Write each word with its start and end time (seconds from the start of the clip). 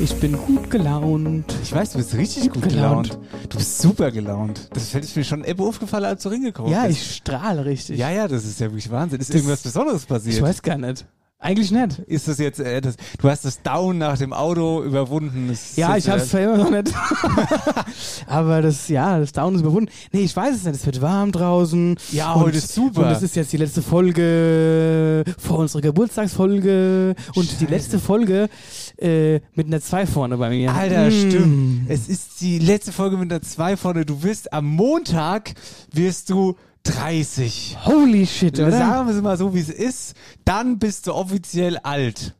Ich 0.00 0.14
bin 0.16 0.36
gut 0.36 0.70
gelaunt. 0.70 1.54
Ich 1.62 1.72
weiß, 1.72 1.92
du 1.92 1.98
bist 1.98 2.14
richtig 2.14 2.50
gut, 2.52 2.62
gelaunt. 2.68 3.18
Du 3.48 3.56
bist 3.56 3.80
super 3.80 4.10
gelaunt. 4.10 4.68
Das 4.74 4.90
fällt 4.90 5.14
mir 5.16 5.24
schon 5.24 5.42
Ebbe 5.44 5.62
aufgefallen, 5.64 6.04
als 6.04 6.22
du 6.22 6.28
reingekommen 6.28 6.70
Ja, 6.70 6.86
bist. 6.86 7.00
ich 7.00 7.16
strahle 7.16 7.64
richtig. 7.64 7.98
Ja, 7.98 8.10
ja, 8.10 8.28
das 8.28 8.44
ist 8.44 8.60
ja 8.60 8.66
wirklich 8.66 8.90
Wahnsinn. 8.90 9.20
Ist 9.20 9.30
Das- 9.30 9.36
irgendwas 9.36 9.62
Besonderes 9.62 10.04
passiert? 10.04 10.34
Ich 10.36 10.42
weiß 10.42 10.62
gar 10.62 10.76
nicht. 10.78 11.06
Eigentlich 11.38 11.70
nicht. 11.70 11.98
Ist 12.06 12.28
das 12.28 12.38
jetzt, 12.38 12.60
äh, 12.60 12.80
das, 12.80 12.96
du 13.20 13.28
hast 13.28 13.44
das 13.44 13.60
Down 13.62 13.98
nach 13.98 14.16
dem 14.16 14.32
Auto 14.32 14.82
überwunden. 14.82 15.54
Ja, 15.76 15.94
jetzt, 15.94 16.06
ich 16.06 16.10
hab's 16.10 16.24
äh, 16.24 16.28
zwar 16.28 16.40
immer 16.40 16.56
noch 16.56 16.70
nicht. 16.70 16.94
Aber 18.26 18.62
das, 18.62 18.88
ja, 18.88 19.18
das 19.18 19.32
Down 19.32 19.54
ist 19.54 19.60
überwunden. 19.60 19.90
Nee, 20.12 20.20
ich 20.22 20.34
weiß 20.34 20.56
es 20.56 20.64
nicht. 20.64 20.76
Es 20.76 20.86
wird 20.86 21.02
warm 21.02 21.32
draußen. 21.32 21.96
Ja, 22.12 22.32
Und- 22.32 22.42
heute 22.44 22.56
ist 22.58 22.72
super. 22.74 23.00
Und 23.02 23.10
das 23.10 23.22
ist 23.22 23.36
jetzt 23.36 23.52
die 23.52 23.58
letzte 23.58 23.82
Folge 23.82 25.24
vor 25.38 25.58
unserer 25.58 25.82
Geburtstagsfolge. 25.82 27.14
Und 27.34 27.60
die 27.60 27.66
letzte 27.66 27.98
Folge 27.98 28.48
äh, 28.98 29.40
mit 29.54 29.66
einer 29.66 29.80
2 29.80 30.06
vorne 30.06 30.36
bei 30.36 30.50
mir. 30.50 30.72
Alter, 30.74 31.08
Mm. 31.08 31.10
stimmt. 31.10 31.90
Es 31.90 32.08
ist 32.08 32.40
die 32.40 32.58
letzte 32.58 32.92
Folge 32.92 33.16
mit 33.16 33.30
der 33.30 33.42
2 33.42 33.76
vorne. 33.76 34.04
Du 34.04 34.22
wirst 34.22 34.52
am 34.52 34.66
Montag 34.66 35.54
wirst 35.92 36.30
du 36.30 36.56
30. 36.84 37.76
Holy 37.84 38.26
shit, 38.26 38.58
oder? 38.60 38.70
Sagen 38.72 39.08
wir 39.08 39.14
es 39.16 39.22
mal 39.22 39.36
so, 39.36 39.54
wie 39.54 39.60
es 39.60 39.68
ist. 39.70 40.14
Dann 40.44 40.78
bist 40.78 41.06
du 41.06 41.14
offiziell 41.14 41.78
alt. 41.78 42.34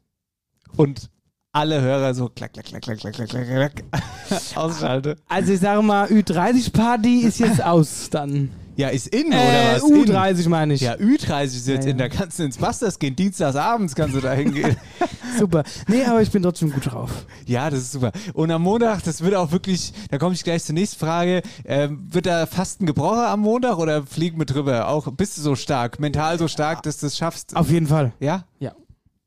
Und 0.77 1.11
alle 1.53 1.81
Hörer 1.81 2.15
so 2.15 2.29
klack, 2.29 2.53
klack, 2.53 2.67
klack, 2.67 2.83
klack, 2.83 2.99
klack, 2.99 3.15
klack, 3.15 3.29
klack, 3.29 3.47
klack. 3.47 3.85
Ausschalte. 4.57 5.17
Also 5.29 5.53
ich 5.53 5.61
sage 5.61 5.83
mal, 5.83 6.07
Ü30-Party 6.09 7.21
ist 7.21 7.39
jetzt 7.41 7.63
aus 7.65 8.09
dann. 8.11 8.51
Ja, 8.77 8.89
ist 8.89 9.09
in, 9.09 9.33
Äh, 9.33 9.37
oder 9.37 9.75
was? 9.75 9.83
In. 9.91 10.05
U30 10.05 10.49
meine 10.49 10.75
ich. 10.75 10.83
Ja, 10.83 10.95
Ü30 10.95 11.45
ist 11.45 11.67
jetzt 11.69 11.85
Ja, 11.87 11.91
in. 11.93 11.99
Da 11.99 12.09
kannst 12.09 12.39
du 12.39 12.43
ins 12.45 12.59
Busters 12.59 12.99
gehen. 12.99 13.17
Dienstagsabends 13.17 13.95
kannst 13.95 14.15
du 14.15 14.21
da 14.21 14.33
hingehen. 14.33 14.77
Super. 15.39 15.65
Nee, 15.89 16.05
aber 16.05 16.23
ich 16.23 16.31
bin 16.31 16.43
trotzdem 16.43 16.71
gut 16.73 16.93
drauf. 16.93 17.11
ja, 17.47 17.69
das 17.71 17.81
ist 17.81 17.93
super. 17.93 18.13
Und 18.33 18.51
am 18.51 18.63
Montag, 18.63 19.03
das 19.03 19.21
wird 19.23 19.35
auch 19.35 19.51
wirklich, 19.53 19.93
da 20.11 20.17
komme 20.19 20.35
ich 20.35 20.43
gleich 20.45 20.65
zur 20.65 20.75
nächsten 20.75 20.99
Frage. 20.99 21.43
Ähm, 21.65 22.07
wird 22.11 22.27
da 22.27 22.47
Fasten 22.47 22.87
gebrochen 22.87 23.19
am 23.21 23.41
Montag 23.41 23.77
oder 23.79 24.03
fliegen 24.05 24.39
wir 24.39 24.47
drüber? 24.47 24.89
Auch 24.89 25.11
bist 25.13 25.37
du 25.37 25.43
so 25.43 25.55
stark, 25.55 25.99
mental 26.01 26.39
so 26.39 26.49
stark, 26.49 26.83
dass 26.85 26.99
du 26.99 27.07
es 27.07 27.17
schaffst? 27.19 27.55
Auf 27.57 27.71
jeden 27.71 27.87
Fall. 27.87 28.13
Ja? 28.21 28.45
Ja. 28.61 28.73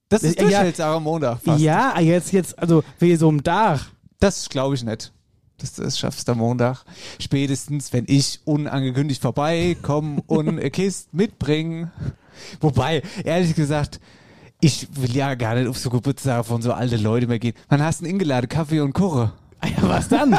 Das 0.10 0.24
ist 0.24 0.38
Ja, 0.38 0.44
ja. 0.46 0.50
durchhältst 0.50 0.82
auch 0.82 0.96
am 0.96 1.04
Montag 1.04 1.40
fast. 1.44 1.60
Ja, 1.62 2.00
jetzt, 2.00 2.32
jetzt, 2.32 2.58
also 2.58 2.84
wie 2.98 3.16
so 3.16 3.32
ein 3.32 3.44
Dach. 3.44 3.86
Das 4.20 4.50
glaube 4.50 4.74
ich 4.76 4.84
nicht. 4.84 5.12
Dass 5.60 5.74
du 5.74 5.84
es 5.84 6.00
schaffst 6.00 6.28
am 6.30 6.40
Montag. 6.40 6.84
Spätestens, 7.20 7.92
wenn 7.94 8.06
ich 8.08 8.40
unangekündigt 8.46 9.22
vorbeikomme 9.22 10.24
und 10.28 10.48
eine 10.50 10.70
Kiste 10.72 11.10
mitbringen. 11.12 11.92
Wobei, 12.62 13.02
ehrlich 13.24 13.56
gesagt, 13.56 14.00
ich 14.62 14.88
will 14.92 15.16
ja 15.16 15.36
gar 15.36 15.56
nicht 15.56 15.68
auf 15.68 15.78
so 15.78 15.90
Geburtstage 15.90 16.44
von 16.44 16.62
so 16.62 16.74
alten 16.74 17.02
Leuten 17.02 17.28
mehr 17.28 17.40
gehen. 17.40 17.54
Wann 17.70 17.82
hast 17.84 18.02
du 18.02 18.06
denn 18.06 18.16
eingeladen? 18.16 18.50
Kaffee 18.50 18.80
und 18.80 18.94
Kuchen? 18.94 19.32
Ah 19.62 19.68
Ja, 19.68 19.90
was 19.90 20.08
dann? 20.08 20.38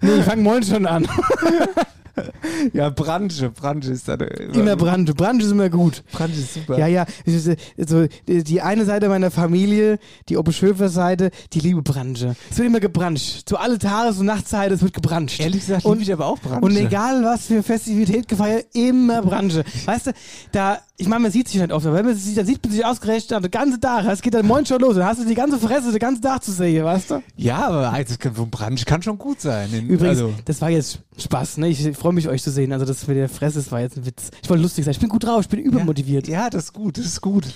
nee, 0.00 0.16
ich 0.18 0.24
fange 0.24 0.42
morgen 0.42 0.62
schon 0.64 0.86
an. 0.86 1.06
Ja, 2.72 2.90
Branche. 2.90 3.50
Branche 3.50 3.92
ist 3.92 4.06
da. 4.08 4.14
äh, 4.14 4.44
Immer 4.52 4.76
Brand. 4.76 5.14
Brand 5.16 5.42
ist 5.42 5.50
immer 5.50 5.68
gut. 5.68 6.02
Branche 6.12 6.34
ist 6.40 6.54
super. 6.54 6.78
Ja, 6.78 6.86
ja. 6.86 7.06
es 7.24 7.34
ist, 7.34 7.46
äh, 7.48 7.56
So, 7.86 8.06
die 8.28 8.60
eine 8.60 8.84
Seite 8.84 9.08
meiner 9.08 9.30
Familie, 9.30 9.98
die 10.28 10.36
Oppe-Schöfer-Seite, 10.36 11.30
die 11.52 11.60
liebe 11.60 11.82
Branche. 11.82 12.36
Es 12.50 12.58
wird 12.58 12.68
immer 12.68 12.80
gebranscht. 12.80 13.42
Zu 13.48 13.56
alle 13.56 13.78
Tages- 13.78 14.18
und 14.18 14.26
Nachtzeit, 14.26 14.70
es 14.72 14.82
wird 14.82 14.92
gebranscht. 14.94 15.40
Ehrlich 15.40 15.60
gesagt, 15.60 15.84
Und- 15.84 15.92
liebe 15.98 16.04
ich 16.04 16.12
aber 16.12 16.26
auch 16.26 16.38
Branche. 16.38 16.60
Und 16.64 16.76
egal 16.76 17.24
was 17.24 17.46
für 17.46 17.62
Festivität 17.62 18.28
gefeiert, 18.28 18.66
immer 18.74 19.22
Branche. 19.22 19.64
Weißt 19.84 20.08
du, 20.08 20.10
da, 20.52 20.78
ich 21.02 21.08
meine, 21.08 21.22
man 21.22 21.32
sieht 21.32 21.48
sich 21.48 21.60
nicht 21.60 21.72
oft, 21.72 21.84
aber 21.84 21.96
wenn 21.96 22.06
man 22.06 22.14
sich 22.14 22.36
dann 22.36 22.46
sieht 22.46 22.64
man 22.64 22.72
sich 22.72 22.84
ausgerechnet 22.86 23.44
den 23.44 23.50
ganzen 23.50 23.80
Tag. 23.80 24.06
Es 24.06 24.22
geht 24.22 24.34
dann 24.34 24.46
morgen 24.46 24.64
schon 24.64 24.80
los. 24.80 24.94
Dann 24.94 25.04
hast 25.04 25.20
du 25.20 25.24
die 25.24 25.34
ganze 25.34 25.58
Fresse 25.58 25.90
den 25.90 25.98
ganzen 25.98 26.22
Tag 26.22 26.44
zu 26.44 26.52
sehen, 26.52 26.84
weißt 26.84 27.10
du? 27.10 27.22
Ja, 27.36 27.66
aber 27.66 27.92
also, 27.92 28.14
so 28.34 28.42
ein 28.44 28.50
Branche 28.50 28.84
kann 28.84 29.02
schon 29.02 29.18
gut 29.18 29.40
sein. 29.40 29.68
In, 29.72 29.88
Übrigens, 29.88 30.20
also, 30.20 30.32
das 30.44 30.60
war 30.60 30.70
jetzt 30.70 31.00
Spaß, 31.18 31.58
ne? 31.58 31.68
Ich 31.68 31.96
freue 31.96 32.12
mich, 32.12 32.28
euch 32.28 32.40
zu 32.40 32.52
sehen. 32.52 32.72
Also, 32.72 32.84
das 32.84 33.04
mit 33.08 33.16
der 33.16 33.28
Fresse, 33.28 33.58
das 33.58 33.72
war 33.72 33.80
jetzt 33.80 33.96
ein 33.96 34.06
Witz. 34.06 34.30
Ich 34.42 34.48
wollte 34.48 34.62
lustig 34.62 34.84
sein. 34.84 34.92
Ich 34.92 35.00
bin 35.00 35.08
gut 35.08 35.24
drauf, 35.24 35.40
ich 35.40 35.48
bin 35.48 35.58
übermotiviert. 35.58 36.28
ja, 36.28 36.48
das 36.48 36.64
ist 36.64 36.72
gut, 36.72 36.98
das 36.98 37.06
ist 37.06 37.20
gut. 37.20 37.46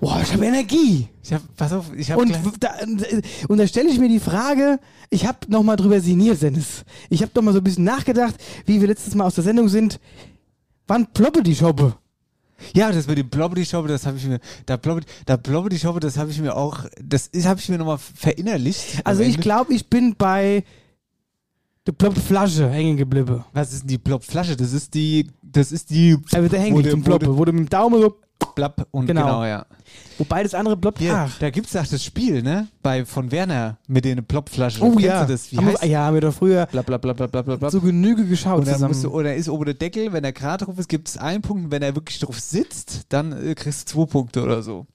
Boah, 0.00 0.20
ich 0.22 0.32
habe 0.32 0.46
Energie. 0.46 1.08
Ich 1.22 1.32
hab, 1.32 1.42
pass 1.56 1.72
auf, 1.72 1.92
ich 1.94 2.10
habe 2.10 2.22
Und 2.22 2.32
da, 2.60 2.70
und 3.48 3.58
da 3.58 3.66
stelle 3.66 3.90
ich 3.90 3.98
mir 3.98 4.08
die 4.08 4.20
Frage, 4.20 4.78
ich 5.10 5.26
habe 5.26 5.38
nochmal 5.48 5.76
drüber 5.76 6.00
sinniert, 6.00 6.40
Dennis. 6.40 6.84
Ich 7.10 7.20
habe 7.20 7.32
nochmal 7.34 7.52
so 7.52 7.60
ein 7.60 7.64
bisschen 7.64 7.84
nachgedacht, 7.84 8.36
wie 8.64 8.80
wir 8.80 8.88
letztes 8.88 9.14
Mal 9.14 9.24
aus 9.24 9.34
der 9.34 9.44
Sendung 9.44 9.68
sind. 9.68 10.00
Wann 10.86 11.12
ploppe 11.12 11.42
die 11.42 11.54
Schoppe? 11.56 11.96
Ja, 12.74 12.90
das 12.92 13.06
mit 13.06 13.18
dem 13.18 13.28
Blobbity 13.28 13.64
Shoppe, 13.64 13.88
das 13.88 14.06
habe 14.06 14.16
ich 14.16 14.26
mir, 14.26 14.38
da 14.66 14.76
Blobbity, 14.76 15.06
da 15.26 15.36
Blobbity 15.36 15.78
Shoppe, 15.78 16.00
das 16.00 16.16
habe 16.16 16.30
ich 16.30 16.40
mir 16.40 16.54
auch, 16.56 16.84
das 17.02 17.30
habe 17.44 17.60
ich 17.60 17.68
mir 17.68 17.78
nochmal 17.78 17.98
verinnerlicht. 17.98 19.00
Also 19.04 19.22
ich 19.22 19.38
glaube, 19.38 19.74
ich 19.74 19.88
bin 19.88 20.14
bei 20.16 20.64
der 21.86 21.92
Plopp 21.92 22.16
Flasche 22.16 22.70
hängen 22.70 22.96
geblieben. 22.96 23.44
Was 23.52 23.72
ist 23.72 23.80
denn 23.82 23.88
die 23.88 23.98
Blob-Flasche? 23.98 24.56
Das 24.56 24.72
ist 24.72 24.94
die, 24.94 25.28
das 25.42 25.70
ist 25.72 25.90
die 25.90 26.16
Da 26.30 26.40
wird 26.42 26.52
hängen 26.54 26.74
Wo 26.76 26.80
der- 26.80 27.36
wo 27.36 27.44
du 27.44 27.52
mit 27.52 27.66
dem 27.66 27.68
Daumen 27.68 28.00
so, 28.00 28.16
Blab 28.54 28.86
und 28.90 29.06
Genau. 29.06 29.22
genau, 29.22 29.44
ja. 29.44 29.66
wobei 30.18 30.42
das 30.42 30.54
andere 30.54 30.76
ploppt. 30.76 30.98
Hier, 30.98 31.14
Ach. 31.14 31.38
da 31.38 31.50
gibt's 31.50 31.74
auch 31.76 31.86
das 31.86 32.02
Spiel, 32.04 32.42
ne? 32.42 32.68
Bei 32.82 33.04
von 33.04 33.30
Werner 33.30 33.78
mit 33.86 34.04
den 34.04 34.24
Plopflaschen. 34.24 34.82
Oh 34.82 34.90
Kennst 34.90 35.04
ja. 35.04 35.24
Du 35.24 35.32
das? 35.32 35.50
Wie 35.52 35.56
haben 35.56 35.66
heißt 35.66 35.82
wir, 35.82 35.88
ja, 35.88 36.04
haben 36.04 36.14
wir 36.14 36.20
doch 36.20 36.34
früher 36.34 36.66
Blab, 36.66 36.86
blab, 36.86 37.02
blab, 37.02 37.16
blab, 37.16 37.32
blab, 37.32 37.58
blab, 37.58 37.70
zu 37.70 37.80
Genüge 37.80 38.24
geschaut 38.26 38.58
und 38.60 38.66
dann 38.66 38.74
zusammen. 38.74 38.90
musst 38.92 39.04
du, 39.04 39.10
oder 39.10 39.34
ist 39.34 39.48
oben 39.48 39.64
der 39.64 39.74
Deckel, 39.74 40.12
wenn 40.12 40.24
er 40.24 40.32
gerade 40.32 40.64
drauf 40.64 40.78
ist, 40.78 40.88
gibt 40.88 41.08
es 41.08 41.16
einen 41.16 41.42
Punkt, 41.42 41.64
und 41.64 41.70
wenn 41.70 41.82
er 41.82 41.94
wirklich 41.94 42.18
drauf 42.20 42.38
sitzt, 42.38 43.06
dann 43.08 43.32
äh, 43.32 43.54
kriegst 43.54 43.88
du 43.92 43.94
zwei 44.00 44.06
Punkte 44.06 44.42
oder 44.42 44.62
so. 44.62 44.86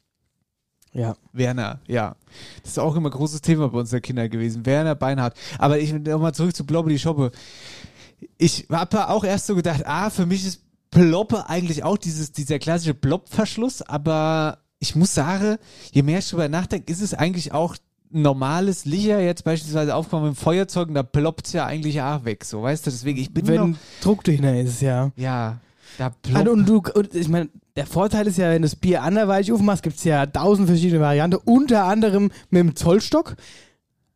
ja. 0.94 1.16
Werner, 1.34 1.80
ja. 1.88 2.16
Das 2.64 2.72
ist 2.72 2.80
auch 2.80 2.96
immer 2.96 3.10
ein 3.10 3.14
großes 3.14 3.42
Thema 3.42 3.70
bei 3.70 3.80
uns 3.80 3.90
der 3.92 4.02
Kinder 4.02 4.28
gewesen. 4.30 4.66
Werner 4.66 4.96
Beinhardt. 4.96 5.38
Aber 5.58 5.80
ich 5.80 5.94
nochmal 5.94 6.34
zurück 6.34 6.56
zu 6.56 6.66
Blobbe 6.66 6.90
die 6.90 7.00
Schoppe. 7.00 7.32
Ich 8.38 8.68
habe 8.72 9.10
auch 9.10 9.24
erst 9.24 9.48
so 9.48 9.56
gedacht, 9.56 9.84
ah, 9.86 10.10
für 10.10 10.26
mich 10.26 10.46
ist 10.46 10.62
Ploppe 10.92 11.50
eigentlich 11.50 11.84
auch 11.84 11.98
dieses, 11.98 12.32
dieser 12.32 12.60
klassische 12.60 12.94
Blob-Verschluss, 12.94 13.82
aber 13.82 14.60
ich 14.80 14.96
muss 14.96 15.14
sagen, 15.14 15.58
je 15.92 16.04
mehr 16.04 16.20
ich 16.20 16.30
drüber 16.30 16.50
nachdenke, 16.50 16.92
ist 16.92 17.02
es 17.02 17.14
eigentlich 17.14 17.52
auch 17.52 17.76
normales 18.12 18.86
Licher, 18.86 19.20
jetzt 19.20 19.44
beispielsweise 19.44 19.94
aufgekommen 19.94 20.30
mit 20.30 20.38
dem 20.38 20.42
Feuerzeug, 20.42 20.88
und 20.88 20.96
da 20.96 21.04
ploppt 21.04 21.48
es 21.48 21.54
ja 21.54 21.66
eigentlich 21.66 22.02
auch 22.02 22.26
weg, 22.26 22.44
so, 22.44 22.64
weißt 22.64 22.88
du, 22.88 22.92
deswegen, 22.92 23.20
ich 23.20 23.34
bin 23.34 23.48
Wenn 23.48 23.72
noch, 23.72 23.78
Druck 24.02 24.24
dahinter 24.24 24.60
ist, 24.60 24.82
ja. 24.82 25.12
ja, 25.16 25.60
da 25.98 26.06
Also, 26.06 26.18
ploppt, 26.24 26.48
und 26.50 26.68
du, 26.68 26.82
und 27.00 27.14
ich 27.14 27.28
meine, 27.28 27.50
der 27.76 27.86
Vorteil 27.86 28.28
ist 28.28 28.38
ja, 28.38 28.50
wenn 28.50 28.62
du 28.62 28.68
das 28.68 28.76
Bier 28.76 29.04
anderweitig 29.04 29.52
aufmachst, 29.54 29.84
gibt 29.84 29.98
es 29.98 30.04
ja 30.04 30.26
tausend 30.26 30.68
verschiedene 30.68 31.02
Varianten, 31.02 31.40
unter 31.46 31.86
anderem 31.86 32.32
mit 32.50 32.60
dem 32.62 32.76
Zollstock. 32.76 33.36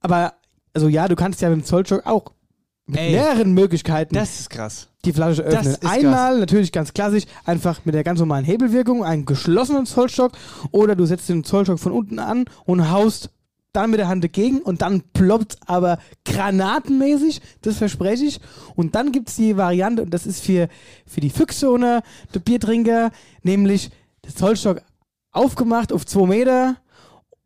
Aber, 0.02 0.34
also 0.74 0.90
ja, 0.90 1.08
du 1.08 1.16
kannst 1.16 1.40
ja 1.42 1.50
mit 1.50 1.60
dem 1.60 1.64
Zollstock 1.64 2.06
auch 2.06 2.34
mit 2.88 3.00
Ey. 3.00 3.12
mehreren 3.12 3.54
Möglichkeiten. 3.54 4.16
das 4.16 4.40
ist 4.42 4.50
krass. 4.50 4.90
Die 5.06 5.14
Flasche 5.14 5.44
Das 5.44 5.68
öffnen. 5.68 5.92
Einmal 5.92 6.40
natürlich 6.40 6.72
ganz 6.72 6.94
klassisch, 6.94 7.26
einfach 7.46 7.82
mit 7.86 7.96
der 7.96 8.04
ganz 8.04 8.20
normalen 8.20 8.46
Hebelwirkung, 8.46 9.04
einen 9.04 9.26
geschlossenen 9.26 9.86
Zollstock 9.86 10.32
oder 10.72 10.96
du 10.96 11.06
setzt 11.06 11.30
den 11.30 11.44
Zollstock 11.44 11.80
von 11.80 11.92
unten 11.92 12.20
an 12.20 12.46
und 12.66 12.90
haust 12.90 13.30
dann 13.74 13.90
mit 13.90 14.00
der 14.00 14.08
Hand 14.08 14.24
dagegen 14.24 14.60
und 14.60 14.82
dann 14.84 15.02
ploppt 15.14 15.58
aber 15.66 15.98
granatenmäßig, 16.26 17.42
das 17.62 17.78
verspreche 17.78 18.26
ich. 18.26 18.40
Und 18.76 18.94
dann 18.96 19.12
gibt's 19.12 19.36
die 19.36 19.58
Variante, 19.58 20.04
und 20.04 20.12
das 20.12 20.28
ist 20.28 20.44
für, 20.44 20.70
für 21.08 21.22
die 21.22 21.32
Füchse 21.32 21.70
oder 21.70 22.04
die 22.36 22.40
Biertrinker, 22.40 23.12
nämlich 23.42 23.90
der 24.24 24.36
Zollstock 24.36 24.82
aufgemacht 25.32 25.92
auf 25.92 26.06
zwei 26.06 26.28
Meter 26.28 26.78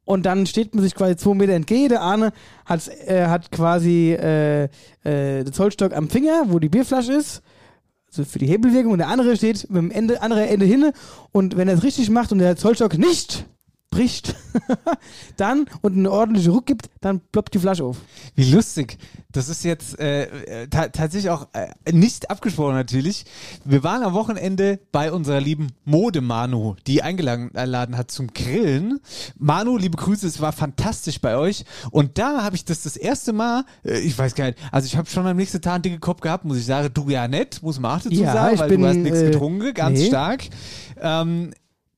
und 0.08 0.26
dann 0.26 0.46
steht 0.46 0.74
man 0.74 0.86
sich 0.86 0.96
quasi 0.96 1.18
zwei 1.18 1.34
Meter 1.34 1.52
entgegen. 1.52 1.90
Der 1.90 2.02
eine 2.02 2.32
hat, 2.66 2.88
äh, 2.88 3.26
hat 3.26 3.52
quasi 3.52 4.14
äh, 4.14 4.64
äh, 5.04 5.44
den 5.44 5.52
Zollstock 5.52 5.94
am 5.94 6.10
Finger, 6.10 6.46
wo 6.48 6.60
die 6.60 6.70
Bierflasche 6.70 7.12
ist. 7.12 7.42
Also 8.08 8.24
für 8.24 8.40
die 8.40 8.48
Hebelwirkung. 8.48 8.94
Und 8.94 9.00
der 9.00 9.10
andere 9.10 9.36
steht 9.36 9.70
mit 9.70 9.82
dem 9.82 9.92
Ende, 9.92 10.22
andere 10.22 10.48
Ende 10.48 10.66
hinne. 10.66 10.94
Und 11.34 11.58
wenn 11.58 11.68
er 11.68 11.74
es 11.74 11.84
richtig 11.84 12.10
macht 12.10 12.32
und 12.32 12.40
der 12.40 12.56
Zollstock 12.56 12.98
nicht 12.98 13.48
bricht, 13.90 14.36
dann 15.38 15.66
und 15.82 15.94
einen 15.94 16.08
ordentlichen 16.08 16.52
Ruck 16.52 16.66
gibt, 16.66 16.90
dann 17.02 17.22
ploppt 17.32 17.54
die 17.54 17.60
Flasche 17.60 17.84
auf. 17.84 17.98
Wie 18.36 18.52
lustig. 18.52 18.98
Das 19.32 19.50
ist 19.50 19.64
jetzt 19.64 20.00
äh, 20.00 20.24
äh, 20.64 20.68
ta 20.68 20.88
tatsächlich 20.88 21.30
auch 21.30 21.48
äh, 21.54 21.68
nicht 21.92 22.30
abgesprochen 22.30 22.74
natürlich. 22.74 23.26
Wir 23.66 23.84
waren 23.84 24.04
am 24.04 24.14
Wochenende 24.14 24.80
bei 24.92 25.12
unserer 25.12 25.40
lieben 25.40 25.68
Mode 25.86 26.22
Manu, 26.22 26.76
die 26.88 27.04
eingeladen 27.04 27.98
hat 27.98 28.10
zum 28.10 28.34
Grillen. 28.34 29.00
Manu, 29.38 29.78
liebe 29.78 29.98
Grüße, 29.98 30.26
es 30.26 30.42
war 30.42 30.54
fantastisch 30.54 31.22
bei 31.22 31.38
euch. 31.38 31.66
Und 31.92 32.18
da 32.18 32.44
habe 32.44 32.56
ich 32.56 32.66
das 32.66 32.84
das 32.84 32.98
erste 32.98 33.34
Mal, 33.34 33.64
äh, 33.86 34.00
ich 34.00 34.18
weiß 34.18 34.36
gar 34.36 34.46
nicht, 34.46 34.58
also 34.72 34.86
ich 34.86 34.98
habe 34.98 35.10
schon 35.10 35.28
am 35.28 35.38
nächsten 35.38 35.62
Tag 35.62 35.76
einen 35.76 35.84
dicken 35.84 36.00
Kopf 36.00 36.22
gehabt, 36.22 36.46
muss 36.46 36.58
ich 36.58 36.66
sagen. 36.66 36.90
Du 36.94 37.10
ja 37.10 37.28
nicht, 37.28 37.62
muss 37.62 37.80
man 37.80 37.98
auch 37.98 38.04
dazu 38.04 38.16
Ja, 38.16 38.34
sagen, 38.34 38.60
weil 38.60 38.70
bin, 38.70 38.82
du 38.82 38.88
hast 38.88 38.98
nichts 38.98 39.20
äh, 39.20 39.26
getrunken, 39.32 39.74
ganz 39.74 40.00
nee. 40.00 40.08
stark. 40.08 40.44
Ähm, 41.00 41.52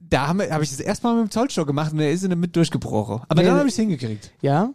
da 0.10 0.28
habe 0.28 0.50
hab 0.52 0.62
ich 0.62 0.70
das 0.72 0.80
erste 0.80 1.06
Mal 1.08 1.16
mit 1.16 1.26
dem 1.30 1.32
Zollstock 1.32 1.68
gemacht 1.68 1.92
und 1.92 2.00
der 2.00 2.12
ist 2.12 2.24
in 2.24 2.30
der 2.30 2.38
Mitte 2.38 2.54
durchgebrochen. 2.54 3.22
Aber 3.28 3.42
Nee, 3.42 3.48
dann 3.48 3.58
habe 3.58 3.68
ich 3.68 3.74
es 3.74 3.80
hingekriegt. 3.80 4.32
Ja. 4.42 4.72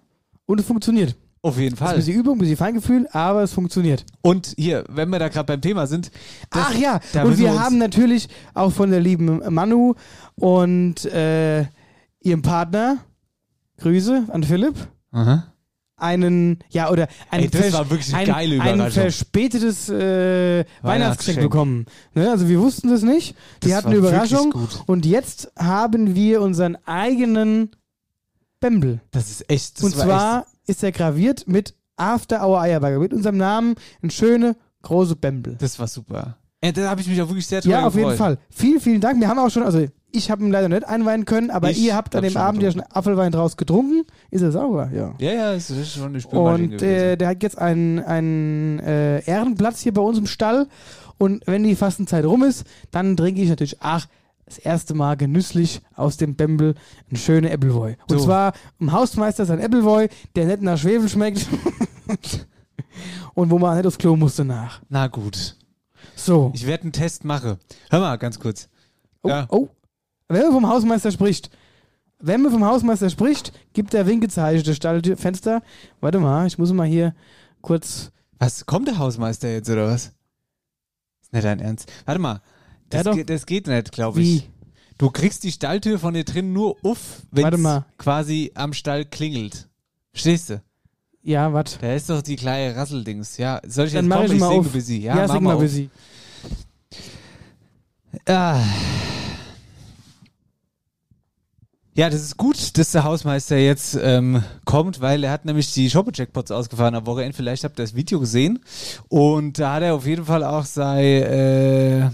Und 0.46 0.60
es 0.60 0.66
funktioniert. 0.66 1.16
Auf 1.42 1.58
jeden 1.58 1.72
Das 1.76 1.81
ist 1.81 1.82
ein 1.82 1.86
Fall. 1.88 1.96
bisschen 1.96 2.20
Übung, 2.20 2.36
ein 2.36 2.38
bisschen 2.38 2.56
Feingefühl, 2.56 3.06
aber 3.12 3.42
es 3.42 3.52
funktioniert. 3.52 4.04
Und 4.22 4.54
hier, 4.56 4.84
wenn 4.88 5.10
wir 5.10 5.19
da 5.19 5.28
gerade 5.28 5.44
beim 5.46 5.60
Thema 5.60 5.86
sind. 5.86 6.10
das- 6.50 6.66
Ach 6.70 6.75
ja, 6.75 7.00
da 7.12 7.25
und 7.25 7.36
wir 7.38 7.50
uns- 7.50 7.60
haben 7.60 7.76
natürlich 7.78 8.28
auch 8.54 8.70
von 8.72 8.90
der 8.90 9.00
lieben 9.00 9.42
Manu 9.52 9.94
und 10.36 11.04
äh, 11.04 11.66
ihrem 12.20 12.40
Partner, 12.40 12.96
Grüße 13.78 14.25
an 14.31 14.42
Philipp, 14.44 14.75
Aha. 15.12 15.44
Einen, 15.96 16.58
ja, 16.70 16.91
oder 16.91 17.08
ein, 17.31 17.43
Ey, 17.43 17.49
vers- 17.49 17.75
ein, 18.14 18.31
ein 18.31 18.52
Überraschung. 18.52 18.91
verspätetes 18.91 19.88
äh, 19.88 20.64
Weihnachtsgeschenk 20.82 21.41
bekommen. 21.41 21.87
Ne? 22.14 22.31
Also 22.31 22.49
wir 22.49 22.58
wussten 22.61 22.88
das 22.88 23.02
nicht. 23.02 23.37
Die 23.62 23.69
Das 23.69 23.76
hatten 23.79 23.88
eine 23.88 23.96
Überraschung 23.96 24.55
und 24.87 25.06
jetzt 25.06 25.52
haben 25.58 26.14
wir 26.14 26.43
unseren 26.43 26.76
eigenen 26.87 27.70
Bembel. 28.61 29.00
Das 29.11 29.31
ist 29.31 29.49
echt. 29.50 29.79
Das 29.79 29.85
und 29.85 29.96
war 29.99 30.05
zwar 30.06 30.46
ist 30.67 30.82
er 30.82 30.93
graviert 30.93 31.46
mit 31.46 31.75
After 31.96 32.46
Our 32.46 32.61
Eierburger, 32.62 32.99
mit 32.99 33.12
unserem 33.12 33.37
Namen, 33.37 33.75
ein 34.02 34.11
schöne 34.11 34.56
große 34.82 35.17
Bembel. 35.17 35.52
echt, 35.55 35.62
das 35.62 35.79
war 35.79 35.87
super. 35.87 36.37
Ey, 36.61 36.73
da 36.73 36.88
habe 36.91 37.00
ich 37.00 37.06
mich 37.06 37.20
auch 37.23 37.29
wirklich 37.29 37.46
sehr 37.46 37.61
drüber 37.61 37.73
Ja, 37.75 37.87
auf 37.87 37.93
gefreut. 37.94 38.11
jeden 38.12 38.19
Fall. 38.19 38.38
Vielen, 38.50 38.81
vielen 38.81 39.00
Dank. 39.00 39.20
Wir 39.20 39.29
haben 39.29 39.38
auch 39.38 39.50
schon, 39.50 39.62
also 39.62 39.87
ich 40.14 40.31
habe 40.31 40.44
ihn 40.44 40.50
leider 40.50 40.69
nicht 40.69 40.84
einweihen 40.87 41.25
können, 41.25 41.50
aber 41.50 41.70
Ich 41.70 41.78
ihr 41.82 41.94
habt 41.96 42.14
an 42.16 42.22
dem 42.22 42.37
Abend 42.37 42.62
ja 42.62 42.70
schon 42.70 42.82
Apfelwein 42.82 43.32
draus 43.32 43.56
getrunken. 43.56 44.05
Ist 44.31 44.43
er 44.43 44.52
sauber, 44.52 44.90
ja. 44.94 45.14
Ja, 45.19 45.32
ja, 45.32 45.52
es 45.55 45.70
ist 45.70 45.93
schon 45.94 46.06
eine 46.08 46.20
Spülmaschine 46.20 46.75
Und 46.75 46.82
äh, 46.82 47.16
der 47.16 47.28
hat 47.28 47.43
jetzt 47.43 47.58
einen, 47.58 47.99
einen 48.00 48.78
äh, 48.81 49.20
Ehrenplatz 49.25 49.81
hier 49.81 49.93
bei 49.94 50.02
uns 50.02 50.19
im 50.19 50.26
Stall. 50.26 50.69
Und 51.19 51.46
wenn 51.46 51.62
die 51.64 51.76
Fastenzeit 51.76 52.25
rum 52.25 52.43
ist, 52.43 52.64
dann 52.90 53.16
trinke 53.16 53.40
ich 53.40 53.49
natürlich, 53.49 53.76
ach, 53.81 54.06
das 54.46 54.58
erste 54.58 54.94
Mal 54.94 55.16
genüsslich 55.16 55.81
aus 55.94 56.17
dem 56.17 56.34
Bembel 56.37 56.75
einen 57.08 57.17
schönen 57.17 57.50
Appleboy. 57.50 57.96
Und 58.08 58.19
So. 58.19 58.25
zwar 58.26 58.52
im 58.78 58.93
Hausmeister 58.93 59.46
sein 59.46 59.60
Appleboy, 59.60 60.08
der 60.37 60.46
nicht 60.46 60.62
nach 60.62 60.76
Schwefel 60.78 61.08
schmeckt. 61.08 61.46
und 63.34 63.50
wo 63.50 63.58
man 63.58 63.76
nicht 63.76 63.87
aufs 63.87 63.99
Klo 63.99 64.17
musste 64.17 64.44
nach. 64.44 64.81
Na 64.88 65.06
gut. 65.06 65.56
So. 66.14 66.50
Ich 66.55 66.67
werde 66.67 66.82
einen 66.84 66.93
Test 66.93 67.25
machen. 67.25 67.56
Hör 67.90 68.00
mal, 68.00 68.17
ganz 68.17 68.38
kurz. 68.38 68.69
Oh, 69.22 69.28
Ja. 69.28 69.46
oh. 69.49 69.69
Wenn 70.34 70.42
man 70.42 70.52
vom 70.52 70.69
Hausmeister 70.69 71.12
spricht, 71.12 71.48
wenn 72.19 72.42
man 72.42 72.50
vom 72.50 72.64
Hausmeister 72.64 73.08
spricht, 73.08 73.52
gibt 73.72 73.92
der 73.92 74.06
Winkezeichen, 74.06 74.64
das 74.64 74.75
Stallfenster. 74.76 75.62
Warte 76.00 76.19
mal, 76.19 76.46
ich 76.46 76.58
muss 76.58 76.72
mal 76.72 76.88
hier 76.88 77.14
kurz. 77.60 78.10
Was, 78.40 78.66
kommt 78.66 78.88
der 78.88 78.98
Hausmeister 78.98 79.48
jetzt 79.48 79.70
oder 79.70 79.86
was? 79.86 80.12
Ist 81.22 81.32
nicht 81.32 81.44
dein 81.44 81.60
Ernst. 81.60 81.90
Warte 82.04 82.20
mal. 82.20 82.40
Das, 82.90 83.04
Ja, 83.04 83.12
geht, 83.14 83.31
das 83.31 83.46
geht 83.46 83.69
nicht, 83.69 83.92
glaube 83.92 84.20
ich. 84.20 84.42
Wie? 84.42 84.42
Du 84.98 85.10
kriegst 85.10 85.44
die 85.44 85.52
Stalltür 85.52 86.00
von 86.00 86.14
dir 86.14 86.25
drin 86.25 86.52
nur 86.52 86.76
auf, 86.82 87.22
wenn 87.31 87.64
es 87.64 87.82
quasi 87.96 88.50
am 88.54 88.72
Stall 88.72 89.04
klingelt. 89.04 89.69
Verstehst 90.12 90.50
du? 90.50 90.62
Ja, 91.22 91.52
was? 91.52 91.78
Da 91.78 91.94
ist 91.94 92.10
doch 92.10 92.22
die 92.22 92.36
kleine 92.36 92.75
Rasseldings. 92.76 93.36
Ja, 93.36 93.60
soll 93.66 93.86
ich 93.86 93.92
Dann 93.92 94.06
jetzt 94.06 94.14
kommen? 94.14 94.32
ich 94.32 94.40
mal 94.40 94.48
singe 94.48 94.60
auf. 94.60 94.72
sie. 94.82 95.00
Ja, 95.00 95.16
Ja, 95.16 95.26
mach 95.26 95.34
sing 95.34 95.42
mal 95.42 95.69
sie. 95.69 95.90
Ah. 98.26 98.60
Ja, 101.96 102.11
das 102.11 102.23
ist 102.23 102.37
gut, 102.37 102.76
dass 102.76 102.91
der 102.91 103.05
Hausmeister 103.05 103.56
jetzt 103.56 103.96
ähm, 104.02 104.43
kommt, 104.64 105.00
weil 105.00 105.23
er 105.23 105.31
hat 105.31 105.44
nämlich 105.44 105.73
die 105.73 105.88
Shoppe-Jackpots 105.88 106.50
ausgefahren 106.50 106.96
am 106.96 107.06
Wochenende. 107.06 107.37
Vielleicht 107.37 107.62
habt 107.62 107.79
ihr 107.79 107.85
das 107.85 107.94
Video 107.94 108.19
gesehen. 108.19 108.58
Und 109.08 109.61
da 109.61 109.75
hat 109.75 109.85
er 109.85 109.94
auf 109.94 110.05
jeden 110.05 110.25
Fall 110.25 110.43
auch 110.43 110.64
sei, 110.64 111.20
äh, 111.20 112.11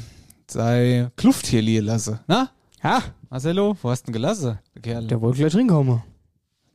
sei 0.46 1.08
Kluft 1.16 1.46
hier 1.46 1.62
liegen 1.62 1.86
lassen. 1.86 2.20
Na? 2.26 2.50
Ja, 2.82 3.02
Marcelo, 3.30 3.74
wo 3.80 3.88
hast 3.88 4.02
du 4.02 4.06
denn 4.06 4.12
gelassen? 4.12 4.58
Der 4.74 4.82
Kerl. 4.82 5.06
der 5.06 5.18
wollte 5.22 5.38
gleich 5.38 5.54
reinkommen. 5.54 6.02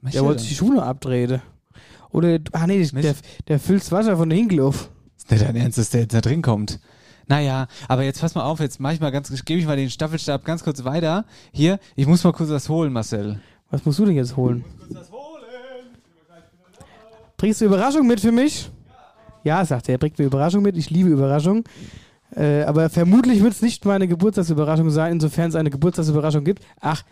Der 0.01 0.23
wollte 0.23 0.39
sich 0.41 0.49
die 0.49 0.55
Schuhe 0.55 0.81
abdrehen. 0.81 1.41
Oder, 2.11 2.39
ah 2.53 2.65
nee, 2.65 2.83
der, 2.83 3.15
der 3.47 3.59
füllt 3.59 3.81
das 3.81 3.91
Wasser 3.91 4.17
von 4.17 4.29
der 4.29 4.37
Hinkel 4.37 4.61
auf. 4.61 4.89
Ist 5.15 5.29
nicht 5.29 5.43
dein 5.43 5.55
Ernst, 5.55 5.77
dass 5.77 5.91
der 5.91 6.01
jetzt 6.01 6.13
da 6.15 6.21
drin 6.21 6.41
kommt. 6.41 6.79
Naja, 7.27 7.67
aber 7.87 8.03
jetzt 8.03 8.21
pass 8.21 8.35
mal 8.35 8.43
auf, 8.43 8.59
jetzt 8.59 8.79
mach 8.79 8.91
ich 8.91 8.99
mal 8.99 9.11
ganz, 9.11 9.29
gebe 9.45 9.59
ich 9.59 9.65
mal 9.65 9.77
den 9.77 9.89
Staffelstab 9.89 10.45
ganz 10.45 10.63
kurz 10.63 10.83
weiter. 10.83 11.25
Hier, 11.51 11.79
ich 11.95 12.07
muss 12.07 12.23
mal 12.23 12.33
kurz 12.33 12.49
was 12.49 12.69
holen, 12.69 12.93
Marcel. 12.93 13.39
Was 13.71 13.83
musst 13.85 13.99
du 13.99 14.05
denn 14.05 14.15
jetzt 14.15 14.35
holen? 14.35 14.63
Bringst 17.37 17.61
du 17.61 17.65
Überraschung 17.65 18.07
mit 18.07 18.19
für 18.19 18.31
mich? 18.31 18.69
Ja, 19.43 19.63
sagt 19.65 19.89
er, 19.89 19.95
er 19.95 19.97
bringt 19.97 20.17
mir 20.17 20.25
Überraschung 20.25 20.63
mit. 20.63 20.77
Ich 20.77 20.89
liebe 20.89 21.09
Überraschung. 21.09 21.63
Äh, 22.35 22.63
aber 22.63 22.89
vermutlich 22.89 23.41
wird 23.41 23.53
es 23.53 23.61
nicht 23.61 23.85
meine 23.85 24.07
Geburtstagsüberraschung 24.07 24.89
sein, 24.89 25.13
insofern 25.13 25.49
es 25.49 25.55
eine 25.55 25.69
Geburtstagsüberraschung 25.69 26.43
gibt. 26.43 26.63
Ach, 26.79 27.03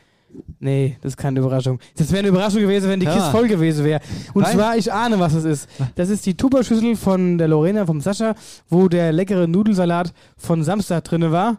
nee, 0.59 0.97
das 1.01 1.13
ist 1.13 1.17
keine 1.17 1.39
Überraschung. 1.39 1.79
Das 1.97 2.09
wäre 2.11 2.19
eine 2.19 2.27
Überraschung 2.29 2.61
gewesen, 2.61 2.89
wenn 2.89 2.99
die 2.99 3.05
Ja. 3.05 3.13
Kiste 3.15 3.31
voll 3.31 3.47
gewesen 3.47 3.85
wäre. 3.85 4.01
Und 4.33 4.43
Weil- 4.43 4.53
zwar, 4.53 4.77
ich 4.77 4.91
ahne, 4.91 5.19
was 5.19 5.33
es 5.33 5.43
ist. 5.45 5.69
Das 5.95 6.09
ist 6.09 6.25
die 6.25 6.35
Tupperschüssel 6.35 6.95
von 6.95 7.37
der 7.37 7.47
Lorena, 7.47 7.85
vom 7.85 8.01
Sascha, 8.01 8.35
wo 8.69 8.87
der 8.87 9.11
leckere 9.11 9.47
Nudelsalat 9.47 10.13
von 10.37 10.63
Samstag 10.63 11.03
drinne 11.03 11.31
war, 11.31 11.57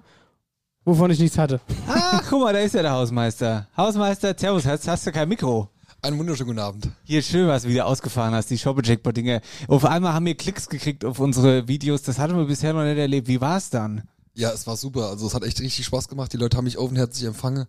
wovon 0.85 1.11
ich 1.11 1.19
nichts 1.19 1.38
hatte. 1.38 1.61
Ach, 1.88 2.23
guck 2.28 2.43
mal, 2.43 2.52
da 2.52 2.61
ist 2.61 2.75
ja 2.75 2.83
der 2.83 2.93
Hausmeister. 2.93 3.69
Hausmeister, 3.76 4.35
servus, 4.37 4.66
hast, 4.66 4.87
hast 4.88 5.07
du 5.07 5.12
kein 5.12 5.28
Mikro? 5.28 5.69
Einen 6.02 6.19
wunderschönen 6.19 6.49
guten 6.49 6.59
Abend. 6.61 6.88
Hier, 7.04 7.23
schön, 7.23 7.49
was 7.49 7.62
du 7.62 7.71
wieder 7.71 7.87
ausgefahren 7.87 8.35
hast, 8.35 8.50
die 8.50 8.59
Shoppe-Jackpot-Dinge. 8.59 9.40
Auf 9.69 9.87
einmal 9.87 10.12
haben 10.12 10.26
wir 10.26 10.35
Klicks 10.35 10.69
gekriegt 10.69 11.02
auf 11.02 11.19
unsere 11.19 11.66
Videos, 11.66 12.02
das 12.02 12.19
hatten 12.19 12.37
wir 12.37 12.45
bisher 12.45 12.75
noch 12.75 12.85
nicht 12.85 12.99
erlebt. 12.99 13.26
Wie 13.26 13.40
war's 13.40 13.71
dann? 13.71 14.02
Ja, 14.35 14.50
es 14.50 14.67
war 14.67 14.76
super. 14.76 15.09
Also 15.11 15.26
es 15.26 15.35
hat 15.35 15.45
echt 15.45 15.61
richtig 15.61 15.85
Spaß 15.87 16.09
gemacht. 16.09 16.33
Die 16.33 16.37
Leute 16.37 16.57
haben 16.57 16.64
mich 16.64 16.79
offenherzig 16.79 17.25
empfangen. 17.25 17.67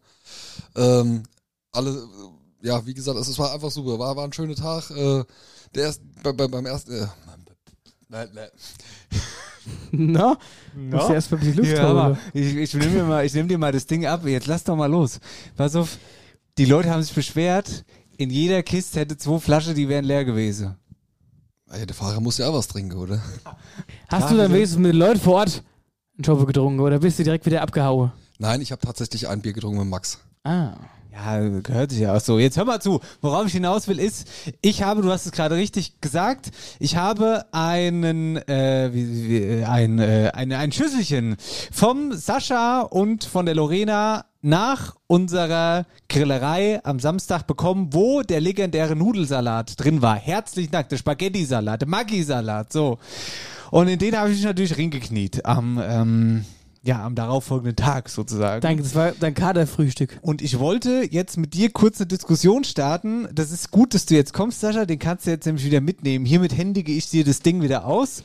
Ähm, 0.75 1.23
alle, 1.71 2.07
ja, 2.61 2.85
wie 2.85 2.93
gesagt, 2.93 3.19
es, 3.19 3.27
es 3.27 3.37
war 3.37 3.53
einfach 3.53 3.69
super. 3.71 3.99
War, 3.99 4.15
war 4.15 4.23
ein 4.25 4.33
schöner 4.33 4.55
Tag. 4.55 4.89
Äh, 4.89 5.23
der 5.75 5.83
erst, 5.83 6.01
bei, 6.23 6.31
bei, 6.31 6.47
beim 6.47 6.65
ersten, 6.65 6.93
äh, 6.93 7.07
nein, 8.09 8.29
nein. 8.33 8.49
Na? 9.91 10.37
Musst 10.75 11.09
du 11.09 11.13
erst 11.13 11.29
bisschen 11.29 11.55
Luft 11.55 11.71
Ja, 11.71 11.87
aber 11.87 12.17
ich, 12.33 12.55
ich 12.55 12.73
nehme 12.73 12.91
dir, 12.91 13.03
mal- 13.03 13.25
ich 13.25 13.33
nehm 13.33 13.47
dir 13.47 13.57
mal 13.57 13.71
das 13.71 13.85
Ding 13.85 14.05
ab. 14.05 14.25
Jetzt 14.25 14.47
lass 14.47 14.63
doch 14.63 14.75
mal 14.75 14.89
los. 14.89 15.19
Pass 15.55 15.75
auf, 15.75 15.97
die 16.57 16.65
Leute 16.65 16.89
haben 16.89 17.01
sich 17.03 17.13
beschwert, 17.13 17.83
in 18.17 18.29
jeder 18.29 18.63
Kiste 18.63 18.99
hätte 18.99 19.17
zwei 19.17 19.39
Flaschen, 19.39 19.75
die 19.75 19.89
wären 19.89 20.05
leer 20.05 20.25
gewesen. 20.25 20.75
Ja, 21.71 21.85
der 21.85 21.95
Fahrer 21.95 22.19
muss 22.21 22.37
ja 22.37 22.47
auch 22.47 22.53
was 22.53 22.67
trinken, 22.67 22.97
oder? 22.97 23.21
Hast 24.07 24.31
du 24.31 24.37
dann 24.37 24.53
wenigstens 24.53 24.79
mit 24.79 24.93
den 24.93 24.99
Leuten 24.99 25.19
vor 25.19 25.35
Ort 25.35 25.63
einen 26.17 26.25
Schoppe 26.25 26.45
getrunken 26.45 26.79
oder 26.79 26.99
bist 26.99 27.19
du 27.19 27.23
direkt 27.23 27.45
wieder 27.45 27.61
abgehauen? 27.61 28.11
Nein, 28.37 28.61
ich 28.61 28.71
habe 28.71 28.81
tatsächlich 28.81 29.27
ein 29.27 29.41
Bier 29.41 29.53
getrunken 29.53 29.79
mit 29.79 29.87
Max. 29.87 30.19
Ah. 30.43 30.73
Ja, 31.15 31.47
gehört 31.59 31.91
sich 31.91 32.01
ja 32.01 32.13
auch 32.13 32.19
so. 32.19 32.39
Jetzt 32.39 32.57
hör 32.57 32.65
mal 32.65 32.81
zu. 32.81 32.99
Worauf 33.21 33.47
ich 33.47 33.53
hinaus 33.53 33.87
will, 33.87 33.99
ist, 33.99 34.27
ich 34.61 34.83
habe, 34.83 35.01
du 35.01 35.09
hast 35.11 35.25
es 35.25 35.31
gerade 35.31 35.55
richtig 35.55 36.01
gesagt, 36.01 36.51
ich 36.77 36.97
habe 36.97 37.45
einen, 37.53 38.35
äh, 38.49 38.89
wie, 38.91 39.29
wie, 39.29 39.63
ein, 39.63 39.99
äh, 39.99 40.31
ein, 40.33 40.51
ein 40.51 40.73
Schüsselchen 40.73 41.37
vom 41.71 42.11
Sascha 42.11 42.81
und 42.81 43.23
von 43.23 43.45
der 43.45 43.55
Lorena 43.55 44.25
nach 44.41 44.95
unserer 45.07 45.85
Grillerei 46.09 46.81
am 46.83 46.99
Samstag 46.99 47.47
bekommen, 47.47 47.93
wo 47.93 48.21
der 48.21 48.41
legendäre 48.41 48.97
Nudelsalat 48.97 49.79
drin 49.79 50.01
war. 50.01 50.17
Herzlichen 50.17 50.71
Dank, 50.71 50.89
der 50.89 50.97
Spaghetti-Salat, 50.97 51.81
der 51.81 51.87
Maggi-Salat, 51.87 52.73
so. 52.73 52.99
Und 53.71 53.87
in 53.87 53.99
den 53.99 54.17
habe 54.17 54.29
ich 54.29 54.37
mich 54.37 54.45
natürlich 54.45 54.77
ringekniet 54.77 55.45
am, 55.45 55.81
ähm, 55.83 56.45
ja, 56.83 57.03
am 57.03 57.15
darauffolgenden 57.15 57.75
Tag 57.75 58.09
sozusagen. 58.09 58.61
Danke, 58.61 58.83
das 58.83 58.93
war 58.93 59.13
dein 59.19 59.33
Kaderfrühstück. 59.33 60.19
Und 60.21 60.41
ich 60.41 60.59
wollte 60.59 61.07
jetzt 61.09 61.37
mit 61.37 61.53
dir 61.55 61.71
kurz 61.71 61.99
eine 61.99 62.07
Diskussion 62.07 62.63
starten. 62.63 63.27
Das 63.33 63.51
ist 63.51 63.71
gut, 63.71 63.93
dass 63.95 64.05
du 64.05 64.13
jetzt 64.13 64.33
kommst, 64.33 64.61
Sascha. 64.61 64.85
Den 64.85 64.99
kannst 64.99 65.25
du 65.25 65.31
jetzt 65.31 65.45
nämlich 65.45 65.65
wieder 65.65 65.81
mitnehmen. 65.81 66.25
Hiermit 66.25 66.55
händige 66.55 66.91
ich 66.91 67.09
dir 67.09 67.23
das 67.23 67.41
Ding 67.41 67.61
wieder 67.63 67.85
aus. 67.85 68.23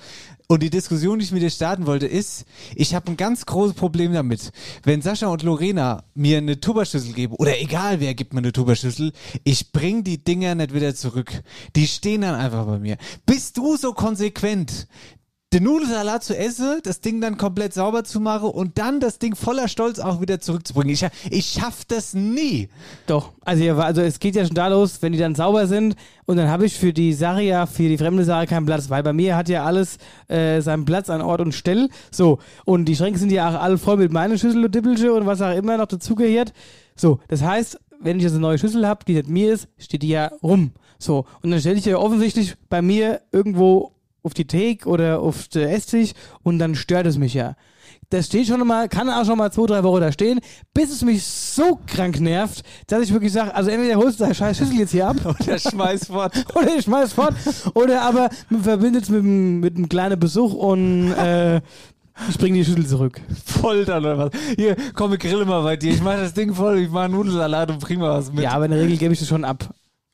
Und 0.51 0.65
die 0.65 0.71
Diskussion, 0.71 1.21
die 1.21 1.25
ich 1.25 1.31
mit 1.31 1.43
dir 1.43 1.51
starten 1.51 1.87
wollte, 1.87 2.09
ist, 2.09 2.45
ich 2.75 2.97
habe 2.97 3.13
ein 3.13 3.17
ganz 3.17 3.47
großes 3.47 3.75
Problem 3.77 4.13
damit. 4.13 4.51
Wenn 4.83 5.01
Sascha 5.01 5.29
und 5.29 5.45
Lorena 5.45 6.03
mir 6.15 6.39
eine 6.39 6.59
Tupperschüssel 6.59 7.13
geben, 7.13 7.35
oder 7.37 7.61
egal 7.61 8.01
wer 8.01 8.15
gibt 8.15 8.35
mir 8.35 8.41
eine 8.41 8.51
Tupperschüssel, 8.51 9.13
ich 9.45 9.71
bring 9.71 10.03
die 10.03 10.25
Dinger 10.25 10.57
nicht 10.57 10.75
wieder 10.75 10.93
zurück. 10.97 11.31
Die 11.77 11.87
stehen 11.87 12.23
dann 12.23 12.35
einfach 12.35 12.67
bei 12.67 12.81
mir. 12.81 12.97
Bist 13.27 13.59
du 13.59 13.77
so 13.77 13.93
konsequent, 13.93 14.89
den 15.53 15.65
Nudelsalat 15.65 16.23
zu 16.23 16.37
essen, 16.37 16.79
das 16.85 17.01
Ding 17.01 17.21
dann 17.21 17.37
komplett 17.37 17.75
sauber 17.75 18.05
zu 18.05 18.21
machen 18.21 18.51
und 18.51 18.79
dann 18.79 19.01
das 19.01 19.19
Ding 19.19 19.35
voller 19.35 19.67
Stolz 19.67 19.99
auch 19.99 20.21
wieder 20.21 20.39
zurückzubringen. 20.39 20.95
Ich, 20.95 21.05
ich 21.29 21.47
schaff 21.47 21.85
das 21.87 22.15
nie. 22.15 22.69
Doch, 23.09 23.33
also, 23.45 23.65
ja, 23.65 23.77
also 23.77 24.01
es 24.01 24.21
geht 24.21 24.37
ja 24.37 24.47
schon 24.47 24.55
da 24.55 24.69
los, 24.69 25.03
wenn 25.03 25.13
die 25.13 25.19
dann 25.19 25.35
sauber 25.35 25.67
sind 25.67 25.97
und 26.27 26.37
dann 26.37 26.49
habe 26.49 26.67
ich 26.67 26.79
für 26.79 26.93
die 26.93 27.13
Sache 27.13 27.43
ja, 27.43 27.67
für 27.67 27.89
die 27.89 27.99
fremde 27.99 28.23
Sache 28.23 28.47
keinen 28.47 28.65
Platz, 28.65 28.91
weil 28.91 29.03
bei 29.03 29.13
mir 29.13 29.35
hat 29.35 29.49
ja 29.49 29.65
alles 29.65 29.99
äh, 30.29 30.61
seinen 30.61 30.85
Platz 30.85 31.11
an 31.11 31.21
Ort 31.21 31.41
und 31.41 31.53
Stelle. 31.53 31.89
So, 32.13 32.39
und 32.65 32.85
die 32.85 32.95
Schränke 32.95 33.19
sind 33.19 33.33
ja 33.33 33.51
auch 33.51 33.61
alle 33.61 33.77
voll 33.77 33.97
mit 33.97 34.13
meinen 34.13 34.39
Schüssel 34.39 34.65
und 34.65 34.73
Dippelche 34.73 35.13
und 35.13 35.27
was 35.27 35.43
auch 35.43 35.55
immer 35.57 35.77
noch 35.77 35.87
dazugehört. 35.87 36.53
So, 36.95 37.19
das 37.27 37.43
heißt, 37.43 37.77
wenn 37.99 38.19
ich 38.19 38.23
jetzt 38.23 38.33
eine 38.33 38.43
neue 38.43 38.59
Schüssel 38.59 38.87
habe, 38.87 39.05
die 39.05 39.15
nicht 39.15 39.29
mir 39.29 39.53
ist, 39.53 39.67
steht 39.79 40.03
die 40.03 40.11
ja 40.11 40.31
rum. 40.45 40.71
So, 41.01 41.25
und 41.43 41.51
dann 41.51 41.59
stelle 41.59 41.77
ich 41.77 41.87
ja 41.87 41.97
offensichtlich 41.97 42.55
bei 42.69 42.83
mir 42.83 43.23
irgendwo 43.33 43.91
auf 44.23 44.35
die 44.35 44.47
Theke 44.47 44.89
oder 44.89 45.21
auf 45.21 45.49
den 45.49 45.69
Esstisch 45.69 46.13
und 46.43 46.59
dann 46.59 46.75
stört 46.75 47.07
es 47.07 47.19
mich 47.19 47.35
ja. 47.35 47.55
Das 48.11 48.27
steht 48.27 48.47
schon 48.49 48.67
mal, 48.67 48.89
kann 48.89 49.09
auch 49.09 49.25
schon 49.25 49.39
mal 49.39 49.53
zwei, 49.53 49.67
drei 49.67 49.83
Wochen 49.85 50.01
da 50.01 50.11
stehen, 50.13 50.41
bis 50.75 50.91
es 50.91 51.03
mich 51.03 51.25
so 51.25 51.79
krank 51.87 52.21
nervt, 52.21 52.63
dass 52.89 53.03
ich 53.03 53.13
wirklich 53.13 53.33
sage, 53.33 53.55
also 53.55 53.71
entweder 53.71 53.97
holst 53.97 54.19
du 54.19 54.25
deine 54.25 54.35
scheiß 54.35 54.59
Schüssel 54.59 54.79
jetzt 54.79 54.91
hier 54.91 55.07
ab 55.09 55.17
Oder 55.41 55.59
schmeiß 55.59 56.07
fort. 56.07 56.33
oder 56.55 56.77
ich 56.77 56.85
schmeiß 56.85 57.13
fort 57.13 57.35
oder 57.75 58.03
aber 58.03 58.29
man 58.49 58.63
verbindet 58.65 59.05
es 59.05 59.11
mit, 59.11 59.21
einem- 59.23 59.61
mit 59.61 59.77
einem 59.77 59.89
kleinen 59.89 60.19
Besuch 60.19 60.53
und 60.55 61.13
äh, 61.13 61.61
ich 62.29 62.37
bringe 62.37 62.59
die 62.59 62.65
Schüssel 62.65 62.87
zurück. 62.87 63.21
Voll 63.47 63.85
dann 63.85 64.05
oder 64.05 64.19
was? 64.19 64.31
Hier, 64.57 64.77
komm, 64.95 65.13
ich 65.15 65.21
grille 65.21 65.45
mal 65.47 65.63
bei 65.63 65.77
dir. 65.77 65.93
Ich 65.93 66.03
mach 66.03 66.17
das 66.17 66.35
Ding 66.35 66.53
voll, 66.53 66.79
ich 66.79 66.91
mach 66.91 67.03
einen 67.05 67.15
Nudelsalat 67.15 67.71
und 67.71 67.81
bring 67.81 68.01
mal 68.01 68.19
was 68.19 68.31
mit. 68.33 68.43
Ja, 68.43 68.51
aber 68.53 68.65
in 68.67 68.73
der 68.73 68.81
Regel 68.81 68.97
gebe 68.99 69.13
ich 69.15 69.21
das 69.21 69.29
schon 69.29 69.45
ab. 69.45 69.71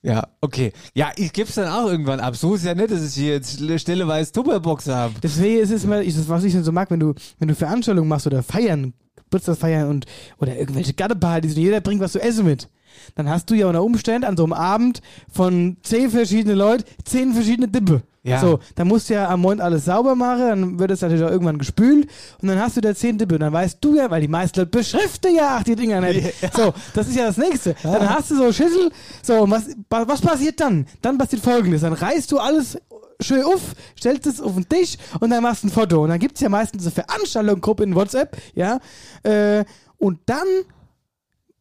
Ja, 0.06 0.28
okay. 0.40 0.72
Ja, 0.94 1.10
ich 1.16 1.32
geb's 1.32 1.56
dann 1.56 1.66
auch 1.66 1.90
irgendwann 1.90 2.20
ab. 2.20 2.36
So 2.36 2.54
ist 2.54 2.64
ja 2.64 2.76
nicht, 2.76 2.92
dass 2.92 3.04
ich 3.04 3.14
hier 3.14 3.32
jetzt 3.32 3.58
stelleweise 3.80 4.30
Tupperbox 4.30 4.86
habe. 4.86 5.14
Deswegen 5.20 5.58
ist 5.58 5.72
es 5.72 5.82
immer, 5.82 6.00
ich, 6.00 6.14
das, 6.14 6.28
was 6.28 6.44
ich 6.44 6.52
denn 6.52 6.62
so 6.62 6.70
mag, 6.70 6.92
wenn 6.92 7.00
du, 7.00 7.12
wenn 7.40 7.48
du 7.48 7.56
Veranstaltungen 7.56 8.08
machst 8.08 8.24
oder 8.28 8.44
feiern, 8.44 8.94
Geburtstagsfeiern 9.16 9.88
und 9.88 10.06
oder 10.38 10.56
irgendwelche 10.56 10.94
Gattepartys 10.94 11.56
und 11.56 11.60
jeder 11.60 11.80
bringt 11.80 12.00
was 12.00 12.12
zu 12.12 12.22
essen 12.22 12.46
mit. 12.46 12.68
Dann 13.16 13.28
hast 13.28 13.50
du 13.50 13.56
ja 13.56 13.66
unter 13.66 13.82
Umständen 13.82 14.28
an 14.28 14.36
so 14.36 14.44
einem 14.44 14.52
Abend 14.52 15.02
von 15.28 15.76
zehn 15.82 16.08
verschiedenen 16.10 16.56
Leuten 16.56 16.84
zehn 17.04 17.34
verschiedene 17.34 17.66
Dippe. 17.66 18.02
Ja. 18.26 18.40
So, 18.40 18.58
dann 18.74 18.88
musst 18.88 19.08
du 19.08 19.14
ja 19.14 19.28
am 19.28 19.40
Mond 19.40 19.60
alles 19.60 19.84
sauber 19.84 20.16
machen, 20.16 20.48
dann 20.48 20.78
wird 20.78 20.90
es 20.90 21.00
natürlich 21.00 21.22
auch 21.22 21.30
irgendwann 21.30 21.58
gespült 21.58 22.08
und 22.42 22.48
dann 22.48 22.58
hast 22.58 22.76
du 22.76 22.80
da 22.80 22.94
zehn 22.94 23.18
Dippe 23.18 23.34
und 23.34 23.40
dann 23.40 23.52
weißt 23.52 23.78
du 23.80 23.94
ja, 23.94 24.10
weil 24.10 24.20
die 24.20 24.28
meisten 24.28 24.58
Leute 24.58 24.70
beschriften 24.70 25.34
ja 25.36 25.62
die 25.64 25.76
Dinger 25.76 26.00
nicht. 26.00 26.34
So, 26.52 26.74
das 26.92 27.06
ist 27.06 27.16
ja 27.16 27.26
das 27.26 27.36
Nächste. 27.36 27.76
Dann 27.82 28.10
hast 28.10 28.30
du 28.32 28.36
so 28.36 28.52
Schüssel, 28.52 28.90
so, 29.22 29.42
und 29.42 29.50
was, 29.52 29.68
was 29.88 30.20
passiert 30.20 30.58
dann? 30.60 30.86
Dann 31.02 31.18
passiert 31.18 31.42
folgendes, 31.42 31.82
dann 31.82 31.92
reißt 31.92 32.32
du 32.32 32.38
alles 32.38 32.76
schön 33.20 33.44
auf, 33.44 33.60
stellst 33.98 34.26
es 34.26 34.40
auf 34.40 34.54
den 34.54 34.68
Tisch 34.68 34.96
und 35.20 35.30
dann 35.30 35.42
machst 35.42 35.62
du 35.62 35.68
ein 35.68 35.70
Foto. 35.70 36.02
Und 36.02 36.10
dann 36.10 36.18
gibt 36.18 36.34
es 36.34 36.40
ja 36.40 36.48
meistens 36.48 36.82
eine 36.82 36.90
Veranstaltungsgruppe 36.90 37.84
in 37.84 37.94
WhatsApp, 37.94 38.36
ja. 38.54 38.80
Äh, 39.22 39.64
und 39.98 40.18
dann 40.26 40.46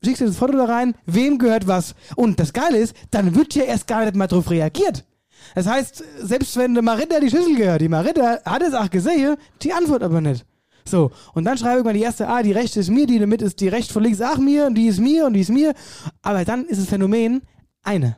schickst 0.03 0.21
du 0.21 0.25
das 0.25 0.37
Foto 0.37 0.53
da 0.53 0.65
rein, 0.65 0.95
wem 1.05 1.37
gehört 1.37 1.67
was. 1.67 1.95
Und 2.15 2.39
das 2.39 2.53
Geile 2.53 2.77
ist, 2.77 2.95
dann 3.11 3.35
wird 3.35 3.55
ja 3.55 3.63
erst 3.63 3.87
gar 3.87 4.03
nicht 4.03 4.15
mal 4.15 4.27
drauf 4.27 4.49
reagiert. 4.49 5.05
Das 5.53 5.67
heißt, 5.67 6.03
selbst 6.21 6.57
wenn 6.57 6.73
der 6.73 6.83
Marita 6.83 7.19
die 7.19 7.29
Schüssel 7.29 7.55
gehört, 7.55 7.81
die 7.81 7.89
Marita 7.89 8.39
hat 8.43 8.61
es 8.61 8.73
auch 8.73 8.89
gesehen, 8.89 9.37
die 9.61 9.73
antwortet 9.73 10.03
aber 10.03 10.21
nicht. 10.21 10.45
So, 10.87 11.11
und 11.33 11.45
dann 11.45 11.57
schreibe 11.57 11.79
ich 11.79 11.85
mal 11.85 11.93
die 11.93 12.01
erste, 12.01 12.27
ah, 12.27 12.43
die 12.43 12.51
rechte 12.51 12.79
ist 12.79 12.89
mir, 12.89 13.07
die 13.07 13.19
Mitte 13.25 13.45
ist 13.45 13.59
die 13.59 13.67
rechte 13.67 13.91
von 13.91 14.03
links 14.03 14.21
auch 14.21 14.37
mir 14.37 14.67
und 14.67 14.75
die 14.75 14.87
ist 14.87 14.99
mir 14.99 15.25
und 15.25 15.33
die 15.33 15.41
ist 15.41 15.49
mir. 15.49 15.73
Aber 16.21 16.45
dann 16.45 16.65
ist 16.65 16.79
das 16.79 16.87
Phänomen 16.87 17.41
eine. 17.81 18.17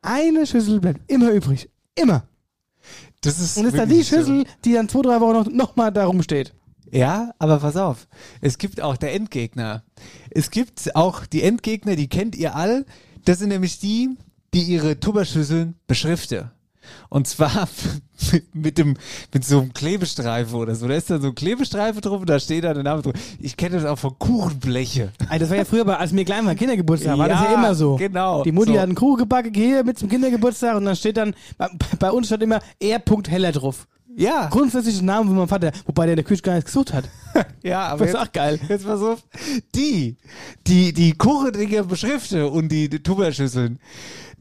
Eine 0.00 0.46
Schüssel 0.46 0.80
bleibt 0.80 1.00
immer 1.10 1.30
übrig. 1.30 1.68
Immer. 1.94 2.24
Das 3.20 3.40
ist 3.40 3.56
Und 3.56 3.66
ist 3.66 3.76
dann 3.76 3.88
die. 3.88 4.04
Schüssel, 4.04 4.44
die 4.64 4.74
dann 4.74 4.88
zwei, 4.88 5.02
drei 5.02 5.20
Wochen 5.20 5.32
noch, 5.32 5.46
noch 5.46 5.76
mal 5.76 5.90
da 5.90 6.06
rumsteht. 6.06 6.54
Ja, 6.90 7.32
aber 7.38 7.58
pass 7.58 7.76
auf. 7.76 8.06
Es 8.40 8.58
gibt 8.58 8.80
auch 8.80 8.96
der 8.96 9.14
Endgegner. 9.14 9.82
Es 10.30 10.50
gibt 10.50 10.94
auch 10.94 11.24
die 11.26 11.42
Endgegner, 11.42 11.96
die 11.96 12.08
kennt 12.08 12.36
ihr 12.36 12.54
all. 12.54 12.84
Das 13.24 13.38
sind 13.38 13.48
nämlich 13.48 13.78
die, 13.78 14.10
die 14.54 14.62
ihre 14.62 14.98
Tupperschüsseln 15.00 15.74
beschriften. 15.86 16.50
Und 17.08 17.26
zwar 17.28 17.68
mit, 18.32 18.54
mit, 18.54 18.78
dem, 18.78 18.96
mit 19.32 19.44
so 19.44 19.60
einem 19.60 19.72
Klebestreifen 19.72 20.54
oder 20.54 20.74
so. 20.74 20.88
Da 20.88 20.94
ist 20.94 21.10
dann 21.10 21.22
so 21.22 21.28
ein 21.28 21.34
Klebestreifen 21.34 22.00
drauf 22.00 22.20
und 22.20 22.28
da 22.28 22.38
steht 22.40 22.64
dann 22.64 22.74
der 22.74 22.82
Name 22.82 23.02
drauf. 23.02 23.12
Ich 23.38 23.56
kenne 23.56 23.76
das 23.76 23.84
auch 23.84 23.98
von 23.98 24.18
Kuchenbleche. 24.18 25.12
Ey, 25.30 25.38
das 25.38 25.48
war 25.50 25.56
ja 25.58 25.64
früher, 25.64 25.98
als 25.98 26.12
mir 26.12 26.24
klein 26.24 26.44
war, 26.44 26.54
Kindergeburtstag, 26.54 27.16
war 27.18 27.28
das 27.28 27.40
Ja, 27.40 27.52
ja 27.52 27.54
immer 27.54 27.74
so. 27.74 27.96
genau. 27.96 28.42
Die 28.42 28.52
Mutti 28.52 28.72
So. 28.72 28.78
hat 28.78 28.84
einen 28.84 28.94
Kuchen 28.94 29.18
gebacken, 29.18 29.54
hier 29.54 29.84
mit 29.84 29.98
zum 29.98 30.08
Kindergeburtstag 30.08 30.76
und 30.76 30.84
dann 30.84 30.96
steht 30.96 31.16
dann, 31.16 31.34
bei, 31.56 31.68
bei 31.98 32.10
uns 32.10 32.26
stand 32.26 32.42
immer 32.42 32.60
R. 32.80 33.00
Heller 33.28 33.52
drauf. 33.52 33.86
Ja, 34.14 34.48
Grundsätzlich 34.50 35.00
ein 35.00 35.06
Name 35.06 35.26
von 35.26 35.36
meinem 35.36 35.48
Vater, 35.48 35.72
wobei 35.86 36.04
der 36.04 36.12
in 36.14 36.16
der 36.16 36.24
Küche 36.24 36.42
gar 36.42 36.54
nichts 36.54 36.70
gesucht 36.70 36.92
hat. 36.92 37.04
ja, 37.62 37.80
aber 37.86 38.04
Das 38.04 38.14
ist 38.14 38.20
auch 38.20 38.30
geil. 38.30 38.60
Jetzt 38.68 38.84
pass 38.84 39.00
auf. 39.00 39.22
Die, 39.74 40.16
die, 40.66 40.92
die 40.92 41.12
Kuchendinger 41.12 41.84
beschriften 41.84 42.44
und 42.44 42.68
die, 42.68 42.90
die 42.90 43.02
Tupperschüsseln. 43.02 43.78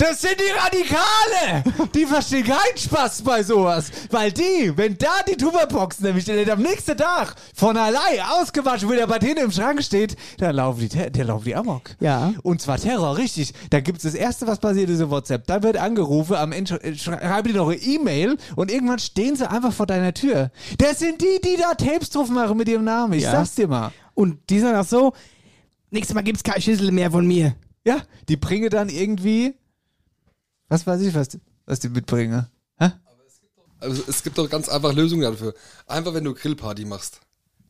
Das 0.01 0.20
sind 0.20 0.36
die 0.39 0.51
Radikale! 0.58 1.63
Die 1.93 2.05
verstehen 2.08 2.43
keinen 2.46 2.75
Spaß 2.77 3.22
bei 3.22 3.43
sowas. 3.43 3.91
Weil 4.10 4.31
die, 4.31 4.72
wenn 4.75 4.98
da 4.98 5.22
die 5.29 5.38
Tupperbox 5.38 6.00
nämlich 6.00 6.25
dann 6.25 6.50
am 6.50 6.62
nächsten 6.63 6.98
Tag 6.98 7.36
von 7.53 7.77
allein 7.77 8.20
ausgewaschen 8.31 8.89
wieder 8.89 9.05
bei 9.05 9.20
denen 9.20 9.38
im 9.46 9.51
Schrank 9.51 9.84
steht, 9.84 10.15
dann 10.39 10.55
laufen 10.55 10.89
die, 10.89 11.12
dann 11.12 11.27
laufen 11.27 11.46
die 11.46 11.55
Amok. 11.55 11.91
Ja. 12.00 12.34
Und 12.41 12.62
zwar 12.63 12.79
Terror, 12.79 13.15
richtig. 13.17 13.53
Da 13.70 13.79
gibt's 13.79 14.01
das 14.03 14.15
erste, 14.15 14.48
was 14.48 14.58
passiert 14.58 14.89
ist 14.89 15.01
in 15.01 15.12
WhatsApp. 15.12 15.46
Dann 15.46 15.62
wird 15.62 15.77
angerufen, 15.77 16.36
am 16.36 16.51
Ende 16.51 16.75
sch- 16.77 16.98
schreiben 17.03 17.48
die 17.50 17.53
noch 17.53 17.67
eine 17.70 17.77
E-Mail 17.79 18.38
und 18.55 18.72
irgendwann 18.72 18.98
stehen 19.00 19.36
sie 19.36 19.48
einfach 19.48 19.72
vor 19.72 19.86
deiner 19.86 20.15
Tür. 20.15 20.50
Das 20.79 20.98
sind 20.98 21.22
die, 21.22 21.39
die 21.43 21.58
da 21.58 21.75
Tapes 21.75 22.10
drauf 22.10 22.29
machen 22.29 22.58
mit 22.58 22.67
ihrem 22.67 22.86
Namen. 22.86 23.13
Ich 23.13 23.24
Ja. 23.24 23.31
sag's 23.34 23.53
dir 23.53 23.67
mal. 23.67 23.91
Und 24.15 24.39
die 24.50 24.60
sind 24.60 24.74
auch 24.75 24.84
so, 24.86 25.13
nächstes 25.91 26.15
Mal 26.15 26.24
gibt's 26.24 26.41
keine 26.43 26.60
Schüssel 26.62 26.91
mehr 26.91 27.12
von 27.12 27.27
mir. 27.27 27.53
Ja, 27.86 27.98
die 28.29 28.38
bringe 28.38 28.70
dann 28.70 28.89
irgendwie, 28.89 29.55
was 30.72 30.88
weiß 30.88 31.01
ich, 31.01 31.13
was, 31.13 31.28
was 31.66 31.80
die 31.82 31.90
mitbringen. 31.90 32.48
Hä? 32.80 32.92
Also 33.80 34.04
es 34.08 34.24
gibt 34.24 34.38
doch 34.38 34.50
ganz 34.50 34.70
einfach 34.70 34.94
Lösungen 34.94 35.24
dafür. 35.24 35.54
Einfach, 35.86 36.13
wenn 36.13 36.24
du 36.24 36.34
Grillparty 36.34 36.86
machst, 36.86 37.20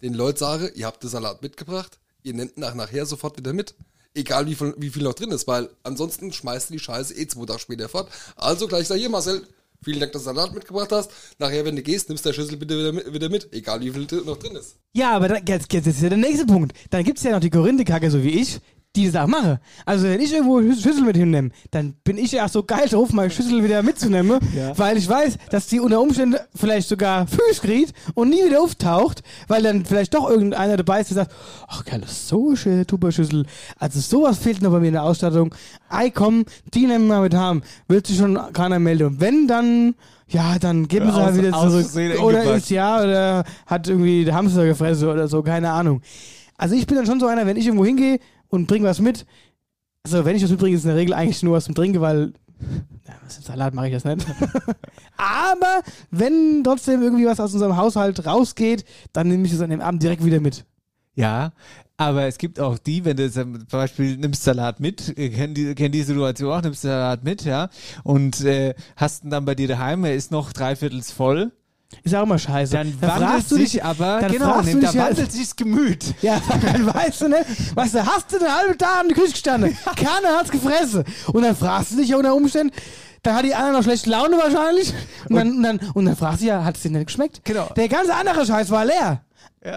den 0.03 0.13
Leuten 0.13 0.37
sage, 0.37 0.71
ihr 0.75 0.85
habt 0.85 1.01
den 1.01 1.09
Salat 1.09 1.41
mitgebracht, 1.41 1.99
ihr 2.21 2.35
nehmt 2.35 2.57
nach 2.57 2.75
nachher 2.75 3.07
sofort 3.07 3.37
wieder 3.37 3.53
mit. 3.53 3.73
Egal 4.13 4.45
wie 4.45 4.55
viel, 4.55 4.75
wie 4.77 4.89
viel 4.89 5.03
noch 5.03 5.15
drin 5.15 5.31
ist, 5.31 5.47
weil 5.47 5.69
ansonsten 5.83 6.31
schmeißt 6.31 6.69
du 6.69 6.73
die 6.73 6.79
Scheiße 6.79 7.15
eh 7.15 7.27
zwei 7.27 7.45
Tage 7.45 7.59
später 7.59 7.89
fort. 7.89 8.11
Also 8.35 8.67
gleich 8.67 8.87
sag 8.87 8.97
hier, 8.97 9.09
Marcel, 9.09 9.47
vielen 9.81 9.99
Dank, 9.99 10.11
dass 10.11 10.23
du 10.23 10.25
Salat 10.25 10.53
mitgebracht 10.53 10.91
hast. 10.91 11.09
Nachher, 11.39 11.65
wenn 11.65 11.77
du 11.77 11.81
gehst, 11.81 12.09
nimmst 12.09 12.23
du 12.25 12.29
der 12.29 12.35
Schüssel 12.35 12.57
bitte 12.57 12.77
wieder 12.77 12.91
mit, 12.91 13.13
wieder 13.13 13.29
mit. 13.29 13.51
Egal 13.51 13.79
wie 13.81 13.89
viel 13.89 14.05
noch 14.25 14.37
drin 14.37 14.55
ist. 14.57 14.75
Ja, 14.93 15.15
aber 15.15 15.29
dann, 15.29 15.45
jetzt, 15.47 15.73
jetzt 15.73 15.87
ist 15.87 16.01
ja 16.01 16.09
der 16.09 16.19
nächste 16.19 16.45
Punkt. 16.45 16.77
Dann 16.91 17.03
gibt's 17.03 17.23
ja 17.23 17.31
noch 17.31 17.39
die 17.39 17.49
Korinthe-Kacke, 17.49 18.11
so 18.11 18.21
wie 18.21 18.41
ich, 18.41 18.59
die 18.95 19.17
auch 19.17 19.27
mache. 19.27 19.59
Also 19.85 20.05
wenn 20.07 20.19
ich 20.19 20.33
irgendwo 20.33 20.57
Schü- 20.59 20.81
Schüssel 20.81 21.03
mit 21.03 21.15
hinnehme, 21.15 21.51
dann 21.71 21.93
bin 22.03 22.17
ich 22.17 22.31
ja 22.33 22.45
auch 22.45 22.49
so 22.49 22.63
geil 22.63 22.87
drauf, 22.89 23.13
meine 23.13 23.29
Schüssel 23.29 23.63
wieder 23.63 23.81
mitzunehmen, 23.83 24.39
weil 24.75 24.97
ich 24.97 25.07
weiß, 25.07 25.37
dass 25.49 25.67
die 25.67 25.79
unter 25.79 26.01
Umständen 26.01 26.37
vielleicht 26.55 26.89
sogar 26.89 27.25
Füß 27.27 27.61
kriegt 27.61 27.93
und 28.15 28.29
nie 28.29 28.43
wieder 28.45 28.61
auftaucht, 28.61 29.23
weil 29.47 29.63
dann 29.63 29.85
vielleicht 29.85 30.13
doch 30.13 30.29
irgendeiner 30.29 30.75
dabei 30.77 31.01
ist, 31.01 31.09
der 31.11 31.15
sagt, 31.15 31.31
ach 31.67 31.85
geil, 31.85 32.01
das 32.01 32.11
ist 32.11 32.27
so 32.27 32.55
schöne 32.55 32.85
Tupperschüssel. 32.85 33.45
Also 33.77 33.99
sowas 34.01 34.37
fehlt 34.39 34.61
noch 34.61 34.71
bei 34.71 34.79
mir 34.79 34.87
in 34.87 34.93
der 34.93 35.03
Ausstattung. 35.03 35.55
Ei, 35.89 36.09
komm, 36.09 36.45
die 36.73 36.85
nehmen 36.85 37.07
wir 37.07 37.21
mit 37.21 37.33
haben. 37.33 37.61
Wird 37.87 38.07
sich 38.07 38.17
schon 38.17 38.37
keiner 38.53 38.79
melden. 38.79 39.07
Und 39.07 39.21
wenn, 39.21 39.47
dann, 39.47 39.95
ja, 40.27 40.59
dann 40.59 40.87
geben 40.89 41.05
sie 41.11 41.17
halt 41.17 41.35
wieder 41.37 41.51
zurück. 41.51 41.85
Oder 42.23 42.43
ist 42.57 42.69
ja, 42.69 43.01
oder 43.01 43.43
hat 43.65 43.87
irgendwie 43.87 44.25
der 44.25 44.35
Hamster 44.35 44.65
gefressen 44.65 45.07
oder 45.07 45.27
so, 45.29 45.41
keine 45.43 45.71
Ahnung. 45.71 46.01
Also 46.57 46.75
ich 46.75 46.85
bin 46.85 46.95
dann 46.97 47.05
schon 47.07 47.19
so 47.19 47.25
einer, 47.25 47.45
wenn 47.47 47.57
ich 47.57 47.65
irgendwo 47.65 47.85
hingehe 47.85 48.19
und 48.51 48.67
bring 48.67 48.83
was 48.83 48.99
mit, 48.99 49.25
Also, 50.03 50.23
wenn 50.25 50.35
ich 50.35 50.41
das 50.43 50.51
übrigens 50.51 50.83
in 50.83 50.89
der 50.89 50.97
Regel 50.97 51.13
eigentlich 51.13 51.41
nur 51.41 51.57
aus 51.57 51.65
dem 51.65 51.75
Trinke, 51.75 52.01
weil. 52.01 52.33
Ja, 53.07 53.15
was 53.25 53.37
im 53.37 53.43
Salat 53.43 53.73
mache 53.73 53.87
ich 53.87 53.93
das 53.93 54.05
nicht. 54.05 54.23
Aber 55.17 55.81
wenn 56.11 56.63
trotzdem 56.63 57.01
irgendwie 57.01 57.25
was 57.25 57.39
aus 57.39 57.53
unserem 57.53 57.75
Haushalt 57.75 58.23
rausgeht, 58.27 58.85
dann 59.13 59.27
nehme 59.27 59.47
ich 59.47 59.53
es 59.53 59.61
an 59.61 59.71
dem 59.71 59.81
Abend 59.81 60.03
direkt 60.03 60.23
wieder 60.23 60.39
mit. 60.39 60.65
Ja, 61.15 61.51
aber 61.97 62.25
es 62.25 62.37
gibt 62.37 62.59
auch 62.59 62.77
die, 62.77 63.03
wenn 63.03 63.17
du 63.17 63.29
zum 63.29 63.65
Beispiel 63.69 64.17
nimmst 64.17 64.43
Salat 64.43 64.79
mit, 64.79 65.17
äh, 65.17 65.29
kenn 65.29 65.53
die, 65.53 65.75
kenn 65.75 65.91
die 65.91 66.03
Situation 66.03 66.51
auch, 66.51 66.61
nimmst 66.61 66.83
Salat 66.83 67.23
mit, 67.23 67.43
ja, 67.43 67.69
und 68.03 68.41
äh, 68.45 68.75
hast 68.95 69.23
ihn 69.23 69.29
dann 69.29 69.45
bei 69.45 69.55
dir 69.55 69.67
daheim, 69.67 70.03
er 70.05 70.15
ist 70.15 70.31
noch 70.31 70.53
dreiviertels 70.53 71.11
voll. 71.11 71.51
Ist 72.03 72.15
auch 72.15 72.23
immer 72.23 72.39
scheiße. 72.39 72.73
Dann, 72.73 72.97
Dann 72.99 73.21
wandelt 73.21 73.51
du 73.51 73.55
sich 73.55 73.71
dich- 73.73 73.83
aber, 73.83 74.21
dann 74.21 74.31
genau, 74.31 74.61
du 74.61 74.79
da 74.79 74.91
ja- 74.91 75.05
wandelt 75.09 75.31
sich 75.31 75.43
das 75.43 75.55
Gemüt. 75.55 76.03
Ja, 76.21 76.41
dann 76.61 76.85
weißt 76.93 77.21
du 77.21 77.27
nicht, 77.29 77.75
weißt 77.75 77.95
du, 77.95 78.05
hast 78.05 78.31
du 78.31 78.39
den 78.39 78.47
halben 78.51 78.77
Tag 78.77 79.03
in 79.03 79.09
der 79.09 79.17
Küche 79.17 79.31
gestanden, 79.33 79.77
keiner 79.95 80.37
hat's 80.37 80.49
gefressen. 80.51 81.03
Und 81.33 81.43
dann 81.43 81.55
fragst 81.55 81.91
du 81.91 81.97
dich 81.97 82.09
ja 82.09 82.17
unter 82.17 82.33
Umständen, 82.35 82.73
dann 83.23 83.35
hat 83.35 83.45
die 83.45 83.53
andere 83.53 83.73
noch 83.77 83.83
schlechte 83.83 84.09
Laune 84.09 84.37
wahrscheinlich. 84.37 84.93
Und, 85.29 85.35
dann, 85.35 85.49
und, 85.57 85.63
dann, 85.63 85.79
und 85.93 86.05
dann 86.05 86.15
fragst 86.15 86.41
du 86.41 86.45
ja, 86.47 86.63
hat 86.63 86.75
es 86.77 86.81
dir 86.81 86.89
nicht 86.91 87.05
geschmeckt? 87.07 87.41
Genau. 87.43 87.69
Der 87.75 87.87
ganze 87.87 88.15
andere 88.15 88.45
Scheiß 88.45 88.69
war 88.71 88.83
leer. 88.85 89.21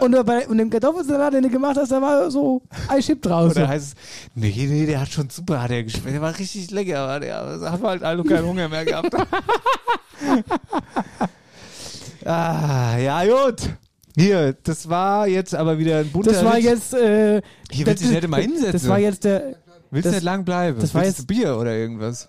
Und 0.00 0.12
bei 0.24 0.48
und 0.48 0.56
dem 0.56 0.70
Kartoffelsalat, 0.70 1.34
den 1.34 1.42
du 1.42 1.50
gemacht 1.50 1.76
hast, 1.76 1.92
da 1.92 2.00
war 2.00 2.30
so 2.30 2.62
ein 2.88 3.00
Chip 3.02 3.20
draus. 3.20 3.50
Oder 3.54 3.68
heißt 3.68 3.88
es, 3.88 3.94
nee, 4.34 4.54
nee, 4.66 4.86
der 4.86 5.02
hat 5.02 5.10
schon 5.12 5.28
super, 5.28 5.60
hat 5.60 5.70
er 5.72 5.84
geschmeckt, 5.84 6.14
der 6.14 6.22
war 6.22 6.38
richtig 6.38 6.70
lecker, 6.70 7.00
aber 7.00 7.20
der 7.20 7.36
hat 7.70 7.82
halt 7.82 8.02
also 8.02 8.24
keinen 8.24 8.46
Hunger 8.46 8.66
mehr 8.70 8.86
gehabt. 8.86 9.10
ah, 12.26 12.96
ja, 12.98 13.24
gut. 13.24 13.70
Hier, 14.16 14.52
das 14.62 14.88
war 14.88 15.26
jetzt 15.26 15.54
aber 15.54 15.78
wieder 15.78 15.98
ein 15.98 16.10
bunter 16.10 16.32
das 16.32 16.44
war 16.44 16.54
Ritt. 16.54 16.64
jetzt, 16.64 16.94
äh, 16.94 17.42
Hier 17.70 17.84
das, 17.84 17.94
willst 17.94 18.04
du 18.04 18.08
dich 18.08 18.20
nicht 18.20 18.28
mal 18.28 18.40
hinsetzen. 18.42 18.72
das 18.72 18.88
war 18.88 18.98
jetzt 19.00 19.24
der, 19.24 19.56
Willst 19.90 20.06
das- 20.06 20.14
nicht 20.14 20.22
lang 20.24 20.44
bleiben? 20.44 20.78
das 20.80 20.94
war 20.94 21.02
Willst 21.02 21.18
jetzt- 21.18 21.30
du 21.30 21.34
Bier 21.34 21.56
oder 21.58 21.72
irgendwas? 21.74 22.28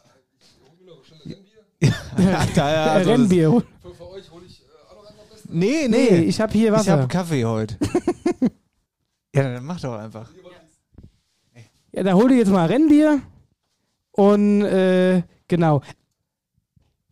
ja, 1.80 2.46
da, 2.56 2.74
ja, 2.74 2.86
also 2.94 3.12
Rennbier. 3.12 3.52
Für, 3.82 3.94
für 3.94 4.10
euch 4.10 4.32
hole 4.32 4.46
ich 4.48 4.62
äh, 4.62 4.66
auch 4.90 4.96
noch 5.04 5.10
einen 5.10 5.20
am 5.20 5.25
besten. 5.32 5.60
Nee, 5.60 5.88
Nee, 5.88 6.08
nee. 6.12 6.18
ich 6.24 6.42
habe 6.42 6.54
hier 6.54 6.68
Ich 6.72 6.74
Wasser. 6.80 6.94
habe 6.94 7.08
Kaffee 7.08 7.46
heute. 7.46 7.78
ja, 9.36 9.44
dann 9.54 9.66
mach 9.66 9.80
doch 9.80 9.94
einfach. 9.98 10.30
Ja, 11.92 12.04
da 12.04 12.14
hol 12.14 12.30
dir 12.30 12.38
jetzt 12.38 12.50
mal 12.52 12.66
Rennbier. 12.66 13.22
Und 14.12 14.62
äh, 14.64 15.22
genau. 15.48 15.82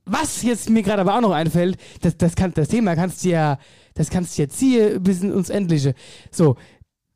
Was 0.05 0.43
jetzt 0.43 0.69
mir 0.69 0.83
gerade 0.83 1.01
aber 1.01 1.15
auch 1.15 1.21
noch 1.21 1.31
einfällt, 1.31 1.77
das, 2.01 2.17
das, 2.17 2.35
kann, 2.35 2.53
das 2.53 2.67
Thema 2.67 2.95
kannst 2.95 3.23
du 3.23 3.29
ja, 3.29 3.57
das 3.93 4.09
kannst 4.09 4.37
du 4.37 4.41
jetzt 4.41 4.59
hier 4.59 4.99
bis 4.99 5.21
in 5.21 5.31
uns 5.31 5.49
Endliche. 5.49 5.93
So, 6.29 6.57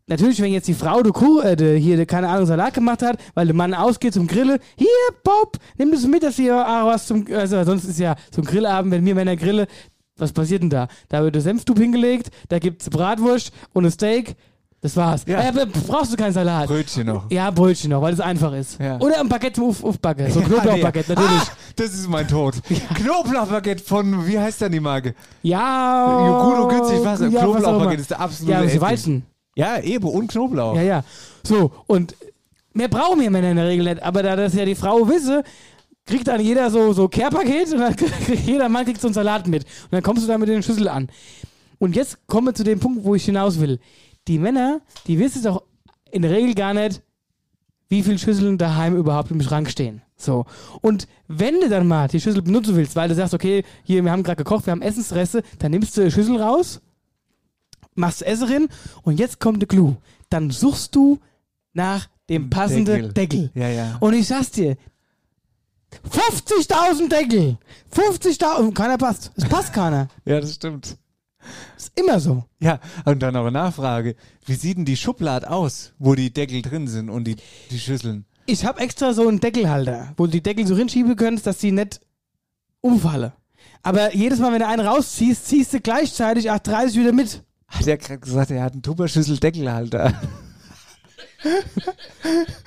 natürlich, 0.07 0.41
wenn 0.41 0.53
jetzt 0.53 0.67
die 0.67 0.73
Frau 0.73 1.03
du 1.03 1.11
Kuh, 1.11 1.41
äh, 1.41 1.79
hier, 1.79 2.05
keine 2.05 2.29
Ahnung, 2.29 2.45
Salat 2.45 2.73
gemacht 2.73 3.01
hat, 3.01 3.19
weil 3.33 3.47
der 3.47 3.55
Mann 3.55 3.73
ausgeht 3.73 4.13
zum 4.13 4.27
Grillen, 4.27 4.59
hier, 4.77 4.87
Bob, 5.23 5.57
nimm 5.77 5.91
das 5.91 6.07
mit, 6.07 6.23
dass 6.23 6.37
hier 6.37 6.55
auch 6.55 6.87
was 6.87 7.07
zum, 7.07 7.25
also 7.33 7.63
sonst 7.63 7.83
ist 7.83 7.99
ja 7.99 8.15
ein 8.35 8.43
Grillabend, 8.43 8.93
wenn 8.93 9.05
wir 9.05 9.15
Männer 9.15 9.35
grillen, 9.35 9.67
was 10.15 10.31
passiert 10.31 10.63
denn 10.63 10.69
da? 10.69 10.87
Da 11.09 11.23
wird 11.23 11.35
der 11.35 11.41
Senftub 11.41 11.77
hingelegt, 11.77 12.29
da 12.49 12.57
gibt's 12.59 12.89
Bratwurst 12.89 13.51
und 13.73 13.85
ein 13.85 13.91
Steak, 13.91 14.35
das 14.81 14.95
war's. 14.95 15.23
Ja. 15.27 15.41
Äh, 15.41 15.65
brauchst 15.87 16.13
du 16.13 16.17
keinen 16.17 16.33
Salat. 16.33 16.67
Brötchen 16.67 17.07
noch. 17.07 17.29
Ja, 17.31 17.49
Brötchen 17.49 17.89
noch, 17.89 18.01
weil 18.01 18.13
es 18.13 18.19
einfach 18.19 18.53
ist. 18.53 18.79
Ja. 18.79 18.99
Oder 18.99 19.19
ein 19.19 19.27
Baguette 19.27 19.61
auf 19.61 19.99
Backe. 19.99 20.29
So 20.31 20.39
ein 20.39 20.45
Knoblauchbaguette, 20.45 21.13
Ja, 21.13 21.19
natürlich. 21.19 21.41
Ah, 21.41 21.51
das 21.75 21.93
ist 21.93 22.07
mein 22.07 22.27
Tod. 22.27 22.55
Knoblauchbaguette 22.95 23.83
von, 23.83 24.27
wie 24.27 24.37
heißt 24.39 24.61
denn 24.61 24.71
die 24.71 24.79
Marke? 24.79 25.15
Ja. 25.41 26.43
Gut 26.43 26.59
und 26.59 26.69
günstig 26.69 27.03
Wasser. 27.03 27.27
Ja, 27.27 27.33
was 27.33 27.43
auch 27.43 27.53
Knoblauchbaguette 27.53 28.01
ist 28.01 28.11
der 28.11 28.19
absolute 28.19 28.51
Ja, 28.51 28.61
Endling. 28.61 28.81
Weizen. 28.81 29.25
Ja, 29.55 29.79
eben. 29.79 30.07
Und 30.07 30.27
Knoblauch. 30.31 30.75
Ja, 30.75 30.83
ja. 30.83 31.03
So, 31.43 31.71
und 31.87 32.15
mehr 32.73 32.87
brauchen 32.87 33.19
wir 33.19 33.31
Männer 33.31 33.49
in 33.49 33.57
der 33.57 33.67
Regel 33.67 33.85
nicht. 33.85 34.03
Aber 34.03 34.21
da 34.21 34.35
das 34.35 34.53
ja 34.53 34.63
die 34.63 34.75
Frau 34.75 35.07
wisse, 35.09 35.43
kriegt 36.05 36.27
dann 36.27 36.39
jeder 36.39 36.69
so, 36.69 36.93
so 36.93 37.07
Care-Paket 37.07 37.73
und 37.73 37.79
dann 37.79 37.95
kriegt 38.25 38.45
jeder 38.45 38.69
Mann 38.69 38.85
kriegt 38.85 39.01
so 39.01 39.07
einen 39.07 39.15
Salat 39.15 39.47
mit. 39.47 39.63
Und 39.63 39.93
dann 39.93 40.03
kommst 40.03 40.23
du 40.23 40.27
da 40.27 40.37
mit 40.37 40.49
den 40.49 40.61
Schüssel 40.61 40.87
an. 40.87 41.09
Und 41.79 41.95
jetzt 41.95 42.17
kommen 42.27 42.47
wir 42.47 42.53
zu 42.53 42.63
dem 42.63 42.79
Punkt, 42.79 43.03
wo 43.03 43.15
ich 43.15 43.25
hinaus 43.25 43.59
will. 43.59 43.79
Die 44.27 44.39
Männer, 44.39 44.81
die 45.07 45.19
wissen 45.19 45.43
doch 45.43 45.63
in 46.11 46.21
der 46.21 46.31
Regel 46.31 46.53
gar 46.53 46.73
nicht, 46.73 47.01
wie 47.89 48.03
viele 48.03 48.19
Schüsseln 48.19 48.57
daheim 48.57 48.95
überhaupt 48.95 49.31
im 49.31 49.41
Schrank 49.41 49.69
stehen. 49.69 50.01
So. 50.17 50.45
Und 50.81 51.07
wenn 51.27 51.61
du 51.61 51.69
dann 51.69 51.87
mal 51.87 52.07
die 52.07 52.19
Schüssel 52.19 52.41
benutzen 52.41 52.75
willst, 52.75 52.95
weil 52.95 53.07
du 53.07 53.15
sagst, 53.15 53.33
okay, 53.33 53.63
hier, 53.83 54.03
wir 54.03 54.11
haben 54.11 54.23
gerade 54.23 54.43
gekocht, 54.43 54.65
wir 54.65 54.71
haben 54.71 54.81
Essensreste, 54.81 55.43
dann 55.59 55.71
nimmst 55.71 55.95
du 55.95 56.03
die 56.03 56.11
Schüssel 56.11 56.41
raus, 56.41 56.81
machst 57.95 58.23
Essen 58.23 58.47
rein 58.47 58.67
und 59.03 59.19
jetzt 59.19 59.39
kommt 59.39 59.61
der 59.61 59.67
Clou. 59.67 59.95
Dann 60.29 60.51
suchst 60.51 60.95
du 60.95 61.19
nach 61.73 62.09
dem 62.29 62.49
passenden 62.49 63.13
Deckel. 63.13 63.51
Ja, 63.53 63.69
ja. 63.69 63.97
Und 63.99 64.13
ich 64.13 64.27
sag's 64.27 64.51
dir, 64.51 64.75
50.000 66.11 67.07
Deckel! 67.09 67.57
50.000, 67.95 68.73
keiner 68.73 68.97
passt. 68.97 69.31
Es 69.35 69.45
passt 69.47 69.71
keiner. 69.73 70.09
Ja, 70.25 70.41
das 70.41 70.55
stimmt. 70.55 70.97
Ist 71.77 71.91
immer 71.95 72.19
so. 72.19 72.43
Ja, 72.59 72.79
und 73.05 73.21
dann 73.21 73.33
noch 73.33 73.41
eine 73.41 73.51
Nachfrage. 73.51 74.15
Wie 74.45 74.55
sieht 74.55 74.77
denn 74.77 74.85
die 74.85 74.97
Schublade 74.97 75.49
aus, 75.49 75.93
wo 75.99 76.15
die 76.15 76.31
Deckel 76.31 76.61
drin 76.61 76.87
sind 76.87 77.09
und 77.09 77.25
die, 77.25 77.35
die 77.71 77.79
Schüsseln? 77.79 78.25
Ich 78.45 78.65
habe 78.65 78.79
extra 78.79 79.13
so 79.13 79.27
einen 79.27 79.39
Deckelhalter, 79.39 80.13
wo 80.17 80.25
du 80.25 80.31
die 80.31 80.41
Deckel 80.41 80.65
so 80.65 80.75
hinschieben 80.75 81.15
kannst, 81.15 81.45
dass 81.45 81.59
sie 81.59 81.71
nicht 81.71 81.99
umfallen. 82.81 83.33
Aber 83.83 84.15
jedes 84.15 84.39
Mal, 84.39 84.51
wenn 84.51 84.59
du 84.59 84.67
einen 84.67 84.85
rausziehst, 84.85 85.47
ziehst 85.47 85.73
du 85.73 85.79
gleichzeitig 85.81 86.49
830 86.49 86.99
wieder 86.99 87.11
mit. 87.13 87.43
Hat 87.67 87.87
er 87.87 87.97
gerade 87.97 88.19
gesagt, 88.19 88.51
er 88.51 88.63
hat 88.63 88.73
einen 88.73 88.83
Tupperschüssel-Deckelhalter. 88.83 90.13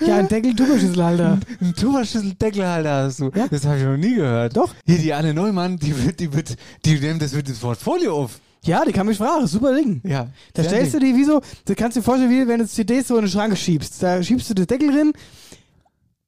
Ja, 0.06 0.16
ein 0.16 0.28
Deckel-Tupperschüsselhalter. 0.28 1.40
Ein 1.60 1.74
Tupperschüssel-Deckelhalter 1.74 3.04
hast 3.04 3.20
du. 3.20 3.30
Ja. 3.34 3.48
Das 3.48 3.64
habe 3.64 3.78
ich 3.78 3.84
noch 3.84 3.96
nie 3.96 4.14
gehört. 4.14 4.56
Doch. 4.56 4.74
Hier, 4.86 4.98
die 4.98 5.12
Anne 5.12 5.34
Neumann, 5.34 5.76
die 5.76 6.04
wird, 6.04 6.20
die 6.20 6.32
wird, 6.32 6.56
die 6.84 6.98
nimmt 6.98 7.20
das 7.20 7.32
mit 7.32 7.48
ins 7.48 7.58
Portfolio 7.58 8.16
auf. 8.16 8.40
Ja, 8.64 8.84
die 8.84 8.92
kann 8.92 9.06
mich 9.06 9.16
fragen. 9.18 9.46
Super 9.46 9.74
Ding. 9.74 10.00
Ja. 10.04 10.28
Da 10.54 10.62
stellst 10.64 10.94
du 10.94 10.98
die 10.98 11.14
wie 11.14 11.24
so, 11.24 11.40
du 11.64 11.74
kannst 11.74 11.96
dir 11.96 12.02
vorstellen, 12.02 12.30
wie 12.30 12.46
wenn 12.46 12.58
du 12.58 12.66
CDs 12.66 13.08
so 13.08 13.16
in 13.16 13.22
den 13.24 13.30
Schrank 13.30 13.56
schiebst. 13.56 14.02
Da 14.02 14.22
schiebst 14.22 14.50
du 14.50 14.54
den 14.54 14.66
Deckel 14.66 14.92
drin. 14.92 15.12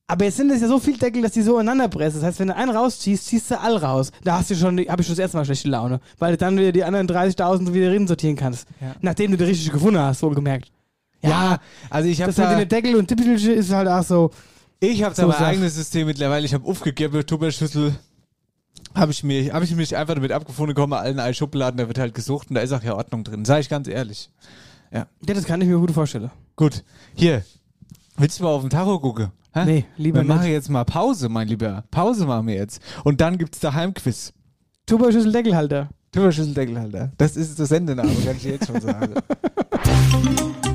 Aber 0.08 0.24
jetzt 0.26 0.36
sind 0.36 0.50
es 0.50 0.60
ja 0.60 0.68
so 0.68 0.78
viele 0.78 0.98
Deckel, 0.98 1.22
dass 1.22 1.32
die 1.32 1.42
so 1.42 1.54
ineinander 1.54 1.88
pressen. 1.88 2.20
Das 2.20 2.26
heißt, 2.28 2.40
wenn 2.40 2.48
du 2.48 2.56
einen 2.56 2.70
rausziehst, 2.70 3.26
ziehst 3.26 3.50
du 3.50 3.58
all 3.58 3.76
raus. 3.76 4.10
Da 4.24 4.38
hast 4.38 4.50
du 4.50 4.54
schon, 4.54 4.78
habe 4.80 5.00
ich 5.00 5.06
schon 5.06 5.14
das 5.16 5.18
erste 5.20 5.36
Mal 5.38 5.44
schlechte 5.44 5.68
Laune. 5.68 6.00
Weil 6.18 6.32
du 6.32 6.38
dann 6.38 6.56
wieder 6.58 6.72
die 6.72 6.84
anderen 6.84 7.06
30.000 7.08 7.72
wieder 7.72 7.88
drin 7.88 8.06
sortieren 8.06 8.36
kannst. 8.36 8.66
Ja. 8.80 8.94
Nachdem 9.00 9.30
du 9.30 9.36
die 9.38 9.44
richtig 9.44 9.70
gefunden 9.72 10.00
hast, 10.00 10.22
wohlgemerkt. 10.22 10.70
Ja, 11.22 11.60
also 11.88 12.08
ich 12.08 12.20
habe 12.20 12.32
Das 12.32 12.38
mit 12.38 12.46
da, 12.46 12.58
den 12.58 12.68
Deckel 12.68 12.96
und 12.96 13.06
Tippelchen 13.06 13.52
ist 13.54 13.70
halt 13.70 13.88
auch 13.88 14.02
so. 14.02 14.30
ich 14.80 15.02
habe 15.02 15.14
da 15.14 15.22
so 15.22 15.28
mein 15.28 15.38
Sach- 15.38 15.46
eigenes 15.46 15.76
System 15.76 16.06
mittlerweile. 16.08 16.44
Ich 16.44 16.52
habe 16.52 16.66
aufgegeben, 16.68 17.24
Tupperschüssel. 17.24 17.94
Habe 18.94 19.12
ich, 19.12 19.24
mir, 19.24 19.52
hab 19.54 19.62
ich 19.62 19.74
mich 19.74 19.96
einfach 19.96 20.14
damit 20.14 20.32
abgefunden, 20.32 20.74
komme 20.74 20.98
allen 20.98 21.18
allen 21.18 21.34
Schubladen, 21.34 21.78
da 21.78 21.88
wird 21.88 21.98
halt 21.98 22.14
gesucht 22.14 22.50
und 22.50 22.56
da 22.56 22.60
ist 22.60 22.72
auch 22.72 22.82
ja 22.82 22.94
Ordnung 22.94 23.24
drin. 23.24 23.44
Sag 23.44 23.60
ich 23.60 23.68
ganz 23.70 23.88
ehrlich. 23.88 24.30
Ja, 24.92 25.06
das 25.22 25.44
kann 25.44 25.60
ich 25.62 25.68
mir 25.68 25.78
gut 25.78 25.92
vorstellen. 25.92 26.30
Gut, 26.56 26.84
hier. 27.14 27.42
Willst 28.18 28.38
du 28.38 28.44
mal 28.44 28.50
auf 28.50 28.60
den 28.60 28.68
Tacho 28.70 28.98
gucken? 29.00 29.32
Hä? 29.54 29.64
Nee, 29.64 29.84
lieber 29.96 30.20
Wir 30.20 30.24
machen 30.24 30.42
nicht. 30.42 30.52
jetzt 30.52 30.68
mal 30.68 30.84
Pause, 30.84 31.28
mein 31.30 31.48
Lieber. 31.48 31.84
Pause 31.90 32.26
machen 32.26 32.46
wir 32.46 32.54
jetzt. 32.54 32.82
Und 33.04 33.20
dann 33.20 33.38
gibt's 33.38 33.60
da 33.60 33.72
Heimquiz. 33.72 34.32
Tupperschüssel 34.86 35.32
Deckelhalter. 35.32 35.88
Tupperschüsseldeckelhalter. 36.12 37.12
Das 37.16 37.36
ist 37.36 37.58
der 37.58 37.66
Sendename, 37.66 38.14
kann 38.24 38.36
ich 38.36 38.44
jetzt 38.44 38.66
schon 38.66 38.80
sagen. 38.80 39.14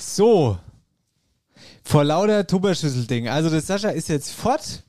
So. 0.00 0.58
Vor 1.84 2.04
lauter 2.04 2.46
Tupperschüsselding. 2.46 3.28
Also 3.28 3.50
das 3.50 3.66
Sascha 3.66 3.90
ist 3.90 4.08
jetzt 4.08 4.32
fort. 4.32 4.82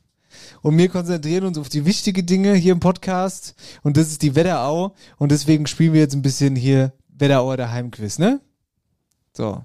und 0.62 0.78
wir 0.78 0.90
konzentrieren 0.90 1.46
uns 1.46 1.58
auf 1.58 1.70
die 1.70 1.86
wichtigen 1.86 2.26
Dinge 2.26 2.54
hier 2.54 2.72
im 2.72 2.80
Podcast 2.80 3.56
und 3.84 3.98
das 3.98 4.08
ist 4.08 4.22
die 4.22 4.36
Wetterau 4.36 4.96
und 5.18 5.32
deswegen 5.32 5.68
spielen 5.68 5.94
wir 5.94 6.02
jetzt 6.02 6.14
ein 6.14 6.22
bisschen 6.22 6.56
hier 6.56 6.94
Wetterauer 7.10 7.58
der 7.58 7.72
Heimquiz, 7.72 8.20
ne? 8.20 8.40
So. 9.36 9.64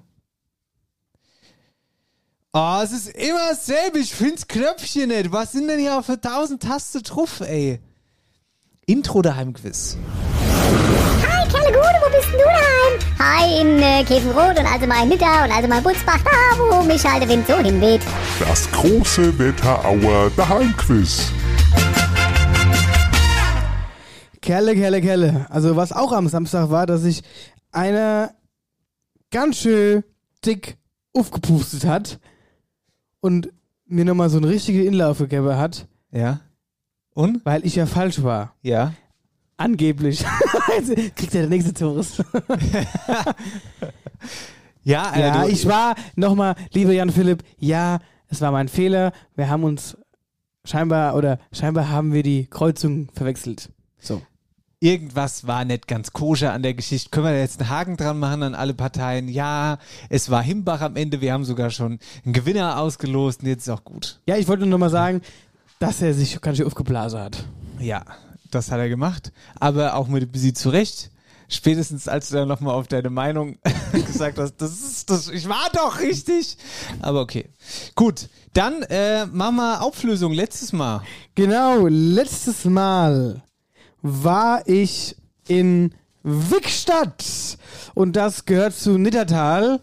Oh, 2.53 2.79
es 2.83 2.91
ist 2.91 3.09
immer 3.09 3.49
dasselbe. 3.49 3.99
Ich 3.99 4.13
find's 4.13 4.47
Knöpfchen 4.47 5.09
nicht. 5.09 5.31
Was 5.31 5.51
sind 5.51 5.67
denn 5.67 5.79
hier 5.79 6.01
für 6.01 6.19
tausend 6.19 6.63
Taste 6.63 7.01
drauf, 7.01 7.41
ey? 7.41 7.79
Intro 8.85 9.21
der 9.21 9.35
Heimquiz. 9.35 9.97
Hi, 11.67 11.73
Kerle 11.73 11.73
Gude, 11.73 11.99
wo 12.01 12.17
bist 12.17 12.31
denn 12.31 12.39
du 12.39 12.45
daheim? 12.45 12.93
Hi, 13.19 13.61
in 13.61 13.79
äh, 13.81 14.03
Käfenrot 14.05 14.57
und 14.57 14.65
also 14.65 14.87
mal 14.87 15.03
in 15.03 15.09
Nitter 15.09 15.43
und 15.43 15.51
also 15.51 15.67
mal 15.67 15.79
in 15.79 15.83
Butzbach, 15.83 16.19
da 16.23 16.31
wo 16.57 16.81
mich 16.83 17.03
halt 17.05 17.23
der 17.23 17.29
Wind 17.29 17.45
so 17.45 17.55
hinweht. 17.57 18.01
Das 18.39 18.71
große 18.71 19.37
Wetterauer 19.37 20.31
Daheimquiz. 20.37 21.29
Kerle, 24.41 24.75
Kerle, 24.75 25.01
Kerle. 25.01 25.45
Also 25.49 25.75
was 25.75 25.91
auch 25.91 26.13
am 26.13 26.29
Samstag 26.29 26.69
war, 26.69 26.85
dass 26.85 27.01
sich 27.01 27.21
einer 27.73 28.31
ganz 29.31 29.57
schön 29.57 30.03
dick 30.45 30.77
aufgepustet 31.13 31.85
hat 31.85 32.19
und 33.19 33.49
mir 33.85 34.05
nochmal 34.05 34.29
so 34.29 34.37
eine 34.37 34.47
richtige 34.47 34.83
Inlauf 34.85 35.17
gegeben 35.17 35.57
hat, 35.57 35.87
Ja. 36.11 36.39
Und? 37.13 37.43
weil 37.45 37.65
ich 37.65 37.75
ja 37.75 37.87
falsch 37.87 38.23
war. 38.23 38.53
Ja. 38.61 38.93
Angeblich. 39.57 40.23
Jetzt 40.75 41.15
Kriegt 41.15 41.33
ja 41.33 41.41
der 41.41 41.49
nächste 41.49 41.73
Tourist. 41.73 42.23
Ja, 44.83 45.13
äh, 45.15 45.19
Ja, 45.21 45.43
du- 45.43 45.49
ich 45.49 45.65
war 45.67 45.95
nochmal, 46.15 46.55
lieber 46.73 46.93
Jan 46.93 47.09
Philipp, 47.11 47.43
ja, 47.57 47.99
es 48.29 48.41
war 48.41 48.51
mein 48.51 48.67
Fehler. 48.67 49.11
Wir 49.35 49.49
haben 49.49 49.63
uns 49.63 49.97
scheinbar 50.65 51.15
oder 51.15 51.39
scheinbar 51.51 51.89
haben 51.89 52.13
wir 52.13 52.23
die 52.23 52.47
Kreuzung 52.47 53.09
verwechselt. 53.13 53.69
So. 53.99 54.21
irgendwas 54.79 55.47
war 55.47 55.65
nicht 55.65 55.87
ganz 55.87 56.13
koscher 56.13 56.53
an 56.53 56.61
der 56.61 56.73
Geschichte. 56.75 57.09
Können 57.09 57.25
wir 57.25 57.31
da 57.33 57.39
jetzt 57.39 57.59
einen 57.59 57.69
Haken 57.69 57.97
dran 57.97 58.19
machen 58.19 58.43
an 58.43 58.53
alle 58.53 58.75
Parteien? 58.75 59.27
Ja, 59.27 59.79
es 60.09 60.29
war 60.29 60.43
Himbach 60.43 60.81
am 60.81 60.95
Ende. 60.95 61.19
Wir 61.19 61.33
haben 61.33 61.45
sogar 61.45 61.71
schon 61.71 61.97
einen 62.23 62.33
Gewinner 62.33 62.79
ausgelost 62.79 63.41
und 63.41 63.47
jetzt 63.49 63.63
ist 63.67 63.69
auch 63.73 63.83
gut. 63.83 64.19
Ja, 64.27 64.35
ich 64.37 64.47
wollte 64.47 64.61
nur 64.61 64.69
nochmal 64.69 64.91
sagen, 64.91 65.21
dass 65.79 66.01
er 66.01 66.13
sich 66.13 66.39
ganz 66.41 66.57
schön 66.57 66.67
aufgeblasen 66.67 67.19
hat. 67.19 67.43
Ja, 67.79 68.03
das 68.51 68.71
hat 68.71 68.79
er 68.79 68.89
gemacht. 68.89 69.31
Aber 69.59 69.95
auch 69.95 70.07
mit 70.07 70.31
bisschen 70.31 70.55
zurecht. 70.55 71.11
Spätestens 71.49 72.09
als 72.09 72.29
du 72.29 72.35
dann 72.35 72.47
nochmal 72.47 72.75
auf 72.75 72.87
deine 72.87 73.09
Meinung 73.09 73.57
gesagt 73.93 74.37
hast, 74.37 74.55
das 74.57 74.71
ist 74.71 75.09
das, 75.09 75.29
ich 75.29 75.47
war 75.47 75.69
doch 75.73 75.99
richtig. 75.99 76.57
Aber 77.01 77.21
okay. 77.21 77.49
Gut, 77.95 78.27
dann 78.53 78.81
äh, 78.83 79.25
machen 79.27 79.55
wir 79.55 79.81
Auflösung. 79.81 80.33
Letztes 80.33 80.73
Mal. 80.73 81.01
Genau, 81.35 81.87
letztes 81.87 82.65
Mal 82.65 83.43
war 84.01 84.67
ich 84.67 85.15
in 85.47 85.93
Wickstadt 86.23 87.57
und 87.93 88.17
das 88.17 88.45
gehört 88.45 88.73
zu 88.73 88.97
Nittertal 88.97 89.79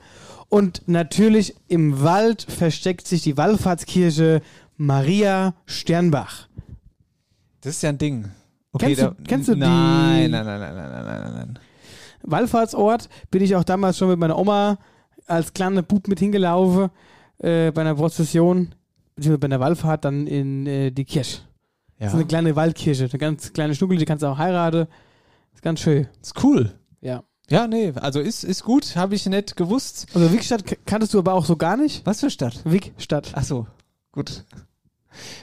und 0.50 0.83
natürlich 0.87 1.57
im 1.68 2.03
Wald 2.03 2.42
versteckt 2.42 3.09
sich 3.09 3.22
die 3.22 3.37
Wallfahrtskirche 3.37 4.42
Maria 4.77 5.55
Sternbach. 5.66 6.48
Das 7.62 7.77
ist 7.77 7.83
ja 7.83 7.88
ein 7.88 7.98
Ding. 7.98 8.31
Kennst 8.78 9.02
du- 9.02 9.14
kennst 9.26 9.48
du 9.48 9.54
die- 9.54 9.60
nein, 9.60 10.30
nein, 10.30 10.44
nein, 10.46 10.60
nein, 10.60 10.74
nein, 10.74 10.90
nein, 10.90 11.04
nein, 11.06 11.32
nein. 11.34 11.58
Wallfahrtsort 12.22 13.08
bin 13.30 13.42
ich 13.42 13.54
auch 13.56 13.64
damals 13.64 13.98
schon 13.98 14.08
mit 14.08 14.18
meiner 14.18 14.38
Oma 14.38 14.78
als 15.26 15.52
kleiner 15.52 15.82
Bub 15.82 16.08
mit 16.08 16.18
hingelaufen 16.18 16.90
äh, 17.38 17.70
bei 17.72 17.80
einer 17.82 17.94
Prozession, 17.94 18.74
beziehungsweise 19.14 19.38
bei 19.38 19.46
einer 19.46 19.60
Wallfahrt 19.60 20.04
dann 20.04 20.26
in 20.26 20.66
äh, 20.66 20.90
die 20.90 21.04
Kirche. 21.04 21.38
Ja. 21.98 22.06
Das 22.06 22.08
ist 22.08 22.14
eine 22.14 22.26
kleine 22.26 22.56
Waldkirche, 22.56 23.04
eine 23.10 23.18
ganz 23.18 23.52
kleine 23.52 23.74
Schnuckel, 23.74 23.98
die 23.98 24.04
kannst 24.04 24.22
du 24.22 24.26
auch 24.26 24.38
heiraten. 24.38 24.87
Ist 25.54 25.62
ganz 25.62 25.80
schön. 25.80 26.08
ist 26.20 26.42
cool. 26.42 26.72
Ja. 27.00 27.22
Ja, 27.50 27.66
nee, 27.66 27.92
also 27.96 28.20
ist, 28.20 28.42
ist 28.42 28.64
gut, 28.64 28.96
habe 28.96 29.14
ich 29.14 29.26
nicht 29.26 29.54
gewusst. 29.56 30.06
Also 30.14 30.32
Wickstadt 30.32 30.64
kanntest 30.87 31.12
du 31.12 31.18
aber 31.18 31.34
auch 31.34 31.44
so 31.44 31.56
gar 31.56 31.76
nicht? 31.76 32.04
Was 32.06 32.20
für 32.20 32.30
Stadt? 32.30 32.60
Wickstadt. 32.64 33.32
Ach 33.34 33.44
so, 33.44 33.66
gut. 34.12 34.44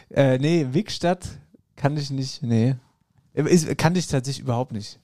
Äh, 0.10 0.40
nee, 0.40 0.68
Wickstadt 0.72 1.28
kann 1.76 1.96
ich 1.98 2.10
nicht, 2.10 2.42
nee. 2.42 2.76
Ist, 3.34 3.78
kannte 3.78 4.00
ich 4.00 4.08
tatsächlich 4.08 4.44
überhaupt 4.44 4.72
nicht. 4.74 5.00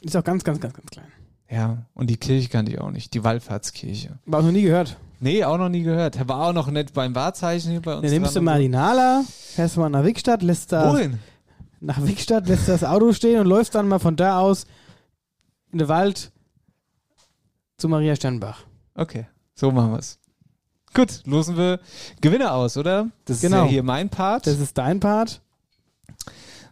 Ist 0.00 0.16
auch 0.16 0.24
ganz, 0.24 0.44
ganz, 0.44 0.60
ganz, 0.60 0.74
ganz 0.74 0.90
klein. 0.90 1.06
Ja, 1.50 1.86
und 1.94 2.08
die 2.08 2.16
Kirche 2.16 2.48
kannte 2.48 2.72
ich 2.72 2.80
auch 2.80 2.90
nicht, 2.90 3.12
die 3.14 3.22
Wallfahrtskirche. 3.24 4.18
Aber 4.26 4.38
auch 4.38 4.42
noch 4.42 4.52
nie 4.52 4.62
gehört. 4.62 4.96
Nee, 5.20 5.44
auch 5.44 5.58
noch 5.58 5.68
nie 5.68 5.82
gehört. 5.82 6.26
War 6.28 6.48
auch 6.48 6.52
noch 6.52 6.68
nicht 6.70 6.92
beim 6.92 7.14
Wahrzeichen 7.14 7.70
hier 7.70 7.80
bei 7.82 7.94
uns. 7.94 8.02
Dann 8.02 8.10
nimmst 8.10 8.36
du 8.36 8.40
mal 8.42 8.60
die 8.60 8.68
Nala, 8.68 9.24
fährst 9.54 9.76
mal 9.76 9.88
nach 9.88 10.04
Wickstadt, 10.04 10.42
lässt 10.42 10.72
da 10.72 10.92
Wohin? 10.92 11.18
nach 11.80 12.02
Wickstadt, 12.04 12.46
lässt 12.48 12.68
das 12.68 12.82
Auto 12.84 13.12
stehen 13.12 13.40
und 13.40 13.46
läufst 13.46 13.74
dann 13.74 13.88
mal 13.88 13.98
von 13.98 14.16
da 14.16 14.38
aus 14.40 14.66
in 15.72 15.78
den 15.78 15.88
Wald 15.88 16.30
zu 17.78 17.88
Maria 17.88 18.14
Sternbach. 18.16 18.64
Okay, 18.94 19.26
so 19.54 19.70
machen 19.70 19.92
wir's. 19.92 20.18
Gut, 20.94 21.22
losen 21.26 21.56
wir 21.56 21.80
Gewinner 22.20 22.54
aus, 22.54 22.76
oder? 22.76 23.08
Das 23.24 23.36
ist 23.38 23.42
Genau. 23.42 23.64
ja 23.64 23.70
hier 23.70 23.82
mein 23.82 24.08
Part. 24.10 24.46
Das 24.46 24.58
ist 24.58 24.78
dein 24.78 25.00
Part. 25.00 25.40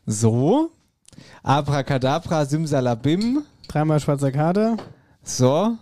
so. 0.07 0.70
Abracadabra, 1.42 2.44
Simsalabim. 2.46 3.42
Dreimal 3.68 4.01
schwarzer 4.01 4.33
Karte. 4.33 4.77
So, 5.22 5.77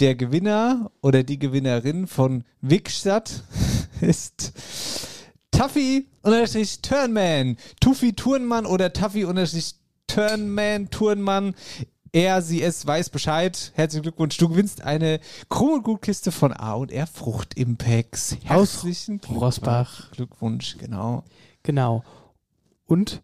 der 0.00 0.14
Gewinner 0.14 0.90
oder 1.02 1.22
die 1.22 1.38
Gewinnerin 1.38 2.06
von 2.06 2.44
Wickstadt 2.60 3.44
ist 4.00 4.52
Tuffy 5.50 6.08
unterstrich 6.22 6.80
Turnman. 6.80 7.56
Tuffy 7.80 8.14
Turnmann 8.14 8.66
oder 8.66 8.92
Tuffy 8.92 9.24
unterstrich 9.24 9.74
Turnman, 10.06 10.90
Turnmann. 10.90 11.54
Er, 12.12 12.42
sie, 12.42 12.62
es 12.62 12.84
weiß 12.84 13.10
Bescheid. 13.10 13.72
Herzlichen 13.74 14.02
Glückwunsch. 14.02 14.36
Du 14.36 14.48
gewinnst 14.48 14.82
eine 14.82 15.20
von 16.32 16.52
A 16.52 16.74
und 16.74 16.90
R 16.90 17.06
Frucht 17.06 17.54
Impacts. 17.54 18.36
Aus 18.48 18.72
Herzlichen 18.74 19.18
Glückwunsch. 19.18 19.42
Rosbach. 19.42 20.10
Glückwunsch, 20.12 20.76
genau. 20.78 21.24
Genau. 21.62 22.02
Und 22.86 23.22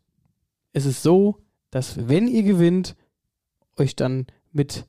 es 0.77 0.85
ist 0.85 1.03
so, 1.03 1.39
dass 1.71 2.07
wenn 2.07 2.29
ihr 2.29 2.43
gewinnt, 2.43 2.97
euch 3.79 3.97
dann 3.97 4.27
mit 4.53 4.85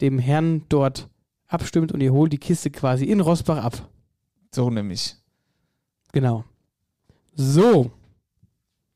dem 0.00 0.20
Herrn 0.20 0.64
dort 0.68 1.08
abstimmt 1.48 1.90
und 1.90 2.00
ihr 2.00 2.12
holt 2.12 2.32
die 2.32 2.38
Kiste 2.38 2.70
quasi 2.70 3.04
in 3.06 3.18
Rosbach 3.18 3.64
ab. 3.64 3.88
So 4.54 4.70
nämlich. 4.70 5.16
Genau. 6.12 6.44
So. 7.34 7.90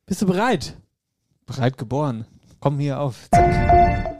Bist 0.06 0.22
du 0.22 0.26
bereit? 0.26 0.76
Bereit 1.44 1.76
geboren. 1.76 2.24
Komm 2.60 2.78
hier 2.78 3.00
auf. 3.00 3.28
Zack. 3.34 4.16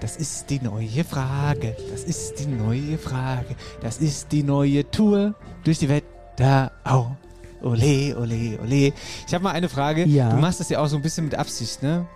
Das 0.00 0.16
ist 0.16 0.50
die 0.50 0.58
neue 0.58 1.04
Frage. 1.04 1.76
Das 1.92 2.02
ist 2.02 2.40
die 2.40 2.46
neue 2.46 2.98
Frage. 2.98 3.54
Das 3.80 3.98
ist 3.98 4.32
die 4.32 4.42
neue 4.42 4.90
Tour 4.90 5.36
durch 5.62 5.78
die 5.78 5.88
Wetterau. 5.88 7.16
Ole, 7.62 8.16
ole, 8.18 8.58
ole. 8.60 8.92
Ich 9.26 9.34
habe 9.34 9.44
mal 9.44 9.52
eine 9.52 9.68
Frage. 9.68 10.04
Ja. 10.04 10.30
Du 10.30 10.36
machst 10.36 10.60
das 10.60 10.68
ja 10.68 10.80
auch 10.80 10.88
so 10.88 10.96
ein 10.96 11.02
bisschen 11.02 11.24
mit 11.24 11.34
Absicht, 11.34 11.82
ne? 11.82 12.06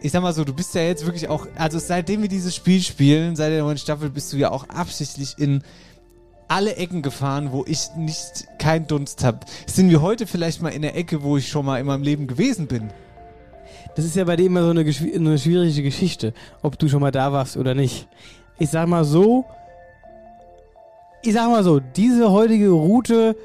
Ich 0.00 0.12
sag 0.12 0.22
mal 0.22 0.32
so, 0.32 0.44
du 0.44 0.54
bist 0.54 0.74
ja 0.74 0.82
jetzt 0.82 1.04
wirklich 1.04 1.28
auch, 1.28 1.46
also 1.56 1.78
seitdem 1.78 2.22
wir 2.22 2.28
dieses 2.28 2.54
Spiel 2.56 2.80
spielen, 2.80 3.36
seit 3.36 3.52
der 3.52 3.62
neuen 3.62 3.76
Staffel, 3.76 4.08
bist 4.08 4.32
du 4.32 4.38
ja 4.38 4.50
auch 4.50 4.68
absichtlich 4.68 5.34
in 5.38 5.62
alle 6.48 6.76
Ecken 6.76 7.02
gefahren, 7.02 7.52
wo 7.52 7.64
ich 7.66 7.90
nicht 7.96 8.46
keinen 8.58 8.86
Dunst 8.86 9.22
habe. 9.22 9.40
Sind 9.66 9.90
wir 9.90 10.00
heute 10.00 10.26
vielleicht 10.26 10.62
mal 10.62 10.70
in 10.70 10.82
der 10.82 10.96
Ecke, 10.96 11.22
wo 11.22 11.36
ich 11.36 11.48
schon 11.48 11.66
mal 11.66 11.78
in 11.78 11.86
meinem 11.86 12.02
Leben 12.02 12.26
gewesen 12.26 12.66
bin? 12.66 12.90
Das 13.94 14.04
ist 14.04 14.16
ja 14.16 14.24
bei 14.24 14.36
dir 14.36 14.46
immer 14.46 14.62
so 14.62 14.70
eine, 14.70 14.80
eine 14.80 15.38
schwierige 15.38 15.82
Geschichte, 15.82 16.32
ob 16.62 16.78
du 16.78 16.88
schon 16.88 17.00
mal 17.00 17.12
da 17.12 17.32
warst 17.32 17.56
oder 17.56 17.74
nicht. 17.74 18.08
Ich 18.58 18.70
sag 18.70 18.88
mal 18.88 19.04
so, 19.04 19.44
ich 21.22 21.34
sag 21.34 21.48
mal 21.48 21.62
so, 21.62 21.80
diese 21.80 22.30
heutige 22.30 22.70
Route 22.70 23.36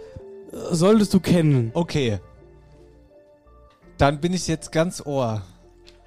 solltest 0.56 1.14
du 1.14 1.20
kennen. 1.20 1.72
Okay. 1.74 2.20
Dann 3.98 4.20
bin 4.20 4.34
ich 4.34 4.48
jetzt 4.48 4.72
ganz 4.72 5.06
Ohr. 5.06 5.42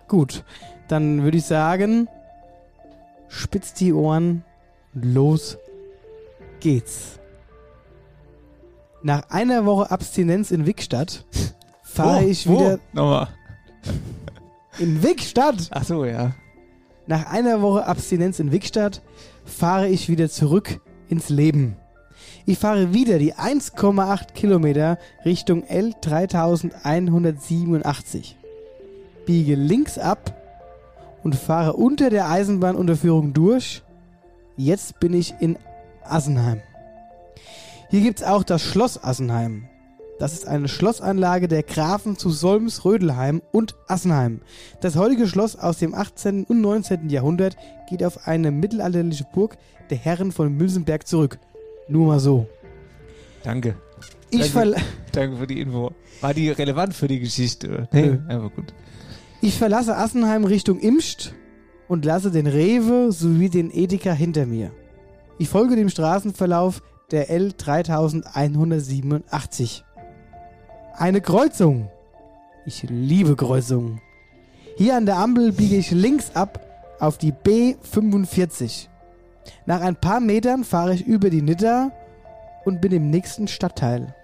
Gut, 0.09 0.45
dann 0.89 1.23
würde 1.23 1.39
ich 1.39 1.45
sagen, 1.45 2.09
spitz 3.29 3.75
die 3.75 3.93
Ohren, 3.93 4.45
los 4.95 5.59
geht's. 6.61 7.19
Nach 9.03 9.31
einer 9.31 9.65
Woche 9.65 9.91
Abstinenz 9.91 10.51
in 10.51 10.67
Wickstadt 10.67 11.25
fahre 11.83 12.25
Wo? 12.25 12.29
ich 12.29 12.49
Wo? 12.49 12.59
wieder 12.59 12.79
Nochmal. 12.93 13.29
in 14.79 15.03
Wickstadt. 15.03 15.69
Ach 15.71 15.85
so, 15.85 16.05
ja. 16.05 16.35
Nach 17.07 17.27
einer 17.31 17.63
Woche 17.63 17.87
Abstinenz 17.87 18.39
in 18.39 18.51
Wickstadt 18.53 19.03
fahre 19.45 19.89
ich 19.89 20.09
wieder 20.09 20.29
zurück 20.29 20.81
ins 21.09 21.29
Leben. 21.29 21.77
Ich 22.49 22.59
fahre 22.59 22.93
wieder 22.95 23.19
die 23.19 23.35
1,8 23.35 24.33
Kilometer 24.33 24.97
Richtung 25.23 25.65
L3187. 25.65 28.37
Biege 29.27 29.55
links 29.55 29.99
ab 29.99 30.35
und 31.23 31.35
fahre 31.35 31.75
unter 31.75 32.09
der 32.09 32.31
Eisenbahnunterführung 32.31 33.35
durch. 33.35 33.83
Jetzt 34.57 34.99
bin 34.99 35.13
ich 35.13 35.35
in 35.41 35.59
Assenheim. 36.03 36.63
Hier 37.91 38.01
gibt's 38.01 38.23
auch 38.23 38.45
das 38.45 38.63
Schloss 38.63 39.05
Assenheim. 39.05 39.69
Das 40.19 40.33
ist 40.33 40.49
eine 40.49 40.69
Schlossanlage 40.69 41.49
der 41.49 41.63
Grafen 41.63 42.17
zu 42.17 42.31
Solms, 42.31 42.87
Rödelheim 42.87 43.43
und 43.53 43.77
Assenheim. 43.89 44.41
Das 44.81 44.97
heutige 44.97 45.29
Schloss 45.29 45.55
aus 45.55 45.77
dem 45.77 45.95
18. 45.95 46.45
und 46.45 46.63
19. 46.63 47.11
Jahrhundert 47.11 47.59
geht 47.91 48.03
auf 48.03 48.27
eine 48.27 48.53
mittelalterliche 48.53 49.27
Burg 49.35 49.59
der 49.91 49.99
Herren 49.99 50.33
von 50.33 50.57
Mülsenberg 50.57 51.07
zurück. 51.07 51.39
Nur 51.89 52.07
mal 52.07 52.21
so. 52.21 52.47
Danke. 53.43 53.75
Ich, 54.31 54.53
Danke. 54.53 54.77
Danke 55.13 55.37
für 55.39 55.47
die 55.47 55.59
Info. 55.61 55.93
War 56.21 56.35
die 56.35 56.51
relevant 56.51 56.93
für 56.95 57.09
die 57.09 57.19
Geschichte? 57.21 57.89
Nee, 57.93 58.09
Nö. 58.09 58.19
einfach 58.29 58.55
gut. 58.55 58.75
ich 59.41 59.57
verlasse 59.57 59.97
Assenheim 59.97 60.45
Richtung 60.45 60.79
Imst 60.81 61.33
und 61.89 62.05
lasse 62.05 62.31
den 62.31 62.47
Rewe 62.47 63.11
sowie 63.13 63.49
den 63.49 63.71
Edeka 63.71 64.13
hinter 64.13 64.45
mir. 64.47 64.71
Ich 65.39 65.49
folge 65.49 65.77
dem 65.77 65.89
Straßenverlauf 65.89 66.83
der 67.11 67.31
L3187. 67.31 69.83
Eine 70.95 71.21
Kreuzung. 71.23 71.89
Ich 72.67 72.83
liebe 72.89 73.35
Kreuzungen. 73.37 74.01
Hier 74.77 74.95
an 74.97 75.07
der 75.07 75.17
Ampel 75.17 75.53
biege 75.53 75.77
ich 75.77 75.91
links 75.91 76.33
ab 76.35 76.61
auf 77.01 77.17
die 77.17 77.33
B45. 77.33 78.89
Nach 79.67 79.81
ein 79.81 79.97
paar 79.97 80.21
Metern 80.21 80.63
fahre 80.65 80.95
ich 80.95 81.07
über 81.07 81.31
die 81.31 81.43
Nidda 81.43 81.91
und 82.65 82.81
bin 82.81 82.93
im 82.93 83.11
nächsten 83.11 83.49
Stadtteil. 83.49 84.15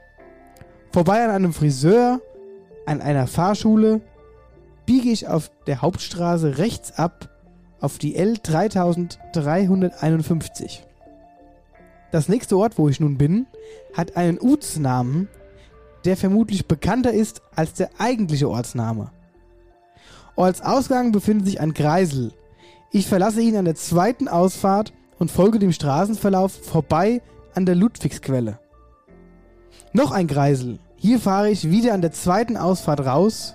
Vorbei 0.92 1.24
an 1.24 1.30
einem 1.30 1.52
Friseur, 1.52 2.20
an 2.86 3.00
einer 3.00 3.26
Fahrschule, 3.26 4.00
biege 4.86 5.10
ich 5.10 5.26
auf 5.28 5.50
der 5.66 5.82
Hauptstraße 5.82 6.58
rechts 6.58 6.96
ab 6.98 7.28
auf 7.80 7.98
die 7.98 8.16
L3351. 8.18 10.80
Das 12.12 12.28
nächste 12.28 12.56
Ort, 12.56 12.78
wo 12.78 12.88
ich 12.88 13.00
nun 13.00 13.18
bin, 13.18 13.46
hat 13.92 14.16
einen 14.16 14.38
Ortsnamen, 14.38 15.28
der 16.04 16.16
vermutlich 16.16 16.66
bekannter 16.66 17.12
ist 17.12 17.42
als 17.56 17.74
der 17.74 17.90
eigentliche 17.98 18.48
Ortsname. 18.48 19.10
Als 20.36 20.62
Ausgang 20.62 21.12
befindet 21.12 21.46
sich 21.46 21.60
ein 21.60 21.74
Kreisel. 21.74 22.32
Ich 22.90 23.06
verlasse 23.08 23.40
ihn 23.40 23.56
an 23.56 23.64
der 23.64 23.74
zweiten 23.74 24.28
Ausfahrt 24.28 24.92
und 25.24 25.30
folge 25.30 25.58
dem 25.58 25.72
Straßenverlauf 25.72 26.52
vorbei 26.52 27.22
an 27.54 27.64
der 27.64 27.74
Ludwigsquelle. 27.74 28.58
Noch 29.94 30.12
ein 30.12 30.26
Kreisel. 30.26 30.80
Hier 30.96 31.18
fahre 31.18 31.48
ich 31.48 31.70
wieder 31.70 31.94
an 31.94 32.02
der 32.02 32.12
zweiten 32.12 32.58
Ausfahrt 32.58 33.06
raus, 33.06 33.54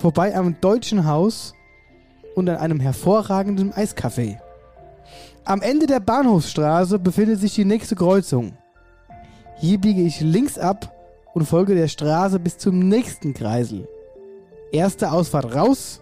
vorbei 0.00 0.34
am 0.34 0.60
deutschen 0.60 1.06
Haus 1.06 1.54
und 2.34 2.48
an 2.48 2.56
einem 2.56 2.80
hervorragenden 2.80 3.72
Eiscafé. 3.72 4.40
Am 5.44 5.62
Ende 5.62 5.86
der 5.86 6.00
Bahnhofsstraße 6.00 6.98
befindet 6.98 7.38
sich 7.38 7.54
die 7.54 7.64
nächste 7.64 7.94
Kreuzung. 7.94 8.58
Hier 9.58 9.78
biege 9.78 10.02
ich 10.02 10.20
links 10.20 10.58
ab 10.58 10.92
und 11.32 11.46
folge 11.46 11.76
der 11.76 11.86
Straße 11.86 12.40
bis 12.40 12.58
zum 12.58 12.80
nächsten 12.88 13.34
Kreisel. 13.34 13.86
Erste 14.72 15.12
Ausfahrt 15.12 15.54
raus 15.54 16.00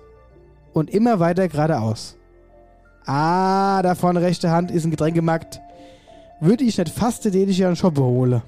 und 0.72 0.88
immer 0.88 1.20
weiter 1.20 1.48
geradeaus. 1.48 2.16
Ah, 3.06 3.82
da 3.82 3.94
vorne 3.94 4.20
rechte 4.20 4.50
Hand 4.50 4.70
ist 4.70 4.84
ein 4.84 4.90
Getränkemarkt. 4.90 5.60
Würde 6.40 6.64
ich 6.64 6.78
nicht 6.78 6.90
fast 6.90 7.24
den 7.24 7.48
ich 7.48 7.64
einen 7.64 7.76
Shoppe 7.76 8.02
hole. 8.02 8.42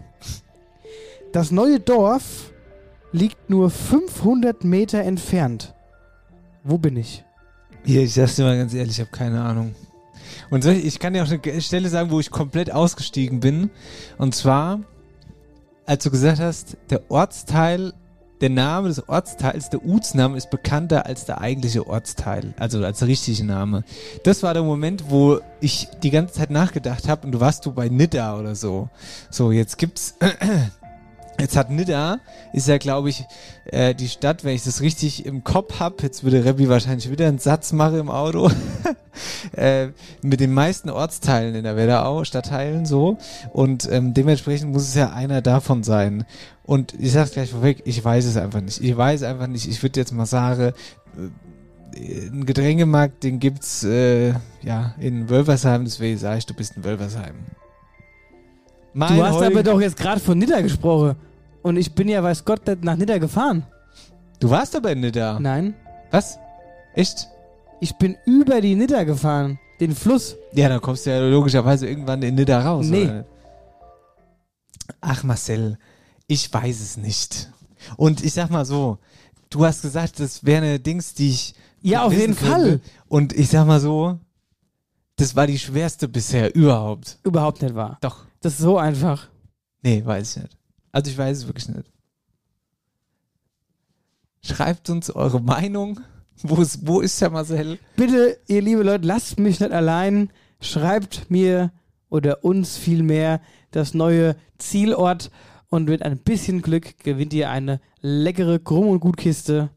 Das 1.32 1.50
neue 1.50 1.80
Dorf 1.80 2.52
liegt 3.12 3.50
nur 3.50 3.70
500 3.70 4.64
Meter 4.64 5.00
entfernt. 5.02 5.74
Wo 6.64 6.78
bin 6.78 6.96
ich? 6.96 7.24
Hier, 7.84 8.02
ich 8.02 8.14
sag's 8.14 8.36
dir 8.36 8.44
mal 8.44 8.56
ganz 8.56 8.72
ehrlich, 8.74 8.92
ich 8.92 9.00
habe 9.00 9.10
keine 9.10 9.42
Ahnung. 9.42 9.74
Und 10.50 10.64
ich, 10.64 10.84
ich 10.84 10.98
kann 10.98 11.12
dir 11.12 11.24
auch 11.24 11.30
eine 11.30 11.60
Stelle 11.60 11.88
sagen, 11.88 12.10
wo 12.10 12.20
ich 12.20 12.30
komplett 12.30 12.72
ausgestiegen 12.72 13.40
bin. 13.40 13.70
Und 14.18 14.34
zwar, 14.34 14.80
als 15.86 16.04
du 16.04 16.10
gesagt 16.10 16.40
hast, 16.40 16.76
der 16.90 17.10
Ortsteil, 17.10 17.92
der 18.42 18.50
Name 18.50 18.88
des 18.88 19.08
Ortsteils, 19.08 19.70
der 19.70 19.84
Ortsname 19.86 20.36
ist 20.36 20.50
bekannter 20.50 21.06
als 21.06 21.24
der 21.24 21.40
eigentliche 21.40 21.86
Ortsteil, 21.86 22.52
also 22.58 22.84
als 22.84 22.98
der 22.98 23.08
richtige 23.08 23.44
Name. 23.44 23.84
Das 24.24 24.42
war 24.42 24.52
der 24.52 24.64
Moment, 24.64 25.04
wo 25.08 25.40
ich 25.60 25.88
die 26.02 26.10
ganze 26.10 26.34
Zeit 26.34 26.50
nachgedacht 26.50 27.08
habe 27.08 27.24
und 27.24 27.32
du 27.32 27.40
warst 27.40 27.64
du 27.64 27.72
bei 27.72 27.88
Nidda 27.88 28.38
oder 28.38 28.56
so. 28.56 28.88
So, 29.30 29.52
jetzt 29.52 29.78
gibt's 29.78 30.16
Jetzt 31.40 31.56
hat 31.56 31.70
Nidda, 31.70 32.18
ist 32.52 32.68
ja 32.68 32.78
glaube 32.78 33.08
ich 33.08 33.24
äh, 33.64 33.94
die 33.94 34.08
Stadt, 34.08 34.44
wenn 34.44 34.54
ich 34.54 34.64
das 34.64 34.80
richtig 34.80 35.24
im 35.26 35.42
Kopf 35.44 35.80
hab, 35.80 36.02
jetzt 36.02 36.24
würde 36.24 36.44
Rebbi 36.44 36.68
wahrscheinlich 36.68 37.10
wieder 37.10 37.26
einen 37.26 37.38
Satz 37.38 37.72
machen 37.72 37.98
im 37.98 38.10
Auto, 38.10 38.50
äh, 39.56 39.88
mit 40.22 40.40
den 40.40 40.52
meisten 40.52 40.90
Ortsteilen 40.90 41.54
in 41.54 41.64
der 41.64 41.76
Wetterau, 41.76 42.24
Stadtteilen 42.24 42.86
so 42.86 43.16
und 43.52 43.90
ähm, 43.90 44.14
dementsprechend 44.14 44.72
muss 44.72 44.82
es 44.82 44.94
ja 44.94 45.12
einer 45.12 45.42
davon 45.42 45.82
sein. 45.82 46.24
Und 46.64 46.94
ich 46.98 47.12
sag's 47.12 47.32
gleich 47.32 47.50
vorweg, 47.50 47.82
ich 47.86 48.04
weiß 48.04 48.24
es 48.24 48.36
einfach 48.36 48.60
nicht. 48.60 48.82
Ich 48.82 48.96
weiß 48.96 49.24
einfach 49.24 49.48
nicht, 49.48 49.68
ich 49.68 49.82
würde 49.82 49.98
jetzt 49.98 50.12
mal 50.12 50.26
sagen, 50.26 50.72
äh, 51.96 52.26
ein 52.28 52.46
Getränkemarkt, 52.46 53.24
den 53.24 53.40
gibt's 53.40 53.84
äh, 53.84 54.34
ja 54.62 54.94
in 54.98 55.28
Wölversheim, 55.28 55.84
deswegen 55.84 56.18
sage 56.18 56.38
ich, 56.38 56.46
du 56.46 56.54
bist 56.54 56.76
in 56.76 56.84
Wölversheim. 56.84 57.34
Mein 58.94 59.16
du 59.16 59.24
hast 59.24 59.34
Holger- 59.34 59.46
aber 59.46 59.62
doch 59.62 59.80
jetzt 59.80 59.96
gerade 59.96 60.20
von 60.20 60.38
Nidda 60.38 60.60
gesprochen. 60.60 61.16
Und 61.62 61.76
ich 61.76 61.94
bin 61.94 62.08
ja, 62.08 62.22
weiß 62.22 62.44
Gott, 62.44 62.62
nach 62.82 62.96
Nidda 62.96 63.18
gefahren. 63.18 63.64
Du 64.40 64.50
warst 64.50 64.74
aber 64.74 64.92
in 64.92 65.00
Nidda. 65.00 65.38
Nein. 65.40 65.74
Was? 66.10 66.38
Echt? 66.94 67.28
Ich 67.80 67.94
bin 67.96 68.16
über 68.26 68.60
die 68.60 68.74
Nidda 68.74 69.04
gefahren. 69.04 69.58
Den 69.80 69.94
Fluss. 69.94 70.36
Ja, 70.52 70.68
dann 70.68 70.80
kommst 70.80 71.06
du 71.06 71.10
ja 71.10 71.20
logischerweise 71.20 71.88
irgendwann 71.88 72.22
in 72.22 72.34
Nidda 72.34 72.60
raus. 72.60 72.86
Nee. 72.86 73.04
oder? 73.04 73.24
Ach, 75.00 75.22
Marcel, 75.24 75.78
ich 76.26 76.52
weiß 76.52 76.80
es 76.80 76.96
nicht. 76.96 77.50
Und 77.96 78.22
ich 78.24 78.32
sag 78.34 78.50
mal 78.50 78.64
so, 78.64 78.98
du 79.50 79.64
hast 79.64 79.82
gesagt, 79.82 80.20
das 80.20 80.44
wäre 80.44 80.62
eine 80.64 80.80
Dings, 80.80 81.14
die 81.14 81.30
ich. 81.30 81.54
Ja, 81.80 82.04
auf 82.04 82.12
jeden. 82.12 82.34
Fall. 82.34 82.80
Und 83.08 83.32
ich 83.32 83.48
sag 83.48 83.66
mal 83.66 83.80
so, 83.80 84.18
das 85.16 85.34
war 85.34 85.46
die 85.46 85.58
schwerste 85.58 86.08
bisher 86.08 86.54
überhaupt. 86.54 87.18
Überhaupt 87.24 87.62
nicht 87.62 87.74
wahr. 87.74 87.98
Doch. 88.00 88.24
Das 88.42 88.54
ist 88.54 88.58
so 88.58 88.76
einfach. 88.76 89.28
Nee, 89.82 90.04
weiß 90.04 90.36
ich 90.36 90.42
nicht. 90.42 90.58
Also 90.90 91.10
ich 91.10 91.16
weiß 91.16 91.38
es 91.38 91.46
wirklich 91.46 91.68
nicht. 91.68 91.90
Schreibt 94.44 94.90
uns 94.90 95.10
eure 95.10 95.40
Meinung. 95.40 96.00
Wo 96.42 96.60
ist, 96.60 96.86
wo 96.86 97.00
ist 97.00 97.20
der 97.20 97.30
Marcel? 97.30 97.78
Bitte, 97.96 98.38
ihr 98.48 98.62
liebe 98.62 98.82
Leute, 98.82 99.06
lasst 99.06 99.38
mich 99.38 99.60
nicht 99.60 99.72
allein. 99.72 100.30
Schreibt 100.60 101.30
mir 101.30 101.72
oder 102.08 102.44
uns 102.44 102.76
vielmehr 102.76 103.40
das 103.70 103.94
neue 103.94 104.36
Zielort 104.58 105.30
und 105.68 105.88
mit 105.88 106.02
ein 106.02 106.18
bisschen 106.18 106.60
Glück 106.62 106.98
gewinnt 106.98 107.32
ihr 107.32 107.48
eine 107.48 107.80
leckere 108.00 108.58
Krumm- 108.58 108.88
und 108.88 109.00
Gutkiste 109.00 109.70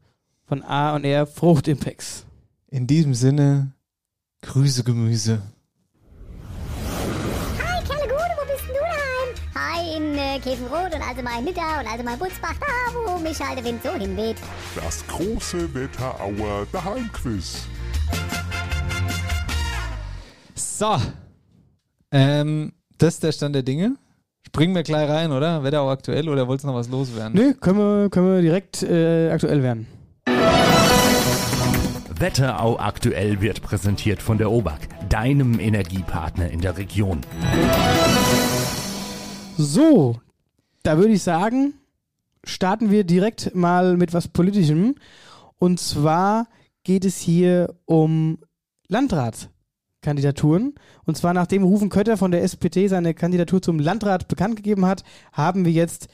von 0.44 0.62
A 0.62 0.94
und 0.94 1.04
R 1.04 1.26
Frucht 1.26 1.68
Impex. 1.68 2.26
In 2.68 2.86
diesem 2.86 3.14
Sinne, 3.14 3.72
Grüße 4.42 4.84
Gemüse. 4.84 5.40
Äh, 10.36 10.40
Käfenrot 10.40 10.94
und 10.94 11.02
also 11.02 11.22
mal 11.22 11.38
in 11.38 11.44
Nidda 11.44 11.80
und 11.80 11.86
also 11.90 12.04
mal 12.04 12.14
in 12.14 12.18
Butzbach, 12.18 12.54
da 12.60 12.94
wo 12.94 13.18
mich 13.18 13.40
halt 13.40 13.58
der 13.58 13.64
Wind 13.64 13.82
so 13.82 13.92
hinweht. 13.92 14.36
Das 14.74 15.06
große 15.06 15.72
Wetterauer 15.74 16.66
Daheimquiz. 16.72 17.66
So. 20.54 20.96
Ähm, 22.12 22.72
das 22.98 23.14
ist 23.14 23.22
der 23.22 23.32
Stand 23.32 23.54
der 23.54 23.62
Dinge. 23.62 23.96
Springen 24.46 24.74
wir 24.74 24.82
gleich 24.82 25.08
rein, 25.08 25.32
oder? 25.32 25.64
Wetter 25.64 25.82
auch 25.82 25.90
aktuell 25.90 26.28
oder 26.28 26.46
wolltest 26.46 26.64
du 26.64 26.68
noch 26.68 26.76
was 26.76 26.88
loswerden? 26.88 27.34
Nö, 27.34 27.54
können 27.54 27.78
wir, 27.78 28.10
können 28.10 28.34
wir 28.34 28.42
direkt 28.42 28.82
äh, 28.82 29.30
aktuell 29.30 29.62
werden. 29.62 29.86
Wetterau 32.18 32.78
aktuell 32.78 33.42
wird 33.42 33.60
präsentiert 33.60 34.22
von 34.22 34.38
der 34.38 34.50
OBAK, 34.50 35.08
deinem 35.10 35.60
Energiepartner 35.60 36.50
in 36.50 36.62
der 36.62 36.78
Region. 36.78 37.20
So, 39.58 40.20
da 40.86 40.98
würde 40.98 41.14
ich 41.14 41.22
sagen, 41.22 41.74
starten 42.44 42.92
wir 42.92 43.02
direkt 43.02 43.56
mal 43.56 43.96
mit 43.96 44.14
was 44.14 44.28
Politischem. 44.28 44.94
Und 45.58 45.80
zwar 45.80 46.46
geht 46.84 47.04
es 47.04 47.18
hier 47.18 47.74
um 47.86 48.38
Landratskandidaturen. 48.86 50.74
Und 51.04 51.16
zwar 51.16 51.34
nachdem 51.34 51.64
Rufen 51.64 51.88
Kötter 51.88 52.16
von 52.16 52.30
der 52.30 52.44
SPD 52.44 52.86
seine 52.86 53.14
Kandidatur 53.14 53.60
zum 53.60 53.80
Landrat 53.80 54.28
bekannt 54.28 54.54
gegeben 54.54 54.86
hat, 54.86 55.02
haben 55.32 55.64
wir 55.64 55.72
jetzt 55.72 56.06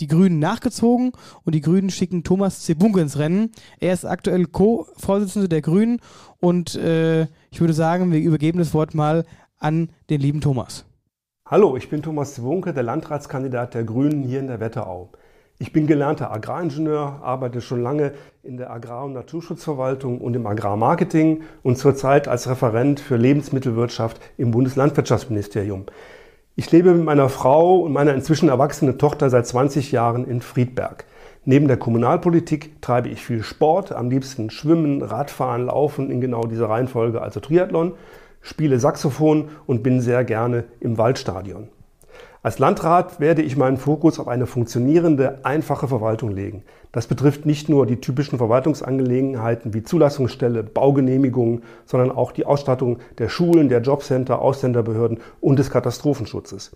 die 0.00 0.06
Grünen 0.06 0.38
nachgezogen 0.38 1.12
und 1.44 1.54
die 1.54 1.60
Grünen 1.60 1.90
schicken 1.90 2.24
Thomas 2.24 2.62
Zebunke 2.62 3.02
ins 3.02 3.18
Rennen. 3.18 3.52
Er 3.80 3.92
ist 3.92 4.06
aktuell 4.06 4.46
Co-Vorsitzender 4.46 5.48
der 5.48 5.60
Grünen 5.60 6.00
und 6.38 6.74
äh, 6.74 7.24
ich 7.50 7.60
würde 7.60 7.74
sagen, 7.74 8.12
wir 8.12 8.20
übergeben 8.20 8.58
das 8.58 8.72
Wort 8.72 8.94
mal 8.94 9.26
an 9.58 9.90
den 10.08 10.22
lieben 10.22 10.40
Thomas. 10.40 10.86
Hallo, 11.48 11.76
ich 11.76 11.88
bin 11.88 12.02
Thomas 12.02 12.34
Zwunke, 12.34 12.72
der 12.72 12.82
Landratskandidat 12.82 13.74
der 13.74 13.84
Grünen 13.84 14.24
hier 14.24 14.40
in 14.40 14.48
der 14.48 14.58
Wetterau. 14.58 15.10
Ich 15.60 15.72
bin 15.72 15.86
gelernter 15.86 16.32
Agraringenieur, 16.32 17.20
arbeite 17.22 17.60
schon 17.60 17.84
lange 17.84 18.14
in 18.42 18.56
der 18.56 18.72
Agrar- 18.72 19.04
und 19.04 19.12
Naturschutzverwaltung 19.12 20.20
und 20.20 20.34
im 20.34 20.44
Agrarmarketing 20.44 21.42
und 21.62 21.78
zurzeit 21.78 22.26
als 22.26 22.50
Referent 22.50 22.98
für 22.98 23.16
Lebensmittelwirtschaft 23.16 24.20
im 24.36 24.50
Bundeslandwirtschaftsministerium. 24.50 25.84
Ich 26.56 26.72
lebe 26.72 26.92
mit 26.92 27.04
meiner 27.04 27.28
Frau 27.28 27.78
und 27.78 27.92
meiner 27.92 28.14
inzwischen 28.14 28.48
erwachsenen 28.48 28.98
Tochter 28.98 29.30
seit 29.30 29.46
20 29.46 29.92
Jahren 29.92 30.26
in 30.26 30.40
Friedberg. 30.40 31.04
Neben 31.44 31.68
der 31.68 31.76
Kommunalpolitik 31.76 32.82
treibe 32.82 33.08
ich 33.08 33.24
viel 33.24 33.44
Sport, 33.44 33.92
am 33.92 34.10
liebsten 34.10 34.50
Schwimmen, 34.50 35.00
Radfahren, 35.00 35.66
Laufen 35.66 36.10
in 36.10 36.20
genau 36.20 36.42
dieser 36.46 36.68
Reihenfolge, 36.68 37.22
also 37.22 37.38
Triathlon, 37.38 37.92
spiele 38.46 38.78
Saxophon 38.78 39.48
und 39.66 39.82
bin 39.82 40.00
sehr 40.00 40.22
gerne 40.24 40.64
im 40.78 40.98
Waldstadion. 40.98 41.68
Als 42.44 42.60
Landrat 42.60 43.18
werde 43.18 43.42
ich 43.42 43.56
meinen 43.56 43.76
Fokus 43.76 44.20
auf 44.20 44.28
eine 44.28 44.46
funktionierende, 44.46 45.40
einfache 45.42 45.88
Verwaltung 45.88 46.30
legen. 46.30 46.62
Das 46.92 47.08
betrifft 47.08 47.44
nicht 47.44 47.68
nur 47.68 47.86
die 47.86 48.00
typischen 48.00 48.38
Verwaltungsangelegenheiten 48.38 49.74
wie 49.74 49.82
Zulassungsstelle, 49.82 50.62
Baugenehmigungen, 50.62 51.64
sondern 51.86 52.12
auch 52.12 52.30
die 52.30 52.46
Ausstattung 52.46 52.98
der 53.18 53.28
Schulen, 53.28 53.68
der 53.68 53.80
Jobcenter, 53.80 54.40
Ausländerbehörden 54.40 55.18
und 55.40 55.58
des 55.58 55.70
Katastrophenschutzes. 55.70 56.70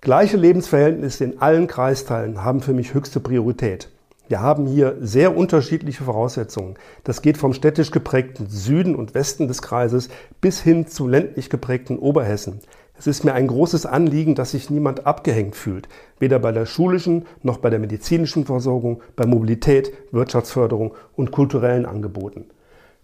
Gleiche 0.00 0.36
Lebensverhältnisse 0.36 1.24
in 1.24 1.42
allen 1.42 1.66
Kreisteilen 1.66 2.44
haben 2.44 2.60
für 2.60 2.72
mich 2.72 2.94
höchste 2.94 3.18
Priorität. 3.18 3.90
Wir 4.30 4.40
haben 4.40 4.66
hier 4.66 4.94
sehr 5.00 5.36
unterschiedliche 5.36 6.04
Voraussetzungen. 6.04 6.76
Das 7.02 7.20
geht 7.20 7.36
vom 7.36 7.52
städtisch 7.52 7.90
geprägten 7.90 8.46
Süden 8.48 8.94
und 8.94 9.12
Westen 9.12 9.48
des 9.48 9.60
Kreises 9.60 10.08
bis 10.40 10.60
hin 10.60 10.86
zu 10.86 11.08
ländlich 11.08 11.50
geprägten 11.50 11.98
Oberhessen. 11.98 12.60
Es 12.96 13.08
ist 13.08 13.24
mir 13.24 13.32
ein 13.32 13.48
großes 13.48 13.86
Anliegen, 13.86 14.36
dass 14.36 14.52
sich 14.52 14.70
niemand 14.70 15.04
abgehängt 15.04 15.56
fühlt, 15.56 15.88
weder 16.20 16.38
bei 16.38 16.52
der 16.52 16.64
schulischen 16.64 17.26
noch 17.42 17.58
bei 17.58 17.70
der 17.70 17.80
medizinischen 17.80 18.46
Versorgung, 18.46 19.02
bei 19.16 19.26
Mobilität, 19.26 19.92
Wirtschaftsförderung 20.12 20.94
und 21.16 21.32
kulturellen 21.32 21.84
Angeboten. 21.84 22.44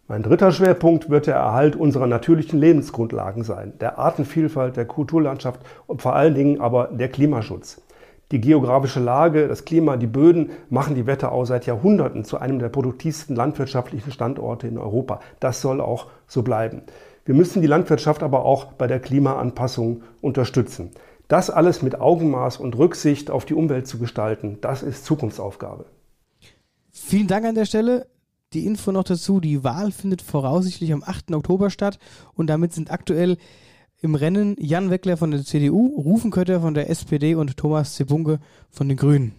Mein 0.06 0.22
dritter 0.22 0.52
Schwerpunkt 0.52 1.10
wird 1.10 1.26
der 1.26 1.34
Erhalt 1.34 1.74
unserer 1.74 2.06
natürlichen 2.06 2.60
Lebensgrundlagen 2.60 3.42
sein, 3.42 3.72
der 3.80 3.98
Artenvielfalt, 3.98 4.76
der 4.76 4.84
Kulturlandschaft 4.84 5.58
und 5.88 6.02
vor 6.02 6.14
allen 6.14 6.36
Dingen 6.36 6.60
aber 6.60 6.90
der 6.92 7.08
Klimaschutz. 7.08 7.82
Die 8.32 8.40
geografische 8.40 8.98
Lage, 8.98 9.46
das 9.46 9.64
Klima, 9.64 9.96
die 9.96 10.08
Böden 10.08 10.50
machen 10.68 10.96
die 10.96 11.06
Wetterau 11.06 11.44
seit 11.44 11.66
Jahrhunderten 11.66 12.24
zu 12.24 12.38
einem 12.38 12.58
der 12.58 12.68
produktivsten 12.68 13.36
landwirtschaftlichen 13.36 14.10
Standorte 14.10 14.66
in 14.66 14.78
Europa. 14.78 15.20
Das 15.38 15.60
soll 15.60 15.80
auch 15.80 16.08
so 16.26 16.42
bleiben. 16.42 16.82
Wir 17.24 17.34
müssen 17.34 17.60
die 17.60 17.68
Landwirtschaft 17.68 18.24
aber 18.24 18.44
auch 18.44 18.64
bei 18.72 18.88
der 18.88 18.98
Klimaanpassung 18.98 20.02
unterstützen. 20.20 20.90
Das 21.28 21.50
alles 21.50 21.82
mit 21.82 22.00
Augenmaß 22.00 22.58
und 22.58 22.76
Rücksicht 22.76 23.30
auf 23.30 23.44
die 23.44 23.54
Umwelt 23.54 23.86
zu 23.86 23.98
gestalten, 23.98 24.58
das 24.60 24.82
ist 24.82 25.04
Zukunftsaufgabe. 25.04 25.86
Vielen 26.92 27.26
Dank 27.26 27.44
an 27.44 27.54
der 27.54 27.64
Stelle. 27.64 28.06
Die 28.52 28.64
Info 28.64 28.92
noch 28.92 29.04
dazu, 29.04 29.40
die 29.40 29.64
Wahl 29.64 29.90
findet 29.90 30.22
voraussichtlich 30.22 30.92
am 30.92 31.02
8. 31.04 31.32
Oktober 31.32 31.68
statt 31.70 31.98
und 32.34 32.46
damit 32.46 32.72
sind 32.72 32.92
aktuell 32.92 33.38
im 34.02 34.14
Rennen 34.14 34.56
Jan 34.58 34.90
Weckler 34.90 35.16
von 35.16 35.30
der 35.30 35.44
CDU, 35.44 35.86
Rufenkötter 35.98 36.60
von 36.60 36.74
der 36.74 36.90
SPD 36.90 37.34
und 37.34 37.56
Thomas 37.56 37.94
Zebunke 37.94 38.40
von 38.70 38.88
den 38.88 38.96
Grünen. 38.96 39.32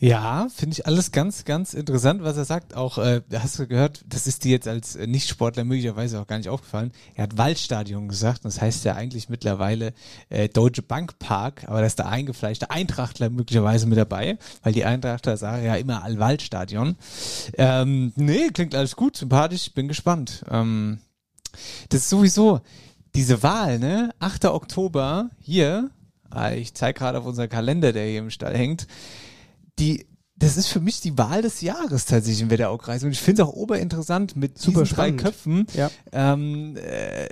Ja, 0.00 0.48
finde 0.54 0.74
ich 0.74 0.86
alles 0.86 1.12
ganz, 1.12 1.44
ganz 1.44 1.72
interessant, 1.72 2.22
was 2.24 2.36
er 2.36 2.44
sagt. 2.44 2.76
Auch, 2.76 2.98
äh, 2.98 3.22
hast 3.32 3.58
du 3.58 3.66
gehört, 3.66 4.04
das 4.08 4.26
ist 4.26 4.44
dir 4.44 4.50
jetzt 4.50 4.66
als 4.68 4.96
äh, 4.96 5.06
Nicht-Sportler 5.06 5.64
möglicherweise 5.64 6.20
auch 6.20 6.26
gar 6.26 6.36
nicht 6.36 6.48
aufgefallen. 6.48 6.92
Er 7.14 7.24
hat 7.24 7.38
Waldstadion 7.38 8.08
gesagt, 8.08 8.44
das 8.44 8.60
heißt 8.60 8.84
ja 8.84 8.96
eigentlich 8.96 9.28
mittlerweile 9.28 9.94
äh, 10.28 10.48
Deutsche 10.48 10.82
Bank 10.82 11.18
Park, 11.20 11.64
aber 11.68 11.80
da 11.80 11.86
ist 11.86 12.00
der 12.00 12.08
eingefleischte 12.08 12.70
Eintrachtler 12.70 13.30
möglicherweise 13.30 13.86
mit 13.86 13.96
dabei, 13.96 14.36
weil 14.62 14.72
die 14.72 14.84
Eintrachtler 14.84 15.36
sagen 15.36 15.64
ja 15.64 15.76
immer 15.76 16.02
Allwaldstadion. 16.02 16.96
Ähm, 17.56 18.12
nee, 18.16 18.48
klingt 18.48 18.74
alles 18.74 18.96
gut, 18.96 19.16
sympathisch, 19.16 19.72
bin 19.72 19.86
gespannt. 19.86 20.44
Ähm, 20.50 20.98
das 21.88 22.00
ist 22.00 22.10
sowieso 22.10 22.60
diese 23.14 23.42
Wahl, 23.42 23.78
ne? 23.78 24.10
8. 24.18 24.46
Oktober 24.46 25.30
hier, 25.38 25.90
ah, 26.30 26.52
ich 26.52 26.74
zeige 26.74 26.98
gerade 26.98 27.18
auf 27.18 27.26
unseren 27.26 27.48
Kalender, 27.48 27.92
der 27.92 28.06
hier 28.06 28.18
im 28.20 28.30
Stall 28.30 28.56
hängt, 28.56 28.86
die, 29.78 30.06
das 30.36 30.56
ist 30.56 30.68
für 30.68 30.80
mich 30.80 31.00
die 31.00 31.16
Wahl 31.16 31.42
des 31.42 31.60
Jahres 31.60 32.06
tatsächlich 32.06 32.42
im 32.42 32.50
Wetteraukreis. 32.50 33.04
Und 33.04 33.12
ich 33.12 33.20
finde 33.20 33.42
es 33.42 33.48
auch 33.48 33.52
oberinteressant, 33.54 34.36
mit 34.36 34.58
Super 34.58 34.80
diesen 34.82 34.86
spannend. 34.94 35.20
drei 35.20 35.24
Köpfen 35.24 35.66
Ja. 35.74 35.90
ähm, 36.12 36.76
äh, 36.76 37.28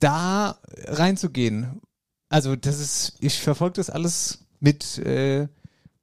da 0.00 0.58
reinzugehen. 0.86 1.80
Also 2.28 2.56
das 2.56 2.78
ist, 2.80 3.14
ich 3.20 3.40
verfolge 3.40 3.74
das 3.76 3.90
alles 3.90 4.44
mit, 4.60 4.98
äh, 4.98 5.48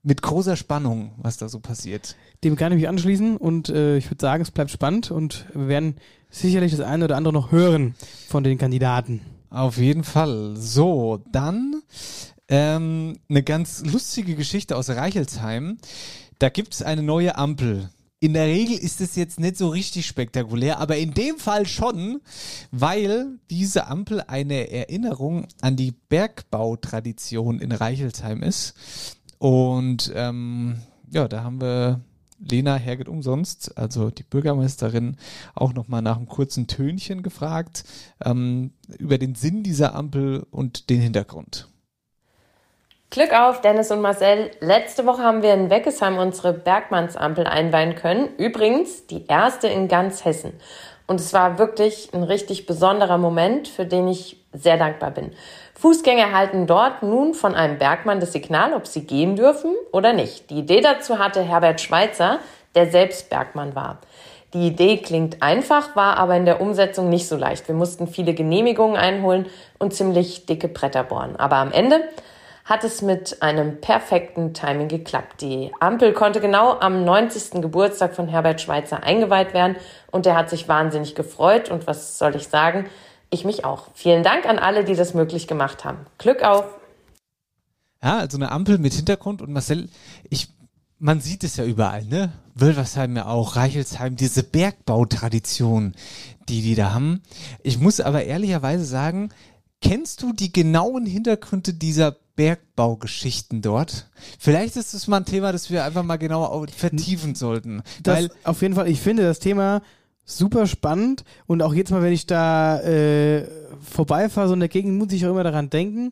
mit 0.03 0.21
großer 0.21 0.55
Spannung, 0.55 1.11
was 1.17 1.37
da 1.37 1.47
so 1.47 1.59
passiert. 1.59 2.15
Dem 2.43 2.55
kann 2.55 2.71
ich 2.71 2.79
mich 2.79 2.89
anschließen 2.89 3.37
und 3.37 3.69
äh, 3.69 3.97
ich 3.97 4.09
würde 4.09 4.21
sagen, 4.21 4.41
es 4.41 4.51
bleibt 4.51 4.71
spannend 4.71 5.11
und 5.11 5.45
wir 5.53 5.67
werden 5.67 5.95
sicherlich 6.29 6.71
das 6.71 6.81
eine 6.81 7.05
oder 7.05 7.17
andere 7.17 7.33
noch 7.33 7.51
hören 7.51 7.95
von 8.27 8.43
den 8.43 8.57
Kandidaten. 8.57 9.21
Auf 9.49 9.77
jeden 9.77 10.03
Fall. 10.03 10.55
So, 10.55 11.21
dann 11.31 11.83
ähm, 12.47 13.17
eine 13.29 13.43
ganz 13.43 13.83
lustige 13.85 14.35
Geschichte 14.35 14.75
aus 14.75 14.89
Reichelsheim. 14.89 15.77
Da 16.39 16.49
gibt 16.49 16.73
es 16.73 16.81
eine 16.81 17.03
neue 17.03 17.37
Ampel. 17.37 17.89
In 18.23 18.33
der 18.33 18.45
Regel 18.45 18.77
ist 18.77 19.01
es 19.01 19.15
jetzt 19.15 19.39
nicht 19.39 19.57
so 19.57 19.69
richtig 19.69 20.05
spektakulär, 20.05 20.77
aber 20.77 20.95
in 20.97 21.11
dem 21.15 21.37
Fall 21.37 21.65
schon, 21.65 22.21
weil 22.69 23.39
diese 23.49 23.87
Ampel 23.87 24.21
eine 24.21 24.69
Erinnerung 24.69 25.47
an 25.61 25.75
die 25.75 25.91
Bergbautradition 26.07 27.59
in 27.59 27.71
Reichelsheim 27.71 28.43
ist. 28.43 28.75
Und 29.41 30.13
ähm, 30.13 30.83
ja, 31.09 31.27
da 31.27 31.43
haben 31.43 31.59
wir 31.59 32.01
Lena 32.37 32.75
Herget 32.75 33.09
umsonst, 33.09 33.75
also 33.75 34.11
die 34.11 34.21
Bürgermeisterin, 34.21 35.17
auch 35.55 35.73
nochmal 35.73 36.03
nach 36.03 36.17
einem 36.17 36.27
kurzen 36.27 36.67
Tönchen 36.67 37.23
gefragt 37.23 37.83
ähm, 38.23 38.71
über 38.99 39.17
den 39.17 39.33
Sinn 39.33 39.63
dieser 39.63 39.95
Ampel 39.95 40.45
und 40.51 40.91
den 40.91 41.01
Hintergrund. 41.01 41.67
Glück 43.09 43.33
auf, 43.33 43.61
Dennis 43.61 43.89
und 43.89 44.01
Marcel. 44.01 44.51
Letzte 44.59 45.07
Woche 45.07 45.23
haben 45.23 45.41
wir 45.41 45.55
in 45.55 45.71
Weckesheim 45.71 46.19
unsere 46.19 46.53
Bergmannsampel 46.53 47.47
einweihen 47.47 47.95
können. 47.95 48.29
Übrigens 48.37 49.07
die 49.07 49.25
erste 49.25 49.67
in 49.67 49.87
ganz 49.87 50.23
Hessen. 50.23 50.53
Und 51.07 51.19
es 51.19 51.33
war 51.33 51.57
wirklich 51.57 52.13
ein 52.13 52.21
richtig 52.21 52.67
besonderer 52.67 53.17
Moment, 53.17 53.67
für 53.67 53.87
den 53.87 54.07
ich 54.07 54.37
sehr 54.53 54.77
dankbar 54.77 55.09
bin. 55.09 55.31
Fußgänger 55.81 56.25
erhalten 56.25 56.67
dort 56.67 57.01
nun 57.01 57.33
von 57.33 57.55
einem 57.55 57.79
Bergmann 57.79 58.19
das 58.19 58.33
Signal, 58.33 58.73
ob 58.73 58.85
sie 58.85 59.07
gehen 59.07 59.35
dürfen 59.35 59.73
oder 59.91 60.13
nicht. 60.13 60.51
Die 60.51 60.59
Idee 60.59 60.79
dazu 60.79 61.17
hatte 61.17 61.41
Herbert 61.41 61.81
Schweitzer, 61.81 62.37
der 62.75 62.91
selbst 62.91 63.31
Bergmann 63.31 63.73
war. 63.73 63.97
Die 64.53 64.67
Idee 64.67 64.97
klingt 64.97 65.41
einfach, 65.41 65.95
war 65.95 66.17
aber 66.17 66.35
in 66.35 66.45
der 66.45 66.61
Umsetzung 66.61 67.09
nicht 67.09 67.27
so 67.27 67.35
leicht. 67.35 67.67
Wir 67.67 67.73
mussten 67.73 68.05
viele 68.05 68.35
Genehmigungen 68.35 68.95
einholen 68.95 69.47
und 69.79 69.95
ziemlich 69.95 70.45
dicke 70.45 70.67
Bretter 70.67 71.03
bohren. 71.03 71.35
Aber 71.37 71.55
am 71.55 71.71
Ende 71.71 72.01
hat 72.63 72.83
es 72.83 73.01
mit 73.01 73.41
einem 73.41 73.81
perfekten 73.81 74.53
Timing 74.53 74.87
geklappt. 74.87 75.41
Die 75.41 75.71
Ampel 75.79 76.13
konnte 76.13 76.41
genau 76.41 76.79
am 76.79 77.03
90. 77.03 77.59
Geburtstag 77.59 78.13
von 78.13 78.27
Herbert 78.27 78.61
Schweitzer 78.61 79.01
eingeweiht 79.01 79.55
werden 79.55 79.77
und 80.11 80.27
er 80.27 80.35
hat 80.35 80.51
sich 80.51 80.67
wahnsinnig 80.67 81.15
gefreut 81.15 81.71
und 81.71 81.87
was 81.87 82.19
soll 82.19 82.35
ich 82.35 82.49
sagen? 82.49 82.87
Ich 83.33 83.45
mich 83.45 83.63
auch. 83.65 83.87
Vielen 83.95 84.23
Dank 84.23 84.45
an 84.45 84.59
alle, 84.59 84.83
die 84.83 84.95
das 84.95 85.13
möglich 85.13 85.47
gemacht 85.47 85.85
haben. 85.85 85.99
Glück 86.17 86.43
auf! 86.43 86.65
Ja, 88.03 88.17
also 88.17 88.37
eine 88.37 88.51
Ampel 88.51 88.77
mit 88.77 88.93
Hintergrund 88.93 89.41
und 89.41 89.53
Marcel, 89.53 89.87
ich, 90.29 90.49
man 90.99 91.21
sieht 91.21 91.43
es 91.43 91.55
ja 91.55 91.63
überall, 91.65 92.03
ne? 92.05 92.33
Wölversheim 92.55 93.15
ja 93.15 93.27
auch, 93.27 93.55
Reichelsheim, 93.55 94.15
diese 94.15 94.43
Bergbautradition, 94.43 95.93
die 96.49 96.61
die 96.61 96.75
da 96.75 96.93
haben. 96.93 97.21
Ich 97.63 97.79
muss 97.79 98.01
aber 98.01 98.23
ehrlicherweise 98.25 98.83
sagen, 98.83 99.29
kennst 99.81 100.21
du 100.23 100.33
die 100.33 100.51
genauen 100.51 101.05
Hintergründe 101.05 101.73
dieser 101.73 102.17
Bergbaugeschichten 102.35 103.61
dort? 103.61 104.09
Vielleicht 104.39 104.75
ist 104.75 104.93
das 104.93 105.07
mal 105.07 105.17
ein 105.17 105.25
Thema, 105.25 105.51
das 105.51 105.69
wir 105.69 105.85
einfach 105.85 106.03
mal 106.03 106.17
genauer 106.17 106.51
au- 106.51 106.65
vertiefen 106.75 107.35
sollten. 107.35 107.83
Das 108.03 108.17
weil 108.17 108.31
auf 108.43 108.61
jeden 108.61 108.73
Fall, 108.75 108.89
ich 108.89 108.99
finde 108.99 109.23
das 109.23 109.39
Thema 109.39 109.81
super 110.23 110.67
spannend. 110.67 111.23
Und 111.47 111.61
auch 111.61 111.73
jetzt 111.73 111.91
mal, 111.91 112.01
wenn 112.01 112.13
ich 112.13 112.25
da 112.25 112.79
äh, 112.81 113.47
vorbeifahre, 113.81 114.47
so 114.47 114.53
in 114.53 114.59
der 114.59 114.69
Gegend, 114.69 114.97
muss 114.97 115.13
ich 115.13 115.25
auch 115.25 115.31
immer 115.31 115.43
daran 115.43 115.69
denken. 115.69 116.11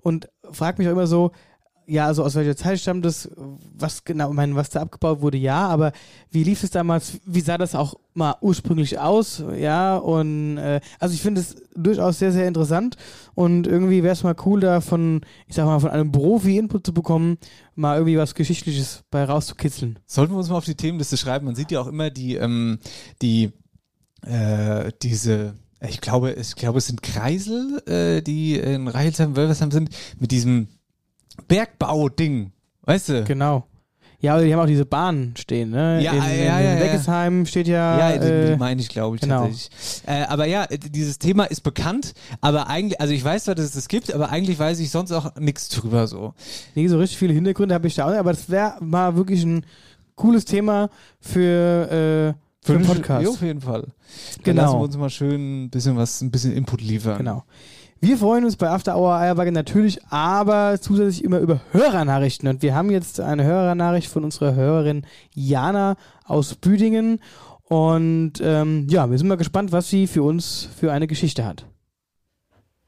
Und 0.00 0.28
frage 0.50 0.78
mich 0.78 0.88
auch 0.88 0.92
immer 0.92 1.06
so, 1.06 1.32
ja, 1.88 2.06
also 2.06 2.22
aus 2.22 2.34
welcher 2.34 2.54
Zeit 2.54 2.78
stammt 2.78 3.04
das, 3.04 3.30
was 3.36 4.04
genau, 4.04 4.28
ich 4.28 4.36
meine, 4.36 4.54
was 4.54 4.68
da 4.68 4.82
abgebaut 4.82 5.22
wurde, 5.22 5.38
ja, 5.38 5.66
aber 5.66 5.92
wie 6.30 6.44
lief 6.44 6.62
es 6.62 6.70
damals, 6.70 7.18
wie 7.24 7.40
sah 7.40 7.56
das 7.56 7.74
auch 7.74 7.94
mal 8.12 8.36
ursprünglich 8.42 8.98
aus, 8.98 9.42
ja, 9.56 9.96
und 9.96 10.58
äh, 10.58 10.80
also 10.98 11.14
ich 11.14 11.22
finde 11.22 11.40
es 11.40 11.56
durchaus 11.74 12.18
sehr, 12.18 12.30
sehr 12.30 12.46
interessant 12.46 12.96
und 13.34 13.66
irgendwie 13.66 14.02
wäre 14.02 14.12
es 14.12 14.22
mal 14.22 14.36
cool, 14.44 14.60
da 14.60 14.82
von, 14.82 15.22
ich 15.46 15.54
sag 15.54 15.64
mal, 15.64 15.80
von 15.80 15.90
einem 15.90 16.12
Profi 16.12 16.58
Input 16.58 16.84
zu 16.84 16.92
bekommen, 16.92 17.38
mal 17.74 17.96
irgendwie 17.96 18.18
was 18.18 18.34
Geschichtliches 18.34 19.04
bei 19.10 19.24
rauszukitzeln. 19.24 19.98
Sollten 20.04 20.34
wir 20.34 20.38
uns 20.38 20.50
mal 20.50 20.58
auf 20.58 20.66
die 20.66 20.74
Themenliste 20.74 21.16
schreiben. 21.16 21.46
Man 21.46 21.54
sieht 21.54 21.70
ja 21.70 21.80
auch 21.80 21.86
immer 21.86 22.10
die, 22.10 22.34
ähm, 22.34 22.80
die, 23.22 23.52
äh, 24.26 24.92
diese, 25.02 25.54
ich 25.80 26.02
glaube, 26.02 26.32
ich 26.32 26.54
glaube, 26.54 26.78
es 26.78 26.86
sind 26.86 27.02
Kreisel, 27.02 27.82
äh, 27.86 28.20
die 28.20 28.56
in 28.56 28.88
Reichelsheim, 28.88 29.36
Wölversheim 29.36 29.70
sind, 29.70 29.90
mit 30.18 30.32
diesem 30.32 30.68
Bergbau-Ding. 31.46 32.52
Weißt 32.82 33.08
du? 33.10 33.24
Genau. 33.24 33.64
Ja, 34.20 34.34
aber 34.34 34.44
die 34.44 34.52
haben 34.52 34.60
auch 34.60 34.66
diese 34.66 34.84
Bahnen 34.84 35.36
stehen, 35.36 35.70
ne? 35.70 36.02
Ja, 36.02 36.10
in, 36.12 36.18
ja, 36.18 36.24
in, 36.28 36.44
ja, 36.44 36.60
ja. 36.60 36.72
in 36.74 36.80
Weggesheim 36.80 37.46
steht 37.46 37.68
ja. 37.68 38.10
Ja, 38.10 38.18
die, 38.18 38.26
äh, 38.26 38.50
die 38.52 38.56
meine 38.56 38.80
ich, 38.80 38.88
glaube 38.88 39.14
ich, 39.14 39.22
genau. 39.22 39.44
tatsächlich. 39.46 39.70
Äh, 40.06 40.22
aber 40.24 40.46
ja, 40.46 40.66
dieses 40.66 41.20
Thema 41.20 41.44
ist 41.44 41.60
bekannt, 41.60 42.14
aber 42.40 42.66
eigentlich, 42.66 43.00
also 43.00 43.14
ich 43.14 43.22
weiß 43.22 43.44
zwar, 43.44 43.54
dass 43.54 43.66
es 43.66 43.72
das 43.72 43.86
gibt, 43.86 44.12
aber 44.12 44.30
eigentlich 44.30 44.58
weiß 44.58 44.80
ich 44.80 44.90
sonst 44.90 45.12
auch 45.12 45.36
nichts 45.36 45.68
drüber 45.68 46.08
so. 46.08 46.34
Nee, 46.74 46.88
so 46.88 46.98
richtig 46.98 47.16
viele 47.18 47.32
Hintergründe 47.32 47.76
habe 47.76 47.86
ich 47.86 47.94
da 47.94 48.06
auch 48.06 48.10
nicht, 48.10 48.18
aber 48.18 48.32
das 48.32 48.50
wäre 48.50 48.74
mal 48.80 49.14
wirklich 49.14 49.44
ein 49.44 49.64
cooles 50.16 50.44
Thema 50.44 50.90
für, 51.20 52.34
äh, 52.34 52.66
für 52.66 52.72
einen 52.74 52.86
Podcast. 52.86 53.22
Ja, 53.22 53.28
auf 53.30 53.42
jeden 53.42 53.60
Fall. 53.60 53.82
Dann 53.82 53.92
Genau. 54.42 54.62
lassen 54.62 54.78
wir 54.78 54.82
uns 54.82 54.96
mal 54.96 55.10
schön 55.10 55.64
ein 55.66 55.70
bisschen 55.70 55.96
was, 55.96 56.20
ein 56.22 56.32
bisschen 56.32 56.52
Input 56.52 56.80
liefern. 56.80 57.18
Genau. 57.18 57.44
Wir 58.00 58.16
freuen 58.16 58.44
uns 58.44 58.54
bei 58.54 58.68
After 58.68 58.96
Hour 58.96 59.16
Eierbacke 59.16 59.50
natürlich, 59.50 59.98
aber 60.08 60.80
zusätzlich 60.80 61.24
immer 61.24 61.40
über 61.40 61.60
Hörernachrichten. 61.72 62.48
Und 62.48 62.62
wir 62.62 62.72
haben 62.72 62.92
jetzt 62.92 63.18
eine 63.18 63.42
Hörernachricht 63.42 64.08
von 64.08 64.22
unserer 64.22 64.54
Hörerin 64.54 65.04
Jana 65.34 65.96
aus 66.24 66.54
Büdingen. 66.54 67.20
Und 67.64 68.34
ähm, 68.40 68.86
ja, 68.88 69.10
wir 69.10 69.18
sind 69.18 69.26
mal 69.26 69.36
gespannt, 69.36 69.72
was 69.72 69.90
sie 69.90 70.06
für 70.06 70.22
uns 70.22 70.68
für 70.78 70.92
eine 70.92 71.08
Geschichte 71.08 71.44
hat. 71.44 71.66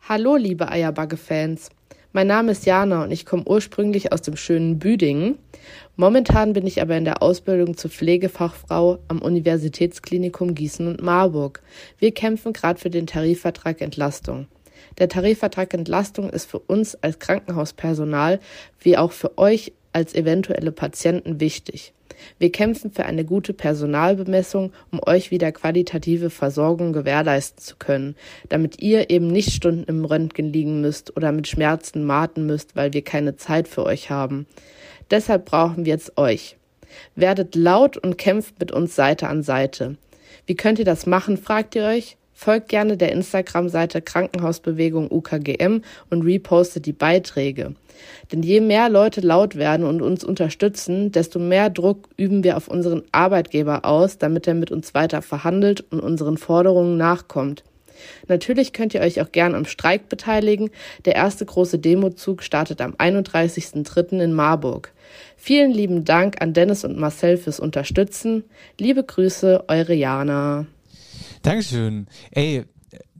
Hallo, 0.08 0.36
liebe 0.36 0.70
Eierbagge-Fans. 0.70 1.70
Mein 2.12 2.28
Name 2.28 2.52
ist 2.52 2.64
Jana 2.64 3.02
und 3.02 3.10
ich 3.10 3.26
komme 3.26 3.42
ursprünglich 3.48 4.12
aus 4.12 4.22
dem 4.22 4.36
schönen 4.36 4.78
Büdingen. 4.78 5.38
Momentan 5.96 6.52
bin 6.52 6.68
ich 6.68 6.80
aber 6.80 6.96
in 6.96 7.04
der 7.04 7.20
Ausbildung 7.20 7.76
zur 7.76 7.90
Pflegefachfrau 7.90 9.00
am 9.08 9.22
Universitätsklinikum 9.22 10.54
Gießen 10.54 10.86
und 10.86 11.02
Marburg. 11.02 11.62
Wir 11.98 12.12
kämpfen 12.14 12.52
gerade 12.52 12.78
für 12.78 12.90
den 12.90 13.08
Tarifvertrag 13.08 13.80
Entlastung. 13.80 14.46
Der 14.98 15.08
Tarifvertrag 15.08 15.72
Entlastung 15.74 16.30
ist 16.30 16.50
für 16.50 16.58
uns 16.58 16.94
als 16.96 17.18
Krankenhauspersonal 17.18 18.40
wie 18.80 18.96
auch 18.96 19.12
für 19.12 19.38
euch 19.38 19.72
als 19.92 20.14
eventuelle 20.14 20.72
Patienten 20.72 21.40
wichtig. 21.40 21.92
Wir 22.38 22.52
kämpfen 22.52 22.90
für 22.90 23.06
eine 23.06 23.24
gute 23.24 23.52
Personalbemessung, 23.52 24.72
um 24.90 25.00
euch 25.06 25.30
wieder 25.30 25.52
qualitative 25.52 26.30
Versorgung 26.30 26.92
gewährleisten 26.92 27.62
zu 27.62 27.76
können, 27.76 28.14
damit 28.48 28.80
ihr 28.82 29.10
eben 29.10 29.28
nicht 29.28 29.52
Stunden 29.52 29.84
im 29.84 30.04
Röntgen 30.04 30.52
liegen 30.52 30.80
müsst 30.80 31.16
oder 31.16 31.32
mit 31.32 31.48
Schmerzen 31.48 32.04
marten 32.04 32.46
müsst, 32.46 32.76
weil 32.76 32.92
wir 32.92 33.02
keine 33.02 33.36
Zeit 33.36 33.68
für 33.68 33.84
euch 33.84 34.10
haben. 34.10 34.46
Deshalb 35.10 35.46
brauchen 35.46 35.84
wir 35.84 35.92
jetzt 35.92 36.18
euch. 36.18 36.56
Werdet 37.14 37.54
laut 37.54 37.96
und 37.96 38.18
kämpft 38.18 38.58
mit 38.60 38.72
uns 38.72 38.94
Seite 38.96 39.28
an 39.28 39.42
Seite. 39.42 39.96
Wie 40.46 40.56
könnt 40.56 40.78
ihr 40.78 40.84
das 40.84 41.06
machen, 41.06 41.36
fragt 41.36 41.74
ihr 41.74 41.84
euch? 41.84 42.16
Folgt 42.42 42.70
gerne 42.70 42.96
der 42.96 43.12
Instagram-Seite 43.12 44.00
Krankenhausbewegung 44.00 45.12
UKGM 45.12 45.82
und 46.08 46.22
repostet 46.22 46.86
die 46.86 46.94
Beiträge. 46.94 47.74
Denn 48.32 48.42
je 48.42 48.62
mehr 48.62 48.88
Leute 48.88 49.20
laut 49.20 49.56
werden 49.56 49.84
und 49.84 50.00
uns 50.00 50.24
unterstützen, 50.24 51.12
desto 51.12 51.38
mehr 51.38 51.68
Druck 51.68 52.08
üben 52.16 52.42
wir 52.42 52.56
auf 52.56 52.68
unseren 52.68 53.02
Arbeitgeber 53.12 53.84
aus, 53.84 54.16
damit 54.16 54.48
er 54.48 54.54
mit 54.54 54.70
uns 54.70 54.94
weiter 54.94 55.20
verhandelt 55.20 55.84
und 55.90 56.00
unseren 56.00 56.38
Forderungen 56.38 56.96
nachkommt. 56.96 57.62
Natürlich 58.26 58.72
könnt 58.72 58.94
ihr 58.94 59.02
euch 59.02 59.20
auch 59.20 59.32
gern 59.32 59.54
am 59.54 59.66
Streik 59.66 60.08
beteiligen. 60.08 60.70
Der 61.04 61.16
erste 61.16 61.44
große 61.44 61.78
Demozug 61.78 62.42
startet 62.42 62.80
am 62.80 62.94
31.03. 62.94 64.18
in 64.18 64.32
Marburg. 64.32 64.92
Vielen 65.36 65.72
lieben 65.72 66.06
Dank 66.06 66.40
an 66.40 66.54
Dennis 66.54 66.86
und 66.86 66.96
Marcel 66.96 67.36
fürs 67.36 67.60
Unterstützen. 67.60 68.44
Liebe 68.78 69.04
Grüße, 69.04 69.64
eure 69.68 69.92
Jana. 69.92 70.64
Dankeschön. 71.42 72.06
Ey, 72.30 72.64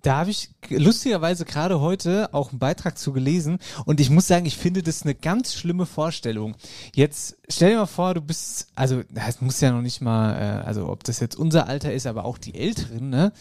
da 0.02 0.18
habe 0.18 0.30
ich 0.30 0.50
lustigerweise 0.68 1.44
gerade 1.44 1.80
heute 1.80 2.32
auch 2.32 2.50
einen 2.50 2.58
Beitrag 2.58 2.98
zu 2.98 3.12
gelesen 3.12 3.58
und 3.84 4.00
ich 4.00 4.10
muss 4.10 4.26
sagen, 4.26 4.46
ich 4.46 4.56
finde 4.56 4.82
das 4.82 5.02
eine 5.02 5.14
ganz 5.14 5.54
schlimme 5.54 5.86
Vorstellung. 5.86 6.54
Jetzt 6.94 7.36
stell 7.48 7.70
dir 7.70 7.78
mal 7.78 7.86
vor, 7.86 8.14
du 8.14 8.20
bist, 8.20 8.68
also 8.74 9.02
das 9.10 9.40
muss 9.40 9.60
ja 9.60 9.72
noch 9.72 9.82
nicht 9.82 10.00
mal, 10.00 10.34
äh, 10.34 10.66
also 10.66 10.88
ob 10.88 11.04
das 11.04 11.20
jetzt 11.20 11.36
unser 11.36 11.68
Alter 11.68 11.92
ist, 11.92 12.06
aber 12.06 12.24
auch 12.24 12.38
die 12.38 12.54
Älteren, 12.54 13.10
ne, 13.10 13.32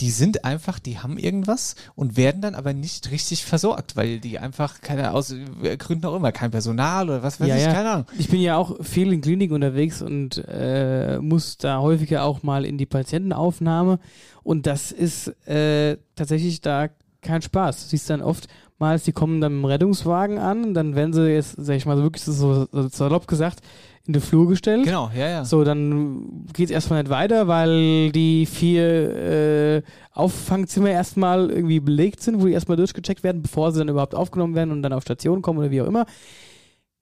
die 0.00 0.10
sind 0.10 0.44
einfach, 0.44 0.78
die 0.78 0.98
haben 0.98 1.18
irgendwas 1.18 1.74
und 1.94 2.16
werden 2.16 2.40
dann 2.40 2.54
aber 2.54 2.72
nicht 2.72 3.10
richtig 3.10 3.44
versorgt, 3.44 3.96
weil 3.96 4.18
die 4.20 4.38
einfach 4.38 4.80
keine 4.80 5.12
aus 5.12 5.34
Gründen 5.78 6.06
auch 6.06 6.16
immer 6.16 6.32
kein 6.32 6.50
Personal 6.50 7.08
oder 7.08 7.22
was 7.22 7.40
weiß 7.40 7.48
ja, 7.48 7.56
ich, 7.56 7.64
ja. 7.64 7.72
keine 7.72 7.90
Ahnung. 7.90 8.06
Ich 8.18 8.28
bin 8.28 8.40
ja 8.40 8.56
auch 8.56 8.82
viel 8.84 9.12
in 9.12 9.20
Kliniken 9.20 9.54
unterwegs 9.54 10.02
und 10.02 10.42
äh, 10.48 11.18
muss 11.20 11.58
da 11.58 11.78
häufiger 11.80 12.24
auch 12.24 12.42
mal 12.42 12.64
in 12.64 12.78
die 12.78 12.86
Patientenaufnahme. 12.86 13.98
Und 14.42 14.66
das 14.66 14.92
ist 14.92 15.28
äh, 15.46 15.96
tatsächlich 16.16 16.60
da 16.60 16.88
kein 17.22 17.42
Spaß. 17.42 17.82
Du 17.82 17.88
siehst 17.88 18.08
dann 18.10 18.22
oftmals, 18.22 19.04
die 19.04 19.12
kommen 19.12 19.40
dann 19.40 19.52
mit 19.54 19.62
dem 19.62 19.64
Rettungswagen 19.66 20.38
an 20.38 20.74
dann 20.74 20.94
werden 20.94 21.12
sie 21.12 21.28
jetzt, 21.28 21.56
sag 21.58 21.76
ich 21.76 21.86
mal, 21.86 21.98
wirklich 21.98 22.22
so, 22.22 22.66
so 22.70 22.88
salopp 22.88 23.26
gesagt, 23.26 23.60
in 24.06 24.14
den 24.14 24.22
Flur 24.22 24.48
gestellt. 24.48 24.84
Genau, 24.84 25.10
ja, 25.14 25.28
ja. 25.28 25.44
So, 25.44 25.62
dann 25.62 26.46
geht 26.52 26.66
es 26.66 26.70
erstmal 26.70 27.02
nicht 27.02 27.10
weiter, 27.10 27.48
weil 27.48 28.10
die 28.12 28.46
vier 28.46 28.82
äh, 29.14 29.82
Auffangzimmer 30.12 30.90
erstmal 30.90 31.50
irgendwie 31.50 31.80
belegt 31.80 32.20
sind, 32.22 32.40
wo 32.40 32.46
die 32.46 32.52
erstmal 32.52 32.76
durchgecheckt 32.76 33.22
werden, 33.22 33.42
bevor 33.42 33.72
sie 33.72 33.78
dann 33.78 33.88
überhaupt 33.88 34.14
aufgenommen 34.14 34.54
werden 34.54 34.72
und 34.72 34.82
dann 34.82 34.92
auf 34.92 35.02
Station 35.02 35.42
kommen 35.42 35.58
oder 35.58 35.70
wie 35.70 35.82
auch 35.82 35.86
immer. 35.86 36.06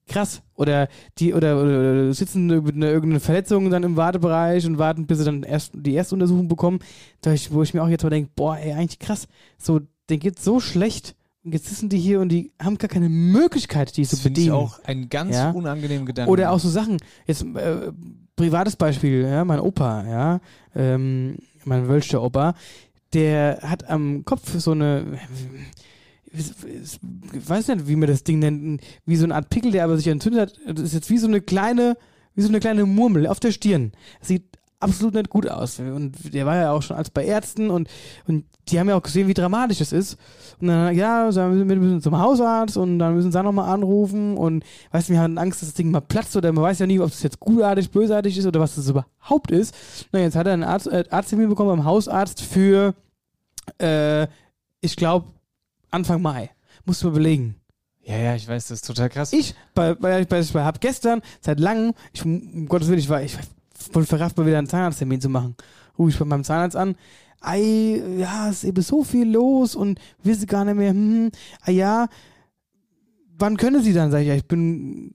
Krass. 0.09 0.41
Oder 0.55 0.89
die 1.19 1.33
oder, 1.33 1.61
oder 1.61 2.13
sitzen 2.13 2.47
mit 2.47 2.75
einer 2.75 2.87
irgendeiner 2.89 3.21
Verletzung 3.21 3.69
dann 3.69 3.83
im 3.83 3.95
Wartebereich 3.95 4.65
und 4.65 4.77
warten, 4.77 5.07
bis 5.07 5.19
sie 5.19 5.23
dann 5.25 5.43
erst 5.43 5.71
die 5.75 5.95
Erstuntersuchung 5.95 6.47
bekommen. 6.49 6.79
Da 7.21 7.31
ich, 7.31 7.53
wo 7.53 7.63
ich 7.63 7.73
mir 7.73 7.81
auch 7.83 7.87
jetzt 7.87 8.03
mal 8.03 8.09
denke, 8.09 8.31
boah, 8.35 8.57
ey, 8.57 8.73
eigentlich 8.73 8.99
krass. 8.99 9.27
So, 9.57 9.79
denen 10.09 10.19
geht's 10.19 10.43
so 10.43 10.59
schlecht. 10.59 11.15
Und 11.45 11.53
jetzt 11.53 11.67
sitzen 11.67 11.87
die 11.87 11.97
hier 11.97 12.19
und 12.19 12.29
die 12.29 12.51
haben 12.61 12.77
gar 12.77 12.89
keine 12.89 13.07
Möglichkeit, 13.07 13.95
die 13.95 14.01
Das 14.01 14.09
zu 14.09 14.17
finde 14.17 14.41
ich 14.41 14.47
bedienen. 14.47 14.61
auch 14.65 14.83
einen 14.83 15.07
ganz 15.07 15.35
Ja. 15.35 15.51
unangenehmen 15.51 16.05
Gedanken. 16.05 16.29
Oder 16.31 16.51
auch 16.51 16.59
so 16.59 16.67
Sachen, 16.67 16.97
jetzt 17.27 17.43
äh, 17.55 17.93
privates 18.35 18.75
Beispiel, 18.75 19.21
ja, 19.21 19.45
mein 19.45 19.61
Opa, 19.61 20.05
ja, 20.05 20.39
ähm, 20.75 21.37
mein 21.63 21.87
Wölscher 21.87 22.21
Opa, 22.21 22.55
der 23.13 23.59
hat 23.61 23.89
am 23.89 24.25
Kopf 24.25 24.53
so 24.59 24.71
eine, 24.71 25.05
ich 26.31 27.49
weiß 27.49 27.69
nicht, 27.69 27.87
wie 27.87 27.95
man 27.95 28.09
das 28.09 28.23
Ding 28.23 28.39
nennt, 28.39 28.81
wie 29.05 29.15
so 29.15 29.25
eine 29.25 29.35
Art 29.35 29.49
Pickel, 29.49 29.71
der 29.71 29.83
aber 29.83 29.97
sich 29.97 30.07
entzündet 30.07 30.41
hat. 30.41 30.77
Das 30.77 30.85
ist 30.85 30.93
jetzt 30.93 31.09
wie 31.09 31.17
so 31.17 31.27
eine 31.27 31.41
kleine, 31.41 31.97
wie 32.35 32.41
so 32.41 32.49
eine 32.49 32.59
kleine 32.59 32.85
Murmel 32.85 33.27
auf 33.27 33.39
der 33.39 33.51
Stirn. 33.51 33.91
Das 34.19 34.27
sieht 34.29 34.43
absolut 34.79 35.13
nicht 35.13 35.29
gut 35.29 35.47
aus. 35.47 35.79
Und 35.79 36.33
der 36.33 36.45
war 36.45 36.55
ja 36.55 36.71
auch 36.71 36.81
schon 36.81 36.97
als 36.97 37.09
bei 37.09 37.25
Ärzten 37.25 37.69
und, 37.69 37.89
und 38.27 38.45
die 38.69 38.79
haben 38.79 38.87
ja 38.87 38.95
auch 38.95 39.01
gesehen, 39.01 39.27
wie 39.27 39.33
dramatisch 39.33 39.79
das 39.79 39.91
ist. 39.91 40.17
Und 40.61 40.67
dann, 40.67 40.95
ja, 40.95 41.33
wir 41.33 41.65
müssen 41.65 42.01
zum 42.01 42.17
Hausarzt 42.17 42.77
und 42.77 42.99
dann 42.99 43.15
müssen 43.15 43.31
sie 43.31 43.43
nochmal 43.43 43.73
anrufen 43.73 44.37
und 44.37 44.63
weißt 44.91 45.09
du, 45.09 45.13
wir 45.13 45.21
haben 45.21 45.37
Angst, 45.37 45.61
dass 45.61 45.69
das 45.69 45.75
Ding 45.75 45.91
mal 45.91 46.01
platzt 46.01 46.35
oder 46.35 46.51
man 46.51 46.63
weiß 46.63 46.79
ja 46.79 46.87
nie, 46.87 46.99
ob 46.99 47.09
das 47.09 47.23
jetzt 47.23 47.39
gutartig, 47.39 47.91
bösartig 47.91 48.37
ist 48.37 48.45
oder 48.45 48.59
was 48.59 48.75
das 48.75 48.89
überhaupt 48.89 49.51
ist. 49.51 49.75
Na, 50.11 50.19
jetzt 50.19 50.35
hat 50.35 50.47
er 50.47 50.53
einen 50.53 50.63
Arzt, 50.63 50.87
äh, 50.87 51.03
Arzttermin 51.09 51.49
bekommen 51.49 51.69
beim 51.69 51.85
Hausarzt 51.85 52.41
für, 52.41 52.93
äh, 53.79 54.27
ich 54.81 54.95
glaube, 54.95 55.27
Anfang 55.91 56.21
Mai. 56.21 56.49
Musst 56.85 57.03
du 57.03 57.07
mal 57.07 57.13
belegen. 57.13 57.55
ja, 58.03 58.17
ja, 58.17 58.35
ich 58.35 58.47
weiß, 58.47 58.67
das 58.67 58.79
ist 58.79 58.87
total 58.87 59.09
krass. 59.09 59.33
Ich, 59.33 59.55
bei, 59.73 59.93
bei, 59.93 60.23
bei, 60.25 60.41
bei 60.41 60.63
hab 60.63 60.81
gestern, 60.81 61.21
seit 61.41 61.59
langem, 61.59 61.93
ich, 62.13 62.23
um 62.23 62.67
Gottes 62.67 62.87
Willen, 62.87 62.99
ich 62.99 63.09
war, 63.09 63.21
ich 63.21 63.37
wollte 63.93 64.07
verrafft 64.07 64.37
mal 64.37 64.45
wieder 64.45 64.57
einen 64.57 64.67
Zahnarzttermin 64.67 65.21
zu 65.21 65.29
machen. 65.29 65.55
Rufe 65.97 66.11
ich 66.11 66.19
bei 66.19 66.25
meinem 66.25 66.43
Zahnarzt 66.43 66.75
an. 66.75 66.95
Ei, 67.41 68.01
ja, 68.17 68.49
es 68.49 68.57
ist 68.57 68.63
eben 68.65 68.81
so 68.81 69.03
viel 69.03 69.29
los 69.29 69.75
und 69.75 69.99
wisse 70.23 70.45
gar 70.45 70.65
nicht 70.65 70.75
mehr, 70.75 70.91
hm, 70.91 71.31
ah 71.61 71.71
ja, 71.71 72.07
wann 73.37 73.57
können 73.57 73.81
Sie 73.81 73.93
dann? 73.93 74.11
Sag 74.11 74.21
ich, 74.21 74.27
ja, 74.27 74.35
ich 74.35 74.45
bin, 74.45 75.13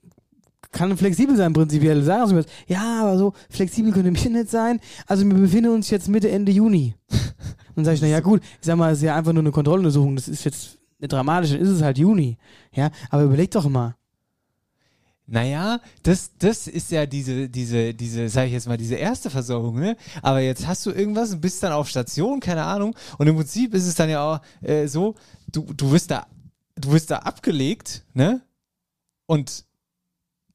kann 0.71 0.97
flexibel 0.97 1.35
sein 1.35 1.53
prinzipiell. 1.53 2.03
Sagen 2.03 2.27
Sie 2.27 2.35
mir 2.35 2.43
das. 2.43 2.51
Ja, 2.67 3.01
aber 3.01 3.17
so 3.17 3.33
flexibel 3.49 3.91
könnte 3.91 4.11
mich 4.11 4.27
nicht 4.29 4.49
sein. 4.49 4.79
Also 5.07 5.25
wir 5.25 5.33
befinden 5.33 5.71
uns 5.71 5.89
jetzt 5.89 6.09
Mitte, 6.09 6.29
Ende 6.29 6.51
Juni. 6.51 6.95
Dann 7.75 7.85
sage 7.85 7.95
ich, 7.95 8.01
na 8.01 8.07
ja 8.07 8.19
gut, 8.19 8.41
ich 8.41 8.65
sag 8.65 8.77
mal, 8.77 8.91
es 8.91 8.99
ist 8.99 9.03
ja 9.03 9.15
einfach 9.15 9.33
nur 9.33 9.43
eine 9.43 9.51
Kontrolluntersuchung, 9.51 10.15
das 10.15 10.27
ist 10.27 10.43
jetzt 10.45 10.77
dramatisch, 10.99 11.51
dann 11.51 11.59
ist 11.59 11.69
es 11.69 11.81
halt 11.81 11.97
Juni. 11.97 12.37
Ja, 12.73 12.89
aber 13.09 13.23
überleg 13.23 13.51
doch 13.51 13.67
mal. 13.67 13.95
Naja, 15.27 15.79
das, 16.03 16.31
das 16.37 16.67
ist 16.67 16.91
ja 16.91 17.07
diese, 17.07 17.49
diese, 17.49 17.95
diese, 17.95 18.29
sag 18.29 18.45
ich 18.45 18.53
jetzt 18.53 18.67
mal, 18.67 18.77
diese 18.77 18.95
erste 18.95 19.31
Versorgung, 19.31 19.79
ne? 19.79 19.97
Aber 20.21 20.39
jetzt 20.39 20.67
hast 20.67 20.85
du 20.85 20.91
irgendwas 20.91 21.31
und 21.31 21.41
bist 21.41 21.63
dann 21.63 21.71
auf 21.71 21.89
Station, 21.89 22.39
keine 22.39 22.63
Ahnung. 22.63 22.95
Und 23.17 23.25
im 23.25 23.35
Prinzip 23.35 23.73
ist 23.73 23.87
es 23.87 23.95
dann 23.95 24.09
ja 24.09 24.23
auch 24.23 24.41
äh, 24.61 24.87
so, 24.87 25.15
du, 25.51 25.65
du 25.73 25.91
wirst 25.91 26.11
da, 26.11 26.27
du 26.75 26.91
wirst 26.91 27.09
da 27.09 27.19
abgelegt, 27.19 28.05
ne? 28.13 28.41
Und 29.25 29.65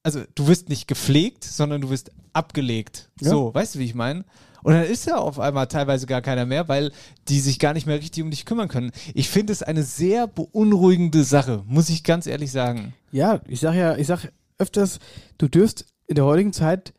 also 0.04 0.22
du 0.36 0.46
wirst 0.46 0.68
nicht 0.68 0.86
gepflegt, 0.86 1.42
sondern 1.42 1.80
du 1.80 1.90
wirst 1.90 2.12
abgelegt. 2.32 3.10
Ja. 3.20 3.30
So, 3.30 3.52
weißt 3.52 3.74
du, 3.74 3.80
wie 3.80 3.84
ich 3.84 3.94
meine? 3.96 4.24
Und 4.62 4.74
dann 4.74 4.84
ist 4.84 5.06
ja 5.06 5.16
auf 5.16 5.38
einmal 5.38 5.66
teilweise 5.66 6.06
gar 6.06 6.22
keiner 6.22 6.46
mehr, 6.46 6.68
weil 6.68 6.92
die 7.28 7.40
sich 7.40 7.58
gar 7.58 7.72
nicht 7.72 7.86
mehr 7.86 7.98
richtig 7.98 8.22
um 8.22 8.30
dich 8.30 8.44
kümmern 8.44 8.68
können. 8.68 8.92
Ich 9.14 9.28
finde 9.28 9.52
es 9.52 9.62
eine 9.62 9.82
sehr 9.82 10.26
beunruhigende 10.26 11.24
Sache, 11.24 11.62
muss 11.66 11.88
ich 11.88 12.04
ganz 12.04 12.26
ehrlich 12.26 12.52
sagen. 12.52 12.94
Ja, 13.12 13.40
ich 13.46 13.60
sag 13.60 13.74
ja, 13.74 13.96
ich 13.96 14.06
sag 14.06 14.30
öfters, 14.58 14.98
du 15.38 15.48
dürfst 15.48 15.86
in 16.06 16.16
der 16.16 16.24
heutigen 16.24 16.52
Zeit 16.52 16.92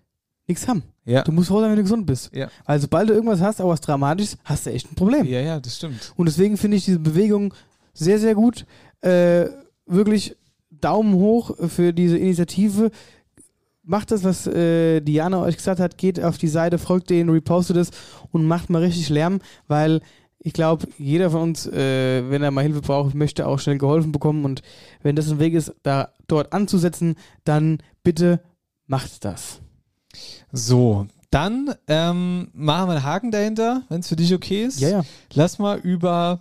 nichts 0.48 0.68
haben. 0.68 0.84
Ja. 1.06 1.24
Du 1.24 1.32
musst 1.32 1.50
froh 1.50 1.60
sein, 1.62 1.70
wenn 1.70 1.78
du 1.78 1.84
gesund 1.84 2.06
bist. 2.06 2.34
Ja. 2.34 2.50
Weil 2.66 2.80
sobald 2.80 3.10
du 3.10 3.14
irgendwas 3.14 3.42
hast, 3.42 3.62
auch 3.62 3.70
was 3.70 3.82
Dramatisches, 3.82 4.38
hast 4.44 4.66
du 4.66 4.72
echt 4.72 4.92
ein 4.92 4.96
Problem. 4.96 5.26
Ja, 5.26 5.40
ja, 5.40 5.60
das 5.60 5.78
stimmt. 5.78 6.14
Und 6.16 6.28
deswegen 6.28 6.58
finde 6.58 6.78
ich 6.78 6.86
diese 6.86 7.00
Bewegung 7.00 7.54
sehr, 7.94 8.20
sehr 8.20 8.36
gut. 8.36 8.66
Äh, 9.02 9.48
wirklich 9.86 10.36
Daumen 10.70 11.14
hoch 11.16 11.56
für 11.70 11.94
diese 11.94 12.18
Initiative. 12.18 12.92
Macht 13.92 14.10
das, 14.10 14.24
was 14.24 14.48
äh, 14.48 15.02
Diana 15.02 15.42
euch 15.42 15.58
gesagt 15.58 15.82
hat, 15.82 15.98
geht 15.98 16.24
auf 16.24 16.38
die 16.38 16.48
Seite, 16.48 16.78
folgt 16.78 17.10
denen, 17.10 17.30
repostet 17.30 17.76
es 17.76 17.92
und 18.32 18.46
macht 18.46 18.70
mal 18.70 18.82
richtig 18.82 19.10
Lärm, 19.10 19.40
weil 19.68 20.02
ich 20.40 20.54
glaube, 20.54 20.88
jeder 20.98 21.30
von 21.30 21.42
uns, 21.42 21.68
äh, 21.68 22.24
wenn 22.30 22.42
er 22.42 22.52
mal 22.52 22.64
Hilfe 22.64 22.82
braucht, 22.82 23.14
möchte 23.14 23.46
auch 23.46 23.60
schnell 23.60 23.78
geholfen 23.78 24.14
bekommen 24.14 24.46
und 24.46 24.64
wenn 25.04 25.16
das 25.16 25.30
ein 25.30 25.40
Weg 25.40 25.54
ist, 25.54 25.76
da 25.84 26.10
dort 26.28 26.54
anzusetzen, 26.54 27.16
dann 27.44 27.80
bitte 28.02 28.40
macht 28.88 29.26
das. 29.26 29.60
So, 30.54 31.08
dann 31.30 31.76
ähm, 31.88 32.48
machen 32.54 32.88
wir 32.88 32.94
einen 32.94 33.04
Haken 33.04 33.32
dahinter, 33.32 33.84
wenn 33.90 34.00
es 34.00 34.08
für 34.08 34.16
dich 34.16 34.34
okay 34.34 34.64
ist. 34.64 34.80
Ja, 34.80 34.90
ja. 34.90 35.02
Lass 35.34 35.60
mal 35.60 35.80
über 35.80 36.40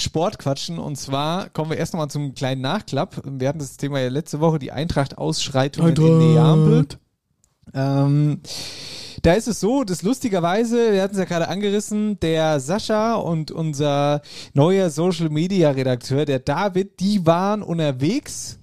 Sport 0.00 0.38
quatschen 0.38 0.78
und 0.78 0.96
zwar 0.96 1.48
kommen 1.50 1.70
wir 1.70 1.78
erst 1.78 1.92
nochmal 1.92 2.10
zum 2.10 2.34
kleinen 2.34 2.60
Nachklapp. 2.60 3.22
Wir 3.24 3.48
hatten 3.48 3.58
das 3.58 3.76
Thema 3.76 4.00
ja 4.00 4.08
letzte 4.08 4.40
Woche, 4.40 4.58
die 4.58 4.72
Eintracht-Ausschreitungen 4.72 5.96
in. 5.96 6.18
Neapel. 6.18 6.86
Ähm, 7.74 8.40
da 9.22 9.32
ist 9.34 9.48
es 9.48 9.60
so, 9.60 9.84
dass 9.84 10.02
lustigerweise, 10.02 10.92
wir 10.92 11.02
hatten 11.02 11.14
es 11.14 11.18
ja 11.18 11.24
gerade 11.24 11.48
angerissen, 11.48 12.20
der 12.20 12.60
Sascha 12.60 13.14
und 13.16 13.50
unser 13.50 14.22
neuer 14.54 14.90
Social 14.90 15.28
Media 15.28 15.70
Redakteur, 15.70 16.24
der 16.24 16.38
David, 16.38 17.00
die 17.00 17.26
waren 17.26 17.62
unterwegs 17.62 18.58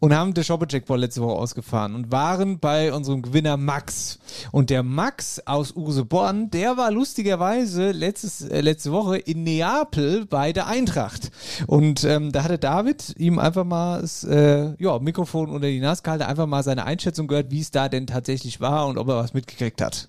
und 0.00 0.14
haben 0.14 0.34
den 0.34 0.44
Shopper 0.44 0.66
Jackpot 0.68 0.98
letzte 0.98 1.22
Woche 1.22 1.36
ausgefahren 1.36 1.94
und 1.94 2.12
waren 2.12 2.58
bei 2.58 2.92
unserem 2.92 3.22
Gewinner 3.22 3.56
Max. 3.56 4.18
Und 4.52 4.70
der 4.70 4.82
Max 4.82 5.40
aus 5.46 5.74
Useborn, 5.74 6.50
der 6.50 6.76
war 6.76 6.90
lustigerweise 6.90 7.90
letztes, 7.90 8.42
äh, 8.42 8.60
letzte 8.60 8.92
Woche 8.92 9.18
in 9.18 9.44
Neapel 9.44 10.26
bei 10.26 10.52
der 10.52 10.66
Eintracht. 10.66 11.30
Und 11.66 12.04
ähm, 12.04 12.32
da 12.32 12.44
hatte 12.44 12.58
David 12.58 13.14
ihm 13.18 13.38
einfach 13.38 13.64
mal 13.64 14.00
das 14.00 14.24
äh, 14.24 14.74
ja, 14.78 14.98
Mikrofon 14.98 15.50
unter 15.50 15.68
die 15.68 15.80
Nase 15.80 16.02
gehalten, 16.02 16.24
einfach 16.24 16.46
mal 16.46 16.62
seine 16.62 16.84
Einschätzung 16.84 17.26
gehört, 17.26 17.50
wie 17.50 17.60
es 17.60 17.70
da 17.70 17.88
denn 17.88 18.06
tatsächlich 18.06 18.60
war 18.60 18.86
und 18.86 18.98
ob 18.98 19.08
er 19.08 19.16
was 19.16 19.34
mitgekriegt 19.34 19.80
hat. 19.80 20.08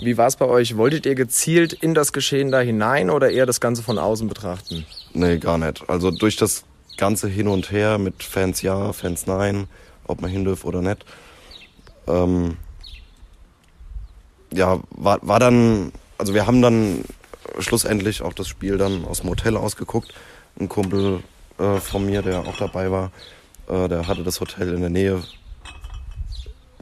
Wie 0.00 0.16
war 0.16 0.26
es 0.26 0.36
bei 0.36 0.46
euch? 0.46 0.76
Wolltet 0.76 1.06
ihr 1.06 1.14
gezielt 1.14 1.72
in 1.72 1.94
das 1.94 2.12
Geschehen 2.12 2.50
da 2.50 2.60
hinein 2.60 3.10
oder 3.10 3.30
eher 3.30 3.46
das 3.46 3.60
Ganze 3.60 3.82
von 3.82 3.98
außen 3.98 4.28
betrachten? 4.28 4.84
Nee, 5.14 5.38
gar 5.38 5.58
nicht. 5.58 5.88
Also 5.88 6.10
durch 6.10 6.36
das 6.36 6.64
ganze 6.98 7.28
Hin 7.28 7.48
und 7.48 7.72
Her 7.72 7.96
mit 7.96 8.22
Fans 8.22 8.60
ja, 8.60 8.92
Fans 8.92 9.26
nein, 9.26 9.66
ob 10.06 10.20
man 10.20 10.30
hin 10.30 10.44
dürfen 10.44 10.66
oder 10.66 10.82
nicht. 10.82 11.06
Ähm, 12.06 12.58
ja, 14.52 14.80
war, 14.90 15.18
war 15.22 15.40
dann, 15.40 15.92
also 16.18 16.34
wir 16.34 16.46
haben 16.46 16.60
dann 16.60 17.04
schlussendlich 17.58 18.22
auch 18.22 18.32
das 18.32 18.48
Spiel 18.48 18.76
dann 18.76 19.04
aus 19.04 19.20
dem 19.20 19.30
Hotel 19.30 19.56
ausgeguckt. 19.56 20.12
Ein 20.60 20.68
Kumpel 20.68 21.22
äh, 21.58 21.76
von 21.78 22.04
mir, 22.04 22.22
der 22.22 22.40
auch 22.40 22.56
dabei 22.56 22.90
war, 22.90 23.10
äh, 23.68 23.88
der 23.88 24.06
hatte 24.06 24.24
das 24.24 24.40
Hotel 24.40 24.74
in 24.74 24.80
der 24.80 24.90
Nähe, 24.90 25.22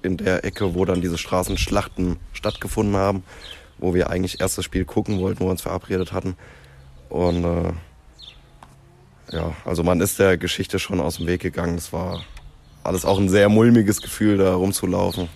in 0.03 0.17
der 0.17 0.45
Ecke, 0.45 0.75
wo 0.75 0.85
dann 0.85 1.01
diese 1.01 1.19
Straßenschlachten 1.19 2.17
stattgefunden 2.33 2.97
haben, 2.97 3.25
wo 3.79 3.95
wir 3.95 4.11
eigentlich 4.11 4.41
erst 4.41 4.57
das 4.57 4.65
Spiel 4.65 4.85
gucken 4.85 5.21
wollten, 5.21 5.41
wo 5.41 5.47
wir 5.47 5.51
uns 5.51 5.63
verabredet 5.63 6.13
hatten. 6.13 6.37
Und 7.09 7.45
äh, 7.45 7.73
ja, 9.31 9.55
also 9.65 9.83
man 9.83 10.01
ist 10.01 10.19
der 10.19 10.39
Geschichte 10.39 10.79
schon 10.79 11.01
aus 11.01 11.17
dem 11.17 11.27
Weg 11.27 11.43
gegangen. 11.43 11.77
Es 11.77 11.93
war 11.93 12.25
alles 12.85 13.05
auch 13.05 13.19
ein 13.19 13.29
sehr 13.29 13.49
mulmiges 13.49 14.01
Gefühl, 14.01 14.39
da 14.39 14.55
rumzulaufen. 14.55 15.29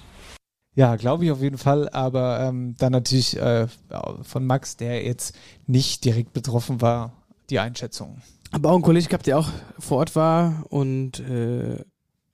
Ja, 0.77 0.97
glaube 0.97 1.25
ich 1.25 1.33
auf 1.33 1.43
jeden 1.43 1.59
Fall, 1.59 1.89
aber 1.89 2.41
ähm, 2.41 2.77
dann 2.79 2.93
natürlich 2.93 3.37
äh, 3.37 3.67
von 4.23 4.47
Max, 4.47 4.77
der 4.77 5.05
jetzt 5.05 5.37
nicht 5.67 6.05
direkt 6.05 6.33
betroffen 6.33 6.81
war, 6.81 7.13
die 7.51 7.59
Einschätzung. 7.59 8.23
Aber 8.53 8.71
auch 8.71 8.77
ein 8.77 8.83
Kollege 8.83 9.09
gehabt, 9.09 9.27
der 9.27 9.39
auch 9.39 9.49
vor 9.79 9.99
Ort 9.99 10.15
war 10.15 10.65
und 10.69 11.21
äh, 11.21 11.85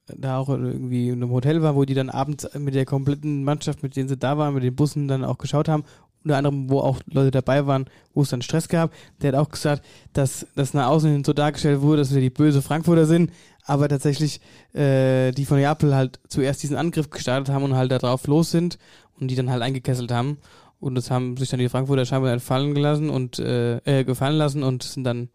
da 0.07 0.39
auch 0.39 0.49
irgendwie 0.49 1.09
in 1.09 1.23
einem 1.23 1.31
Hotel 1.31 1.63
war, 1.63 1.75
wo 1.75 1.85
die 1.85 1.95
dann 1.95 2.11
abends 2.11 2.49
mit 2.55 2.75
der 2.75 2.85
kompletten 2.85 3.43
Mannschaft, 3.43 3.83
mit 3.83 3.97
denen 3.97 4.09
sie 4.09 4.17
da 4.17 4.39
waren, 4.39 4.55
mit 4.55 4.63
den 4.63 4.77
Bussen 4.77 5.09
dann 5.09 5.25
auch 5.25 5.39
geschaut 5.39 5.69
haben. 5.69 5.85
Unter 6.27 6.39
anderem, 6.39 6.69
wo 6.69 6.81
auch 6.81 6.99
Leute 7.07 7.31
dabei 7.31 7.69
waren, 7.69 7.87
wo 8.13 8.23
es 8.23 8.31
dann 8.31 8.43
Stress 8.43 8.67
gab. 8.67 8.93
Der 9.23 9.29
hat 9.31 9.39
auch 9.39 9.49
gesagt, 9.49 9.85
dass 10.13 10.45
das 10.57 10.75
nach 10.75 10.89
außen 10.89 11.09
hin 11.09 11.23
so 11.23 11.33
dargestellt 11.33 11.83
wurde, 11.83 11.99
dass 11.99 12.13
wir 12.13 12.21
die 12.21 12.31
böse 12.31 12.63
Frankfurter 12.63 13.07
sind, 13.07 13.31
aber 13.65 13.89
tatsächlich 13.89 14.41
äh, 14.75 15.31
die 15.31 15.45
von 15.45 15.59
Neapel 15.59 15.95
halt 15.95 16.19
zuerst 16.27 16.65
diesen 16.65 16.77
Angriff 16.77 17.11
gestartet 17.11 17.55
haben 17.55 17.63
und 17.63 17.77
halt 17.77 17.93
da 17.93 17.99
drauf 17.99 18.27
los 18.27 18.51
sind 18.51 18.77
und 19.21 19.29
die 19.29 19.37
dann 19.37 19.51
halt 19.51 19.63
eingekesselt 19.63 20.11
haben. 20.11 20.39
Und 20.81 20.97
das 20.97 21.13
haben 21.13 21.37
sich 21.37 21.49
dann 21.49 21.61
die 21.61 21.69
Frankfurter 21.69 22.05
scheinbar 22.05 22.33
entfallen 22.33 22.75
gelassen 22.75 23.09
und 23.09 23.39
äh, 23.39 23.77
äh, 23.85 24.03
gefallen 24.03 24.37
lassen 24.37 24.65
und 24.65 24.83
sind 24.83 25.05
dann 25.05 25.29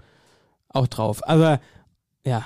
auch 0.68 0.88
drauf. 0.88 1.26
Aber 1.26 1.62
ja, 2.26 2.44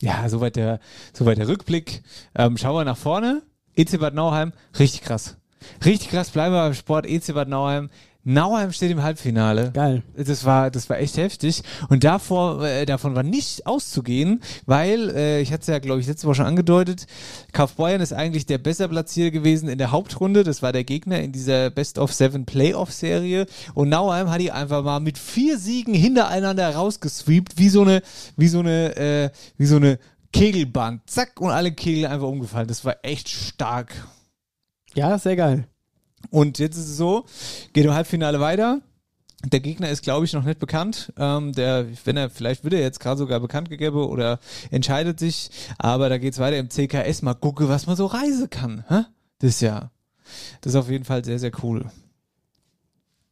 Ja, 0.00 0.28
soweit 0.28 0.56
der, 0.56 0.80
soweit 1.12 1.38
der 1.38 1.46
Rückblick. 1.48 2.02
Ähm, 2.34 2.56
schauen 2.56 2.74
wir 2.74 2.84
nach 2.84 2.96
vorne. 2.96 3.42
EC 3.76 4.00
Bad 4.00 4.14
Nauheim, 4.14 4.52
richtig 4.78 5.02
krass. 5.02 5.37
Richtig 5.84 6.10
krass, 6.10 6.30
bleiben 6.30 6.54
wir 6.54 6.62
beim 6.62 6.74
Sport. 6.74 7.06
EC 7.06 7.34
Bad 7.34 7.48
Nauheim. 7.48 7.90
Nauheim 8.24 8.72
steht 8.72 8.90
im 8.90 9.02
Halbfinale. 9.02 9.70
Geil. 9.72 10.02
Das 10.14 10.44
war, 10.44 10.70
das 10.70 10.90
war 10.90 10.98
echt 10.98 11.16
heftig. 11.16 11.62
Und 11.88 12.04
davor, 12.04 12.62
äh, 12.62 12.84
davon 12.84 13.14
war 13.14 13.22
nicht 13.22 13.66
auszugehen, 13.66 14.42
weil, 14.66 15.08
äh, 15.16 15.40
ich 15.40 15.50
hatte 15.50 15.62
es 15.62 15.66
ja, 15.68 15.78
glaube 15.78 16.00
ich, 16.00 16.06
letzte 16.06 16.26
Woche 16.26 16.34
schon 16.34 16.46
angedeutet, 16.46 17.06
Kaufbeuern 17.52 18.02
ist 18.02 18.12
eigentlich 18.12 18.44
der 18.44 18.58
besser 18.58 18.88
platziert 18.88 19.32
gewesen 19.32 19.70
in 19.70 19.78
der 19.78 19.92
Hauptrunde. 19.92 20.44
Das 20.44 20.62
war 20.62 20.72
der 20.72 20.84
Gegner 20.84 21.20
in 21.20 21.32
dieser 21.32 21.70
Best 21.70 21.98
of 21.98 22.12
Seven 22.12 22.44
Playoff-Serie. 22.44 23.46
Und 23.72 23.88
Nauheim 23.88 24.28
hat 24.28 24.42
die 24.42 24.52
einfach 24.52 24.82
mal 24.82 25.00
mit 25.00 25.16
vier 25.16 25.56
Siegen 25.56 25.94
hintereinander 25.94 26.74
rausgesweept, 26.74 27.56
wie 27.56 27.70
so 27.70 27.80
eine, 27.80 28.02
wie 28.36 28.48
so 28.48 28.58
eine, 28.58 28.96
äh, 28.96 29.30
wie 29.56 29.66
so 29.66 29.76
eine 29.76 29.98
Kegelbahn. 30.34 31.00
Zack, 31.06 31.40
und 31.40 31.50
alle 31.50 31.72
Kegel 31.72 32.04
einfach 32.04 32.28
umgefallen. 32.28 32.68
Das 32.68 32.84
war 32.84 32.96
echt 33.02 33.30
stark. 33.30 33.94
Ja, 34.94 35.18
sehr 35.18 35.36
geil. 35.36 35.66
Und 36.30 36.58
jetzt 36.58 36.76
ist 36.76 36.88
es 36.88 36.96
so, 36.96 37.24
geht 37.72 37.84
im 37.84 37.94
Halbfinale 37.94 38.40
weiter. 38.40 38.80
Der 39.44 39.60
Gegner 39.60 39.88
ist, 39.88 40.02
glaube 40.02 40.24
ich, 40.24 40.32
noch 40.32 40.42
nicht 40.42 40.58
bekannt. 40.58 41.12
Ähm, 41.16 41.52
der, 41.52 41.86
wenn 42.04 42.16
er, 42.16 42.28
vielleicht 42.28 42.64
wird 42.64 42.74
er 42.74 42.80
jetzt 42.80 42.98
gerade 42.98 43.18
sogar 43.18 43.38
bekannt 43.38 43.70
gegeben 43.70 43.98
oder 43.98 44.40
entscheidet 44.70 45.20
sich. 45.20 45.50
Aber 45.78 46.08
da 46.08 46.18
geht's 46.18 46.40
weiter 46.40 46.58
im 46.58 46.70
CKS. 46.70 47.22
Mal 47.22 47.34
gucke, 47.34 47.68
was 47.68 47.86
man 47.86 47.94
so 47.94 48.06
reisen 48.06 48.50
kann. 48.50 48.84
Hä? 48.88 49.04
Das 49.38 49.60
Jahr. 49.60 49.92
Das 50.60 50.72
ist 50.72 50.76
auf 50.76 50.90
jeden 50.90 51.04
Fall 51.04 51.24
sehr, 51.24 51.38
sehr 51.38 51.52
cool. 51.62 51.84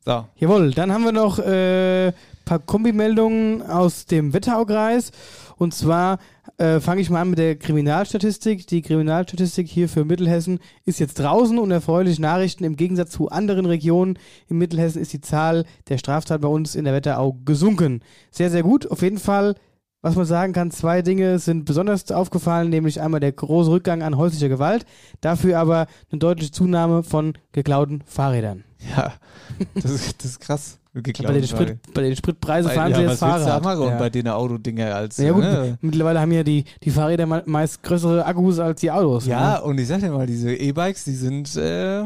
So. 0.05 0.27
Jawohl, 0.37 0.71
dann 0.71 0.93
haben 0.93 1.05
wir 1.05 1.11
noch 1.11 1.41
äh, 1.41 2.13
paar 2.45 2.61
Kombimeldungen 2.61 3.61
aus 3.63 4.07
dem 4.07 4.33
Wetteraukreis. 4.33 5.11
Und 5.59 5.75
zwar 5.75 6.19
äh, 6.59 6.81
fange 6.81 7.01
ich 7.01 7.11
mal 7.11 7.21
an 7.21 7.31
mit 7.31 7.39
der 7.39 7.57
Kriminalstatistik. 7.57 8.67
Die 8.67 8.83
Kriminalstatistik 8.83 9.69
hier 9.69 9.89
für 9.89 10.05
Mittelhessen 10.05 10.59
ist 10.85 11.01
jetzt 11.01 11.19
draußen 11.19 11.59
und 11.59 11.71
erfreuliche 11.71 12.23
Nachrichten. 12.23 12.65
Im 12.65 12.77
Gegensatz 12.77 13.11
zu 13.11 13.29
anderen 13.29 13.67
Regionen 13.67 14.19
in 14.49 14.59
Mittelhessen 14.59 15.01
ist 15.03 15.13
die 15.13 15.21
Zahl 15.21 15.65
der 15.89 15.99
Straftaten 15.99 16.43
bei 16.43 16.49
uns 16.49 16.75
in 16.75 16.85
der 16.85 16.95
Wetterau 16.95 17.37
gesunken. 17.45 18.01
Sehr, 18.31 18.51
sehr 18.51 18.63
gut. 18.63 18.91
Auf 18.91 19.03
jeden 19.03 19.19
Fall, 19.19 19.55
was 20.01 20.17
man 20.17 20.25
sagen 20.25 20.53
kann, 20.53 20.71
zwei 20.71 21.03
Dinge 21.03 21.39
sind 21.39 21.65
besonders 21.65 22.11
aufgefallen, 22.11 22.71
nämlich 22.71 23.01
einmal 23.01 23.21
der 23.21 23.33
große 23.33 23.71
Rückgang 23.71 24.03
an 24.03 24.17
häuslicher 24.17 24.49
Gewalt, 24.49 24.87
dafür 25.21 25.59
aber 25.59 25.87
eine 26.11 26.19
deutliche 26.19 26.53
Zunahme 26.53 27.03
von 27.03 27.35
geklauten 27.53 28.03
Fahrrädern. 28.07 28.65
Ja, 28.95 29.15
das 29.75 29.91
ist, 29.91 30.25
das 30.25 30.31
ist 30.33 30.41
krass. 30.41 30.79
Bei 31.03 31.33
den, 31.33 31.47
Sprit, 31.47 31.79
bei 31.93 32.03
den 32.03 32.17
Spritpreisen 32.17 32.71
fahren 32.71 32.91
ja, 32.93 32.97
sie 32.97 33.03
jetzt 33.05 33.19
Fahrrad. 33.19 33.65
Ja. 33.65 33.99
bei 33.99 34.09
den 34.09 34.29
Autodinger 34.29 34.95
als. 34.95 35.19
Ja 35.19 35.33
gut, 35.33 35.43
ne? 35.43 35.77
mittlerweile 35.83 36.21
haben 36.21 36.33
ja 36.33 36.43
die, 36.43 36.65
die 36.83 36.91
Fahrräder 36.91 37.27
me- 37.27 37.43
meist 37.45 37.83
größere 37.83 38.25
Akkus 38.25 38.59
als 38.59 38.81
die 38.81 38.91
Autos. 38.91 39.27
Ja, 39.27 39.59
ne? 39.59 39.63
und 39.65 39.79
ich 39.79 39.89
sag 39.89 40.01
dir 40.01 40.11
mal, 40.11 40.27
diese 40.27 40.55
E-Bikes, 40.55 41.05
die 41.05 41.15
sind, 41.15 41.55
äh, 41.57 42.05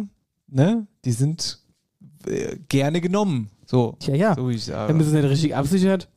ne, 0.49 0.87
die 1.05 1.13
sind 1.13 1.61
äh, 2.27 2.57
gerne 2.69 3.01
genommen. 3.01 3.51
So. 3.65 3.95
Tja, 4.01 4.15
ja. 4.17 4.35
So 4.35 4.49
wie 4.49 4.55
ich 4.55 4.65
sage. 4.65 4.89
Wenn 4.89 4.97
man 4.97 5.07
es 5.07 5.13
nicht 5.13 5.25
richtig 5.25 5.55
absichert. 5.55 6.09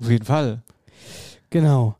Auf 0.00 0.10
jeden 0.10 0.24
Fall. 0.24 0.62
Genau. 1.50 1.94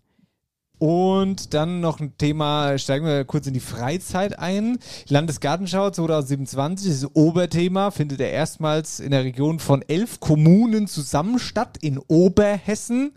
Und 0.80 1.52
dann 1.52 1.80
noch 1.80 2.00
ein 2.00 2.16
Thema, 2.16 2.78
steigen 2.78 3.04
wir 3.04 3.26
kurz 3.26 3.46
in 3.46 3.52
die 3.52 3.60
Freizeit 3.60 4.38
ein. 4.38 4.78
Landesgartenschau 5.08 5.90
2027, 5.90 6.90
das 6.90 7.14
Oberthema, 7.14 7.90
findet 7.90 8.18
er 8.18 8.30
erstmals 8.30 8.98
in 8.98 9.10
der 9.10 9.22
Region 9.22 9.58
von 9.58 9.82
elf 9.86 10.20
Kommunen 10.20 10.86
zusammen 10.86 11.38
statt, 11.38 11.76
in 11.82 11.98
Oberhessen. 11.98 13.12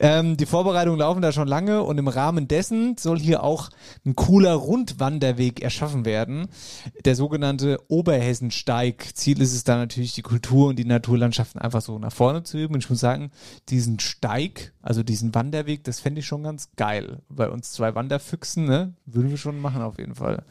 Ähm, 0.00 0.36
die 0.36 0.46
Vorbereitungen 0.46 0.98
laufen 0.98 1.22
da 1.22 1.30
schon 1.30 1.46
lange 1.46 1.84
und 1.84 1.98
im 1.98 2.08
Rahmen 2.08 2.48
dessen 2.48 2.96
soll 2.98 3.20
hier 3.20 3.44
auch 3.44 3.70
ein 4.04 4.16
cooler 4.16 4.54
Rundwanderweg 4.54 5.62
erschaffen 5.62 6.04
werden. 6.04 6.48
Der 7.04 7.14
sogenannte 7.14 7.78
Oberhessensteig. 7.86 9.10
Ziel 9.14 9.40
ist 9.40 9.54
es 9.54 9.62
da 9.62 9.76
natürlich, 9.76 10.14
die 10.14 10.22
Kultur 10.22 10.70
und 10.70 10.80
die 10.80 10.84
Naturlandschaften 10.84 11.60
einfach 11.60 11.80
so 11.80 11.96
nach 12.00 12.12
vorne 12.12 12.42
zu 12.42 12.58
üben. 12.58 12.74
Und 12.74 12.82
ich 12.82 12.90
muss 12.90 12.98
sagen, 12.98 13.30
diesen 13.68 14.00
Steig, 14.00 14.72
also 14.88 15.02
diesen 15.02 15.34
Wanderweg, 15.34 15.84
das 15.84 16.00
fände 16.00 16.20
ich 16.20 16.26
schon 16.26 16.44
ganz 16.44 16.70
geil. 16.76 17.18
Bei 17.28 17.50
uns 17.50 17.72
zwei 17.72 17.94
Wanderfüchsen, 17.94 18.64
ne? 18.64 18.94
Würden 19.04 19.28
wir 19.28 19.36
schon 19.36 19.60
machen 19.60 19.82
auf 19.82 19.98
jeden 19.98 20.14
Fall. 20.14 20.44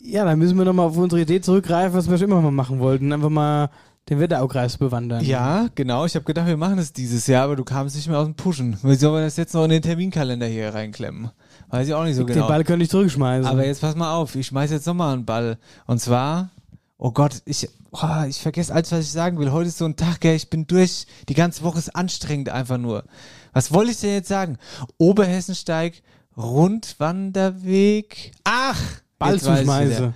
Ja, 0.00 0.24
dann 0.24 0.40
müssen 0.40 0.58
wir 0.58 0.64
nochmal 0.64 0.88
auf 0.88 0.96
unsere 0.96 1.22
Idee 1.22 1.40
zurückgreifen, 1.40 1.96
was 1.96 2.10
wir 2.10 2.18
schon 2.18 2.28
immer 2.28 2.42
mal 2.42 2.50
machen 2.50 2.80
wollten. 2.80 3.12
Einfach 3.12 3.30
mal 3.30 3.70
den 4.08 4.18
Wetteraukreis 4.18 4.76
bewandern. 4.76 5.24
Ja, 5.24 5.68
genau. 5.76 6.04
Ich 6.04 6.16
habe 6.16 6.24
gedacht, 6.24 6.48
wir 6.48 6.56
machen 6.56 6.80
es 6.80 6.92
dieses 6.92 7.28
Jahr, 7.28 7.44
aber 7.44 7.54
du 7.54 7.62
kamst 7.62 7.94
nicht 7.94 8.08
mehr 8.08 8.18
aus 8.18 8.26
dem 8.26 8.34
Pushen. 8.34 8.76
Wie 8.82 8.96
sollen 8.96 9.14
wir 9.14 9.20
das 9.20 9.36
jetzt 9.36 9.54
noch 9.54 9.62
in 9.62 9.70
den 9.70 9.82
Terminkalender 9.82 10.48
hier 10.48 10.74
reinklemmen? 10.74 11.30
Weiß 11.68 11.86
ich 11.86 11.94
auch 11.94 12.02
nicht 12.02 12.16
so 12.16 12.24
Den 12.24 12.34
genau. 12.34 12.48
Ball 12.48 12.64
könnte 12.64 12.82
ich 12.82 12.90
zurückschmeißen. 12.90 13.46
Aber 13.46 13.64
jetzt 13.64 13.82
pass 13.82 13.94
mal 13.94 14.16
auf, 14.16 14.34
ich 14.34 14.48
schmeiß 14.48 14.72
jetzt 14.72 14.86
nochmal 14.88 15.12
einen 15.14 15.24
Ball. 15.24 15.58
Und 15.86 16.00
zwar, 16.00 16.50
oh 16.98 17.12
Gott, 17.12 17.40
ich, 17.44 17.68
oh, 17.92 18.24
ich 18.28 18.40
vergesse 18.40 18.74
alles, 18.74 18.90
was 18.90 19.04
ich 19.04 19.12
sagen 19.12 19.38
will. 19.38 19.52
Heute 19.52 19.68
ist 19.68 19.78
so 19.78 19.84
ein 19.84 19.94
Tag, 19.94 20.20
gell, 20.22 20.34
ich 20.34 20.50
bin 20.50 20.66
durch. 20.66 21.06
Die 21.28 21.34
ganze 21.34 21.62
Woche 21.62 21.78
ist 21.78 21.94
anstrengend 21.94 22.48
einfach 22.48 22.78
nur. 22.78 23.04
Was 23.56 23.72
wollte 23.72 23.92
ich 23.92 24.00
denn 24.00 24.10
jetzt 24.10 24.28
sagen? 24.28 24.58
Oberhessensteig, 24.98 26.02
Rundwanderweg. 26.36 28.32
Ach! 28.44 28.78
Wieder. 29.96 30.14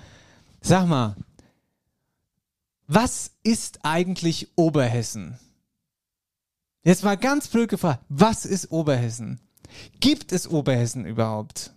Sag 0.61 0.85
mal, 0.85 1.15
was 2.85 3.31
ist 3.41 3.79
eigentlich 3.81 4.51
Oberhessen? 4.55 5.39
Jetzt 6.83 7.03
mal 7.03 7.17
ganz 7.17 7.47
blöd 7.47 7.67
gefragt, 7.67 8.05
was 8.09 8.45
ist 8.45 8.69
Oberhessen? 8.69 9.39
Gibt 9.99 10.33
es 10.33 10.47
Oberhessen 10.47 11.07
überhaupt? 11.07 11.73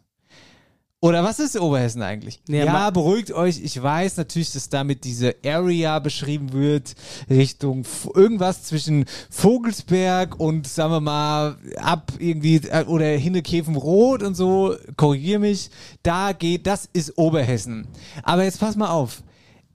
Oder 1.04 1.22
was 1.22 1.38
ist 1.38 1.60
Oberhessen 1.60 2.00
eigentlich? 2.00 2.40
Ja, 2.48 2.64
Ja, 2.64 2.88
beruhigt 2.88 3.30
euch. 3.30 3.60
Ich 3.62 3.82
weiß 3.82 4.16
natürlich, 4.16 4.52
dass 4.52 4.70
damit 4.70 5.04
diese 5.04 5.36
Area 5.44 5.98
beschrieben 5.98 6.54
wird, 6.54 6.94
Richtung 7.28 7.84
irgendwas 8.14 8.62
zwischen 8.62 9.04
Vogelsberg 9.28 10.40
und, 10.40 10.66
sagen 10.66 10.92
wir 10.92 11.00
mal, 11.02 11.58
ab 11.76 12.12
irgendwie, 12.18 12.56
äh, 12.56 12.86
oder 12.86 13.04
Hinnekäfenrot 13.04 14.22
und 14.22 14.34
so, 14.34 14.76
korrigier 14.96 15.40
mich, 15.40 15.68
da 16.02 16.32
geht, 16.32 16.66
das 16.66 16.88
ist 16.94 17.18
Oberhessen. 17.18 17.86
Aber 18.22 18.44
jetzt 18.44 18.60
pass 18.60 18.74
mal 18.74 18.88
auf. 18.88 19.22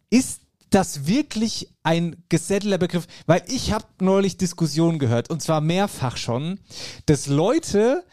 Ist 0.10 0.42
das 0.72 1.06
wirklich 1.06 1.70
ein 1.84 2.16
gesettelter 2.30 2.80
Begriff? 2.80 3.06
Weil 3.28 3.44
ich 3.50 3.72
habe 3.72 3.86
neulich 4.02 4.38
Diskussionen 4.38 4.98
gehört, 4.98 5.30
und 5.30 5.44
zwar 5.44 5.62
mehrfach 5.62 6.18
schon, 6.18 6.60
dass 7.06 7.28
Leute 7.28 8.04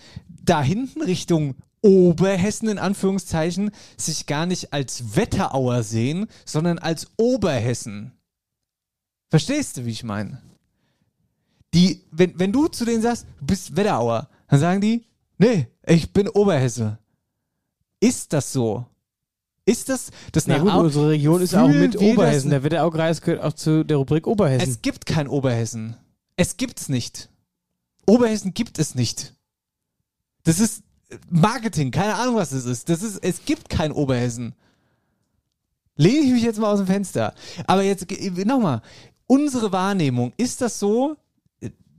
da 0.45 0.61
hinten 0.63 1.01
Richtung 1.01 1.55
Oberhessen 1.87 2.69
in 2.69 2.79
Anführungszeichen 2.79 3.71
sich 3.97 4.27
gar 4.27 4.47
nicht 4.47 4.73
als 4.73 5.17
Wetterauer 5.17 5.83
sehen, 5.83 6.27
sondern 6.45 6.79
als 6.79 7.09
Oberhessen. 7.17 8.13
Verstehst 9.31 9.77
du, 9.77 9.85
wie 9.87 9.91
ich 9.91 10.05
meine? 10.05 10.43
Die, 11.75 12.03
wenn, 12.11 12.39
wenn 12.39 12.53
du 12.53 12.69
zu 12.69 12.85
denen 12.85 13.03
sagst, 13.03 13.27
du 13.41 13.47
bist 13.47 13.77
Wetterauer, 13.77 14.29
dann 14.49 14.61
sagen 14.61 14.81
die, 14.81 15.05
nee, 15.39 15.67
ich 15.87 16.13
bin 16.13 16.29
Oberhesse. 16.29 16.99
Ist 18.01 18.33
das 18.33 18.53
so? 18.53 18.87
Ist 19.65 19.89
das, 19.89 20.11
das 20.33 20.47
Na 20.47 20.59
gut, 20.59 20.71
au- 20.71 20.81
unsere 20.83 21.09
Region 21.11 21.41
ist 21.43 21.55
auch 21.55 21.69
mit 21.69 21.97
Oberhessen. 22.01 22.51
Der 22.51 22.63
Wetteraukreis 22.63 23.21
gehört 23.21 23.43
auch 23.43 23.53
zu 23.53 23.85
der 23.85 23.97
Rubrik 23.97 24.27
Oberhessen. 24.27 24.69
Es 24.71 24.81
gibt 24.81 25.07
kein 25.07 25.27
Oberhessen. 25.27 25.97
Es 26.37 26.57
gibt's 26.57 26.89
nicht. 26.89 27.29
Oberhessen 28.07 28.55
gibt 28.55 28.79
es 28.79 28.95
nicht. 28.95 29.35
Das 30.45 30.61
ist 30.61 30.85
Marketing, 31.31 31.91
keine 31.91 32.15
Ahnung, 32.15 32.37
was 32.37 32.51
das 32.51 32.65
ist. 32.65 32.89
Das 32.89 33.03
ist, 33.03 33.23
es 33.23 33.45
gibt 33.45 33.69
kein 33.69 33.93
Oberhessen. 33.93 34.55
Lehne 35.97 36.27
ich 36.27 36.33
mich 36.33 36.43
jetzt 36.43 36.59
mal 36.59 36.73
aus 36.73 36.79
dem 36.79 36.87
Fenster. 36.87 37.35
Aber 37.67 37.83
jetzt 37.83 38.07
nochmal, 38.45 38.83
unsere 39.27 39.73
Wahrnehmung, 39.73 40.33
ist 40.37 40.61
das 40.61 40.79
so, 40.79 41.17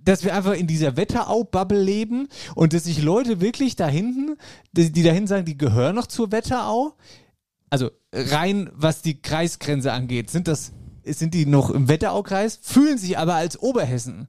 dass 0.04 0.24
wir 0.24 0.34
einfach 0.34 0.54
in 0.54 0.68
dieser 0.68 0.96
Wetterau-Bubble 0.96 1.82
leben 1.82 2.30
und 2.56 2.74
dass 2.74 2.86
sich 2.86 3.02
Leute 3.02 3.42
wirklich 3.42 3.76
da 3.76 3.88
hinten, 3.88 4.38
die, 4.72 4.92
die 4.92 5.04
da 5.04 5.12
hinten 5.12 5.28
sagen, 5.28 5.46
die 5.46 5.58
gehören 5.58 5.96
noch 5.96 6.08
zur 6.08 6.32
Wetterau? 6.32 6.94
Also 7.70 7.92
rein, 8.14 8.70
was 8.74 9.02
die 9.02 9.22
Kreisgrenze 9.22 9.92
angeht, 9.92 10.30
sind 10.30 10.48
das, 10.48 10.72
sind 11.04 11.34
die 11.34 11.46
noch 11.46 11.72
im 11.72 11.90
Wetteraukreis, 11.90 12.60
fühlen 12.62 12.98
sich 12.98 13.18
aber 13.18 13.36
als 13.36 13.60
Oberhessen. 13.60 14.28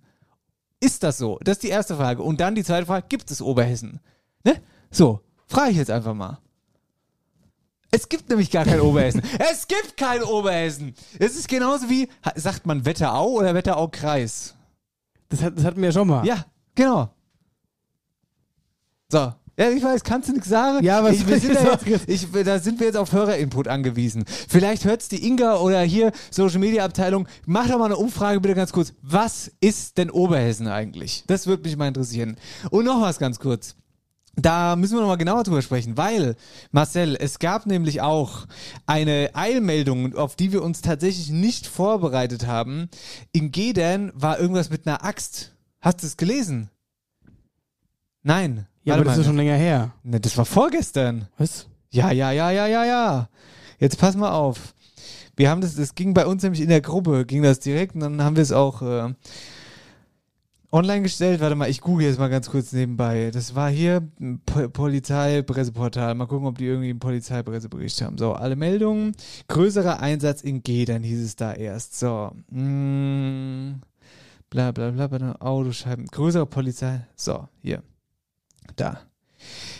Ist 0.81 1.03
das 1.03 1.18
so? 1.18 1.39
Das 1.43 1.59
ist 1.59 1.62
die 1.62 1.68
erste 1.68 1.97
Frage. 1.97 2.22
Und 2.22 2.41
dann 2.41 2.55
die 2.55 2.64
zweite 2.64 2.87
Frage, 2.87 3.07
gibt 3.09 3.31
es 3.31 3.43
Oberhessen? 3.43 4.01
Ne? 4.45 4.61
So, 4.91 5.20
frage 5.47 5.70
ich 5.70 5.76
jetzt 5.76 5.91
einfach 5.91 6.14
mal. 6.14 6.39
Es 7.91 8.09
gibt 8.09 8.28
nämlich 8.28 8.51
gar 8.51 8.64
kein 8.64 8.80
Oberhessen. 8.80 9.22
Es 9.39 9.66
gibt 9.66 9.97
kein 9.97 10.22
Oberhessen. 10.22 10.95
Es 11.18 11.36
ist 11.36 11.49
genauso 11.49 11.89
wie, 11.89 12.09
sagt 12.34 12.66
man 12.66 12.84
Wetterau 12.84 13.30
oder 13.30 13.55
Wetteraukreis? 13.55 14.55
Das, 15.28 15.43
hat, 15.43 15.57
das 15.57 15.64
hatten 15.64 15.80
wir 15.80 15.89
ja 15.89 15.93
schon 15.93 16.09
mal. 16.09 16.24
Ja, 16.26 16.45
genau. 16.74 17.11
So. 19.11 19.32
Ja, 19.59 19.70
ich 19.70 19.82
weiß, 19.82 20.05
kannst 20.05 20.28
du 20.28 20.34
nichts 20.34 20.49
sagen? 20.49 20.84
Ja, 20.84 21.03
was 21.03 21.16
ich, 21.16 21.26
wir 21.26 21.41
sind 21.41 21.57
da, 21.57 21.76
jetzt, 21.84 22.09
ich, 22.09 22.28
da 22.45 22.61
sind 22.61 22.78
wir 22.78 22.86
jetzt 22.86 22.97
auf 22.97 23.11
Hörerinput 23.11 23.66
angewiesen. 23.66 24.24
Vielleicht 24.49 24.84
hört's 24.84 25.09
die 25.09 25.26
Inga 25.26 25.57
oder 25.57 25.80
hier 25.80 26.12
Social 26.30 26.61
Media 26.61 26.84
Abteilung. 26.84 27.26
Mach 27.45 27.66
doch 27.66 27.78
mal 27.78 27.86
eine 27.86 27.97
Umfrage 27.97 28.41
bitte 28.41 28.55
ganz 28.55 28.70
kurz. 28.70 28.93
Was 29.03 29.51
ist 29.61 29.99
denn 29.99 30.11
Oberhessen 30.11 30.68
eigentlich? 30.68 31.24
Das 31.26 31.49
würde 31.49 31.64
mich 31.64 31.76
mal 31.76 31.89
interessieren. 31.89 32.36
Und 32.70 32.84
noch 32.84 33.01
was 33.01 33.18
ganz 33.18 33.41
kurz. 33.41 33.74
Da 34.41 34.76
müssen 34.76 34.95
wir 34.95 35.01
nochmal 35.01 35.18
genauer 35.18 35.43
drüber 35.43 35.62
sprechen, 35.62 35.97
weil, 35.97 36.36
Marcel, 36.70 37.16
es 37.18 37.41
gab 37.41 37.66
nämlich 37.66 38.03
auch 38.03 38.47
eine 38.86 39.30
Eilmeldung, 39.34 40.14
auf 40.14 40.36
die 40.36 40.53
wir 40.53 40.62
uns 40.62 40.80
tatsächlich 40.80 41.30
nicht 41.30 41.66
vorbereitet 41.66 42.47
haben. 42.47 42.89
In 43.32 43.51
Gedern 43.51 44.12
war 44.14 44.39
irgendwas 44.39 44.70
mit 44.70 44.86
einer 44.86 45.05
Axt. 45.05 45.57
Hast 45.80 46.03
du 46.03 46.07
es 46.07 46.16
gelesen? 46.16 46.70
Nein. 48.22 48.68
Ja, 48.84 48.95
aber 48.95 49.05
das 49.05 49.16
mal. 49.16 49.20
ist 49.20 49.26
schon 49.26 49.36
länger 49.36 49.57
her. 49.57 49.93
Ne, 50.05 50.20
das 50.20 50.39
war 50.39 50.45
vorgestern. 50.45 51.26
Was? 51.36 51.66
Ja, 51.91 52.12
ja, 52.12 52.30
ja, 52.30 52.53
ja, 52.53 52.66
ja, 52.68 52.84
ja. 52.84 53.28
Jetzt 53.80 53.99
pass 53.99 54.16
mal 54.16 54.30
auf. 54.30 54.72
Wir 55.34 55.51
haben 55.51 55.61
das, 55.61 55.74
das 55.74 55.97
ging 55.97 56.14
bei 56.14 56.26
uns 56.26 56.45
nämlich 56.45 56.62
in 56.62 56.68
der 56.68 56.80
Gruppe, 56.80 57.26
ging 57.26 57.43
das 57.43 57.59
direkt 57.59 57.95
und 57.95 58.01
dann 58.01 58.22
haben 58.22 58.36
wir 58.36 58.43
es 58.43 58.53
auch 58.53 58.82
äh, 58.82 59.14
online 60.71 61.03
gestellt. 61.03 61.41
Warte 61.41 61.55
mal, 61.55 61.71
ich 61.71 61.81
google 61.81 62.07
jetzt 62.07 62.19
mal 62.19 62.29
ganz 62.29 62.51
kurz 62.51 62.73
nebenbei. 62.73 63.31
Das 63.33 63.55
war 63.55 63.71
hier 63.71 64.07
ein 64.21 64.41
Po- 64.45 64.69
Polizeipresseportal. 64.69 66.14
Mal 66.14 66.27
gucken, 66.27 66.47
ob 66.47 66.59
die 66.59 66.66
irgendwie 66.66 66.91
einen 66.91 66.99
Polizeipressebericht 66.99 68.01
haben. 68.03 68.19
So, 68.19 68.33
alle 68.35 68.57
Meldungen. 68.57 69.12
Größerer 69.49 70.01
Einsatz 70.01 70.43
in 70.43 70.62
Gedern 70.62 71.03
hieß 71.03 71.23
es 71.25 71.37
da 71.37 71.53
erst. 71.55 71.99
So. 71.99 72.33
Mm, 72.51 73.81
bla 74.51 74.73
bla 74.73 74.91
bla, 74.91 75.07
bla 75.07 75.33
Autoscheiben. 75.41 76.07
Größere 76.07 76.47
Polizei. 76.47 77.07
So, 77.16 77.49
hier. 77.62 77.83
Da. 78.77 79.01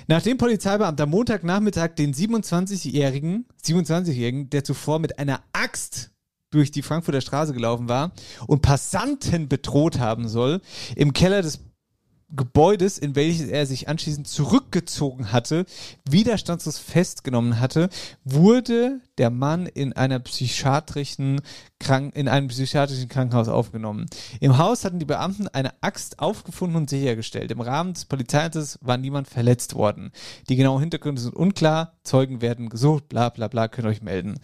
Nachdem 0.07 0.39
Polizeibeamter 0.39 1.05
Montagnachmittag 1.07 1.89
den 1.97 2.15
27-Jährigen, 2.15 3.45
27-Jährigen, 3.65 4.49
der 4.51 4.65
zuvor 4.65 5.01
mit 5.01 5.19
einer 5.19 5.41
Axt 5.53 6.11
durch 6.51 6.71
die 6.71 6.83
Frankfurter 6.83 7.21
Straße 7.21 7.53
gelaufen 7.53 7.89
war 7.89 8.13
und 8.47 8.63
Passanten 8.63 9.49
bedroht 9.49 9.99
haben 9.99 10.29
soll, 10.29 10.61
im 10.97 11.13
Keller 11.13 11.43
des 11.43 11.61
Gebäudes, 12.31 12.99
in 12.99 13.17
welches 13.17 13.49
er 13.49 13.65
sich 13.65 13.89
anschließend 13.89 14.29
zurückgezogen 14.29 15.33
hatte, 15.33 15.65
widerstandslos 16.09 16.79
festgenommen 16.79 17.59
hatte, 17.59 17.89
wurde 18.23 19.01
der 19.17 19.31
Mann 19.31 19.65
in 19.65 19.95
einer 19.95 20.19
psychiatrischen 20.19 21.41
Krank 21.81 22.15
in 22.15 22.29
einem 22.29 22.49
psychiatrischen 22.49 23.09
Krankenhaus 23.09 23.49
aufgenommen. 23.49 24.07
Im 24.41 24.59
Haus 24.59 24.85
hatten 24.85 24.99
die 24.99 25.07
Beamten 25.07 25.49
eine 25.49 25.73
Axt 25.83 26.19
aufgefunden 26.19 26.77
und 26.77 26.91
sichergestellt. 26.91 27.51
Im 27.51 27.63
Rahmen 27.63 27.95
des 27.95 28.05
Polizeieinsatzes 28.05 28.79
war 28.83 28.99
niemand 28.99 29.29
verletzt 29.29 29.75
worden. 29.75 30.13
Die 30.51 30.57
genauen 30.57 30.81
Hintergründe 30.81 31.23
sind 31.23 31.35
unklar, 31.35 31.95
Zeugen 32.03 32.43
werden 32.43 32.69
gesucht, 32.69 33.09
bla 33.09 33.31
bla 33.31 33.49
bla, 33.49 33.69
könnt 33.69 33.87
ihr 33.87 33.91
euch 33.91 34.03
melden. 34.03 34.39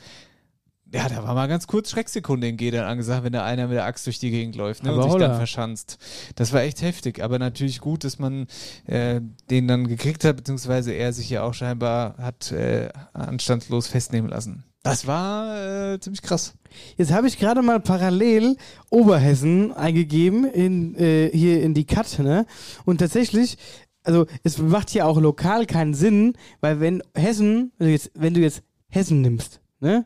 Ja, 0.95 1.09
da 1.09 1.25
war 1.25 1.35
mal 1.35 1.49
ganz 1.49 1.67
kurz 1.67 1.91
Schrecksekunde 1.91 2.47
in 2.47 2.57
Gedern 2.57 2.85
angesagt, 2.85 3.25
wenn 3.25 3.33
da 3.33 3.45
einer 3.45 3.67
mit 3.67 3.77
der 3.77 3.85
Axt 3.85 4.07
durch 4.07 4.21
die 4.21 4.31
Gegend 4.31 4.55
läuft 4.55 4.85
ne, 4.85 4.95
und 4.95 5.03
sich 5.03 5.11
holla. 5.11 5.27
dann 5.27 5.37
verschanzt. 5.37 5.99
Das 6.37 6.53
war 6.53 6.63
echt 6.63 6.83
heftig, 6.83 7.23
aber 7.23 7.41
natürlich 7.41 7.81
gut, 7.81 8.05
dass 8.05 8.21
man 8.21 8.47
äh, 8.87 9.21
den 9.51 9.67
dann 9.67 9.89
gekriegt 9.89 10.23
hat, 10.23 10.37
beziehungsweise 10.37 10.93
er 10.93 11.13
sich 11.13 11.29
ja 11.29 11.43
auch 11.43 11.53
scheinbar 11.53 12.17
hat 12.19 12.53
äh, 12.53 12.91
anstandslos 13.13 13.89
festnehmen 13.89 14.31
lassen. 14.31 14.63
Das 14.85 15.09
war 15.09 15.95
äh, 15.95 15.99
ziemlich 15.99 16.23
krass. 16.23 16.55
Jetzt 16.97 17.11
habe 17.11 17.27
ich 17.27 17.39
gerade 17.39 17.63
mal 17.63 17.81
parallel 17.81 18.57
Oberhessen 18.89 19.73
eingegeben 19.73 20.45
in, 20.45 20.95
äh, 20.95 21.29
hier 21.33 21.61
in 21.63 21.75
die 21.75 21.87
Cut, 21.87 22.21
ne? 22.21 22.47
Und 22.85 22.99
tatsächlich, 22.99 23.57
also 24.05 24.27
es 24.45 24.59
macht 24.59 24.91
hier 24.91 25.07
auch 25.07 25.19
lokal 25.21 25.67
keinen 25.67 25.95
Sinn, 25.95 26.35
weil 26.61 26.79
wenn 26.79 27.03
Hessen, 27.17 27.73
also 27.81 27.91
jetzt, 27.91 28.13
wenn 28.15 28.35
du 28.35 28.41
jetzt 28.41 28.63
Hessen 28.89 29.23
nimmst, 29.23 29.61
ne? 29.81 30.05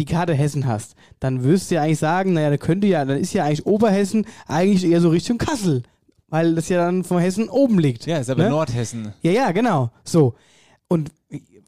Die 0.00 0.06
Karte 0.06 0.32
Hessen 0.32 0.66
hast, 0.66 0.94
dann 1.18 1.44
wirst 1.44 1.70
du 1.70 1.74
ja 1.74 1.82
eigentlich 1.82 1.98
sagen, 1.98 2.32
naja, 2.32 2.48
da 2.48 2.56
könnte 2.56 2.86
ja, 2.86 3.04
dann 3.04 3.18
ist 3.18 3.34
ja 3.34 3.44
eigentlich 3.44 3.66
Oberhessen 3.66 4.24
eigentlich 4.46 4.90
eher 4.90 5.02
so 5.02 5.10
Richtung 5.10 5.36
Kassel. 5.36 5.82
Weil 6.28 6.54
das 6.54 6.70
ja 6.70 6.78
dann 6.78 7.04
von 7.04 7.18
Hessen 7.18 7.50
oben 7.50 7.78
liegt. 7.78 8.06
Ja, 8.06 8.16
ist 8.16 8.30
aber 8.30 8.44
ne? 8.44 8.48
Nordhessen. 8.48 9.12
Ja, 9.20 9.30
ja, 9.30 9.52
genau. 9.52 9.90
So. 10.02 10.36
Und 10.88 11.10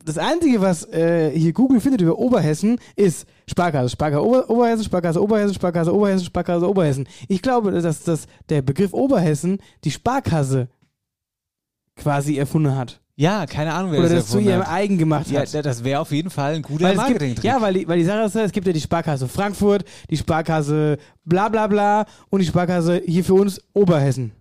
das 0.03 0.17
Einzige, 0.17 0.63
was 0.63 0.91
äh, 0.95 1.31
hier 1.39 1.53
Google 1.53 1.79
findet 1.81 2.01
über 2.01 2.19
Oberhessen, 2.19 2.79
ist 2.97 3.27
Sparkasse, 3.47 3.91
Sparkasse 3.91 4.25
Ober 4.25 4.49
Oberhessen, 4.49 4.85
Sparkasse 4.85 5.23
Oberhessen, 5.23 5.55
Sparkasse 5.55 5.95
Oberhessen, 5.95 6.25
Sparkasse 6.25 6.67
Oberhessen. 6.67 7.07
Ich 7.29 7.43
glaube, 7.43 7.71
dass, 7.71 8.03
dass 8.03 8.27
der 8.49 8.63
Begriff 8.63 8.95
Oberhessen 8.95 9.59
die 9.85 9.91
Sparkasse 9.91 10.69
quasi 11.97 12.39
erfunden 12.39 12.75
hat. 12.75 13.02
Ja, 13.15 13.45
keine 13.47 13.75
Ahnung, 13.75 13.93
wer 13.93 14.01
Oder 14.01 14.09
das 14.09 14.25
das 14.25 14.31
zu 14.33 14.39
ihrem 14.39 14.63
eigen 14.63 14.97
gemacht 14.97 15.31
Ja, 15.31 15.41
hat. 15.43 15.53
da- 15.53 15.61
das 15.63 15.85
wäre 15.85 16.01
auf 16.01 16.11
jeden 16.13 16.31
Fall 16.31 16.55
ein 16.55 16.63
guter 16.63 16.85
Weil 16.87 16.99
es 16.99 17.07
gibt, 17.07 17.21
Marketing. 17.21 17.45
ja, 17.45 17.61
weil 17.61 17.75
die, 17.75 17.87
weil 17.87 17.99
die 17.99 18.05
Sache 18.05 18.23
ist, 18.23 18.35
es 18.37 18.53
gibt 18.53 18.67
ja 18.67 18.73
die 18.73 18.81
Sparkasse 18.81 19.29
Frankfurt, 19.29 19.85
die 20.09 20.17
Sparkasse 20.17 20.97
bla 21.25 21.49
bla 21.51 21.67
bla 21.67 22.07
und 22.31 22.41
die 22.41 22.47
Sparkasse 22.47 23.03
hier 23.07 23.23
für 23.25 23.35
uns 23.35 23.61
Oberhessen. 23.75 24.33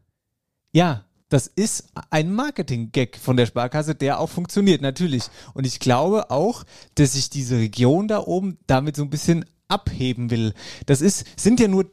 Ja, 0.71 1.03
Das 1.29 1.47
ist 1.47 1.85
ein 2.09 2.33
Marketing-Gag 2.33 3.17
von 3.17 3.37
der 3.37 3.45
Sparkasse, 3.45 3.95
der 3.95 4.19
auch 4.19 4.27
funktioniert, 4.29 4.81
natürlich. 4.81 5.23
Und 5.53 5.65
ich 5.65 5.79
glaube 5.79 6.29
auch, 6.29 6.65
dass 6.95 7.13
sich 7.13 7.29
diese 7.29 7.55
Region 7.57 8.09
da 8.09 8.19
oben 8.19 8.57
damit 8.67 8.97
so 8.97 9.03
ein 9.03 9.09
bisschen 9.09 9.45
abheben 9.69 10.29
will. 10.29 10.53
Das 10.87 10.99
ist, 10.99 11.25
sind 11.39 11.61
ja 11.61 11.69
nur 11.69 11.85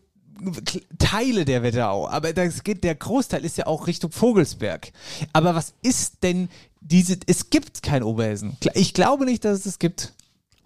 Teile 0.99 1.45
der 1.45 1.62
Wetterau, 1.62 2.09
aber 2.09 2.32
das 2.32 2.62
geht, 2.64 2.84
der 2.84 2.95
Großteil 2.95 3.45
ist 3.45 3.57
ja 3.59 3.66
auch 3.66 3.86
Richtung 3.86 4.11
Vogelsberg. 4.11 4.93
Aber 5.32 5.55
was 5.55 5.74
ist 5.82 6.22
denn 6.22 6.49
diese, 6.80 7.18
es 7.26 7.51
gibt 7.51 7.82
kein 7.82 8.03
Oberhessen. 8.03 8.57
Ich 8.74 8.95
glaube 8.95 9.24
nicht, 9.24 9.45
dass 9.45 9.61
es 9.61 9.66
es 9.66 9.78
gibt. 9.78 10.12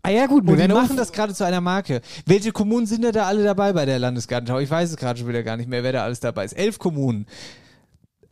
Ah 0.02 0.10
ja, 0.10 0.26
gut, 0.26 0.46
Und 0.46 0.58
werden 0.58 0.72
machen 0.72 0.96
das 0.96 1.12
gerade 1.12 1.32
zu 1.32 1.44
einer 1.44 1.60
Marke. 1.60 2.00
Welche 2.26 2.50
Kommunen 2.50 2.86
sind 2.86 3.04
da 3.04 3.26
alle 3.26 3.44
dabei 3.44 3.72
bei 3.72 3.86
der 3.86 4.00
Landesgartenschau? 4.00 4.58
Ich 4.58 4.68
weiß 4.70 4.90
es 4.90 4.96
gerade 4.96 5.18
schon 5.18 5.28
wieder 5.28 5.44
gar 5.44 5.56
nicht 5.56 5.68
mehr, 5.68 5.84
wer 5.84 5.92
da 5.92 6.02
alles 6.04 6.18
dabei 6.18 6.44
ist. 6.44 6.54
Elf 6.54 6.78
Kommunen. 6.78 7.26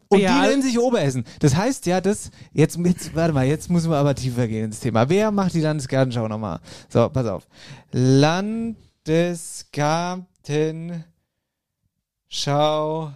Und 0.08 0.18
Ja. 0.18 0.42
die 0.42 0.48
nennen 0.48 0.62
sich 0.62 0.78
Oberhessen. 0.80 1.24
Das 1.38 1.54
heißt 1.54 1.86
ja, 1.86 2.00
das, 2.00 2.32
jetzt, 2.52 2.76
jetzt, 2.76 3.14
warte 3.14 3.32
mal, 3.32 3.46
jetzt 3.46 3.70
müssen 3.70 3.90
wir 3.90 3.98
aber 3.98 4.16
tiefer 4.16 4.48
gehen 4.48 4.64
ins 4.66 4.80
Thema. 4.80 5.08
Wer 5.08 5.30
macht 5.30 5.54
die 5.54 5.60
Landesgartenschau 5.60 6.26
nochmal? 6.26 6.58
So, 6.88 7.08
pass 7.08 7.26
auf. 7.26 7.46
Landesgartenschau 12.30 13.12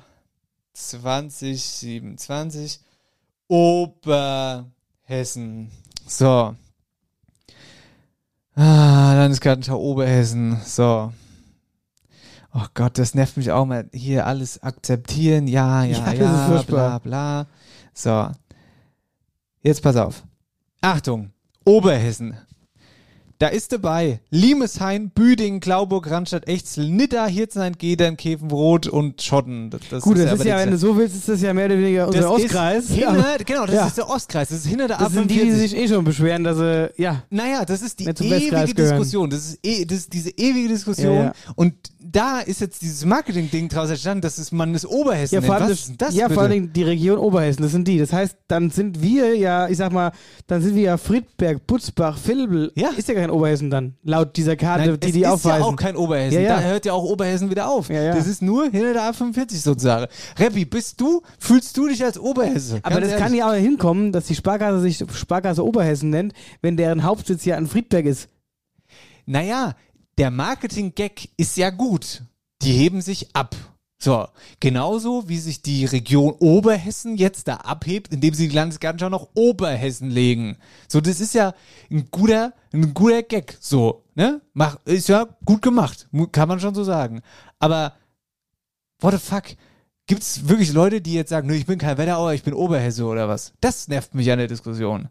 2027 0.73 2.81
Oberhessen. 3.47 5.71
So. 6.07 6.57
Ah, 8.57 9.15
Landesgartenschau 9.15 9.79
Oberhessen. 9.79 10.61
So. 10.65 11.13
Oh 12.53 12.67
Gott, 12.75 12.99
das 12.99 13.15
nervt 13.15 13.37
mich 13.37 13.53
auch 13.53 13.67
mal. 13.67 13.89
Hier 13.93 14.27
alles 14.27 14.61
akzeptieren. 14.63 15.47
Ja, 15.47 15.85
ja, 15.85 16.13
Ja, 16.13 16.13
ja, 16.13 16.63
bla, 16.63 16.99
bla. 16.99 17.47
So. 17.93 18.31
Jetzt 19.63 19.81
pass 19.83 19.95
auf. 19.97 20.25
Achtung. 20.81 21.31
Oberhessen. 21.65 22.37
Da 23.45 23.51
ist 23.51 23.73
dabei 23.73 24.21
Limeshain, 24.31 25.11
Büdingen, 25.11 25.61
Glauburg, 25.61 26.11
Randstadt, 26.11 26.49
Echzel, 26.49 26.89
Nidda, 26.89 27.27
Hirzenhain, 27.27 27.77
Gedern, 27.77 28.17
Käfenrot 28.17 28.87
und 28.87 29.21
Schotten. 29.21 29.69
Das, 29.69 29.83
das 29.91 30.03
Gut, 30.03 30.17
das 30.17 30.33
ist 30.39 30.47
ja, 30.47 30.57
wenn 30.57 30.71
du 30.71 30.79
so 30.79 30.97
willst, 30.97 31.15
ist 31.15 31.29
das 31.29 31.43
ja 31.43 31.53
mehr 31.53 31.67
oder 31.67 31.77
weniger 31.77 32.07
unser 32.07 32.23
das 32.23 32.31
Ostkreis. 32.31 32.85
Ist 32.85 32.93
hinter, 32.93 33.37
genau, 33.45 33.67
das 33.67 33.75
Ja. 33.75 33.87
ist 33.87 33.99
der 33.99 34.09
Ostkreis. 34.09 34.49
Das 34.49 34.61
ist 34.61 34.67
hinter 34.67 34.89
der 34.89 34.97
Das 34.97 35.13
sind 35.13 35.31
die, 35.31 35.35
die 35.41 35.51
A45. 35.51 35.57
sich 35.57 35.77
eh 35.77 35.89
schon 35.89 36.05
beschweren, 36.05 36.43
dass 36.43 36.57
sie, 36.57 36.91
ja. 36.97 37.23
Naja, 37.29 37.67
das 37.67 37.83
ist 37.83 38.01
die 38.01 38.05
ewige. 38.07 38.75
Diskussion. 38.75 39.29
Das 39.29 39.41
ist, 39.41 39.59
eh, 39.63 39.85
das 39.85 39.99
ist 39.99 40.15
diese 40.15 40.31
ewige 40.31 40.69
Diskussion. 40.69 41.15
Ja, 41.15 41.25
ja. 41.25 41.33
Und 41.55 41.75
da 42.15 42.39
ist 42.39 42.61
jetzt 42.61 42.81
dieses 42.83 43.05
Marketing-Ding 43.05 43.69
draus 43.69 43.91
entstanden, 43.91 44.21
dass 44.23 44.39
es 44.39 44.53
man 44.53 44.73
das 44.73 44.87
Oberhessen 44.87 45.35
Ja, 45.35 45.41
vor 45.43 45.55
nennt. 45.57 45.63
allem, 45.63 45.71
das, 45.71 45.89
ist 45.89 45.95
das 46.01 46.15
ja, 46.15 46.29
bitte? 46.29 46.41
vor 46.41 46.49
Dingen 46.49 46.73
die 46.73 46.85
Region 46.85 47.19
Oberhessen, 47.19 47.63
das 47.63 47.73
sind 47.73 47.89
die. 47.89 47.99
Das 47.99 48.13
heißt, 48.13 48.37
dann 48.47 48.71
sind 48.71 49.03
wir 49.03 49.37
ja, 49.37 49.69
ich 49.69 49.77
sag 49.79 49.93
mal, 49.93 50.13
dann 50.47 50.63
sind 50.63 50.77
wir 50.77 50.83
ja 50.83 50.97
Friedberg, 50.97 51.67
Butzbach, 51.67 52.17
Vilbel. 52.25 52.71
Ja. 52.77 52.91
Ist 52.97 53.09
ja 53.09 53.15
kein 53.15 53.31
Oberhessen 53.31 53.69
dann, 53.69 53.95
laut 54.05 54.37
dieser 54.37 54.55
Karte, 54.55 54.87
Nein, 54.91 55.01
die 55.01 55.11
die 55.13 55.23
ist 55.23 55.27
aufweisen. 55.27 55.61
ja 55.63 55.67
auch 55.67 55.77
kein 55.77 55.97
Oberhessen. 55.97 56.35
Ja, 56.37 56.41
ja. 56.41 56.57
Da 56.57 56.63
hört 56.63 56.85
ja 56.87 56.93
auch 56.93 57.03
Oberhessen 57.03 57.51
wieder 57.51 57.69
auf. 57.69 57.89
ja. 57.91 58.15
Das 58.15 58.29
ist 58.29 58.43
nur 58.43 58.65
hinter 58.71 58.93
der 58.93 59.03
A45 59.13 59.57
sozusagen. 59.57 60.07
Reppi, 60.39 60.65
bist 60.65 61.01
du, 61.01 61.21
fühlst 61.41 61.77
du 61.77 61.89
dich 61.89 62.05
als 62.05 62.17
Oberhesse? 62.19 62.79
Aber 62.85 63.01
das 63.01 63.11
kann 63.17 63.35
ehrlich. 63.35 63.39
ja 63.41 63.51
auch 63.51 63.55
hinkommen, 63.55 64.13
dass 64.13 64.27
die 64.27 64.37
Sparkasse 64.37 64.81
sich 64.81 65.03
Sparkasse 65.15 65.65
Oberhessen 65.65 66.11
nennt, 66.11 66.33
wenn 66.63 66.77
deren 66.77 67.03
Hauptsitz 67.03 67.45
ja 67.45 67.57
in 67.57 67.67
Friedberg 67.67 68.07
ist. 68.07 68.29
Naja, 69.27 69.75
der 70.19 70.31
Marketing-Gag 70.31 71.31
ist 71.37 71.57
ja 71.57 71.71
gut. 71.71 72.23
Die 72.63 72.73
heben 72.73 73.01
sich 73.01 73.35
ab. 73.35 73.55
So, 73.99 74.29
genauso 74.61 75.29
wie 75.29 75.39
sich 75.39 75.63
die 75.63 75.87
Region 75.87 76.35
Oberhessen 76.39 77.17
jetzt 77.17 77.49
da 77.49 77.57
abhebt, 77.57 78.13
indem 78.13 78.35
sie 78.35 78.49
die 78.49 78.55
Landesgartenschau 78.55 79.09
nach 79.09 79.29
Oberhessen 79.35 80.11
legen. 80.11 80.59
So, 80.89 81.01
das 81.01 81.21
ist 81.21 81.35
ja 81.35 81.55
ein 81.91 82.09
guter, 82.11 82.53
ein 82.73 82.93
guter 82.93 83.23
Gag. 83.23 83.57
So, 83.61 84.05
ne? 84.15 84.43
Mach, 84.53 84.77
ist 84.85 85.09
ja 85.09 85.27
gut 85.47 85.63
gemacht. 85.63 86.09
Kann 86.33 86.49
man 86.49 86.61
schon 86.61 86.75
so 86.75 86.85
sagen. 86.85 87.23
Aber, 87.59 87.95
what 89.01 89.15
the 89.15 89.19
fuck? 89.19 89.45
Gibt's 90.07 90.49
wirklich 90.49 90.75
Leute, 90.75 91.01
die 91.01 91.15
jetzt 91.15 91.31
sagen, 91.31 91.49
nö, 91.49 91.55
ich 91.55 91.65
bin 91.65 91.79
kein 91.79 91.97
Wetterauer, 91.97 92.35
ich 92.35 92.43
bin 92.43 92.53
Oberhesse 92.53 93.07
oder 93.07 93.27
was? 93.27 93.55
Das 93.63 93.89
nervt 93.89 94.15
mich 94.15 94.31
an 94.31 94.39
der 94.39 94.49
Diskussion. 94.49 95.09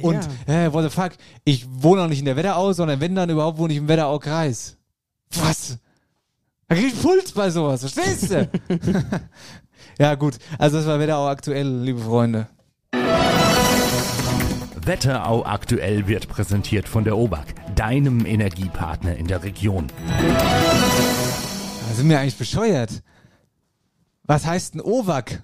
Und, 0.00 0.26
äh, 0.46 0.72
what 0.72 0.84
the 0.84 0.90
fuck, 0.90 1.12
ich 1.44 1.66
wohne 1.68 2.02
auch 2.02 2.08
nicht 2.08 2.20
in 2.20 2.24
der 2.24 2.36
Wetterau, 2.36 2.72
sondern 2.72 3.00
wenn 3.00 3.14
dann 3.14 3.28
überhaupt 3.28 3.58
wohne 3.58 3.74
ich 3.74 3.78
im 3.78 3.88
Wetterau-Kreis. 3.88 4.78
Was? 5.34 5.78
Da 6.68 6.74
krieg 6.74 6.86
ich 6.94 7.02
Puls 7.02 7.32
bei 7.32 7.50
sowas, 7.50 7.80
verstehst 7.80 8.30
du? 8.30 8.48
ja, 9.98 10.14
gut. 10.14 10.38
Also 10.58 10.78
das 10.78 10.86
war 10.86 10.98
Wetterau 10.98 11.28
aktuell, 11.28 11.82
liebe 11.82 12.00
Freunde. 12.00 12.48
Wetterau 14.84 15.44
aktuell 15.44 16.08
wird 16.08 16.28
präsentiert 16.28 16.88
von 16.88 17.04
der 17.04 17.16
OBAK, 17.16 17.74
deinem 17.76 18.24
Energiepartner 18.24 19.16
in 19.16 19.26
der 19.26 19.42
Region. 19.44 19.88
Da 20.08 21.94
sind 21.94 22.08
wir 22.08 22.18
eigentlich 22.18 22.38
bescheuert. 22.38 23.02
Was 24.24 24.46
heißt 24.46 24.74
ein 24.74 24.80
OWAC? 24.80 25.42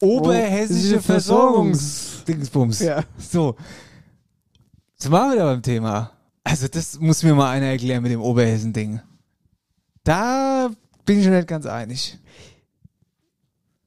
Oberhessische 0.00 0.96
Oh, 0.98 1.00
Versorgungsdingsbums. 1.00 2.80
Ja. 2.80 3.02
So. 3.18 3.56
Jetzt 4.92 5.10
waren 5.10 5.30
wir 5.30 5.34
wieder 5.36 5.44
beim 5.46 5.62
Thema. 5.62 6.12
Also 6.44 6.68
das 6.68 6.98
muss 7.00 7.22
mir 7.22 7.34
mal 7.34 7.50
einer 7.50 7.66
erklären 7.66 8.02
mit 8.02 8.12
dem 8.12 8.20
Oberhessen-Ding. 8.22 9.00
Da 10.04 10.70
bin 11.04 11.18
ich 11.18 11.24
schon 11.24 11.34
nicht 11.34 11.48
ganz 11.48 11.66
einig. 11.66 12.18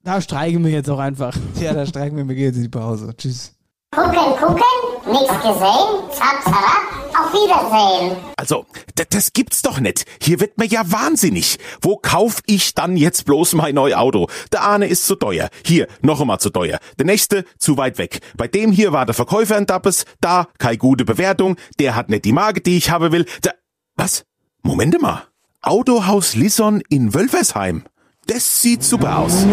Da 0.03 0.19
streiken 0.21 0.63
wir 0.63 0.71
jetzt 0.71 0.89
auch 0.89 0.99
einfach. 0.99 1.37
Ja, 1.59 1.73
da 1.73 1.85
streiken 1.85 2.17
wir, 2.17 2.27
wir 2.27 2.35
gehen 2.35 2.45
jetzt 2.45 2.57
in 2.57 2.63
die 2.63 2.69
Pause. 2.69 3.13
Tschüss. 3.15 3.53
Gucken, 3.93 4.37
gucken, 4.39 4.63
nichts 5.11 5.35
gesehen, 5.41 6.09
zap, 6.13 6.41
zap, 6.45 6.63
auf 7.09 7.33
Wiedersehen. 7.33 8.15
Also, 8.37 8.65
das 9.09 9.33
gibt's 9.33 9.61
doch 9.63 9.81
nicht. 9.81 10.05
Hier 10.21 10.39
wird 10.39 10.57
mir 10.57 10.65
ja 10.65 10.89
wahnsinnig. 10.89 11.59
Wo 11.81 11.97
kauf 11.97 12.39
ich 12.45 12.73
dann 12.73 12.95
jetzt 12.95 13.25
bloß 13.25 13.51
mein 13.55 13.75
neues 13.75 13.97
Auto? 13.97 14.29
Der 14.53 14.65
eine 14.65 14.87
ist 14.87 15.05
zu 15.05 15.15
teuer. 15.15 15.49
Hier, 15.65 15.87
noch 16.01 16.21
einmal 16.21 16.39
zu 16.39 16.51
teuer. 16.51 16.79
Der 16.99 17.05
nächste 17.05 17.43
zu 17.57 17.75
weit 17.75 17.97
weg. 17.97 18.21
Bei 18.37 18.47
dem 18.47 18.71
hier 18.71 18.93
war 18.93 19.05
der 19.05 19.13
Verkäufer 19.13 19.57
ein 19.57 19.65
Dappes. 19.65 20.05
Da, 20.21 20.47
keine 20.57 20.77
gute 20.77 21.03
Bewertung. 21.03 21.57
Der 21.77 21.93
hat 21.93 22.09
nicht 22.09 22.23
die 22.23 22.31
Marke, 22.31 22.61
die 22.61 22.77
ich 22.77 22.91
haben 22.91 23.11
will. 23.11 23.25
Da, 23.41 23.51
was? 23.97 24.23
Moment 24.63 25.01
mal. 25.01 25.23
Autohaus 25.61 26.35
Lisson 26.35 26.81
in 26.87 27.13
Wölfersheim. 27.13 27.83
Das 28.25 28.61
sieht 28.61 28.85
super 28.85 29.17
aus. 29.17 29.45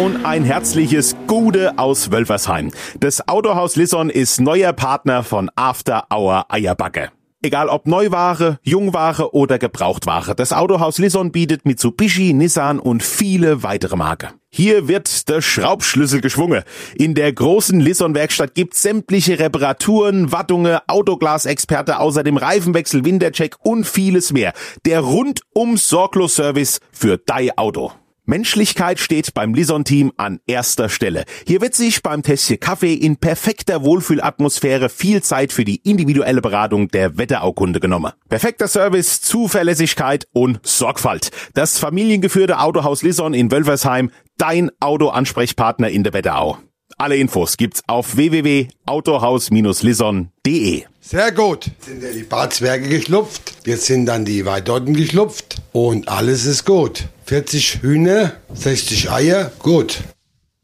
Und 0.00 0.24
ein 0.24 0.44
herzliches 0.44 1.14
Gude 1.26 1.78
aus 1.78 2.10
Wölfersheim. 2.10 2.70
Das 3.00 3.28
Autohaus 3.28 3.76
Lisson 3.76 4.08
ist 4.08 4.40
neuer 4.40 4.72
Partner 4.72 5.22
von 5.22 5.50
After 5.56 6.06
Hour 6.10 6.46
Eierbacke. 6.48 7.10
Egal 7.42 7.68
ob 7.68 7.86
Neuware, 7.86 8.58
Jungware 8.62 9.34
oder 9.34 9.58
Gebrauchtware, 9.58 10.34
das 10.34 10.54
Autohaus 10.54 10.96
Lisson 10.96 11.32
bietet 11.32 11.66
Mitsubishi, 11.66 12.32
Nissan 12.32 12.78
und 12.78 13.02
viele 13.02 13.62
weitere 13.62 13.96
Marken. 13.96 14.30
Hier 14.48 14.88
wird 14.88 15.28
der 15.28 15.42
Schraubschlüssel 15.42 16.22
geschwungen. 16.22 16.62
In 16.94 17.14
der 17.14 17.34
großen 17.34 17.78
Lisson-Werkstatt 17.78 18.54
gibt's 18.54 18.80
sämtliche 18.80 19.38
Reparaturen, 19.38 20.32
Wattungen, 20.32 20.78
Autoglasexperte, 20.86 21.98
außerdem 21.98 22.38
Reifenwechsel, 22.38 23.04
Wintercheck 23.04 23.56
und 23.62 23.86
vieles 23.86 24.32
mehr. 24.32 24.54
Der 24.86 25.00
rundum 25.00 25.76
sorglos 25.76 26.36
Service 26.36 26.80
für 26.90 27.18
dein 27.18 27.50
Auto. 27.58 27.92
Menschlichkeit 28.30 28.98
steht 29.00 29.34
beim 29.34 29.52
Lison-Team 29.54 30.12
an 30.16 30.38
erster 30.46 30.88
Stelle. 30.88 31.24
Hier 31.48 31.60
wird 31.60 31.74
sich 31.74 32.00
beim 32.00 32.22
Tässchen 32.22 32.60
Kaffee 32.60 32.94
in 32.94 33.16
perfekter 33.16 33.82
Wohlfühlatmosphäre 33.82 34.88
viel 34.88 35.20
Zeit 35.20 35.52
für 35.52 35.64
die 35.64 35.80
individuelle 35.82 36.40
Beratung 36.40 36.86
der 36.88 37.18
Wetteraukunde 37.18 37.80
genommen. 37.80 38.12
Perfekter 38.28 38.68
Service, 38.68 39.20
Zuverlässigkeit 39.20 40.28
und 40.32 40.60
Sorgfalt. 40.62 41.32
Das 41.54 41.80
familiengeführte 41.80 42.60
Autohaus 42.60 43.02
Lison 43.02 43.34
in 43.34 43.50
Wölfersheim, 43.50 44.12
dein 44.38 44.70
Autoansprechpartner 44.78 45.88
in 45.88 46.04
der 46.04 46.12
Wetterau. 46.12 46.58
Alle 46.98 47.16
Infos 47.16 47.56
gibt's 47.56 47.82
auf 47.88 48.16
www.autohaus-lison.de. 48.16 50.84
Sehr 51.10 51.32
gut. 51.32 51.72
Sind 51.80 52.04
ja 52.04 52.12
die 52.12 52.22
Barzwerge 52.22 52.88
geschlupft. 52.88 53.66
Jetzt 53.66 53.86
sind 53.86 54.06
dann 54.06 54.24
die 54.24 54.46
Weidotten 54.46 54.94
geschlupft. 54.94 55.56
Und 55.72 56.08
alles 56.08 56.46
ist 56.46 56.64
gut. 56.64 57.08
40 57.24 57.82
Hühner, 57.82 58.34
60 58.54 59.10
Eier, 59.10 59.50
gut. 59.58 60.04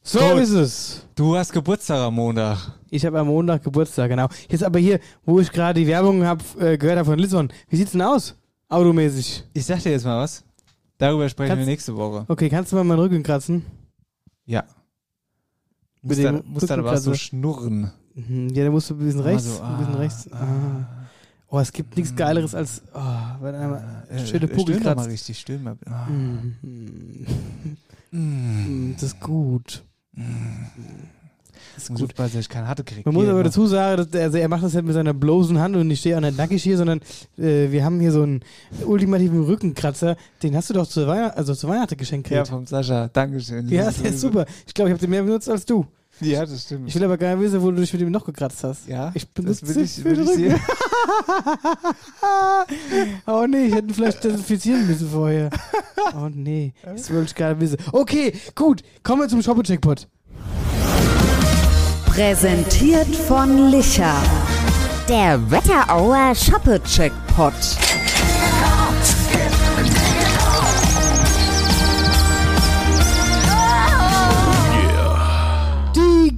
So 0.04 0.20
Gut. 0.20 0.38
ist 0.38 0.50
es. 0.50 1.02
Du 1.16 1.34
hast 1.34 1.52
Geburtstag 1.52 1.98
am 1.98 2.14
Montag. 2.14 2.58
Ich 2.90 3.04
habe 3.04 3.18
am 3.18 3.26
Montag 3.26 3.64
Geburtstag, 3.64 4.08
genau. 4.08 4.28
Jetzt 4.48 4.62
aber 4.62 4.78
hier, 4.78 5.00
wo 5.24 5.40
ich 5.40 5.50
gerade 5.50 5.80
die 5.80 5.86
Werbung 5.88 6.24
hab, 6.24 6.40
äh, 6.60 6.78
gehört 6.78 6.98
habe 6.98 7.10
von 7.10 7.18
Lisson. 7.18 7.52
Wie 7.68 7.76
sieht's 7.76 7.90
denn 7.90 8.02
aus? 8.02 8.36
Automäßig. 8.68 9.42
Ich 9.52 9.66
sag 9.66 9.82
dir 9.82 9.90
jetzt 9.90 10.04
mal 10.04 10.22
was. 10.22 10.44
Darüber 10.96 11.28
sprechen 11.28 11.48
Kannst- 11.48 11.66
wir 11.66 11.72
nächste 11.72 11.96
Woche. 11.96 12.24
Okay, 12.28 12.48
kannst 12.48 12.70
du 12.70 12.76
mal 12.76 12.84
meinen 12.84 13.00
Rücken 13.00 13.24
kratzen? 13.24 13.66
Ja. 14.44 14.62
Muss 16.02 16.18
dann, 16.22 16.44
muss 16.46 16.66
dann 16.66 16.78
aber 16.78 16.98
so 16.98 17.14
schnurren. 17.14 17.90
Mhm, 18.16 18.48
Ja, 18.54 18.64
da 18.64 18.70
musst 18.70 18.90
du 18.90 18.94
ein 18.94 18.98
bisschen 18.98 19.20
Ah, 19.20 19.24
rechts, 19.24 19.56
so, 19.58 19.62
ein 19.62 19.76
bisschen 19.78 19.94
ah, 19.94 19.98
rechts. 19.98 20.32
Ah. 20.32 20.86
Oh, 21.48 21.60
es 21.60 21.70
gibt 21.72 21.96
nichts 21.96 22.16
Geileres 22.16 22.54
als 22.54 22.82
oh, 22.94 22.98
wenn 23.42 23.54
einmal 23.54 24.04
Äh, 24.10 24.26
schöne 24.26 24.46
äh, 24.46 24.48
Pugel 24.48 24.74
stöhn 24.74 24.84
doch 24.84 24.90
mal 24.90 24.94
kratzt. 25.02 25.10
richtig, 25.10 25.38
stöhn 25.38 25.62
mal. 25.62 25.76
Ah. 25.86 26.06
Mhm. 26.10 26.56
Mm, 28.10 28.92
Das 28.94 29.02
ist 29.04 29.20
gut. 29.20 29.82
Das 31.74 31.90
ist 31.90 31.94
gut, 31.94 32.12
weil 32.16 32.30
ich 32.34 32.48
keine 32.48 32.66
Hatte 32.68 32.82
kriege. 32.84 33.02
Man 33.04 33.14
muss 33.14 33.28
aber 33.28 33.44
dazu 33.44 33.66
sagen, 33.66 34.06
dass, 34.10 34.20
also 34.22 34.38
er 34.38 34.48
macht 34.48 34.64
das 34.64 34.74
halt 34.74 34.86
mit 34.86 34.94
seiner 34.94 35.12
bloßen 35.12 35.58
Hand 35.58 35.76
und 35.76 35.90
ich 35.90 36.00
stehe 36.00 36.16
auch 36.16 36.20
nicht 36.22 36.38
nackig 36.38 36.62
hier, 36.62 36.78
sondern 36.78 37.00
äh, 37.38 37.70
wir 37.70 37.84
haben 37.84 38.00
hier 38.00 38.12
so 38.12 38.22
einen 38.22 38.40
ultimativen 38.86 39.44
Rückenkratzer. 39.44 40.16
Den 40.42 40.56
hast 40.56 40.70
du 40.70 40.74
doch 40.74 40.86
zu, 40.86 41.06
Weihnachten, 41.06 41.38
also 41.38 41.54
zu 41.54 41.68
Weihnachten 41.68 41.96
geschenkt 41.98 42.30
Ja, 42.30 42.44
vom 42.46 42.66
Sascha. 42.66 43.08
Dankeschön. 43.08 43.68
Ja, 43.68 43.90
der 43.90 44.10
ist 44.10 44.20
super. 44.20 44.46
Ich 44.66 44.72
glaube, 44.72 44.88
ich 44.90 44.92
habe 44.94 45.00
den 45.00 45.10
mehr 45.10 45.22
benutzt 45.22 45.50
als 45.50 45.66
du. 45.66 45.84
Ja, 46.20 46.46
das 46.46 46.62
stimmt. 46.62 46.88
Ich 46.88 46.94
will 46.94 47.04
aber 47.04 47.18
gar 47.18 47.34
nicht 47.36 47.44
wissen, 47.44 47.60
wo 47.62 47.70
du 47.70 47.76
dich 47.80 47.92
mit 47.92 48.00
ihm 48.02 48.10
noch 48.10 48.24
gekratzt 48.24 48.64
hast. 48.64 48.88
Ja, 48.88 49.10
ich 49.14 49.24
das 49.34 49.34
benutze 49.60 49.74
will 49.74 49.82
ich- 49.84 50.04
will 50.04 50.20
ich 50.48 50.54
oh 53.26 53.46
nee, 53.46 53.66
ich 53.66 53.74
hätte 53.74 53.88
ihn 53.88 53.94
vielleicht 53.94 54.24
desinfizieren 54.24 54.86
müssen 54.86 55.10
vorher. 55.10 55.50
Oh 56.14 56.28
nee, 56.32 56.72
das 56.84 57.10
wollte 57.12 57.24
ich 57.26 57.34
gar 57.34 57.48
nicht 57.54 57.60
wissen. 57.60 57.78
Okay, 57.90 58.32
gut, 58.54 58.82
kommen 59.02 59.22
wir 59.22 59.28
zum 59.28 59.42
Shoppe-Checkpot. 59.42 60.06
Präsentiert 62.06 63.08
von 63.14 63.70
Licher. 63.70 64.14
Der 65.08 65.50
Wetterauer 65.50 66.32
Shoppe-Checkpot. 66.34 67.52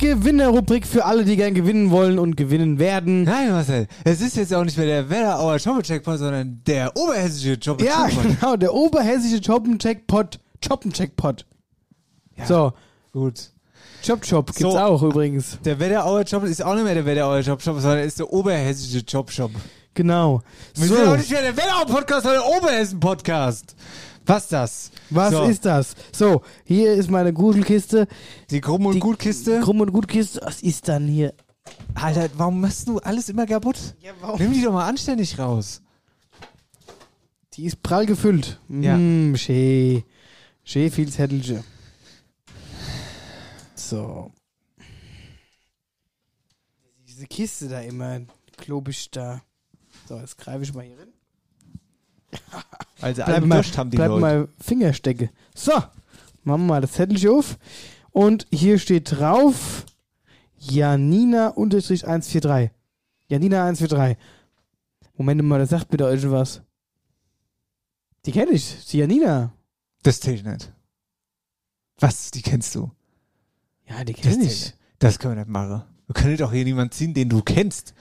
Gewinnerrubrik 0.09 0.87
für 0.87 1.05
alle, 1.05 1.25
die 1.25 1.37
gern 1.37 1.55
gewinnen 1.55 1.91
wollen 1.91 2.19
und 2.19 2.37
gewinnen 2.37 2.79
werden. 2.79 3.25
Nein, 3.25 3.51
Marcel, 3.51 3.87
es 4.05 4.21
ist 4.21 4.37
jetzt 4.37 4.55
auch 4.55 4.65
nicht 4.65 4.77
mehr 4.77 4.87
der 4.87 5.11
Wetterauer 5.11 5.59
Shoppe-Checkpot, 5.59 6.19
sondern 6.19 6.61
der 6.67 6.97
oberhessische 6.97 7.59
Shoppe 7.63 7.85
Ja, 7.85 8.09
genau, 8.23 8.57
der 8.57 8.73
oberhessische 8.75 9.43
Shoppen-Checkpot. 9.43 10.39
Shoppen-Checkpot. 10.65 11.45
So. 12.47 12.73
Gut. 13.13 13.51
Chop 14.07 14.23
Chop 14.23 14.47
gibt's 14.47 14.61
So. 14.61 14.79
auch 14.79 15.03
übrigens. 15.03 15.59
Der 15.65 15.79
Wetterauer 15.81 16.23
Job 16.23 16.45
ist 16.45 16.63
auch 16.63 16.75
nicht 16.75 16.85
mehr 16.85 16.95
der 16.95 17.05
Wetterauer 17.05 17.41
Job 17.41 17.61
Shop, 17.61 17.81
sondern 17.81 18.01
ist 18.01 18.19
der 18.19 18.33
oberhessische 18.33 18.99
Job 18.99 19.31
Shop. 19.31 19.51
Genau. 19.95 20.43
Wir 20.75 20.87
So. 20.87 20.95
sind 20.95 21.09
auch 21.09 21.17
nicht 21.17 21.31
mehr 21.31 21.43
der 21.43 21.57
Wetterauer 21.57 21.87
Podcast, 21.87 22.23
sondern 22.23 22.43
der 22.43 22.57
Oberhessen 22.57 23.01
Podcast. 23.01 23.75
Was 24.29 24.47
das? 24.49 24.91
Was 25.09 25.31
so. 25.33 25.45
ist 25.45 25.65
das? 25.65 25.97
So, 26.13 26.43
hier 26.65 26.93
ist 26.93 27.11
meine 27.11 27.33
Gruselkiste. 27.33 28.07
Die 28.51 28.61
Krumm- 28.61 28.85
und 28.85 29.01
Gutkiste? 29.01 29.61
Krumm- 29.61 29.81
und 29.81 29.91
Gutkiste. 29.91 30.41
Was 30.45 30.63
ist 30.63 30.87
dann 30.87 31.09
hier? 31.09 31.33
Alter, 31.95 32.29
warum 32.37 32.61
machst 32.61 32.89
du 32.89 32.99
alles 32.99 33.31
immer 33.31 33.47
kaputt? 33.47 33.97
Nimm 34.39 34.53
die 34.53 34.63
doch 34.63 34.73
mal 34.73 34.87
anständig 34.87 35.39
raus. 35.39 35.81
Die 37.55 37.65
ist 37.65 37.83
prall 37.83 38.05
gefüllt. 38.05 38.61
Ja. 38.69 38.99
Mm, 38.99 39.35
schön. 39.35 40.05
Schön 40.63 40.91
viel 40.91 41.09
Zettelchen. 41.09 41.65
So. 43.75 44.31
Diese 47.09 47.27
Kiste 47.27 47.69
da 47.69 47.81
immer, 47.81 48.21
klobisch 48.59 49.11
da. 49.11 49.41
So, 50.07 50.19
jetzt 50.19 50.37
greife 50.37 50.65
ich 50.65 50.75
mal 50.75 50.85
hier 50.85 50.99
rein. 50.99 51.18
Also 53.01 53.23
bleib 53.23 53.37
alle 53.37 53.47
mal, 53.47 53.63
haben 53.63 53.91
die 53.91 53.97
bleib 53.97 54.09
Leute. 54.09 54.21
mal 54.21 54.49
Finger 54.59 54.93
stecke. 54.93 55.31
So, 55.55 55.73
machen 55.73 55.93
wir 56.43 56.59
mal 56.59 56.81
das 56.81 56.93
Zettelchen 56.93 57.31
auf. 57.31 57.57
Und 58.11 58.47
hier 58.51 58.81
steht 58.81 59.13
drauf 59.13 59.87
Janina 60.59 61.49
unterstrich 61.49 62.05
143. 62.07 62.71
Janina 63.29 63.63
143. 63.67 64.17
Moment 65.17 65.43
mal, 65.45 65.61
das 65.61 65.71
sagt 65.71 65.93
mir 65.93 65.99
doch 65.99 66.09
irgendwas. 66.09 66.63
Die 68.27 68.33
kenne 68.33 68.51
ich, 68.51 68.85
die 68.87 68.99
Janina. 68.99 69.53
Das 70.03 70.21
zählt 70.21 70.45
nicht. 70.45 70.73
Was? 72.01 72.31
Die 72.31 72.43
kennst 72.43 72.75
du? 72.75 72.91
Ja, 73.89 74.05
die 74.05 74.15
kenne 74.15 74.35
ich. 74.35 74.41
nicht. 74.41 74.77
Das 74.99 75.19
können 75.19 75.37
wir 75.37 75.45
nicht 75.45 75.51
machen. 75.51 75.83
Wir 76.07 76.15
können 76.15 76.37
doch 76.37 76.53
hier 76.53 76.65
niemanden 76.65 76.93
ziehen, 76.93 77.15
den 77.15 77.29
du 77.29 77.43
kennst. 77.43 77.95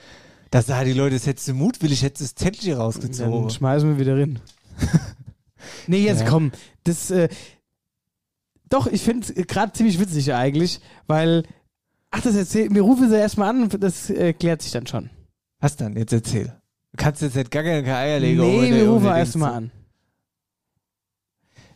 Da 0.51 0.61
sagen 0.61 0.85
die 0.85 0.93
Leute, 0.93 1.15
das 1.15 1.25
hättest 1.27 1.47
du 1.49 1.53
mutwillig, 1.53 2.01
hättest 2.03 2.21
du 2.21 2.25
das 2.25 2.35
Zettelchen 2.35 2.71
Dann 2.73 2.81
rausgezogen. 2.81 3.49
schmeißen 3.49 3.89
wir 3.89 3.99
wieder 3.99 4.17
rein. 4.17 4.39
nee, 5.87 5.99
jetzt 6.03 6.21
Ja. 6.21 6.29
komm. 6.29 6.51
Das, 6.83 7.11
äh, 7.11 7.27
doch, 8.69 8.87
ich 8.87 9.01
finde 9.01 9.27
es 9.35 9.47
gerade 9.47 9.73
ziemlich 9.73 9.99
witzig 9.99 10.33
eigentlich, 10.33 10.79
weil, 11.07 11.43
ach, 12.11 12.21
das 12.21 12.35
erzählt, 12.35 12.71
mir 12.71 12.81
rufen 12.81 13.09
sie 13.09 13.17
erstmal 13.17 13.49
an, 13.49 13.69
das 13.79 14.09
äh, 14.09 14.33
klärt 14.33 14.61
sich 14.61 14.71
dann 14.71 14.87
schon. 14.87 15.09
Was 15.59 15.75
dann? 15.75 15.95
Jetzt 15.97 16.13
erzähl. 16.13 16.45
Du 16.91 16.97
kannst 17.03 17.21
jetzt 17.21 17.35
nicht 17.35 17.51
gar 17.51 17.63
keine 17.63 17.95
Eier 17.95 18.19
legen. 18.19 18.39
nee, 18.41 18.71
wir 18.73 18.89
rufen 18.89 19.07
erstmal 19.07 19.53
an. 19.53 19.71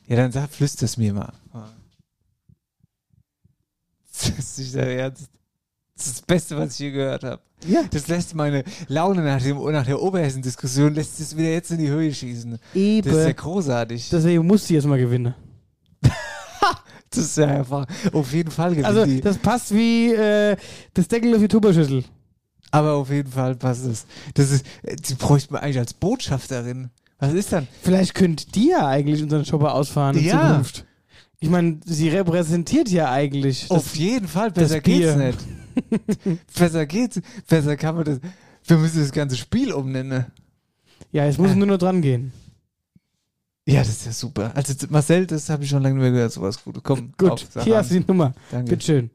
Ja, 0.07 0.15
dann 0.17 0.31
sag, 0.31 0.49
flüster's 0.49 0.97
mir 0.97 1.13
mal. 1.13 1.33
Das 4.13 4.37
ist 4.37 4.57
nicht 4.59 4.75
dein 4.75 4.87
Ernst. 4.99 5.29
Das 6.01 6.07
ist 6.07 6.17
das 6.17 6.25
Beste, 6.25 6.57
was 6.57 6.73
ich 6.73 6.79
je 6.79 6.91
gehört 6.91 7.23
habe. 7.23 7.39
Ja. 7.67 7.83
Das 7.91 8.07
lässt 8.07 8.33
meine 8.33 8.63
Laune 8.87 9.21
nach, 9.21 9.39
dem, 9.39 9.57
nach 9.71 9.85
der 9.85 10.01
Oberhessen-Diskussion, 10.01 10.95
lässt 10.95 11.19
es 11.19 11.37
wieder 11.37 11.49
jetzt 11.49 11.69
in 11.69 11.77
die 11.77 11.89
Höhe 11.89 12.11
schießen. 12.11 12.57
Eben. 12.73 13.07
Das 13.07 13.19
ist 13.19 13.25
ja 13.27 13.31
großartig. 13.33 14.09
Deswegen 14.09 14.47
musst 14.47 14.67
du 14.67 14.73
jetzt 14.73 14.87
mal 14.87 14.97
gewinnen. 14.99 15.33
Das 17.13 17.25
ist 17.25 17.37
ja 17.37 17.47
einfach 17.47 17.85
auf 18.13 18.31
jeden 18.31 18.51
Fall 18.51 18.69
gewinnt 18.69 18.85
Also, 18.85 19.05
das 19.05 19.37
passt 19.37 19.73
wie 19.75 20.13
äh, 20.13 20.55
das 20.93 21.09
Deckel 21.09 21.33
auf 21.35 21.41
die 21.41 21.49
Tupperschüssel. 21.49 22.05
Aber 22.71 22.93
auf 22.93 23.09
jeden 23.09 23.29
Fall 23.29 23.53
passt 23.55 23.85
es. 23.85 24.05
Das 24.33 24.49
ist, 24.49 24.65
die 25.09 25.15
bräuchte 25.15 25.51
man 25.51 25.61
eigentlich 25.61 25.79
als 25.79 25.93
Botschafterin. 25.93 26.89
Was 27.19 27.33
ist 27.33 27.51
dann? 27.51 27.67
Vielleicht 27.83 28.15
könnt 28.15 28.55
die 28.55 28.69
ja 28.69 28.87
eigentlich 28.87 29.21
unseren 29.21 29.43
Shopper 29.43 29.73
ausfahren 29.75 30.15
in 30.17 30.23
Ja. 30.23 30.47
Zukunft. 30.47 30.85
Ich 31.41 31.49
meine, 31.49 31.81
sie 31.85 32.07
repräsentiert 32.07 32.87
ja 32.89 33.11
eigentlich. 33.11 33.69
Auf 33.69 33.93
jeden 33.97 34.29
Fall, 34.29 34.51
besser 34.51 34.79
geht's 34.79 35.15
nicht. 35.17 35.39
besser 36.57 36.85
geht's, 36.85 37.21
besser 37.47 37.77
kann 37.77 37.95
man 37.95 38.05
das. 38.05 38.19
Wir 38.65 38.77
müssen 38.77 38.99
das 38.99 39.11
ganze 39.11 39.37
Spiel 39.37 39.73
umnennen. 39.73 40.25
Ja, 41.11 41.25
jetzt 41.25 41.39
muss 41.39 41.55
nur 41.55 41.67
noch 41.67 41.77
dran 41.77 42.01
gehen. 42.01 42.31
Ja, 43.65 43.79
das 43.79 43.89
ist 43.89 44.05
ja 44.05 44.11
super. 44.11 44.51
Also 44.55 44.73
Marcel, 44.89 45.27
das 45.27 45.49
habe 45.49 45.63
ich 45.63 45.69
schon 45.69 45.83
lange 45.83 45.95
nicht 45.95 46.01
mehr 46.01 46.11
gehört, 46.11 46.31
sowas 46.31 46.63
Gutes. 46.63 46.83
Komm, 46.83 47.13
Gut, 47.17 47.31
auf, 47.31 47.63
hier 47.63 47.73
an. 47.73 47.79
hast 47.79 47.91
du 47.91 47.99
die 47.99 48.05
Nummer. 48.07 48.33
Danke. 48.49 48.71
Bitteschön. 48.71 49.11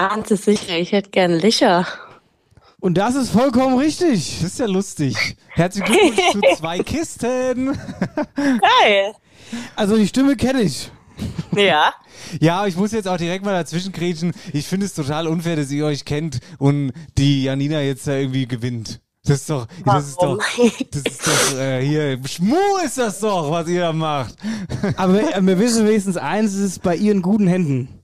Ahnt 0.00 0.30
es 0.30 0.46
sicher, 0.46 0.78
ich 0.78 0.92
hätte 0.92 1.10
gern 1.10 1.32
Licher. 1.32 1.86
Und 2.78 2.96
das 2.96 3.16
ist 3.16 3.28
vollkommen 3.28 3.76
richtig. 3.76 4.38
Das 4.40 4.52
ist 4.52 4.58
ja 4.58 4.64
lustig. 4.64 5.36
Herzlichen 5.48 5.92
Glückwunsch 5.92 6.32
zu 6.32 6.40
zwei 6.56 6.78
Kisten. 6.78 7.78
Geil. 8.34 9.12
Also 9.76 9.98
die 9.98 10.08
Stimme 10.08 10.36
kenne 10.36 10.62
ich. 10.62 10.90
Ja. 11.54 11.92
Ja, 12.38 12.66
ich 12.66 12.76
muss 12.76 12.92
jetzt 12.92 13.08
auch 13.08 13.16
direkt 13.16 13.44
mal 13.44 13.54
dazwischen 13.54 13.92
grätschen. 13.92 14.32
Ich 14.52 14.66
finde 14.66 14.84
es 14.86 14.94
total 14.94 15.26
unfair, 15.26 15.56
dass 15.56 15.70
ihr 15.70 15.86
euch 15.86 16.04
kennt 16.04 16.38
und 16.58 16.92
die 17.16 17.44
Janina 17.44 17.80
jetzt 17.80 18.06
da 18.06 18.14
irgendwie 18.14 18.46
gewinnt. 18.46 19.00
Das 19.24 19.38
ist 19.38 19.50
doch, 19.50 19.66
das 19.86 20.08
ist 20.08 20.16
doch, 20.22 20.38
das 20.90 21.02
ist 21.02 21.26
doch, 21.26 21.58
äh, 21.58 21.84
hier, 21.84 22.20
Schmu 22.26 22.56
ist 22.84 22.98
das 22.98 23.20
doch, 23.20 23.50
was 23.50 23.68
ihr 23.68 23.80
da 23.80 23.92
macht. 23.92 24.34
Aber 24.96 25.14
wir, 25.14 25.46
wir 25.46 25.58
wissen 25.58 25.88
wenigstens 25.88 26.18
eins, 26.18 26.52
es 26.52 26.60
ist 26.60 26.82
bei 26.82 26.94
ihr 26.94 27.12
in 27.12 27.22
guten 27.22 27.46
Händen. 27.46 27.99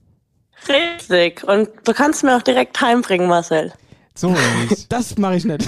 Richtig. 0.69 1.43
Und 1.43 1.69
du 1.85 1.93
kannst 1.93 2.23
mir 2.23 2.35
auch 2.35 2.41
direkt 2.41 2.79
heimbringen, 2.81 3.27
Marcel. 3.27 3.73
So 4.15 4.29
nicht. 4.29 4.87
Das 4.91 5.17
mache 5.17 5.35
ich 5.35 5.45
nicht. 5.45 5.67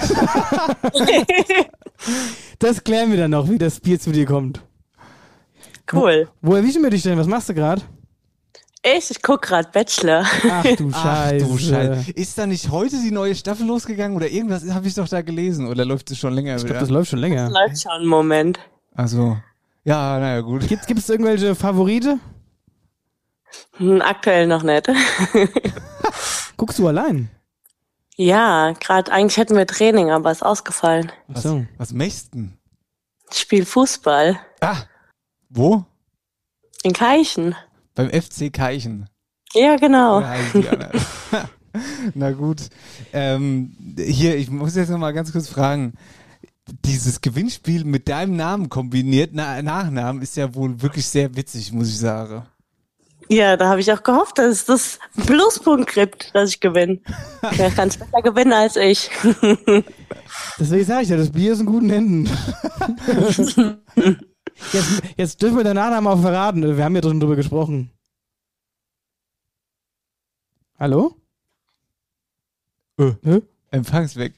das 2.58 2.82
klären 2.82 3.10
wir 3.10 3.18
dann 3.18 3.30
noch, 3.30 3.48
wie 3.48 3.58
das 3.58 3.80
Bier 3.80 4.00
zu 4.00 4.10
dir 4.12 4.26
kommt. 4.26 4.62
Cool. 5.92 6.28
Wo 6.40 6.54
erwischen 6.54 6.82
wir 6.82 6.90
dich 6.90 7.02
denn? 7.02 7.18
Was 7.18 7.26
machst 7.26 7.48
du 7.48 7.54
gerade? 7.54 7.82
Ich, 8.82 9.10
ich 9.10 9.20
guck 9.20 9.42
grad 9.42 9.72
Bachelor. 9.72 10.24
Ach 10.50 10.62
du 10.64 10.90
Ach 10.94 11.02
Scheiße. 11.02 11.46
du 11.46 11.58
Scheiße. 11.58 12.12
Ist 12.12 12.38
da 12.38 12.46
nicht 12.46 12.70
heute 12.70 12.96
die 12.96 13.10
neue 13.10 13.34
Staffel 13.34 13.66
losgegangen 13.66 14.16
oder 14.16 14.28
irgendwas 14.28 14.64
habe 14.72 14.88
ich 14.88 14.94
doch 14.94 15.08
da 15.08 15.20
gelesen 15.20 15.66
oder 15.66 15.84
läuft 15.84 16.10
es 16.10 16.18
schon 16.18 16.32
länger 16.32 16.56
Ich 16.56 16.64
glaube, 16.64 16.80
das 16.80 16.88
läuft 16.88 17.10
schon 17.10 17.18
länger. 17.18 17.50
Läuft 17.50 17.82
schon 17.82 17.92
einen 17.92 18.06
Moment. 18.06 18.58
Also, 18.94 19.36
ja, 19.84 20.18
naja, 20.18 20.40
gut. 20.40 20.66
Gibt 20.66 20.88
es 20.88 21.08
irgendwelche 21.10 21.54
Favorite? 21.54 22.18
Hm, 23.76 24.00
aktuell 24.02 24.46
noch 24.46 24.62
nicht. 24.62 24.88
Guckst 26.56 26.78
du 26.78 26.88
allein? 26.88 27.30
ja, 28.16 28.72
gerade 28.72 29.10
eigentlich 29.12 29.38
hätten 29.38 29.56
wir 29.56 29.66
Training, 29.66 30.10
aber 30.10 30.30
ist 30.30 30.42
ausgefallen. 30.44 31.10
Was, 31.28 31.42
So. 31.44 31.64
was 31.78 31.92
möchtest 31.94 32.34
du 32.34 32.38
denn? 32.38 32.58
Ich 33.32 33.38
spiele 33.38 33.64
Fußball. 33.64 34.38
Ah, 34.60 34.82
wo? 35.48 35.84
In 36.82 36.92
Keichen. 36.92 37.54
Beim 37.94 38.10
FC 38.10 38.52
Keichen. 38.52 39.08
Ja, 39.54 39.76
genau. 39.76 40.20
Ja. 40.20 40.90
Na 42.14 42.32
gut. 42.32 42.68
Ähm, 43.14 43.74
hier, 43.96 44.36
ich 44.36 44.50
muss 44.50 44.76
jetzt 44.76 44.90
noch 44.90 44.98
mal 44.98 45.12
ganz 45.12 45.32
kurz 45.32 45.48
fragen. 45.48 45.94
dieses 46.84 47.20
Gewinnspiel 47.22 47.84
mit 47.84 48.06
deinem 48.08 48.36
Namen 48.36 48.68
kombiniert, 48.68 49.30
na, 49.32 49.62
Nachnamen, 49.62 50.20
ist 50.20 50.36
ja 50.36 50.54
wohl 50.54 50.82
wirklich 50.82 51.06
sehr 51.06 51.34
witzig, 51.36 51.72
muss 51.72 51.88
ich 51.88 51.98
sagen. 51.98 52.44
Ja, 53.32 53.56
da 53.56 53.68
habe 53.68 53.80
ich 53.80 53.92
auch 53.92 54.02
gehofft, 54.02 54.38
dass 54.38 54.48
es 54.48 54.64
das 54.64 54.98
Pluspunkt 55.24 55.94
gibt, 55.94 56.34
dass 56.34 56.50
ich 56.50 56.58
gewinne. 56.58 56.98
Wer 57.52 57.70
kann 57.70 57.86
es 57.86 57.96
besser 57.96 58.22
gewinnen 58.22 58.52
als 58.52 58.74
ich? 58.74 59.08
Deswegen 60.58 60.84
sage 60.84 61.02
ich 61.04 61.08
ja, 61.10 61.16
das 61.16 61.30
Bier 61.30 61.52
ist 61.52 61.60
in 61.60 61.66
guten 61.66 61.90
Händen. 61.90 62.24
jetzt, 64.72 65.02
jetzt 65.16 65.40
dürfen 65.40 65.58
wir 65.58 65.64
den 65.64 65.76
Nachnamen 65.76 66.12
auch 66.12 66.20
verraten. 66.20 66.76
Wir 66.76 66.84
haben 66.84 66.96
ja 66.96 67.00
drin 67.00 67.20
drüber 67.20 67.36
gesprochen. 67.36 67.92
Hallo? 70.80 71.14
Äh, 72.98 73.40
Empfangsweg. 73.70 74.34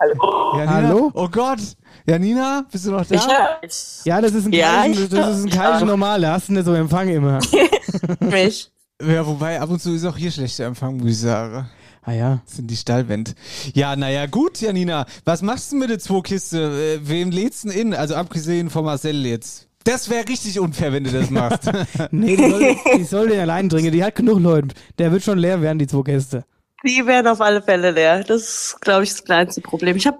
Hallo? 0.00 0.58
Janina? 0.58 0.72
Hallo? 0.72 1.12
Oh 1.14 1.28
Gott! 1.28 1.60
Janina, 2.06 2.66
bist 2.70 2.86
du 2.86 2.90
noch 2.90 3.06
da? 3.06 3.14
Ich 3.14 3.26
hör's. 3.26 4.02
Ja, 4.04 4.20
das 4.20 4.32
ist 4.34 4.46
ein 4.46 4.52
Ja, 4.52 4.84
ich 4.84 5.08
das 5.08 5.38
ist 5.38 5.44
ein 5.46 5.52
hör- 5.52 5.72
Kaichen 5.72 5.88
normal, 5.88 6.20
da 6.20 6.32
hast 6.32 6.48
du 6.48 6.52
nicht 6.52 6.64
so 6.66 6.74
Empfang 6.74 7.08
immer. 7.08 7.38
Mich. 8.20 8.70
Ja, 9.02 9.26
wobei 9.26 9.60
ab 9.60 9.70
und 9.70 9.80
zu 9.80 9.94
ist 9.94 10.04
auch 10.04 10.16
hier 10.16 10.30
schlechter 10.30 10.64
Empfang, 10.66 10.98
muss 10.98 11.10
ich 11.10 11.18
sagen. 11.18 11.68
Ah 12.02 12.12
ja. 12.12 12.40
Das 12.44 12.56
sind 12.56 12.70
die 12.70 12.76
Stallwände. 12.76 13.32
Ja, 13.72 13.96
naja, 13.96 14.26
gut, 14.26 14.60
Janina. 14.60 15.06
Was 15.24 15.40
machst 15.40 15.72
du 15.72 15.76
mit 15.76 15.88
der 15.88 15.98
zwei 15.98 16.20
Kiste? 16.20 16.98
Äh, 17.02 17.08
wem 17.08 17.30
lädst 17.30 17.64
du 17.64 17.68
denn 17.70 17.78
in? 17.78 17.94
Also 17.94 18.14
abgesehen 18.14 18.68
von 18.68 18.84
Marcel 18.84 19.24
jetzt. 19.24 19.68
Das 19.84 20.08
wäre 20.10 20.28
richtig 20.28 20.60
unfair, 20.60 20.92
wenn 20.92 21.04
du 21.04 21.10
das 21.10 21.30
machst. 21.30 21.70
Nee, 22.10 22.36
die 22.36 22.50
soll, 22.50 22.76
die 22.98 23.04
soll 23.04 23.28
den 23.28 23.40
allein 23.40 23.68
trinken. 23.70 23.90
Die 23.92 24.04
hat 24.04 24.14
genug 24.14 24.40
Leute. 24.40 24.68
Der 24.98 25.10
wird 25.12 25.22
schon 25.24 25.38
leer 25.38 25.62
werden, 25.62 25.78
die 25.78 25.86
zwei 25.86 26.02
Gäste. 26.02 26.44
Die 26.86 27.06
werden 27.06 27.26
auf 27.28 27.40
alle 27.40 27.62
Fälle 27.62 27.90
leer. 27.92 28.22
Das 28.24 28.42
ist, 28.42 28.76
glaube 28.82 29.04
ich, 29.04 29.10
das 29.10 29.24
kleinste 29.24 29.62
Problem. 29.62 29.96
Ich 29.96 30.06
habe 30.06 30.18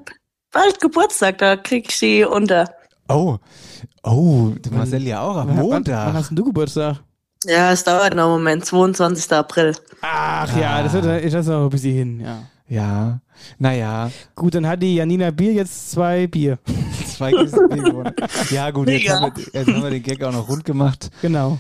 bald 0.55 0.81
Geburtstag, 0.81 1.37
da 1.39 1.57
krieg 1.57 1.87
ich 1.91 1.97
sie 1.99 2.25
unter. 2.25 2.71
oh. 3.09 3.37
Oh, 4.07 4.53
Marcel 4.71 5.03
ja 5.07 5.23
auch 5.23 5.37
am 5.37 5.49
Wann- 5.49 5.57
Wann, 5.57 5.67
Montag. 5.67 6.13
hast 6.13 6.29
denn 6.29 6.37
du 6.37 6.45
Geburtstag? 6.45 6.97
Ja, 7.47 7.73
es 7.73 7.85
dauert 7.85 8.15
noch 8.15 8.25
einen 8.25 8.33
Moment. 8.33 8.65
22. 8.67 9.33
April. 9.33 9.75
Ach 10.03 10.55
ja, 10.59 10.83
das 10.83 10.93
wird 10.93 11.25
ich 11.25 11.33
lasse 11.33 11.51
noch 11.53 11.65
ein 11.65 11.71
bisschen 11.71 11.95
hin, 11.95 12.21
ja. 12.21 12.43
Ja, 12.69 13.21
naja. 13.59 14.11
Gut, 14.35 14.55
dann 14.55 14.67
hat 14.67 14.83
die 14.83 14.97
Janina 14.97 15.31
Bier 15.31 15.53
jetzt 15.55 15.91
zwei 15.91 16.27
Bier. 16.27 16.59
Zwei 17.17 17.31
Kisten 17.33 17.69
Bier 17.69 17.83
gewonnen. 17.83 18.13
Ja, 18.51 18.71
gut, 18.71 18.89
jetzt 18.89 19.03
Mega. 19.05 19.21
haben, 19.21 19.37
wir, 19.37 19.45
jetzt 19.53 19.69
haben 19.73 19.83
wir 19.83 19.91
den 19.91 20.03
Gag 20.03 20.23
auch 20.25 20.33
noch 20.33 20.49
rund 20.49 20.65
gemacht. 20.65 21.11
Genau. 21.23 21.59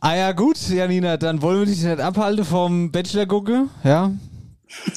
Ah 0.00 0.16
ja, 0.16 0.32
gut, 0.32 0.58
Janina, 0.68 1.16
dann 1.16 1.40
wollen 1.42 1.60
wir 1.60 1.66
dich 1.66 1.82
nicht 1.82 2.00
abhalten 2.00 2.44
vom 2.44 2.90
Bachelor 2.90 3.24
gucke, 3.26 3.66
ja? 3.84 4.10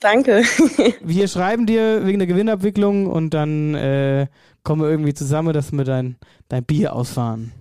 Danke. 0.00 0.42
Wir 1.02 1.28
schreiben 1.28 1.66
dir 1.66 2.06
wegen 2.06 2.18
der 2.18 2.26
Gewinnabwicklung 2.28 3.06
und 3.06 3.30
dann 3.34 3.74
äh, 3.74 4.26
kommen 4.62 4.82
wir 4.82 4.88
irgendwie 4.90 5.14
zusammen, 5.14 5.52
dass 5.52 5.72
wir 5.72 5.84
dein, 5.84 6.16
dein 6.48 6.64
Bier 6.64 6.94
ausfahren. 6.94 7.52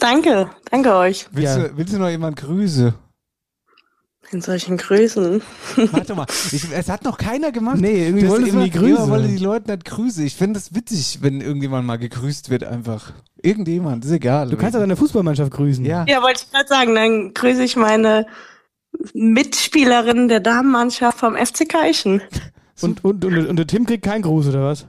Danke. 0.00 0.50
Danke 0.70 0.94
euch. 0.94 1.26
Willst, 1.32 1.56
Ja. 1.56 1.68
du, 1.68 1.76
willst 1.76 1.92
du 1.92 1.98
noch 1.98 2.08
jemand 2.08 2.36
grüße? 2.36 2.94
In 4.30 4.40
solchen 4.40 4.78
Grüßen. 4.78 5.42
Warte 5.90 6.14
mal, 6.14 6.26
ich, 6.52 6.64
es 6.72 6.88
hat 6.88 7.04
noch 7.04 7.18
keiner 7.18 7.52
gemacht. 7.52 7.76
Nee, 7.78 8.06
irgendwie 8.06 8.26
Das 8.26 8.34
du 8.36 8.46
immer. 8.46 8.64
Immer 8.64 9.08
wollte 9.10 9.28
die 9.28 9.36
Leute 9.36 9.70
nicht 9.70 9.84
grüßen. 9.84 10.24
Ich 10.24 10.36
finde 10.36 10.58
es 10.58 10.74
witzig, 10.74 11.18
wenn 11.20 11.42
irgendjemand 11.42 11.86
mal 11.86 11.98
gegrüßt 11.98 12.48
wird 12.48 12.64
einfach. 12.64 13.12
Irgendjemand, 13.42 14.06
ist 14.06 14.10
egal. 14.12 14.48
Du 14.48 14.56
kannst 14.56 14.72
ja 14.74 14.80
deine 14.80 14.96
Fußballmannschaft 14.96 15.50
grüßen. 15.50 15.84
Ja. 15.84 16.06
Ja, 16.08 16.22
wollte 16.22 16.44
ich 16.46 16.50
gerade 16.50 16.66
sagen. 16.68 16.94
Dann 16.94 17.34
grüße 17.34 17.62
ich 17.62 17.76
meine 17.76 18.24
Mitspielerin 19.14 20.28
der 20.28 20.40
Damenmannschaft 20.40 21.18
vom 21.18 21.36
FC 21.36 21.68
Keichen. 21.68 22.22
Und, 22.80 23.04
und, 23.04 23.24
und, 23.24 23.46
und 23.46 23.56
der 23.56 23.66
Tim 23.66 23.86
kriegt 23.86 24.04
keinen 24.04 24.22
Gruß, 24.22 24.48
oder 24.48 24.64
was? 24.64 24.86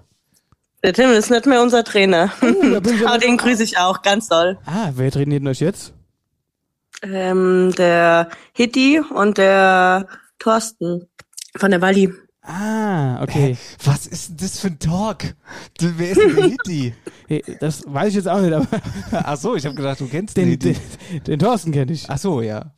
Der 0.84 0.94
Tim 0.94 1.12
ist 1.12 1.30
nicht 1.30 1.46
mehr 1.46 1.62
unser 1.62 1.84
Trainer. 1.84 2.32
ich 2.42 3.06
Aber 3.08 3.18
den 3.18 3.38
grüße 3.38 3.64
ich 3.64 3.78
auch 3.78 4.02
ganz 4.02 4.28
doll. 4.28 4.58
Ah, 4.66 4.92
wer 4.96 5.12
trainiert 5.12 5.42
denn 5.42 5.48
euch 5.48 5.62
jetzt? 5.62 5.94
Ähm, 7.02 7.74
der 7.78 8.30
Hitti 8.54 9.00
und 9.00 9.38
der 9.38 10.08
Thorsten 10.40 11.08
von 11.56 11.72
der 11.72 11.82
Walli. 11.82 12.12
Ah, 12.42 13.22
okay. 13.24 13.58
Was 13.86 14.06
ist 14.06 14.30
denn 14.30 14.38
das 14.38 14.60
für 14.60 14.68
ein 14.68 14.80
Talk? 14.80 15.24
Du, 15.80 15.94
wer 15.98 16.12
ist 16.12 16.22
denn 16.22 16.36
der 16.36 16.46
Hitti? 16.46 16.94
Hey, 17.26 17.42
Das 17.62 17.84
weiß 17.88 18.10
ich 18.10 18.16
jetzt 18.16 18.28
auch 18.28 18.42
nicht, 18.42 18.52
aber 18.52 18.68
Ach 19.14 19.38
so, 19.38 19.56
ich 19.56 19.66
habe 19.66 19.76
gedacht, 19.76 20.02
du 20.02 20.08
kennst 20.08 20.36
den, 20.36 20.60
den, 20.60 20.76
den, 21.10 21.24
den 21.26 21.40
Thorsten 21.40 21.72
kenne 21.72 21.94
ich. 21.94 22.10
Ach 22.10 22.18
so, 22.18 22.42
ja. 22.42 22.74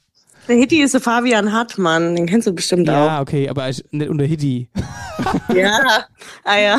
Der 0.48 0.56
Hitti 0.58 0.82
ist 0.82 0.94
der 0.94 1.02
Fabian 1.02 1.52
Hartmann. 1.52 2.16
Den 2.16 2.26
kennst 2.28 2.48
du 2.48 2.54
bestimmt 2.54 2.88
Ja, 2.88 3.22
okay, 3.22 3.50
aber 3.50 3.70
ich, 3.70 3.84
nicht 3.92 4.10
unter 4.10 4.26
Hitti. 4.26 4.70
auch. 4.76 4.84
Ja. 5.56 6.06
Ah 6.44 6.58
ja. 6.58 6.78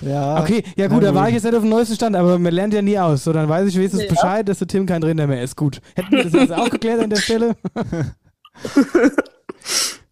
Ja. 0.00 0.40
Okay, 0.40 0.62
ja 0.76 0.86
gut, 0.88 1.02
da 1.02 1.14
war 1.14 1.28
ich 1.28 1.34
jetzt 1.34 1.44
nicht 1.44 1.54
auf 1.54 1.60
dem 1.60 1.68
neuesten 1.68 1.94
Stand, 1.96 2.16
aber 2.16 2.38
man 2.38 2.52
lernt 2.54 2.72
ja 2.72 2.80
nie 2.80 2.98
aus. 2.98 3.24
So, 3.24 3.32
dann 3.32 3.48
weiß 3.48 3.68
ich 3.68 3.76
wenigstens 3.76 4.04
Ja. 4.04 4.08
Bescheid, 4.08 4.48
dass 4.48 4.58
der 4.58 4.68
Tim 4.68 4.86
kein 4.86 5.00
Trainer 5.02 5.26
mehr 5.26 5.42
ist. 5.42 5.56
Gut. 5.56 5.80
Hätten 5.94 6.12
wir 6.12 6.24
das 6.24 6.32
jetzt 6.32 6.52
auch 6.52 6.70
geklärt 6.70 7.00
an 7.02 7.10
der 7.10 7.16
Stelle? 7.16 7.56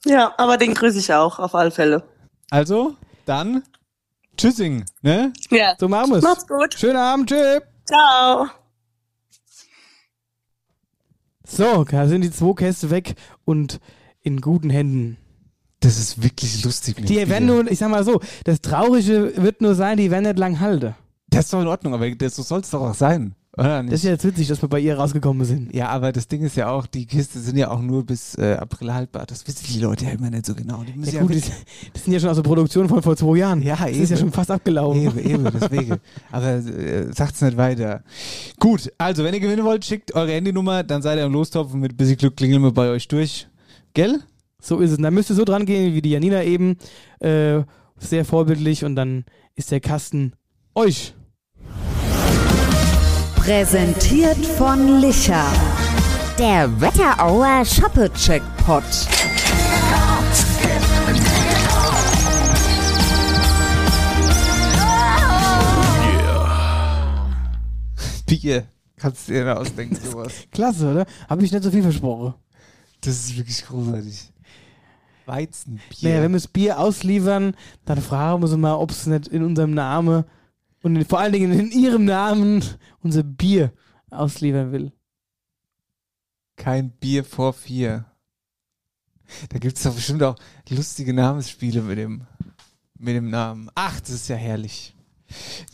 Ja, 0.05 0.33
aber 0.39 0.57
den 0.57 0.75
grüße 0.75 0.99
ich 0.99 1.13
auch, 1.13 1.39
auf 1.39 1.55
alle 1.55 1.71
Fälle. 1.71 2.03
Also, 2.51 2.95
dann 3.27 3.63
Tschüssing, 4.37 4.85
ne? 5.03 5.33
Ja. 5.51 5.75
So 5.79 5.89
machen 5.89 6.13
wir's. 6.13 6.23
Macht's 6.23 6.47
gut. 6.47 6.75
Schönen 6.79 6.97
Abend, 6.97 7.29
tschüss. 7.29 7.61
Ciao. 7.85 8.47
So, 11.49 11.85
da 11.85 12.07
sind 12.07 12.23
die 12.23 12.31
zwei 12.31 12.53
Käste 12.53 12.91
weg 12.91 13.15
und 13.45 13.81
in 14.23 14.41
guten 14.41 14.71
Händen. 14.71 15.17
Das 15.81 15.99
ist 15.99 16.23
wirklich 16.23 16.65
lustig. 16.65 16.97
Die 16.97 17.15
Bier. 17.15 17.29
werden 17.29 17.47
nur, 17.47 17.71
ich 17.71 17.79
sag 17.79 17.91
mal 17.91 18.05
so, 18.05 18.21
das 18.45 18.61
Traurige 18.61 19.33
wird 19.37 19.61
nur 19.61 19.75
sein, 19.75 19.97
die 19.97 20.11
werden 20.11 20.25
nicht 20.25 20.39
lang 20.39 20.61
halten. 20.61 20.95
Das 21.31 21.47
ist 21.47 21.53
doch 21.53 21.61
in 21.61 21.69
Ordnung, 21.69 21.95
aber 21.95 22.11
das, 22.11 22.37
so 22.37 22.43
soll 22.43 22.61
es 22.61 22.71
doch 22.71 22.83
auch 22.83 22.95
sein. 22.95 23.35
Oder 23.59 23.83
nicht? 23.83 23.93
Das 23.93 24.01
ist 24.01 24.05
ja 24.05 24.13
jetzt 24.13 24.25
witzig, 24.25 24.47
dass 24.47 24.63
wir 24.63 24.69
bei 24.69 24.79
ihr 24.79 24.97
rausgekommen 24.97 25.45
sind. 25.45 25.75
Ja, 25.75 25.89
aber 25.89 26.13
das 26.13 26.29
Ding 26.29 26.43
ist 26.43 26.57
ja 26.57 26.71
auch, 26.71 26.87
die 26.87 27.07
Kiste 27.07 27.41
sind 27.41 27.57
ja 27.57 27.71
auch 27.71 27.81
nur 27.81 28.07
bis 28.07 28.37
äh, 28.37 28.55
April 28.55 28.95
haltbar. 28.95 29.27
Das 29.27 29.47
wissen 29.49 29.67
die 29.73 29.81
Leute 29.81 30.05
ja 30.05 30.13
immer 30.13 30.31
nicht 30.31 30.47
so 30.47 30.55
genau. 30.55 30.85
Die 30.85 30.97
müssen 30.97 31.15
Ja, 31.15 31.23
gut, 31.23 31.35
die, 31.35 31.41
die 31.95 31.99
sind 31.99 32.13
ja 32.13 32.21
schon 32.21 32.29
aus 32.31 32.37
der 32.37 32.45
Produktion 32.45 32.89
von 32.89 33.03
vor 33.03 33.17
zwei 33.17 33.39
Jahren. 33.39 33.61
Ja, 33.63 33.77
das 33.77 33.91
ist 33.91 34.11
ja 34.11 34.17
eben. 34.17 34.27
schon 34.27 34.33
fast 34.33 34.51
abgelaufen. 34.51 35.03
Eben, 35.03 35.19
eben, 35.19 35.49
deswegen. 35.53 35.97
Aber 36.31 36.47
äh, 36.47 37.13
sagt's 37.13 37.41
nicht 37.43 37.57
weiter. 37.57 38.05
Gut, 38.61 38.93
also 38.97 39.25
wenn 39.25 39.35
ihr 39.35 39.41
gewinnen 39.41 39.65
wollt, 39.65 39.85
schickt 39.85 40.15
eure 40.15 40.31
Handynummer, 40.33 40.85
dann 40.85 41.03
seid 41.03 41.19
ihr 41.19 41.25
im 41.25 41.33
Lostopf 41.33 41.75
und 41.75 41.81
mit 41.81 41.93
ein 41.93 41.97
bisschen 41.97 42.17
Glück 42.17 42.37
klingeln 42.37 42.63
wir 42.63 42.73
bei 42.73 42.91
euch 42.91 43.09
durch. 43.09 43.49
Gell? 43.93 44.21
So 44.61 44.79
ist 44.79 44.93
es. 44.93 44.99
Und 44.99 45.03
dann 45.03 45.15
müsst 45.15 45.31
ihr 45.31 45.37
so 45.37 45.45
dran 45.45 45.67
gehen 45.67 45.95
wie 45.95 46.03
die 46.03 46.11
Janina 46.11 46.43
eben. 46.45 46.77
Äh, 47.21 47.63
sehr 47.99 48.25
vorbildlich 48.25 48.85
und 48.85 48.95
dann 48.95 49.25
ist 49.57 49.73
der 49.73 49.81
Kasten 49.81 50.33
euch. 50.75 51.15
Präsentiert 53.49 54.45
von 54.45 55.01
Licher. 55.01 55.43
Der 56.39 56.69
Wetterauer 56.83 57.65
Shoppe-Checkpot. 57.65 58.83
Bier. 68.27 68.67
Kannst 68.99 69.27
du 69.27 69.33
dir 69.33 69.47
da 69.47 69.55
ausdenken, 69.55 69.97
sowas. 69.97 70.35
Klasse, 70.53 70.91
oder? 70.91 71.07
Habe 71.31 71.43
ich 71.43 71.51
nicht 71.51 71.65
so 71.65 71.71
viel 71.71 71.81
versprochen. 71.81 72.35
Das 73.01 73.15
ist 73.15 73.35
wirklich 73.35 73.65
großartig. 73.65 74.31
Weizenbier. 75.25 75.81
Naja, 76.03 76.23
wenn 76.23 76.33
wir 76.33 76.37
das 76.37 76.49
Bier 76.49 76.79
ausliefern, 76.79 77.55
dann 77.87 78.03
fragen 78.03 78.43
wir 78.43 78.49
sie 78.49 78.59
mal, 78.59 78.75
ob 78.75 78.91
es 78.91 79.07
nicht 79.07 79.29
in 79.29 79.43
unserem 79.43 79.73
Namen 79.73 80.25
und 80.83 81.05
vor 81.09 81.19
allen 81.19 81.33
Dingen 81.33 81.53
in 81.53 81.71
ihrem 81.71 82.05
Namen 82.05 82.65
unser 83.01 83.23
Bier 83.23 83.73
ausliefern 84.11 84.73
will. 84.73 84.93
Kein 86.57 86.91
Bier 86.91 87.25
vor 87.25 87.53
vier. 87.53 88.05
Da 89.51 89.59
gibt 89.59 89.77
es 89.77 89.83
doch 89.83 89.95
bestimmt 89.95 90.23
auch 90.23 90.37
lustige 90.69 91.13
Namensspiele 91.13 91.83
mit 91.83 91.99
dem, 91.99 92.27
mit 92.99 93.15
dem 93.15 93.31
Namen. 93.31 93.71
Ach, 93.75 94.01
das 94.01 94.11
ist 94.11 94.29
ja 94.29 94.37
herrlich. 94.37 94.95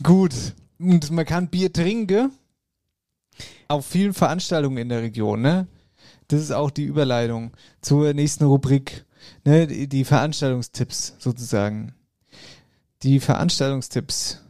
Gut. 0.03 0.33
Und 0.77 1.09
man 1.11 1.25
kann 1.25 1.49
Bier 1.49 1.71
trinken 1.71 2.31
auf 3.67 3.85
vielen 3.85 4.13
Veranstaltungen 4.13 4.77
in 4.77 4.89
der 4.89 5.01
Region, 5.01 5.41
ne? 5.41 5.67
Das 6.27 6.41
ist 6.41 6.51
auch 6.51 6.71
die 6.71 6.83
Überleitung 6.83 7.51
zur 7.81 8.13
nächsten 8.13 8.45
Rubrik, 8.45 9.05
ne? 9.43 9.67
Die 9.67 10.03
Veranstaltungstipps 10.03 11.15
sozusagen. 11.17 11.93
Die 13.03 13.19
Veranstaltungstipps. 13.19 14.41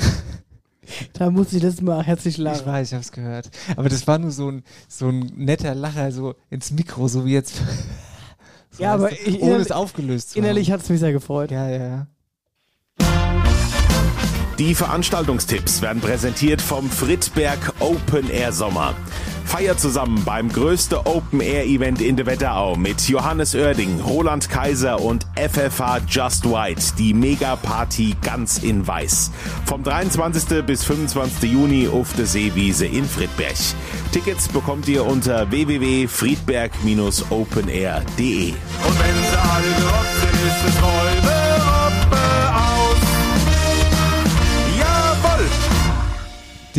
Da 1.12 1.30
muss 1.30 1.52
ich 1.52 1.62
letztes 1.62 1.82
Mal 1.82 2.02
herzlich 2.02 2.34
Ich 2.34 2.40
lachen. 2.42 2.66
weiß, 2.66 2.88
ich 2.88 2.94
hab's 2.94 3.12
gehört. 3.12 3.48
Aber 3.76 3.88
das 3.88 4.06
war 4.08 4.18
nur 4.18 4.32
so 4.32 4.50
ein, 4.50 4.64
so 4.88 5.08
ein 5.08 5.20
netter 5.36 5.74
Lacher, 5.74 6.10
so 6.10 6.34
ins 6.50 6.72
Mikro, 6.72 7.06
so 7.08 7.24
wie 7.24 7.32
jetzt. 7.34 7.60
So 8.72 8.84
Ja, 8.84 8.94
aber 8.94 9.08
du, 9.08 9.14
ich- 9.16 9.26
ohne 9.40 9.54
innerlich- 9.56 9.66
es 9.66 9.72
aufgelöst 9.72 10.30
zu 10.30 10.38
Innerlich 10.38 10.70
hat 10.70 10.80
es 10.82 10.88
mich 10.88 11.00
sehr 11.00 11.12
gefreut. 11.12 11.50
Ja, 11.50 11.68
ja, 11.68 11.86
ja. 11.88 12.06
Die 14.58 14.74
Veranstaltungstipps 14.74 15.80
werden 15.82 16.00
präsentiert 16.00 16.60
vom 16.60 16.88
Friedberg 16.90 17.72
Open 17.80 18.28
Air 18.30 18.52
Sommer. 18.52 18.94
Feier 19.50 19.76
zusammen 19.76 20.22
beim 20.24 20.48
größte 20.48 21.04
Open-Air-Event 21.06 22.00
in 22.00 22.14
der 22.14 22.26
Wetterau 22.26 22.76
mit 22.76 23.08
Johannes 23.08 23.56
Oerding, 23.56 24.00
Roland 24.00 24.48
Kaiser 24.48 25.00
und 25.00 25.26
FFH 25.34 26.02
Just 26.08 26.48
White, 26.48 26.80
die 26.96 27.12
Mega-Party 27.12 28.14
ganz 28.22 28.58
in 28.58 28.86
weiß. 28.86 29.32
Vom 29.66 29.82
23. 29.82 30.64
bis 30.64 30.84
25. 30.84 31.50
Juni 31.50 31.88
auf 31.88 32.12
der 32.12 32.26
Seewiese 32.26 32.86
in 32.86 33.04
Friedberg. 33.04 33.56
Tickets 34.12 34.46
bekommt 34.46 34.86
ihr 34.86 35.04
unter 35.04 35.50
www.friedberg-openair.de. 35.50 38.50
Und 38.50 39.00
wenn 39.00 39.16
sie 39.16 39.36
alle 39.36 39.74
gerockt 39.80 40.14
sind, 40.20 40.34
ist 40.46 40.62
es 40.68 40.80
Räume 40.80 41.09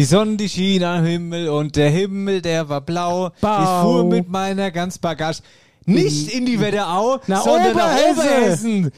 Die 0.01 0.05
Sonne, 0.05 0.35
die 0.35 0.49
schien 0.49 0.83
am 0.83 1.05
Himmel 1.05 1.47
und 1.49 1.75
der 1.75 1.91
Himmel, 1.91 2.41
der 2.41 2.67
war 2.67 2.81
blau. 2.81 3.29
Bau. 3.39 3.61
Ich 3.61 3.83
fuhr 3.83 4.03
mit 4.03 4.27
meiner 4.27 4.71
ganz 4.71 4.97
Bagage 4.97 5.43
nicht 5.85 6.33
in 6.33 6.47
die 6.47 6.59
Wetterau, 6.59 7.19
Nach 7.27 7.43
sondern 7.43 7.77
nach 7.77 7.95
Oberhesse. 7.97 8.19
Oberhessen. 8.19 8.91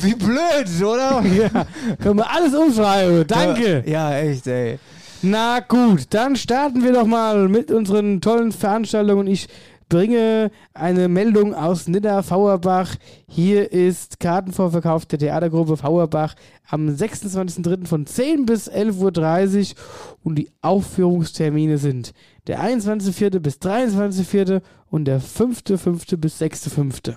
Wie 0.00 0.14
blöd, 0.16 0.82
oder? 0.82 1.22
Ja, 1.32 1.64
können 2.02 2.16
wir 2.16 2.28
alles 2.28 2.56
umschreiben. 2.56 3.24
Danke. 3.28 3.84
Ja, 3.86 4.18
echt, 4.18 4.48
ey. 4.48 4.80
Na 5.22 5.60
gut, 5.60 6.06
dann 6.10 6.34
starten 6.34 6.82
wir 6.82 6.92
doch 6.92 7.06
mal 7.06 7.48
mit 7.48 7.70
unseren 7.70 8.20
tollen 8.20 8.50
Veranstaltungen. 8.50 9.28
Ich 9.28 9.46
bringe 9.88 10.50
eine 10.74 11.08
Meldung 11.08 11.54
aus 11.54 11.88
Nidda 11.88 12.22
Fauerbach. 12.22 12.94
Hier 13.26 13.72
ist 13.72 14.20
Kartenvorverkauf 14.20 15.06
der 15.06 15.18
Theatergruppe 15.18 15.76
Fauerbach 15.76 16.34
am 16.68 16.88
26.03. 16.88 17.86
von 17.86 18.06
10 18.06 18.46
bis 18.46 18.70
11.30 18.70 19.72
Uhr 19.72 19.76
und 20.22 20.36
die 20.36 20.50
Aufführungstermine 20.60 21.78
sind 21.78 22.12
der 22.46 22.60
21.04. 22.60 23.38
bis 23.40 23.56
23.04. 23.56 24.62
und 24.90 25.04
der 25.06 25.20
5.05. 25.20 26.16
bis 26.16 26.40
6.05. 26.40 27.16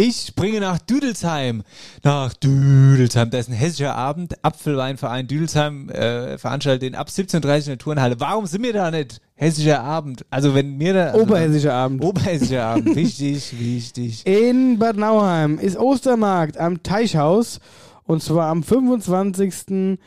Ich 0.00 0.36
bringe 0.36 0.60
nach 0.60 0.78
Düdelsheim. 0.78 1.64
Nach 2.04 2.32
Düdelsheim. 2.32 3.30
Da 3.30 3.38
ist 3.38 3.48
ein 3.48 3.54
hessischer 3.54 3.96
Abend. 3.96 4.44
Apfelweinverein 4.44 5.26
Düdelsheim 5.26 5.88
äh, 5.90 6.38
veranstaltet 6.38 6.82
den 6.82 6.94
ab 6.94 7.08
17.30 7.08 7.44
Uhr 7.44 7.54
in 7.56 7.64
der 7.64 7.78
Turnhalle. 7.78 8.20
Warum 8.20 8.46
sind 8.46 8.62
wir 8.62 8.72
da 8.72 8.92
nicht? 8.92 9.20
Hessischer 9.34 9.80
Abend. 9.80 10.24
Also 10.30 10.54
wenn 10.54 10.76
mir 10.76 10.94
da... 10.94 11.06
Also, 11.06 11.22
Oberhessischer 11.22 11.74
Abend. 11.74 12.04
Oberhessischer 12.04 12.64
Abend. 12.64 12.86
Wichtig, 12.94 13.58
wichtig. 13.58 14.24
In 14.24 14.78
Bad 14.78 14.96
Nauheim 14.98 15.58
ist 15.58 15.76
Ostermarkt 15.76 16.58
am 16.58 16.84
Teichhaus 16.84 17.58
und 18.04 18.22
zwar 18.22 18.46
am 18.50 18.62
25. 18.62 19.98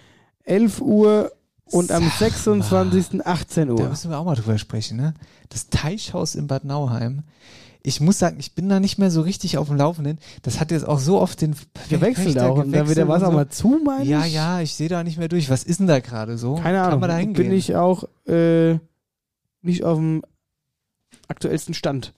11 0.45 0.79
Uhr 0.79 1.33
und 1.65 1.91
am 1.91 2.09
26. 2.17 3.25
18 3.25 3.67
Da 3.67 3.73
Uhr. 3.73 3.89
müssen 3.89 4.09
wir 4.09 4.17
auch 4.19 4.25
mal 4.25 4.35
drüber 4.35 4.57
sprechen, 4.57 4.95
ne? 4.95 5.15
Das 5.49 5.67
Teichhaus 5.69 6.35
in 6.35 6.47
Bad 6.47 6.63
Nauheim. 6.63 7.23
Ich 7.83 7.99
muss 7.99 8.19
sagen, 8.19 8.37
ich 8.39 8.53
bin 8.53 8.69
da 8.69 8.79
nicht 8.79 8.97
mehr 8.99 9.09
so 9.09 9.21
richtig 9.21 9.57
auf 9.57 9.67
dem 9.67 9.77
Laufenden. 9.77 10.19
Das 10.43 10.59
hat 10.59 10.69
jetzt 10.71 10.87
auch 10.87 10.99
so 10.99 11.19
oft 11.19 11.41
den 11.41 11.55
Gewechselt 11.89 12.37
auch. 12.39 12.57
Und 12.57 12.71
dann 12.71 12.87
wird 12.87 12.97
der 12.97 13.05
gewechselt 13.05 13.07
Wasser 13.07 13.27
und 13.27 13.31
so. 13.31 13.37
mal 13.37 13.49
zu, 13.49 13.81
meine 13.83 14.05
Ja, 14.05 14.25
ja, 14.25 14.61
ich 14.61 14.75
sehe 14.75 14.89
da 14.89 15.03
nicht 15.03 15.17
mehr 15.17 15.27
durch. 15.29 15.49
Was 15.49 15.63
ist 15.63 15.79
denn 15.79 15.87
da 15.87 15.99
gerade 15.99 16.37
so? 16.37 16.55
Keine 16.55 16.77
Kann 16.77 16.87
Ahnung. 16.87 16.99
man 16.99 17.09
da 17.09 17.17
hingehen? 17.17 17.47
bin 17.49 17.51
ich 17.57 17.75
auch 17.75 18.03
äh, 18.27 18.77
nicht 19.63 19.83
auf 19.83 19.97
dem 19.97 20.21
aktuellsten 21.27 21.73
Stand, 21.73 22.13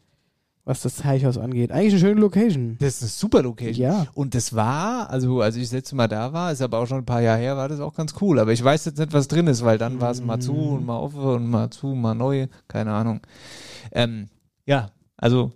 was 0.66 0.82
das 0.82 0.95
Teichhaus 0.95 1.38
angeht. 1.38 1.72
Eigentlich 1.72 1.93
eine 1.93 1.99
schöne 2.01 2.20
Location. 2.22 2.78
Das 2.80 2.95
ist 2.95 3.01
eine 3.03 3.09
super 3.09 3.41
Location. 3.43 3.82
Ja. 3.86 4.07
Und 4.14 4.36
das 4.36 4.53
war, 4.55 5.09
also 5.09 5.41
als 5.41 5.55
ich 5.55 5.64
das 5.64 5.72
letzte 5.72 5.95
Mal 5.95 6.07
da 6.07 6.34
war, 6.34 6.51
ist 6.51 6.61
aber 6.61 6.80
auch 6.80 6.88
schon 6.88 6.99
ein 6.99 7.05
paar 7.05 7.22
Jahre 7.22 7.39
her, 7.39 7.55
war 7.57 7.70
das 7.70 7.80
auch 7.80 7.93
ganz 7.93 8.16
cool. 8.22 8.39
Aber 8.39 8.51
ich 8.51 8.64
weiß 8.64 8.86
jetzt 8.86 8.97
nicht, 8.97 9.14
was 9.14 9.28
drin 9.30 9.47
ist, 9.47 9.64
weil 9.64 9.78
dann 9.78 10.01
war 10.01 10.11
es 10.11 10.22
mal 10.22 10.39
zu 10.39 10.53
und 10.53 10.86
mal 10.86 10.97
offen 10.97 11.22
und 11.22 11.47
mal 11.49 11.70
zu, 11.70 11.88
mal 11.88 12.16
neu. 12.16 12.47
Keine 12.68 12.91
Ahnung. 12.91 13.22
Ähm, 13.91 14.28
ja, 14.66 14.89
also, 15.18 15.51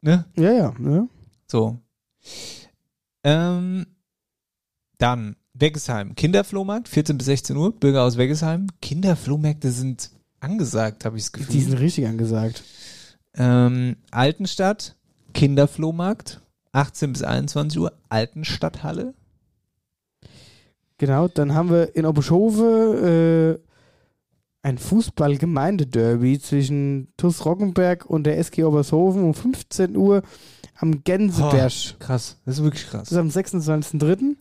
ne? 0.00 0.24
Ja, 0.36 0.52
ja. 0.52 0.74
ja. 0.78 1.08
So. 1.46 1.78
Ähm, 3.22 3.86
dann 4.98 5.36
Weggesheim, 5.54 6.14
Kinderflohmarkt, 6.14 6.88
14 6.88 7.18
bis 7.18 7.26
16 7.26 7.56
Uhr, 7.56 7.72
Bürger 7.72 8.04
aus 8.04 8.16
Weggesheim. 8.16 8.68
Kinderflohmärkte 8.80 9.70
sind 9.70 10.10
angesagt, 10.40 11.04
habe 11.04 11.16
ich 11.16 11.24
das 11.24 11.32
Gefühl. 11.32 11.52
Die 11.52 11.60
sind 11.60 11.78
richtig 11.78 12.06
angesagt. 12.06 12.62
Ähm, 13.34 13.96
Altenstadt, 14.10 14.96
Kinderflohmarkt, 15.34 16.40
18 16.72 17.12
bis 17.12 17.22
21 17.22 17.78
Uhr, 17.80 17.92
Altenstadthalle. 18.08 19.14
Genau, 20.98 21.28
dann 21.28 21.54
haben 21.54 21.70
wir 21.70 21.96
in 21.96 22.06
Obuschove 22.06 23.58
äh, 23.58 23.69
ein 24.62 24.78
Fußball-Gemeindederby 24.78 26.38
zwischen 26.38 27.08
TuS 27.16 27.44
Roggenberg 27.46 28.04
und 28.06 28.24
der 28.24 28.38
SG 28.38 28.64
Obershofen 28.64 29.22
um 29.24 29.34
15 29.34 29.96
Uhr 29.96 30.22
am 30.76 31.02
Gänseberg. 31.02 31.54
Oh, 31.54 31.96
krass, 31.98 32.36
das 32.44 32.58
ist 32.58 32.64
wirklich 32.64 32.86
krass. 32.86 33.08
Das 33.08 33.12
ist 33.12 33.18
am 33.18 33.28
26.03. 33.28 34.36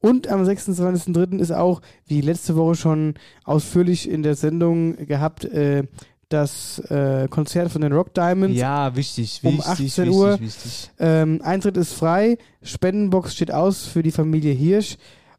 Und 0.00 0.28
am 0.28 0.42
26.03. 0.42 1.38
ist 1.38 1.50
auch, 1.50 1.82
wie 2.06 2.20
letzte 2.20 2.56
Woche 2.56 2.76
schon 2.76 3.14
ausführlich 3.44 4.08
in 4.08 4.22
der 4.22 4.36
Sendung 4.36 4.96
gehabt, 5.06 5.44
äh, 5.44 5.84
das 6.28 6.78
äh, 6.90 7.26
Konzert 7.28 7.72
von 7.72 7.80
den 7.80 7.92
Rock 7.92 8.14
Diamonds. 8.14 8.56
Ja, 8.56 8.94
wichtig, 8.94 9.40
um 9.42 9.58
wichtig, 9.58 9.70
18 9.70 9.84
wichtig, 9.86 10.10
Uhr. 10.10 10.40
wichtig. 10.40 10.90
Ähm, 10.98 11.40
Eintritt 11.42 11.76
ist 11.76 11.94
frei, 11.94 12.38
Spendenbox 12.62 13.34
steht 13.34 13.50
aus 13.50 13.86
für 13.86 14.02
die 14.02 14.12
Familie 14.12 14.52
Hirsch 14.52 14.98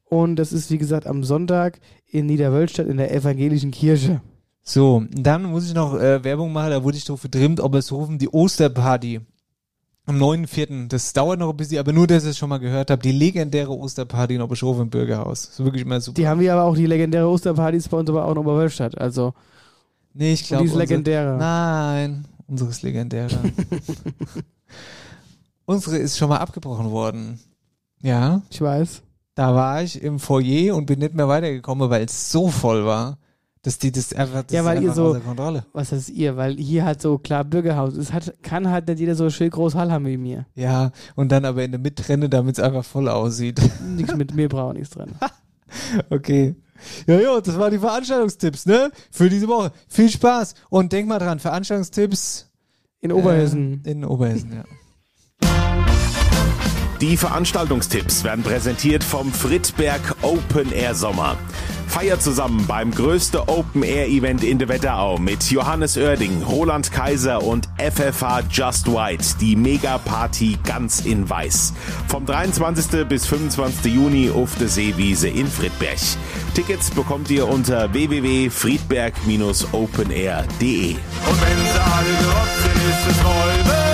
und 0.10 0.36
das 0.36 0.51
ist 0.51 0.70
wie 0.72 0.78
gesagt 0.78 1.07
am 1.07 1.24
Sonntag 1.24 1.80
in 2.07 2.26
Niederwölstadt 2.26 2.88
in 2.88 2.97
der 2.97 3.14
evangelischen 3.14 3.72
Kirche. 3.72 4.22
So, 4.62 5.03
dann 5.12 5.43
muss 5.43 5.68
ich 5.68 5.74
noch 5.74 5.99
äh, 5.99 6.24
Werbung 6.24 6.51
machen, 6.51 6.72
da 6.72 6.84
wurde 6.84 6.97
ich 6.97 7.05
drauf 7.05 7.22
getrimmt, 7.22 7.60
Obershofen, 7.60 8.18
die 8.20 8.30
Osterparty. 8.30 9.22
Am 10.05 10.18
9.4. 10.18 10.88
Das 10.88 11.14
dauert 11.14 11.39
noch 11.39 11.51
ein 11.51 11.57
bisschen, 11.57 11.78
aber 11.78 11.93
nur, 11.93 12.07
dass 12.07 12.24
ihr 12.24 12.32
es 12.32 12.38
schon 12.38 12.49
mal 12.49 12.57
gehört 12.57 12.89
habt. 12.89 13.05
Die 13.05 13.12
legendäre 13.12 13.70
Osterparty 13.70 14.36
in 14.36 14.41
Obershofen 14.41 14.84
im 14.84 14.89
Bürgerhaus. 14.89 15.43
Das 15.43 15.51
ist 15.60 15.64
wirklich 15.64 15.84
immer 15.84 16.01
super. 16.01 16.16
Die 16.16 16.28
haben 16.28 16.39
wir 16.39 16.51
aber 16.53 16.64
auch 16.64 16.76
die 16.76 16.88
legendäre 16.88 17.28
Osterpartys 17.28 17.88
bei 17.88 17.97
uns 17.97 18.10
aber 18.10 18.26
auch 18.26 18.32
in 18.32 18.39
Oberwölstadt. 18.39 18.97
Also 18.97 19.34
Nee, 20.14 20.34
ich 20.34 20.47
glaube. 20.47 20.64
die 20.64 20.70
ist 20.72 20.76
legendäre. 20.76 21.38
Nein, 21.38 22.26
unsere 22.47 22.72
ist 22.72 22.82
legendärer. 22.82 23.39
unsere 25.66 25.97
ist 25.97 26.18
schon 26.18 26.30
mal 26.30 26.38
abgebrochen 26.38 26.89
worden. 26.89 27.39
Ja. 28.01 28.41
Ich 28.49 28.62
weiß. 28.62 29.03
Da 29.40 29.56
war 29.56 29.82
ich 29.82 30.04
im 30.04 30.20
Foyer 30.20 30.76
und 30.76 30.86
bin 30.86 31.00
nicht 31.00 31.14
mehr 31.14 31.30
weitergekommen, 31.30 31.90
weil 31.90 32.04
es 32.04 32.30
so 32.30 32.50
voll 32.50 32.86
war, 32.86 33.18
dass 33.62 33.80
die 33.80 33.90
das 33.90 34.12
einfach, 34.12 34.44
das 34.44 34.52
ja, 34.52 34.66
weil 34.66 34.80
ist 34.80 34.84
ihr 34.84 34.92
so, 34.92 35.18
Kontrolle. 35.18 35.66
was 35.72 35.94
heißt 35.94 36.10
ihr, 36.10 36.36
weil 36.36 36.58
hier 36.58 36.84
halt 36.84 37.02
so 37.02 37.18
klar 37.18 37.46
Bürgerhaus 37.46 37.96
ist, 37.96 38.12
hat, 38.12 38.34
kann 38.44 38.70
halt 38.70 38.90
nicht 38.90 39.00
jeder 39.00 39.16
so 39.16 39.30
schön 39.30 39.50
groß 39.50 39.76
Hall 39.76 39.94
haben 39.94 40.06
wie 40.08 40.18
mir. 40.18 40.46
Ja, 40.56 40.92
und 41.16 41.32
dann 41.32 41.46
aber 41.46 41.64
in 41.64 41.72
der 41.72 41.80
Mittrenne, 41.80 42.28
damit 42.28 42.58
es 42.58 42.62
einfach 42.62 42.84
voll 42.84 43.08
aussieht. 43.08 43.62
Nichts 43.96 44.14
mit 44.14 44.36
mir 44.36 44.50
braucht 44.50 44.76
nichts 44.76 44.90
dran. 44.90 45.16
Okay. 46.10 46.56
Ja, 47.08 47.18
ja, 47.22 47.40
das 47.40 47.58
waren 47.58 47.72
die 47.72 47.80
Veranstaltungstipps, 47.80 48.66
ne? 48.66 48.92
Für 49.10 49.30
diese 49.30 49.48
Woche. 49.48 49.72
Viel 49.88 50.10
Spaß. 50.10 50.56
Und 50.70 50.92
denk 50.92 51.08
mal 51.08 51.20
dran, 51.20 51.40
Veranstaltungstipps. 51.40 52.50
In 53.00 53.14
Oberhessen. 53.14 53.86
Äh, 53.86 53.92
in 53.92 54.04
Oberhessen, 54.04 54.52
ja. 54.52 54.64
Die 57.02 57.16
Veranstaltungstipps 57.16 58.26
werden 58.26 58.43
präsentiert 58.43 59.06
vom 59.06 59.32
Friedberg 59.32 60.02
Open 60.22 60.74
Air 60.74 60.93
Sommer. 60.93 61.38
Feier 61.88 62.20
zusammen 62.20 62.68
beim 62.68 62.91
größte 62.91 63.47
Open 63.47 63.84
Air 63.84 64.10
Event 64.10 64.43
in 64.43 64.60
der 64.60 64.68
Wetterau 64.68 65.18
mit 65.18 65.50
Johannes 65.50 65.95
Oerding, 65.97 66.43
Roland 66.43 66.91
Kaiser 66.91 67.41
und 67.41 67.70
FFH 67.78 68.41
Just 68.52 68.91
White, 68.91 69.24
die 69.39 69.56
Mega 69.56 69.97
Party 69.97 70.58
ganz 70.66 71.06
in 71.06 71.30
weiß. 71.30 71.72
Vom 72.10 72.26
23. 72.26 73.08
bis 73.08 73.26
25. 73.28 73.93
Juni 73.93 74.30
auf 74.30 74.58
der 74.60 74.68
Seewiese 74.68 75.30
in 75.30 75.47
Friedberg. 75.47 76.00
Tickets 76.54 76.91
bekommt 76.91 77.32
ihr 77.32 77.47
unter 77.47 77.93
www.friedberg-openair.de. 77.93 80.91
Und 80.91 81.41
wenn 81.41 81.58
sie 81.58 81.80
alle 81.80 82.12
gerockt 82.20 82.60
sind, 82.62 82.76
ist 82.76 83.08
es 83.10 83.24
Räume 83.24 83.89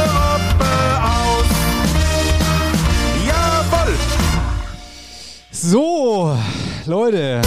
So, 5.55 6.37
Leute. 6.85 7.41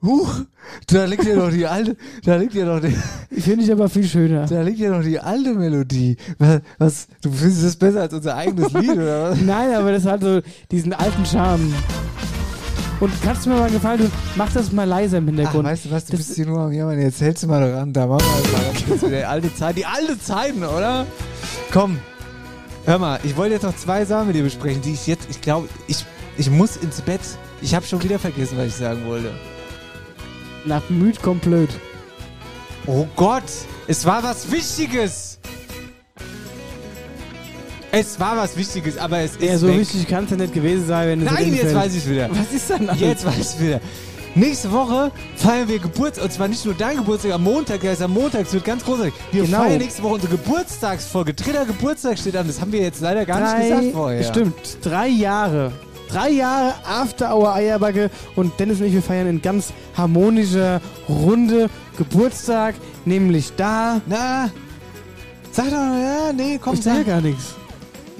Huch, 0.00 0.42
da 0.86 1.04
liegt 1.06 1.24
ja 1.24 1.34
noch 1.34 1.50
die 1.50 1.66
alte, 1.66 1.96
da 2.24 2.36
liegt 2.36 2.54
ja 2.54 2.64
noch 2.64 2.80
die, 2.80 2.94
Finde 3.40 3.64
ich 3.64 3.72
aber 3.72 3.88
viel 3.88 4.04
schöner. 4.04 4.46
da 4.46 4.62
liegt 4.62 4.78
ja 4.78 4.90
noch 4.90 5.02
die 5.02 5.18
alte 5.18 5.54
Melodie. 5.54 6.16
Was, 6.38 6.60
was 6.78 7.08
du 7.20 7.32
findest 7.32 7.64
das 7.64 7.76
besser 7.76 8.02
als 8.02 8.14
unser 8.14 8.36
eigenes 8.36 8.72
Lied, 8.72 8.90
oder 8.92 9.30
was? 9.30 9.40
Nein, 9.44 9.74
aber 9.74 9.90
das 9.92 10.06
hat 10.06 10.22
so 10.22 10.40
diesen 10.70 10.92
alten 10.92 11.26
Charme. 11.26 11.74
Und 13.02 13.12
kannst 13.20 13.44
du 13.44 13.50
mir 13.50 13.56
mal 13.56 13.64
einen 13.64 13.74
gefallen 13.74 13.98
tun? 13.98 14.12
Mach 14.36 14.52
das 14.52 14.70
mal 14.70 14.84
leiser 14.84 15.18
im 15.18 15.24
Ach, 15.24 15.28
Hintergrund. 15.30 15.64
weißt 15.66 15.86
du 15.86 15.90
was, 15.90 16.04
du 16.04 16.12
Das- 16.16 16.24
bist 16.24 16.36
hier 16.36 16.46
nur 16.46 16.60
am 16.60 16.72
Jammern, 16.72 17.00
jetzt 17.00 17.20
hältst 17.20 17.42
du 17.42 17.48
mal 17.48 17.68
ran, 17.72 17.92
da 17.92 18.06
machen 18.06 18.22
wir 18.24 18.52
mal 18.52 18.64
das 18.72 18.82
ist 18.96 19.02
wieder 19.08 19.18
die 19.18 19.24
alte 19.24 19.52
Zeit, 19.56 19.76
die 19.76 19.86
alte 19.86 20.20
Zeiten, 20.20 20.62
oder? 20.62 21.04
Komm, 21.72 21.98
hör 22.84 23.00
mal, 23.00 23.18
ich 23.24 23.36
wollte 23.36 23.54
jetzt 23.54 23.64
noch 23.64 23.74
zwei 23.74 24.04
Sachen 24.04 24.28
mit 24.28 24.36
dir 24.36 24.44
besprechen, 24.44 24.82
die 24.82 24.92
ich 24.92 25.08
jetzt, 25.08 25.26
ich 25.30 25.40
glaube, 25.40 25.68
ich, 25.88 26.04
ich 26.38 26.48
muss 26.48 26.76
ins 26.76 27.00
Bett. 27.00 27.20
Ich 27.60 27.74
habe 27.74 27.84
schon 27.84 28.00
wieder 28.04 28.20
vergessen, 28.20 28.56
was 28.56 28.66
ich 28.68 28.74
sagen 28.76 29.04
wollte. 29.04 29.32
Nach 30.64 30.88
müd 30.88 31.20
kommt 31.22 31.42
blöd. 31.42 31.70
Oh 32.86 33.08
Gott, 33.16 33.42
es 33.88 34.04
war 34.06 34.22
was 34.22 34.52
Wichtiges. 34.52 35.38
Es 37.94 38.18
war 38.18 38.36
was 38.38 38.56
Wichtiges, 38.56 38.96
aber 38.96 39.18
es 39.20 39.32
ist 39.36 39.42
Ja, 39.42 39.58
so 39.58 39.68
weg. 39.68 39.80
wichtig 39.80 40.08
kann 40.08 40.24
es 40.24 40.30
ja 40.30 40.36
nicht 40.38 40.54
gewesen 40.54 40.86
sein, 40.86 41.08
wenn 41.08 41.26
es 41.26 41.32
Nein, 41.32 41.54
jetzt 41.54 41.74
weiß 41.74 41.94
ich 41.94 42.08
wieder. 42.08 42.28
Was 42.30 42.50
ist 42.54 42.70
denn 42.70 42.88
alles? 42.88 43.00
Jetzt 43.02 43.24
weiß 43.26 43.54
ich 43.56 43.60
wieder. 43.60 43.80
Nächste 44.34 44.72
Woche 44.72 45.12
feiern 45.36 45.68
wir 45.68 45.78
Geburtstag. 45.78 46.24
Und 46.24 46.32
zwar 46.32 46.48
nicht 46.48 46.64
nur 46.64 46.72
dein 46.72 46.96
Geburtstag 46.96 47.32
am 47.32 47.42
Montag, 47.42 47.80
der 47.82 47.92
ist 47.92 48.00
am 48.00 48.14
Montag. 48.14 48.46
Es 48.46 48.52
wird 48.54 48.64
ganz 48.64 48.82
großartig. 48.82 49.12
Wir 49.30 49.44
Genau. 49.44 49.58
feiern 49.58 49.76
nächste 49.78 50.02
Woche 50.02 50.14
unsere 50.14 50.36
Geburtstagsfolge. 50.38 51.34
Dritter 51.34 51.66
Geburtstag 51.66 52.18
steht 52.18 52.34
an. 52.36 52.46
Das 52.46 52.58
haben 52.62 52.72
wir 52.72 52.80
jetzt 52.80 53.02
leider 53.02 53.26
gar 53.26 53.40
drei, 53.40 53.58
nicht 53.58 53.68
gesagt 53.68 53.92
vorher. 53.92 54.22
Stimmt, 54.24 54.54
drei 54.82 55.08
Jahre. 55.08 55.72
Drei 56.08 56.30
Jahre 56.30 56.74
After 56.86 57.34
Hour 57.36 57.52
Eierbacke 57.54 58.10
und 58.36 58.58
Dennis 58.58 58.80
und 58.80 58.86
ich, 58.86 58.94
wir 58.94 59.02
feiern 59.02 59.26
in 59.26 59.42
ganz 59.42 59.68
harmonischer 59.96 60.80
Runde 61.10 61.68
Geburtstag, 61.98 62.74
nämlich 63.04 63.52
da. 63.56 64.00
Na, 64.06 64.50
sag 65.52 65.66
doch, 65.66 65.72
ja, 65.74 66.32
nee, 66.34 66.58
komm, 66.62 66.74
ich 66.74 66.82
sag. 66.82 67.06
gar 67.06 67.20
nichts. 67.20 67.54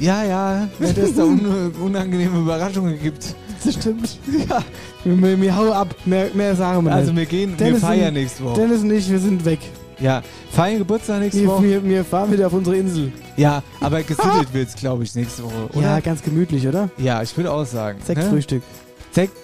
Ja, 0.03 0.25
ja, 0.25 0.69
wenn 0.81 0.97
es 0.97 1.15
da 1.15 1.23
un 1.25 1.73
unangenehme 1.81 2.41
Überraschungen 2.41 3.01
gibt. 3.01 3.35
Das 3.65 3.75
stimmt. 3.75 4.19
Ja. 4.49 4.59
Wir, 5.05 5.17
wir, 5.23 5.41
wir 5.41 5.57
hauen 5.57 5.73
ab, 5.73 5.95
mehr, 6.05 6.29
mehr 6.35 6.57
sagen 6.57 6.85
wir 6.85 6.93
Also 6.93 7.13
nicht. 7.13 7.21
wir 7.21 7.27
gehen, 7.27 7.57
Dennis 7.57 7.81
wir 7.83 7.89
feiern 7.89 8.15
nächste 8.15 8.43
Woche. 8.43 8.61
Dennis 8.61 8.81
und 8.83 8.91
ich, 8.91 9.09
wir 9.09 9.21
sind 9.21 9.45
weg. 9.45 9.61
Ja, 10.01 10.21
feiern 10.51 10.79
Geburtstag 10.79 11.21
nächste 11.21 11.43
Wir, 11.43 11.49
Woche. 11.49 11.63
wir, 11.63 11.85
wir 11.85 12.05
fahren 12.05 12.33
wieder 12.33 12.49
auf 12.49 12.53
unsere 12.53 12.77
Insel. 12.77 13.13
Ja, 13.37 13.63
aber 13.81 14.03
gesittet 14.03 14.49
wird's, 14.53 14.75
glaube 14.75 15.05
ich, 15.05 15.15
nächste 15.15 15.45
Woche, 15.45 15.69
oder? 15.75 15.83
Ja, 15.83 16.01
ganz 16.01 16.21
gemütlich, 16.23 16.67
oder? 16.67 16.91
Ja, 16.99 17.23
ich 17.23 17.37
würde 17.37 17.53
auch 17.53 17.65
sagen. 17.65 18.01
Sektfrühstück. 18.05 18.65
Sekt, 19.13 19.37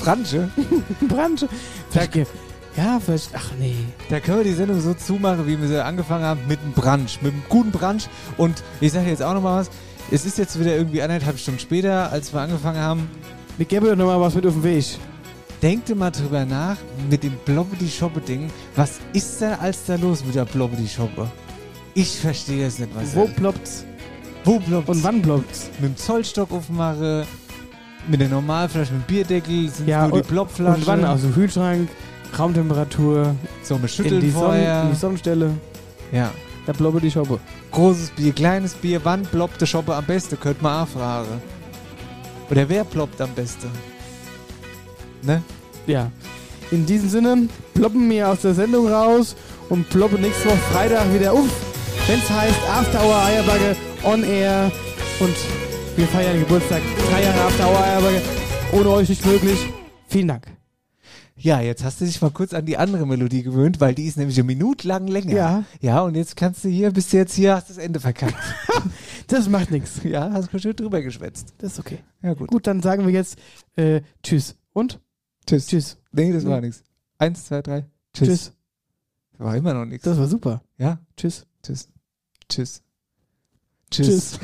Bransche. 0.00 0.48
Bransche. 1.08 1.48
Vielleicht, 1.90 2.16
ja, 2.76 2.98
vielleicht, 3.04 3.30
ach 3.34 3.50
nee. 3.60 3.74
Da 4.08 4.18
können 4.18 4.38
wir 4.38 4.44
die 4.44 4.54
Sendung 4.54 4.80
so 4.80 4.94
zumachen, 4.94 5.46
wie 5.46 5.60
wir 5.60 5.68
sie 5.68 5.84
angefangen 5.84 6.24
haben, 6.24 6.40
mit 6.48 6.58
einem 6.60 6.72
Brunch, 6.72 7.20
mit 7.22 7.32
einem 7.32 7.42
guten 7.48 7.70
Brunch. 7.70 8.08
Und 8.38 8.62
ich 8.80 8.90
sage 8.92 9.08
jetzt 9.10 9.22
auch 9.22 9.34
nochmal 9.34 9.60
was. 9.60 9.70
Es 10.14 10.26
ist 10.26 10.36
jetzt 10.36 10.60
wieder 10.60 10.76
irgendwie 10.76 11.00
anderthalb 11.00 11.38
Stunden 11.38 11.58
später, 11.58 12.12
als 12.12 12.32
wir 12.34 12.40
angefangen 12.42 12.78
haben. 12.78 13.10
Wir 13.56 13.64
geben 13.64 13.86
doch 13.86 13.96
nochmal 13.96 14.20
was 14.20 14.34
mit 14.34 14.46
auf 14.46 14.52
den 14.52 14.62
Weg. 14.62 14.84
Denkt 15.62 15.94
mal 15.96 16.10
drüber 16.10 16.44
nach, 16.44 16.76
mit 17.08 17.22
dem 17.22 17.32
Blobbedy-Shoppe-Ding. 17.46 18.50
Was 18.76 18.98
ist 19.14 19.40
da 19.40 19.54
als 19.54 19.86
da 19.86 19.94
los 19.94 20.22
mit 20.24 20.34
der 20.34 20.44
Blobbedy-Shoppe? 20.44 21.30
Ich 21.94 22.18
verstehe 22.20 22.66
es 22.66 22.78
nicht, 22.78 22.94
was 22.94 23.14
Wo 23.14 23.24
da- 23.26 23.32
ploppt's? 23.32 23.84
Wo 24.44 24.58
ploppt's? 24.58 24.90
Und 24.90 25.02
wann 25.04 25.22
ploppt's? 25.22 25.70
Mit 25.80 25.90
dem 25.90 25.96
Zollstock 25.96 26.50
aufmache, 26.52 27.24
mit 28.08 28.20
der 28.20 28.28
Normalflasche, 28.28 28.92
mit 28.92 29.02
dem 29.08 29.14
Bierdeckel, 29.14 29.68
sind 29.70 29.88
Ja, 29.88 30.08
nur 30.08 30.20
die 30.20 30.28
Plopflasche. 30.28 30.78
und 30.80 30.86
wann? 30.86 31.04
Also 31.04 31.28
Kühlschrank, 31.28 31.88
Raumtemperatur. 32.38 33.34
So, 33.62 33.74
mit 33.76 33.84
in 33.84 33.88
Schütteln 33.88 34.20
die, 34.20 34.30
Sonne, 34.30 34.82
in 34.82 34.90
die 34.90 34.96
Sonnenstelle. 34.96 35.50
Ja. 36.10 36.30
Da 36.66 36.72
blobbe 36.72 37.00
die 37.00 37.10
Shoppe. 37.10 37.40
Großes 37.72 38.10
Bier, 38.10 38.32
kleines 38.32 38.74
Bier, 38.74 39.00
wann 39.02 39.22
ploppt 39.22 39.60
der 39.60 39.66
Shoppe 39.66 39.94
am 39.94 40.04
besten? 40.04 40.38
Könnte 40.38 40.62
man 40.62 40.84
auch 40.84 40.88
fragen. 40.88 41.42
Oder 42.50 42.68
wer 42.68 42.84
ploppt 42.84 43.20
am 43.20 43.30
besten? 43.34 43.70
Ne? 45.22 45.42
Ja. 45.86 46.10
In 46.70 46.86
diesem 46.86 47.08
Sinne, 47.08 47.48
ploppen 47.74 48.08
wir 48.08 48.28
aus 48.28 48.40
der 48.40 48.54
Sendung 48.54 48.88
raus 48.88 49.36
und 49.68 49.88
ploppen 49.90 50.20
nächste 50.20 50.48
Woche 50.48 50.56
Freitag 50.72 51.12
wieder 51.12 51.32
auf. 51.32 51.48
Wenn's 52.06 52.30
heißt 52.30 52.68
After 52.68 53.04
Hour 53.04 53.22
Eierbacke 53.24 53.76
on 54.04 54.24
Air. 54.24 54.70
Und 55.20 55.34
wir 55.96 56.06
feiern 56.06 56.38
Geburtstag. 56.40 56.80
Drei 57.10 57.22
Jahre 57.22 57.40
After 57.42 57.68
Hour 57.68 57.84
Eierbacke. 57.84 58.22
Ohne 58.72 58.88
euch 58.90 59.08
nicht 59.08 59.24
möglich. 59.26 59.58
Vielen 60.08 60.28
Dank. 60.28 60.61
Ja, 61.42 61.60
jetzt 61.60 61.82
hast 61.82 62.00
du 62.00 62.04
dich 62.04 62.22
mal 62.22 62.30
kurz 62.30 62.54
an 62.54 62.66
die 62.66 62.76
andere 62.76 63.04
Melodie 63.04 63.42
gewöhnt, 63.42 63.80
weil 63.80 63.96
die 63.96 64.04
ist 64.04 64.16
nämlich 64.16 64.38
eine 64.38 64.44
Minute 64.46 64.86
lang 64.86 65.08
länger. 65.08 65.32
Ja. 65.34 65.64
Ja, 65.80 66.00
und 66.02 66.14
jetzt 66.14 66.36
kannst 66.36 66.62
du 66.62 66.68
hier, 66.68 66.92
bist 66.92 67.12
du 67.12 67.16
jetzt 67.16 67.34
hier, 67.34 67.56
hast 67.56 67.68
das 67.68 67.78
Ende 67.78 67.98
verkackt. 68.00 68.36
Das 69.28 69.48
macht 69.48 69.70
nichts. 69.70 70.02
Ja, 70.02 70.30
hast 70.32 70.52
du 70.52 70.58
schön 70.58 70.76
drüber 70.76 71.00
geschwätzt. 71.00 71.54
Das 71.58 71.72
ist 71.72 71.78
okay. 71.78 72.00
Ja, 72.22 72.34
gut. 72.34 72.48
Gut, 72.48 72.66
dann 72.66 72.82
sagen 72.82 73.06
wir 73.06 73.12
jetzt 73.12 73.38
äh, 73.76 74.02
Tschüss. 74.22 74.56
Und? 74.74 75.00
Tschüss. 75.46 75.68
Tschüss. 75.68 75.96
Nee, 76.10 76.32
das 76.32 76.44
war 76.44 76.60
nichts. 76.60 76.82
Eins, 77.18 77.46
zwei, 77.46 77.62
drei. 77.62 77.86
Tschüss. 78.12 78.28
Tschüss. 78.28 78.52
Das 79.32 79.40
war 79.46 79.56
immer 79.56 79.72
noch 79.72 79.86
nichts. 79.86 80.04
Das 80.04 80.18
war 80.18 80.26
super. 80.26 80.62
Ja? 80.76 80.98
Tschüss. 81.16 81.46
Tschüss. 81.62 81.88
Tschüss. 82.48 82.82
Tschüss. 83.90 84.38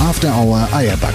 After 0.00 0.34
Hour 0.34 0.68
Eierback. 0.72 1.14